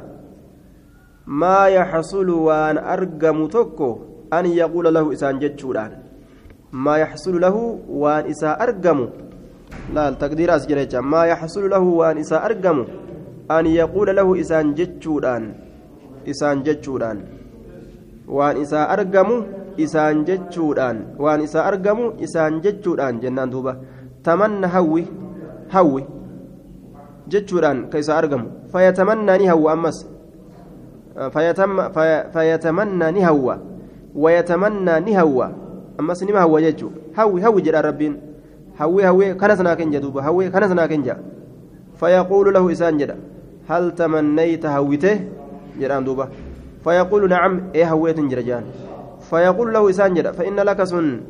ما 1.28 1.68
يحصل 1.68 2.30
وان 2.30 2.78
أرقم 2.78 3.48
تكو 3.48 3.90
أن 4.34 4.46
يقول 4.46 4.94
له 4.94 5.14
إسان 5.14 5.40
جتشوران 5.40 5.92
ما 6.72 6.98
يحصل 6.98 7.42
له 7.42 7.56
وان 7.90 8.24
إسا 8.32 8.52
أرقم 8.64 9.00
لا 9.94 10.10
التقدير 10.10 10.56
أسجل 10.56 11.00
ما 11.00 11.26
يحصل 11.26 11.70
له 11.70 11.80
وان 11.80 12.18
إسا 12.18 12.46
أرقم 12.46 12.78
an 13.50 13.66
yaquula 13.68 14.14
lahu 14.14 14.36
isaan 14.40 14.76
jechuudhaan 14.76 15.54
isaan 16.26 16.64
jechuudhaan. 16.64 17.20
Waan 18.28 18.58
isaa 18.64 18.88
argamu 18.88 19.44
isaan 19.76 20.24
jechuudhaan 20.24 21.20
waan 21.20 21.44
isaa 21.44 21.68
argamu 21.68 22.16
isaan 22.24 22.62
jechuudhaan 22.64 23.20
jennaan 23.20 23.52
duuba. 23.52 23.76
Tamanna 24.24 24.68
hawwi 24.68 25.08
hawwi 25.68 26.08
jechuudhaan 27.28 27.92
ka 27.92 28.00
isaa 28.00 28.18
argamu. 28.18 28.72
Fayatamanna 28.72 29.38
ni 29.38 29.46
hawwa 29.46 29.74
ammas. 29.76 30.08
Fayatamanna 32.34 33.12
ni 33.12 33.22
hawwa. 33.22 33.60
Wayatamanna 34.16 35.00
ni 35.00 35.14
hawwa. 35.14 35.52
Ammas 35.98 36.22
nima 36.22 36.40
hawwa 36.40 36.62
jechuu. 36.62 36.92
Hawwi 37.14 37.42
hawwi 37.42 37.62
jedhaan 37.62 37.86
rabbiin. 37.86 38.16
Hawwi 38.80 39.04
hawwi 39.04 39.36
kanas 39.36 39.60
naa 39.60 39.76
kenja 39.76 40.00
duuba. 40.00 40.24
Hawwi 40.24 40.50
kanas 40.50 40.74
kenja. 40.88 41.18
Jedha 42.02 43.16
hal 43.68 43.92
tamannayta 43.96 44.70
hawwite 44.70 45.12
jedhaan 45.80 46.06
duuba 46.06 46.30
fayaquulu 46.84 47.28
nacam 47.28 47.72
ee 47.74 47.84
hawweetin 47.84 48.30
jira 48.30 48.44
jedhan 48.44 48.66
fayaquulu 49.30 49.72
lahu 49.72 49.90
isaan 49.90 50.16
jedha 50.16 50.34
fa 50.34 50.44
inna 50.46 50.64
laka 50.64 50.86
sun 50.86 51.22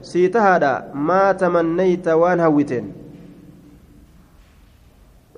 sii 0.00 0.28
tahaadha 0.28 0.72
maa 0.94 1.34
tamannayta 1.34 2.16
waan 2.16 2.40
hawwiteen 2.40 3.02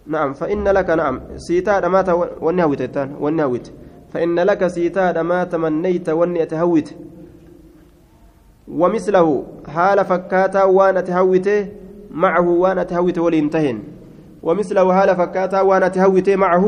نعم 0.06 0.32
فإن 0.32 0.68
لك 0.68 0.90
نعم 0.90 1.20
سيتا 1.36 1.88
ما 1.88 2.04
وني 2.40 2.64
هويت 2.64 2.96
وني 3.20 3.44
هويت 3.44 3.68
فإن 4.12 4.40
لك 4.40 4.66
سيتا 4.66 5.22
ما 5.22 5.44
تمنيت 5.44 6.08
وني 6.08 6.42
أتهوت 6.42 6.94
ومثله 8.68 9.44
حال 9.68 10.04
فكاتا 10.04 10.64
وأنا 10.64 11.00
تهوت 11.00 11.48
معه 12.10 12.48
وأنا 12.48 12.82
تهوت 12.82 13.18
ولينتهن 13.18 13.82
ومثله 14.46 14.86
حال 14.96 15.10
فكاتا 15.16 15.60
وأنا 15.60 15.88
تهوت 15.88 16.28
معه 16.30 16.64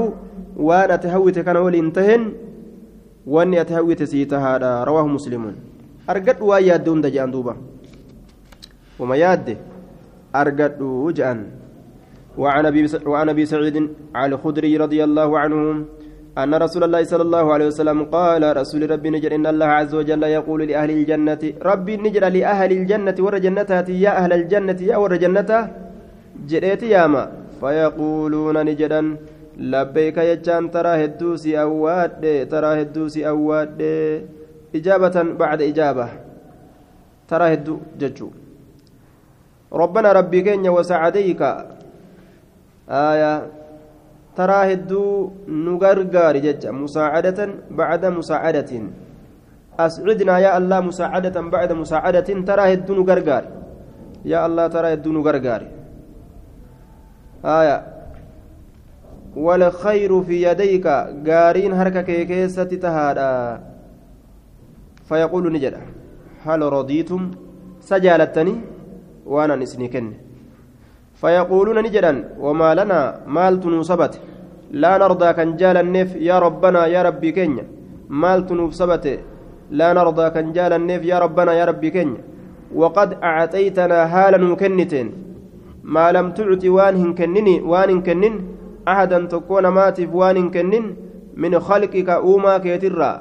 وأنا 0.56 0.96
تهوت 0.96 1.36
كان 1.46 1.56
ولينتهن 1.56 2.22
وني 3.26 3.60
أتهوت 3.60 4.00
سيتا 4.02 4.38
هذا 4.46 4.84
رواه 4.88 5.06
مسلم. 5.16 5.42
أرقد 6.10 6.36
ويا 6.40 6.76
دون 6.76 7.00
دجان 7.04 7.30
دوبا. 7.30 7.54
وما 9.00 9.16
ياد 9.16 9.48
أرقد 10.40 10.80
وجأن. 10.80 11.38
وعن 12.38 12.66
أبي 12.66 12.80
وعن 13.06 13.28
أبي 13.28 13.44
سعيد 13.46 13.76
على 14.14 14.34
الخدري 14.34 14.76
رضي 14.76 15.00
الله 15.04 15.38
عنه 15.38 15.84
أن 16.36 16.54
رسول 16.54 16.84
الله 16.84 17.02
صلى 17.04 17.24
الله 17.28 17.46
عليه 17.54 17.66
وسلم 17.72 17.98
قال 18.16 18.56
رسول 18.56 18.90
ربي 18.90 19.08
نجر 19.10 19.34
إن 19.34 19.46
الله 19.46 19.66
عز 19.66 19.94
وجل 19.94 20.22
يقول 20.22 20.60
لأهل 20.68 20.90
الجنة 20.90 21.42
ربي 21.62 21.96
نجر 21.96 22.24
لأهل 22.28 22.70
الجنة 22.72 23.16
ور 23.24 23.34
يا 23.88 24.12
أهل 24.20 24.32
الجنة 24.32 24.80
يا 24.90 24.96
ور 24.96 25.16
جنتها 25.16 25.62
جريت 26.50 26.82
ياما 26.82 27.45
فيقولون 27.60 28.56
نجدا 28.66 29.16
لبيك 29.56 30.16
يجان 30.18 30.70
ترى 30.70 31.04
هدوسي 31.04 31.60
أواد 31.60 32.48
ترى 32.50 32.70
هدوسي 32.82 33.28
أواد 33.28 33.80
إجابة 34.74 35.16
بعد 35.22 35.62
إجابة 35.62 36.08
ترى 37.28 37.46
هدو 37.52 37.76
ججو 38.00 38.28
ربنا 39.72 40.12
ربي 40.12 40.40
كين 40.42 40.68
وسعديك 40.68 41.42
آية 42.88 43.32
taraa 44.36 44.68
hedduu 44.68 45.32
nu 45.48 45.78
gargaari 45.80 46.44
jecha 46.44 46.68
musaacadatan 46.68 47.72
bacda 47.72 48.12
musaacadatin 48.12 48.92
ascidnaa 49.84 50.38
yaa 50.44 50.60
allah 50.60 50.84
musaacadatan 50.84 51.48
bacda 51.48 51.74
musaacadatin 51.74 52.44
taraa 52.44 52.68
hedduu 52.68 53.00
nu 53.00 53.04
gargaari 53.08 53.48
yaa 54.28 54.44
allah 54.44 54.68
taraa 54.68 54.92
haya 57.46 57.78
والخير 59.36 60.22
في 60.22 60.36
يديك 60.48 60.86
غارين 61.28 61.72
هركك 61.72 62.08
كيسة 62.30 62.70
تهادا 62.84 63.32
فيقول 65.08 65.44
نجد 65.52 65.74
هل 66.46 66.60
رضيتم؟ 66.76 67.22
سجالتني 67.80 68.54
وأنا 69.26 69.56
نسني 69.56 69.88
فيقولون 71.20 71.78
نجدا 71.86 72.12
وما 72.44 72.70
لنا؟ 72.78 73.00
مال 73.26 73.54
تنوسبت 73.60 74.14
لا 74.82 74.92
نرضى 74.98 75.32
كان 75.32 75.56
جال 75.60 75.76
النف 75.76 76.10
يا 76.28 76.36
ربنا 76.38 76.80
يا 76.94 77.00
ربي 77.02 77.30
كينيا 77.36 77.64
مال 78.22 78.40
تنوسبت 78.46 79.06
لا 79.78 79.88
نرضى 79.92 80.26
كان 80.34 80.52
جال 80.56 80.72
النف 80.80 81.02
يا 81.04 81.18
ربنا 81.24 81.52
يا 81.60 81.64
ربي 81.70 81.90
كينيا 81.90 82.20
وقد 82.80 83.08
أعطيتنا 83.30 83.98
هالا 84.14 84.38
مكنتين 84.38 85.08
ما 85.86 86.12
لم 86.12 86.26
تعطي 86.34 86.68
وان 86.68 86.94
هنكنني 87.02 87.60
وان 87.70 87.90
هنكنن 87.90 88.34
أحدا 88.88 89.18
تكون 89.34 89.66
ماتف 89.68 90.14
وان 90.14 90.36
هنكنن 90.36 90.84
من 91.36 91.52
خلقك 91.60 92.08
أوما 92.08 92.58
كيترا 92.58 93.12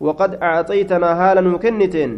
وقد 0.00 0.30
أعطيتنا 0.42 1.08
هالا 1.20 1.40
مكنتين 1.40 2.10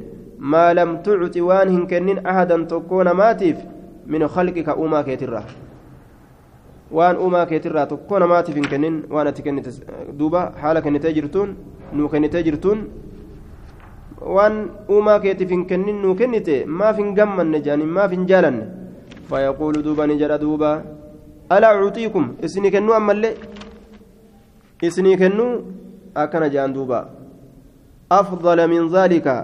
ما 0.52 0.74
لم 0.78 0.90
تعطي 1.04 1.40
وان 1.40 1.68
هنكنن 1.68 2.26
أحدا 2.26 2.56
تكون 2.72 3.10
ماتف 3.10 3.56
من 4.06 4.28
خلقك 4.28 4.68
أوما 4.68 5.02
كيترا 5.02 5.44
namaatiif 6.90 8.56
hin 8.58 8.68
kennin 8.70 8.94
waan 9.14 9.28
ati 9.30 9.42
kennite 9.42 9.70
duuba 10.18 10.40
haala 10.62 10.82
kennitee 10.82 11.12
jirtuun 11.14 11.54
nuu 11.92 12.08
kennitee 12.08 12.42
jirtuun 12.42 12.80
waan 14.36 14.56
uumaa 14.90 15.20
keetiif 15.20 15.50
hin 15.54 15.62
kennin 15.70 16.02
nuu 16.02 16.14
kennite 16.18 16.64
maaf 16.66 16.98
hin 17.02 17.14
gammanne 17.14 17.60
jaaniin 17.66 17.92
maaf 17.98 18.10
hin 18.16 18.26
jaalanne 18.26 18.79
ni 20.06 20.18
jedha 20.22 20.38
duuba 20.38 20.70
alaa 21.54 21.74
uutiikum 21.82 22.24
isinii 22.46 22.70
kennuu 22.74 22.94
ammallee 22.94 23.36
isinii 24.88 25.16
kennuu 25.22 25.52
akkana 26.22 26.48
jaan 26.54 26.74
duuba 26.74 26.98
afdala 28.20 28.68
min 28.72 28.88
dhaalika 28.94 29.34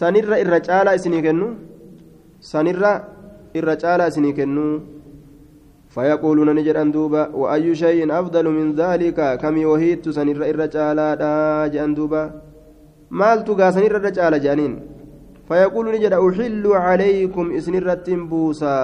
sanirra 0.00 0.40
irra 0.44 0.60
caalaa 0.68 0.98
isinii 1.00 1.22
kennuu 1.26 1.52
sanirra 2.52 2.92
irra 3.58 3.76
caalaa 3.82 4.08
isinii 4.12 4.36
kennuu 4.38 4.72
فيقولون 5.88 6.54
نجد 6.54 6.92
دوبا 6.92 7.22
وأي 7.40 7.74
شيء 7.74 8.00
أفضل 8.20 8.46
من 8.48 8.66
ذلك 8.72 9.38
كم 9.42 9.56
يوهيت 9.56 10.08
سنر 10.08 10.42
الرجال 10.52 10.98
جان 11.74 11.94
دوبا 11.94 12.22
مال 13.10 13.38
تقا 13.44 13.70
سنر 13.70 13.96
الرجال 13.96 14.32
جانين 14.40 14.72
فيقول 15.48 15.84
نجد 15.94 16.12
أحل 16.12 16.64
عليكم 16.66 17.44
إسنر 17.58 17.88
بوسا 18.30 18.78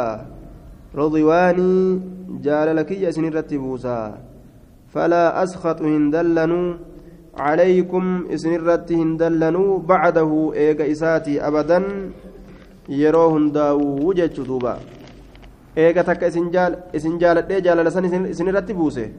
رضواني 0.94 2.00
جال 2.44 2.68
لك 2.76 2.90
إسنر 2.92 3.36
بوسا 3.52 3.98
فلا 4.92 5.42
أسخط 5.42 5.82
هندلنوا 5.82 6.74
عليكم 7.46 8.04
إسنر 8.34 8.68
هندلنوا 8.90 9.70
بعده 9.78 10.30
إيك 10.54 10.80
إساتي 10.80 11.34
أبدا 11.48 11.78
يروهن 12.88 13.52
داو 13.52 14.10
eega 15.76 16.04
takka 16.06 16.26
isin 16.30 17.18
jaaladhee 17.18 17.60
jaalala 17.66 17.90
san 17.90 18.04
isin 18.06 18.48
irratti 18.50 18.74
buuse 18.74 19.10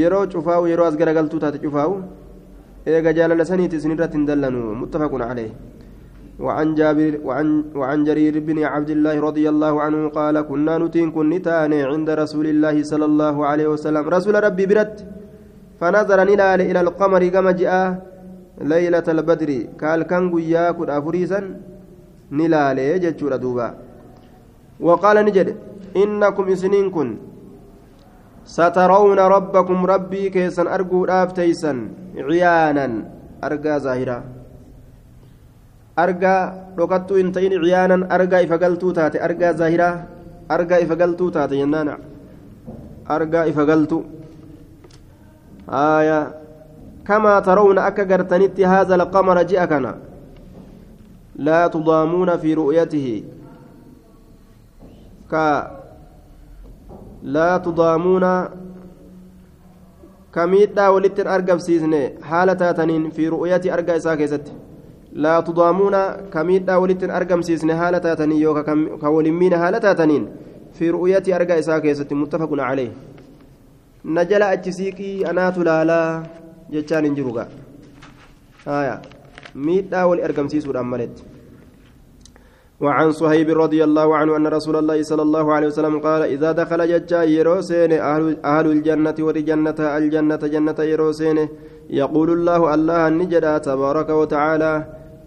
yeroo 0.00 0.26
cufaa'u 0.34 0.68
yeroo 0.70 0.86
as 0.86 0.96
garagaltuu 1.00 1.40
taate 1.44 1.58
cufaa'u 1.64 1.96
eega 2.86 3.12
jaalala 3.18 3.44
saniiti 3.50 3.80
isin 3.82 3.94
irratti 3.96 4.16
hin 4.18 4.26
dallanu 4.28 4.60
muttafaqun 4.82 5.24
calee 5.28 5.50
وعن 6.40 6.74
جابر 6.74 7.22
وعن 7.22 7.64
وعن 7.74 8.04
جرير 8.04 8.34
بن 8.42 8.58
عبد 8.64 8.90
الله 8.90 9.20
رضي 9.20 9.48
الله 9.48 9.74
عنه 9.82 10.08
قال 10.08 10.40
كنا 10.40 10.78
نتين 10.78 11.10
كن 11.14 11.30
تاني 11.42 11.82
عند 11.82 12.10
رسول 12.10 12.46
الله 12.46 12.82
صلى 12.82 13.04
الله 13.04 13.36
عليه 13.46 13.66
وسلم. 13.66 14.02
رسول 14.08 14.34
ربي 14.44 14.66
برت 14.66 15.06
فنظر 15.80 16.18
نلال 16.24 16.60
إلى 16.60 16.80
القمر 16.80 17.22
كما 17.28 17.52
جاء 17.52 17.74
ليلة 18.60 19.06
البدر. 19.08 19.50
قال 19.82 20.02
كان 20.02 20.24
ياكل 20.38 20.90
أفريسا 20.90 21.40
نلال 22.32 22.78
يجتشور 22.78 23.36
دوبا. 23.36 23.68
وقال 24.80 25.16
نجد 25.24 25.48
إنكم 25.96 26.44
إسنين 26.48 26.90
كن 26.90 27.08
سترون 28.44 29.18
ربكم 29.18 29.78
ربي 29.86 30.22
كيسا 30.34 30.64
أرجو 30.74 31.04
آفتيسا 31.04 31.72
عيانا. 32.28 32.88
أرجى 33.44 33.74
ظاهرا 33.78 34.33
أرجى 35.98 36.36
ركضت 36.78 37.10
إنتين 37.12 37.52
عيانا 37.64 38.14
أرجى 38.14 38.44
إفقلتو 38.44 38.90
تاتي 38.90 39.24
أرجى 39.24 39.48
ظاهرا 39.60 39.90
أرجى 40.50 40.76
إفقلتو 40.84 41.28
تاتي 41.28 41.56
ينانا 41.60 41.98
أرجى 43.10 43.40
إفقلتو 43.50 43.98
آية 45.68 46.20
كما 47.06 47.40
ترون 47.40 47.78
أكا 47.78 48.04
قرتنت 48.10 48.60
هذا 48.60 48.94
القمر 48.94 49.42
جئكنا 49.42 49.92
لا 51.36 51.60
تضامون 51.66 52.36
في 52.36 52.54
رؤيته 52.54 53.06
ka 55.34 55.46
laa 57.36 57.58
tudaamuuna 57.66 58.30
ka 60.34 60.46
miidhaa 60.52 60.90
walitti 60.96 61.22
hin 61.22 61.30
argamsiisne 61.36 62.00
haala 62.30 62.54
taataniin 62.62 63.10
fi 63.16 63.30
ru'yati 63.34 63.72
argaa 63.76 63.96
isaa 64.02 64.16
keessatti. 64.20 64.52
Haala 67.80 68.00
taatanii 68.06 68.42
yookaan 68.42 68.86
ka 69.02 69.10
waliin 69.10 69.34
miine 69.34 69.56
haala 69.56 69.80
taataniin 69.80 70.24
fi 70.78 70.90
ru'yati 70.90 71.34
argaa 71.34 71.58
isaa 71.64 71.80
keessatti 71.80 72.14
muttafaqun 72.14 72.58
calee 72.68 72.90
na 74.04 74.24
jala 74.24 74.48
achi 74.48 74.72
siiqii 74.78 75.24
anaatu 75.24 75.64
laalaa 75.68 76.08
jechaan 76.70 77.04
hin 77.04 77.14
jiru 77.20 77.32
gaa 77.36 77.46
miidhaa 79.68 80.06
wali 80.06 80.22
argamsiisuudhaan 80.22 80.86
maletti 80.86 81.34
وعن 82.84 83.12
صهيب 83.12 83.48
رضي 83.48 83.84
الله 83.84 84.16
عنه 84.16 84.36
أن 84.36 84.46
رسول 84.46 84.76
الله 84.76 85.02
صلى 85.02 85.22
الله 85.22 85.52
عليه 85.52 85.66
وسلم 85.66 85.98
قال 85.98 86.22
إذا 86.22 86.52
دخل 86.52 86.80
ججا 86.88 87.22
يروسين 87.22 87.92
أهل, 87.92 88.36
أهل 88.44 88.66
الجنة 88.66 89.14
ورجنة 89.20 89.78
الجنة 89.98 90.36
جنة 90.36 90.78
يروسين 90.78 91.48
يقول 91.90 92.30
الله 92.30 92.74
الله 92.74 93.08
النجدة 93.08 93.58
تبارك 93.58 94.08
وتعالى 94.10 94.72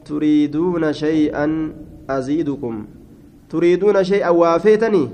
تريدون 0.09 0.93
شيئا 0.93 1.45
أزيدكم. 2.09 2.85
تريدون 3.49 4.03
شيئا 4.03 4.29
وافيتني. 4.29 5.09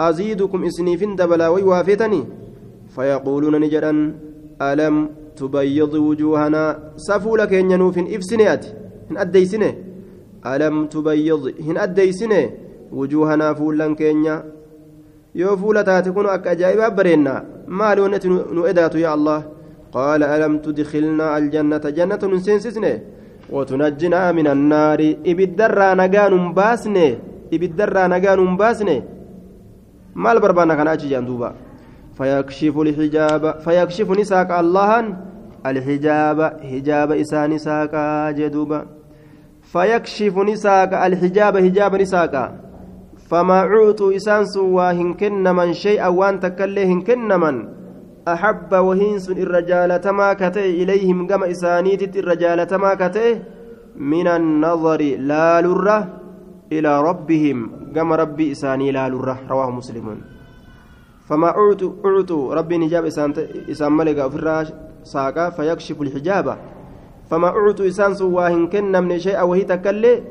أزيدكم 0.00 0.64
إسنيفين 0.64 1.16
دبلاوي 1.16 1.62
وافيتني. 1.62 2.24
فيقولون 2.94 3.54
نجدا 3.60 3.92
ألم 4.62 5.08
تبيض 5.36 5.94
وجوهنا؟ 5.94 6.78
سفولك 6.96 7.52
إن 7.54 7.70
ينوف 7.70 7.98
إفسنيات 7.98 8.64
إن 9.10 9.16
أديسنه 9.16 9.74
ألم 10.46 10.86
تبيض 10.86 11.42
هن 11.66 11.76
أديسنه 11.78 12.50
وجوهنا 12.92 13.54
فولا 13.54 13.94
كينيا. 13.94 14.36
yoo 15.34 15.56
fuula 15.56 15.84
taate 15.84 16.10
kun 16.10 16.26
akka 16.26 16.50
ajaa'ibaa 16.50 16.90
bareenna 16.90 17.42
maali 17.66 18.00
wannati 18.00 18.28
nu 18.28 18.66
edaatu 18.66 18.98
yaa 18.98 19.12
allah 19.18 19.40
qaala 19.94 20.26
alam 20.34 20.58
tudkilnaa 20.58 21.34
aljannata 21.38 21.92
nagaa 28.08 28.36
nun 28.36 28.56
baasne 28.56 29.02
maal 30.14 30.40
barbaanna 30.40 30.76
kana 30.76 30.90
achi 30.90 31.08
jaan 31.08 31.26
duuba 31.26 31.54
fayakshifu 32.18 32.84
lxijaaba 32.84 33.58
fayakshifu 33.64 34.14
ni 34.14 34.24
saaqa 34.24 34.58
allahan 34.62 35.16
alxijaaba 35.64 36.52
hijaaba 36.72 37.16
isaa 37.16 37.46
ni 37.48 37.58
saaqaa 37.58 38.32
jee 38.32 38.50
duuba 38.50 38.84
fayakshifu 39.72 40.44
ni 40.44 40.56
saaqa 40.56 41.00
alxijaaba 41.06 41.60
hijaaba 41.60 41.98
ni 41.98 42.06
saaqa 42.06 42.44
فما 43.30 43.60
عوتوا 43.60 44.16
إسانس 44.16 44.56
وهن 44.56 45.14
كنمن 45.14 45.72
شيئا 45.72 46.08
وان 46.08 46.40
تكله 46.40 46.84
هن 46.84 47.00
كنمن 47.00 47.79
أحب 48.28 48.72
وهنس 48.72 49.30
الرجال 49.30 50.00
تما 50.00 50.32
كتئ 50.32 50.82
إليهم 50.82 51.26
كما 51.26 51.50
إسانيت 51.50 52.16
الرجال 52.16 52.66
تما 52.66 52.94
كتئ 52.94 53.38
من 53.96 54.26
النظر 54.26 55.00
لا 55.18 55.60
لرة 55.60 55.98
إلى 56.72 57.02
ربهم 57.02 57.58
كما 57.94 58.16
ربي 58.16 58.52
إساني 58.52 58.92
لا 58.92 59.08
لرة 59.08 59.40
رواه 59.50 59.70
مسلم. 59.70 60.20
فما 61.28 61.48
عوتوا 61.48 61.92
عوتوا 62.04 62.54
ربي 62.54 62.78
نجاب 62.78 63.04
إسان 63.04 63.34
إسان 63.70 63.92
ملك 63.92 64.18
أفراش 64.18 64.72
ساقا 65.02 65.50
فيكشف 65.50 66.02
الحجابة 66.02 66.56
فما 67.30 67.48
عوتوا 67.48 67.86
إسانس 67.86 68.22
وهن 68.22 68.66
كنمن 68.66 69.18
شيئا 69.18 69.42
وهي 69.42 69.62
تكله 69.64 70.22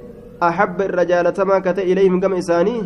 أحب 0.44 0.82
الرجال 0.82 1.34
تما 1.34 1.60
كتئ 1.60 1.84
إليهم 1.94 2.20
كما 2.20 2.38
إساني 2.38 2.84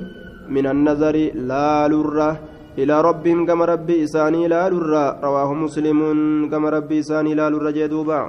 من 0.49 0.67
النظر 0.67 1.15
لا 1.33 1.87
لرة 1.87 2.39
إلى 2.77 3.01
ربهم 3.01 3.45
كما 3.45 3.65
ربي 3.65 4.03
إساني 4.03 4.47
لا 4.47 4.69
لرا 4.69 5.19
رواه 5.23 5.53
مسلم 5.53 5.99
كما 6.51 6.69
ربي 6.69 6.99
إساني 6.99 7.33
لا 7.33 7.49
لرا 7.49 7.71
جدوبا 7.71 8.19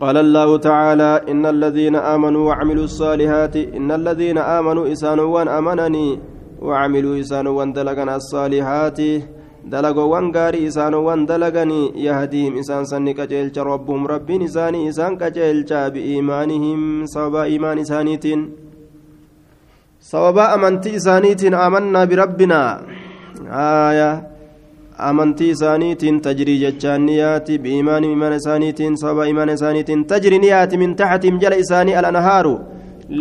قال 0.00 0.16
الله 0.16 0.56
تعالى 0.56 1.12
إن 1.28 1.46
الذين 1.46 1.96
آمنوا 1.96 2.44
وعملوا 2.48 2.84
الصالحات 2.84 3.56
إن 3.56 3.90
الذين 3.90 4.38
آمنوا 4.38 4.92
إسانوا 4.92 5.58
أمنني 5.58 6.08
وعملوا 6.62 7.20
إسانوا 7.20 7.64
دلقنا 7.64 8.16
الصالحات 8.16 9.00
dalagoowwan 9.68 10.30
gaarii 10.32 10.64
isaanowwan 10.64 11.26
dalaganii 11.28 11.92
yahdiihim 12.04 12.56
isaan 12.58 12.86
sanni 12.86 13.12
qaceelcha 13.14 13.64
rabbuhum 13.68 14.06
rabbiin 14.08 14.42
isaanii 14.46 14.86
isaan 14.88 15.18
qaceelcha 15.22 15.90
bi'iimaanihim 15.92 17.04
sababa 17.14 17.44
iimaan 17.52 17.82
isaaniitiin 17.84 18.46
sababa 20.10 20.44
amantii 20.56 20.94
isaaniitiin 20.98 21.54
amannaa 21.54 22.06
birabbinaa 22.10 22.80
aya 23.62 24.10
amantii 25.08 25.50
isaaniitiin 25.54 26.20
tajrii 26.26 26.58
jechaan 26.64 27.02
ni 27.06 27.18
yaati 27.18 27.58
bi'iimaanihim 27.64 28.16
imaana 28.16 28.36
isaaniitiin 28.42 28.96
sababa 28.96 29.26
imaana 29.32 29.56
isaaniitiin 29.58 30.04
tajri 30.12 30.38
ni 30.38 30.48
yaati 30.54 30.80
min 30.82 30.94
taxatihim 31.00 31.40
jala 31.42 31.56
isaanii 31.64 31.96
alanhaaru 32.00 32.54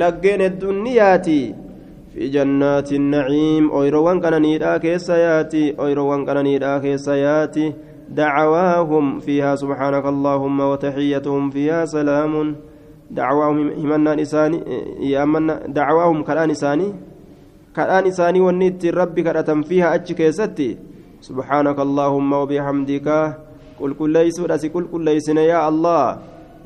laggeen 0.01 0.41
hedduun 0.47 0.83
ni 0.83 0.95
yaati 0.99 1.39
في 2.17 2.29
جنات 2.29 2.89
النعيم 2.93 3.71
أيروان 3.71 4.19
كان 4.19 4.41
نيدا 4.41 4.77
كيسياتي 4.77 5.75
أيروان 5.85 6.25
كان 6.25 6.43
نيدا 6.43 6.77
كيسياتي 6.77 7.73
دعواهم 8.09 9.19
فيها 9.19 9.55
سبحانك 9.55 10.05
اللهم 10.05 10.59
وتحيتهم 10.59 11.49
فيها 11.49 11.85
سلام 11.85 12.55
دعواهم 13.11 13.71
همنا 13.71 14.15
نساني 14.15 14.59
يامنا 14.99 15.67
دعواهم 15.67 16.23
كلان 16.23 16.49
نساني 16.49 16.87
كلان 17.75 18.03
نساني 18.07 18.39
ونيت 18.39 18.85
ربي 18.85 19.21
كرتم 19.23 19.61
فيها 19.63 19.95
أتش 19.95 20.11
كيستي. 20.13 20.77
سبحانك 21.21 21.79
اللهم 21.79 22.33
وبحمدك. 22.33 23.07
قل 23.79 23.91
كل 23.93 24.09
ليس 24.13 24.37
كل 24.73 24.85
كل 24.91 25.01
ليسنا 25.05 25.41
يا 25.41 25.67
الله. 25.69 26.17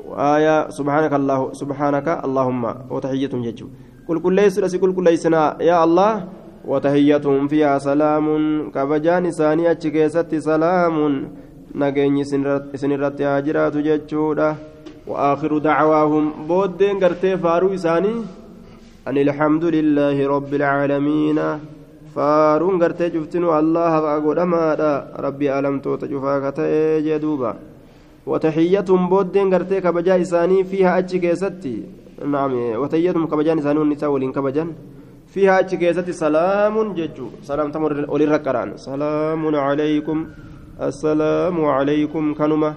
وآية 0.08 0.68
سبحانك 0.68 1.12
الله 1.12 1.52
سبحانك 1.52 2.08
اللهم. 2.26 2.64
وتحيتهم 2.90 3.40
ججو. 3.46 3.66
qulqulleessuudha 4.08 4.68
si 4.68 4.82
qulqulleessinaa 4.82 5.62
yaa 5.62 5.86
allah 5.86 6.12
وتهيتهم 6.66 7.48
فيها 7.48 7.78
سلام. 7.78 8.26
كبجان 8.74 9.30
ثاني 9.30 9.70
أتش 9.70 9.86
كيست 9.86 10.34
سلام. 10.34 10.96
نجني 11.74 12.24
سنرت 12.74 13.20
هاجرات 13.22 13.76
جتشودا 13.76 14.48
وآخر 15.06 15.58
دعواهم 15.58 16.24
بودين 16.48 16.98
قرتي 17.02 17.36
فارو 17.36 17.74
إساني 17.74 18.14
أن 19.08 19.16
الحمد 19.18 19.64
لله 19.64 20.16
رب 20.34 20.54
العالمين. 20.54 21.38
فارون 22.14 22.82
قرتي 22.82 23.08
جفتنو 23.08 23.58
الله 23.58 23.92
أقول 24.16 24.38
أما 24.38 24.62
ربي 25.26 25.58
ألم 25.58 25.80
توت 25.80 26.04
جفاك 26.04 26.60
جدوبا. 27.06 27.52
وتحيتهم 28.26 29.02
بودين 29.08 29.54
قرتي 29.54 29.80
كبجا 29.80 30.20
إساني 30.20 30.64
فيها 30.64 30.98
أتش 30.98 31.12
كيستي. 31.16 31.76
نعم 32.34 32.52
وتيتهم 32.82 33.26
كبجان 33.26 33.58
سانون 33.62 33.90
نساء 33.90 34.10
ولين 34.10 34.32
كبجان. 34.32 34.68
فيها 35.32 35.60
أتشكيزة 35.60 36.08
سلام 36.12 36.92
ججو. 36.92 37.26
سلام 37.42 37.70
تمر 37.72 38.08
أولي 38.08 38.24
الركران 38.24 38.76
سلام 38.76 39.42
عليكم. 39.56 40.18
السلام 40.80 41.64
عليكم 41.64 42.34
كنما 42.34 42.74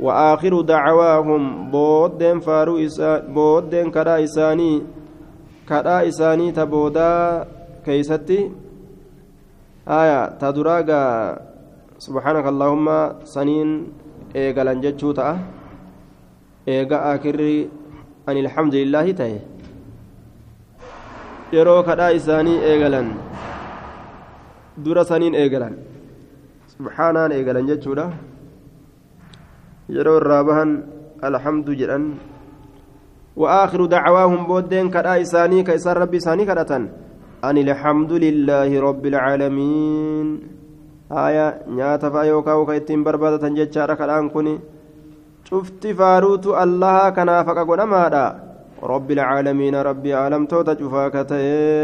وآخر 0.00 0.60
دعواهم 0.60 1.70
بودن 1.70 2.38
فارو 2.40 2.78
إسا 2.78 3.18
بودن 3.34 3.90
كدا 3.90 4.24
إساني 4.24 4.82
كدا 5.68 6.08
إساني 6.08 6.52
تبودا 6.52 7.10
كيستي. 7.84 8.40
آية 9.88 10.20
تدراغا. 10.40 11.04
سبحانك 11.98 12.46
اللهم 12.46 12.86
سنين 13.26 13.68
إيغالان 14.36 14.78
ججو 14.80 15.18
تأه 15.18 15.38
إيغا 16.68 16.98
آخري 17.14 17.68
أن 18.28 18.36
الحمد 18.44 18.74
لله 18.74 19.06
تأه 19.18 19.58
yeroo 21.48 21.82
kadhaa 21.82 22.12
isaanii 22.12 22.60
eegalan 22.70 23.06
dura 24.84 25.04
saniin 25.10 25.34
eegalan 25.42 25.74
subhaanaan 26.72 27.32
eegalan 27.32 27.70
jechuudha 27.70 28.04
yeroo 29.88 30.18
irraa 30.20 30.42
bahan 30.44 30.70
alhamdu 31.22 31.72
jedhan. 31.80 32.04
وآخر 33.38 33.86
دعواهم 33.86 34.46
بودين 34.50 34.90
كدا 34.90 35.22
إساني 35.22 35.62
كإسان 35.62 35.96
ربي 36.02 36.16
إساني 36.16 36.44
كدة 36.44 36.72
أن 37.44 37.56
الحمد 37.58 38.12
لله 38.12 38.70
رب 38.88 39.04
العالمين 39.06 40.26
آية 41.12 41.46
نياتا 41.76 42.10
فايوكا 42.10 42.52
وكايتين 42.52 43.04
بربادة 43.04 43.48
جتشارة 43.48 43.94
كدان 43.94 44.28
كوني 44.28 44.54
شفت 45.44 45.86
فاروت 45.98 46.46
الله 46.46 47.10
كنا 47.16 47.42
فقا 47.46 47.62
قنمادا 47.68 48.26
رب 48.82 49.08
العالمين 49.10 49.74
ربي 49.74 50.14
عالم 50.14 50.42
توتا 50.50 50.74
شفاك 50.80 51.14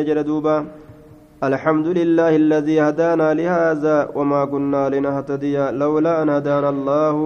جلدوبا 0.07 0.57
الحمد 1.49 1.87
لله 1.99 2.33
الذي 2.43 2.77
هدانا 2.81 3.35
لهذا 3.41 3.97
وما 4.17 4.45
كنا 4.53 4.83
لنهتدي 4.95 5.57
لولا 5.81 6.23
أن 6.23 6.29
هدانا 6.37 6.69
الله 6.75 7.17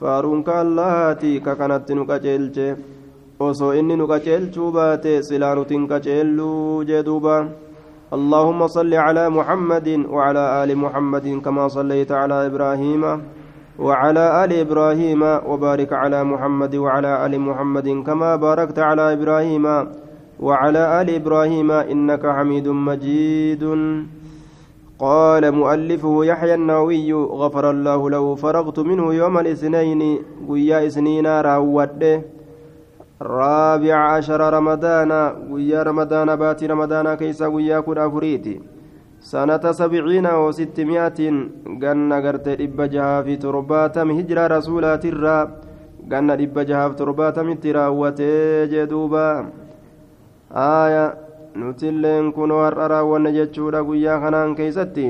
فارونك 0.00 0.48
اللهاتي 0.48 1.40
ككنت 1.40 1.88
نكجلجه 1.92 2.76
osoo 3.46 3.74
inni 3.76 3.96
nu 3.96 4.06
qaceelchuu 4.08 4.72
baate 4.72 5.12
silaa 5.28 5.54
nutin 5.54 5.84
qaceelluu 5.90 6.84
jee 6.88 7.02
duuba. 7.04 7.36
اللهم 8.12 8.66
صل 8.66 8.94
على 8.94 9.28
محمد 9.30 10.06
وعلى 10.10 10.64
آل 10.64 10.78
محمد 10.78 11.42
كما 11.44 11.68
صليت 11.68 12.12
على 12.12 12.46
إبراهيم 12.46 13.02
وعلى 13.78 14.44
آل 14.44 14.52
إبراهيم 14.52 15.22
وبارك 15.22 15.92
على 15.92 16.24
محمد 16.24 16.74
وعلى 16.74 17.26
آل 17.26 17.40
محمد 17.40 17.88
كما 18.06 18.36
باركت 18.36 18.78
على 18.78 19.12
إبراهيم 19.12 19.64
وعلى 20.40 21.02
آل 21.02 21.08
إبراهيم 21.10 21.70
إنك 21.70 22.22
حميد 22.26 22.68
مجيد 22.68 23.62
قال 24.98 25.52
مؤلفه 25.52 26.24
يحيى 26.24 26.54
النووي 26.54 27.12
غفر 27.12 27.70
الله 27.70 28.10
له 28.10 28.34
فرغت 28.34 28.78
منه 28.80 29.14
يوم 29.14 29.38
الاثنين 29.38 30.18
ويا 30.48 30.86
اثنين 30.86 31.26
راودة. 31.26 32.22
رابع 33.22 33.94
عشر 33.94 34.40
رمضان 34.52 35.10
ويا 35.50 35.82
رمضان 35.82 36.36
بات 36.36 36.64
رمضان 36.64 37.14
كيسا 37.14 37.46
ويا 37.46 37.80
كن 37.80 37.98
أفريتي. 37.98 38.60
سنة 39.20 39.72
سبعين 39.72 40.26
وستمائة 40.26 41.18
قنا 41.82 42.16
قرت 42.24 42.48
إبا 42.48 42.86
جها 42.86 43.22
في 43.22 43.36
ترباتم 43.36 44.10
هجرة 44.10 44.46
رسولات 44.46 45.04
الرا 45.04 45.50
قنا 46.12 46.34
إبا 46.34 46.62
جها 46.62 46.88
في 46.88 46.94
ترباتم 46.94 47.54
تراوة 47.54 48.20
جدوبا. 48.72 49.28
آية 50.52 51.25
نتلين 51.60 52.32
كن 52.36 52.50
ورأرا 52.50 53.00
ونجتشورا 53.10 53.80
ويا 53.80 54.14
خنان 54.22 54.54
كيستي 54.54 55.08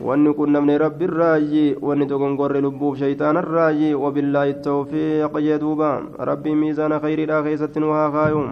wanni 0.00 0.34
kun 0.34 0.50
namni 0.50 0.74
rabbi 0.78 1.04
irraayi 1.06 1.76
wanni 1.78 2.06
dogongorre 2.10 2.58
lubbuuf 2.60 2.98
shayxaana 2.98 3.40
irraayi 3.46 3.94
wabillaahi 3.94 4.54
tawfiiq 4.66 5.34
jee 5.46 5.58
duuba 5.62 5.90
rabbii 6.18 6.54
miizaana 6.62 6.98
khayriidhaa 7.04 7.42
keessatti 7.46 7.78
nu 7.80 7.92
haa 7.94 8.10
kaayuun 8.16 8.50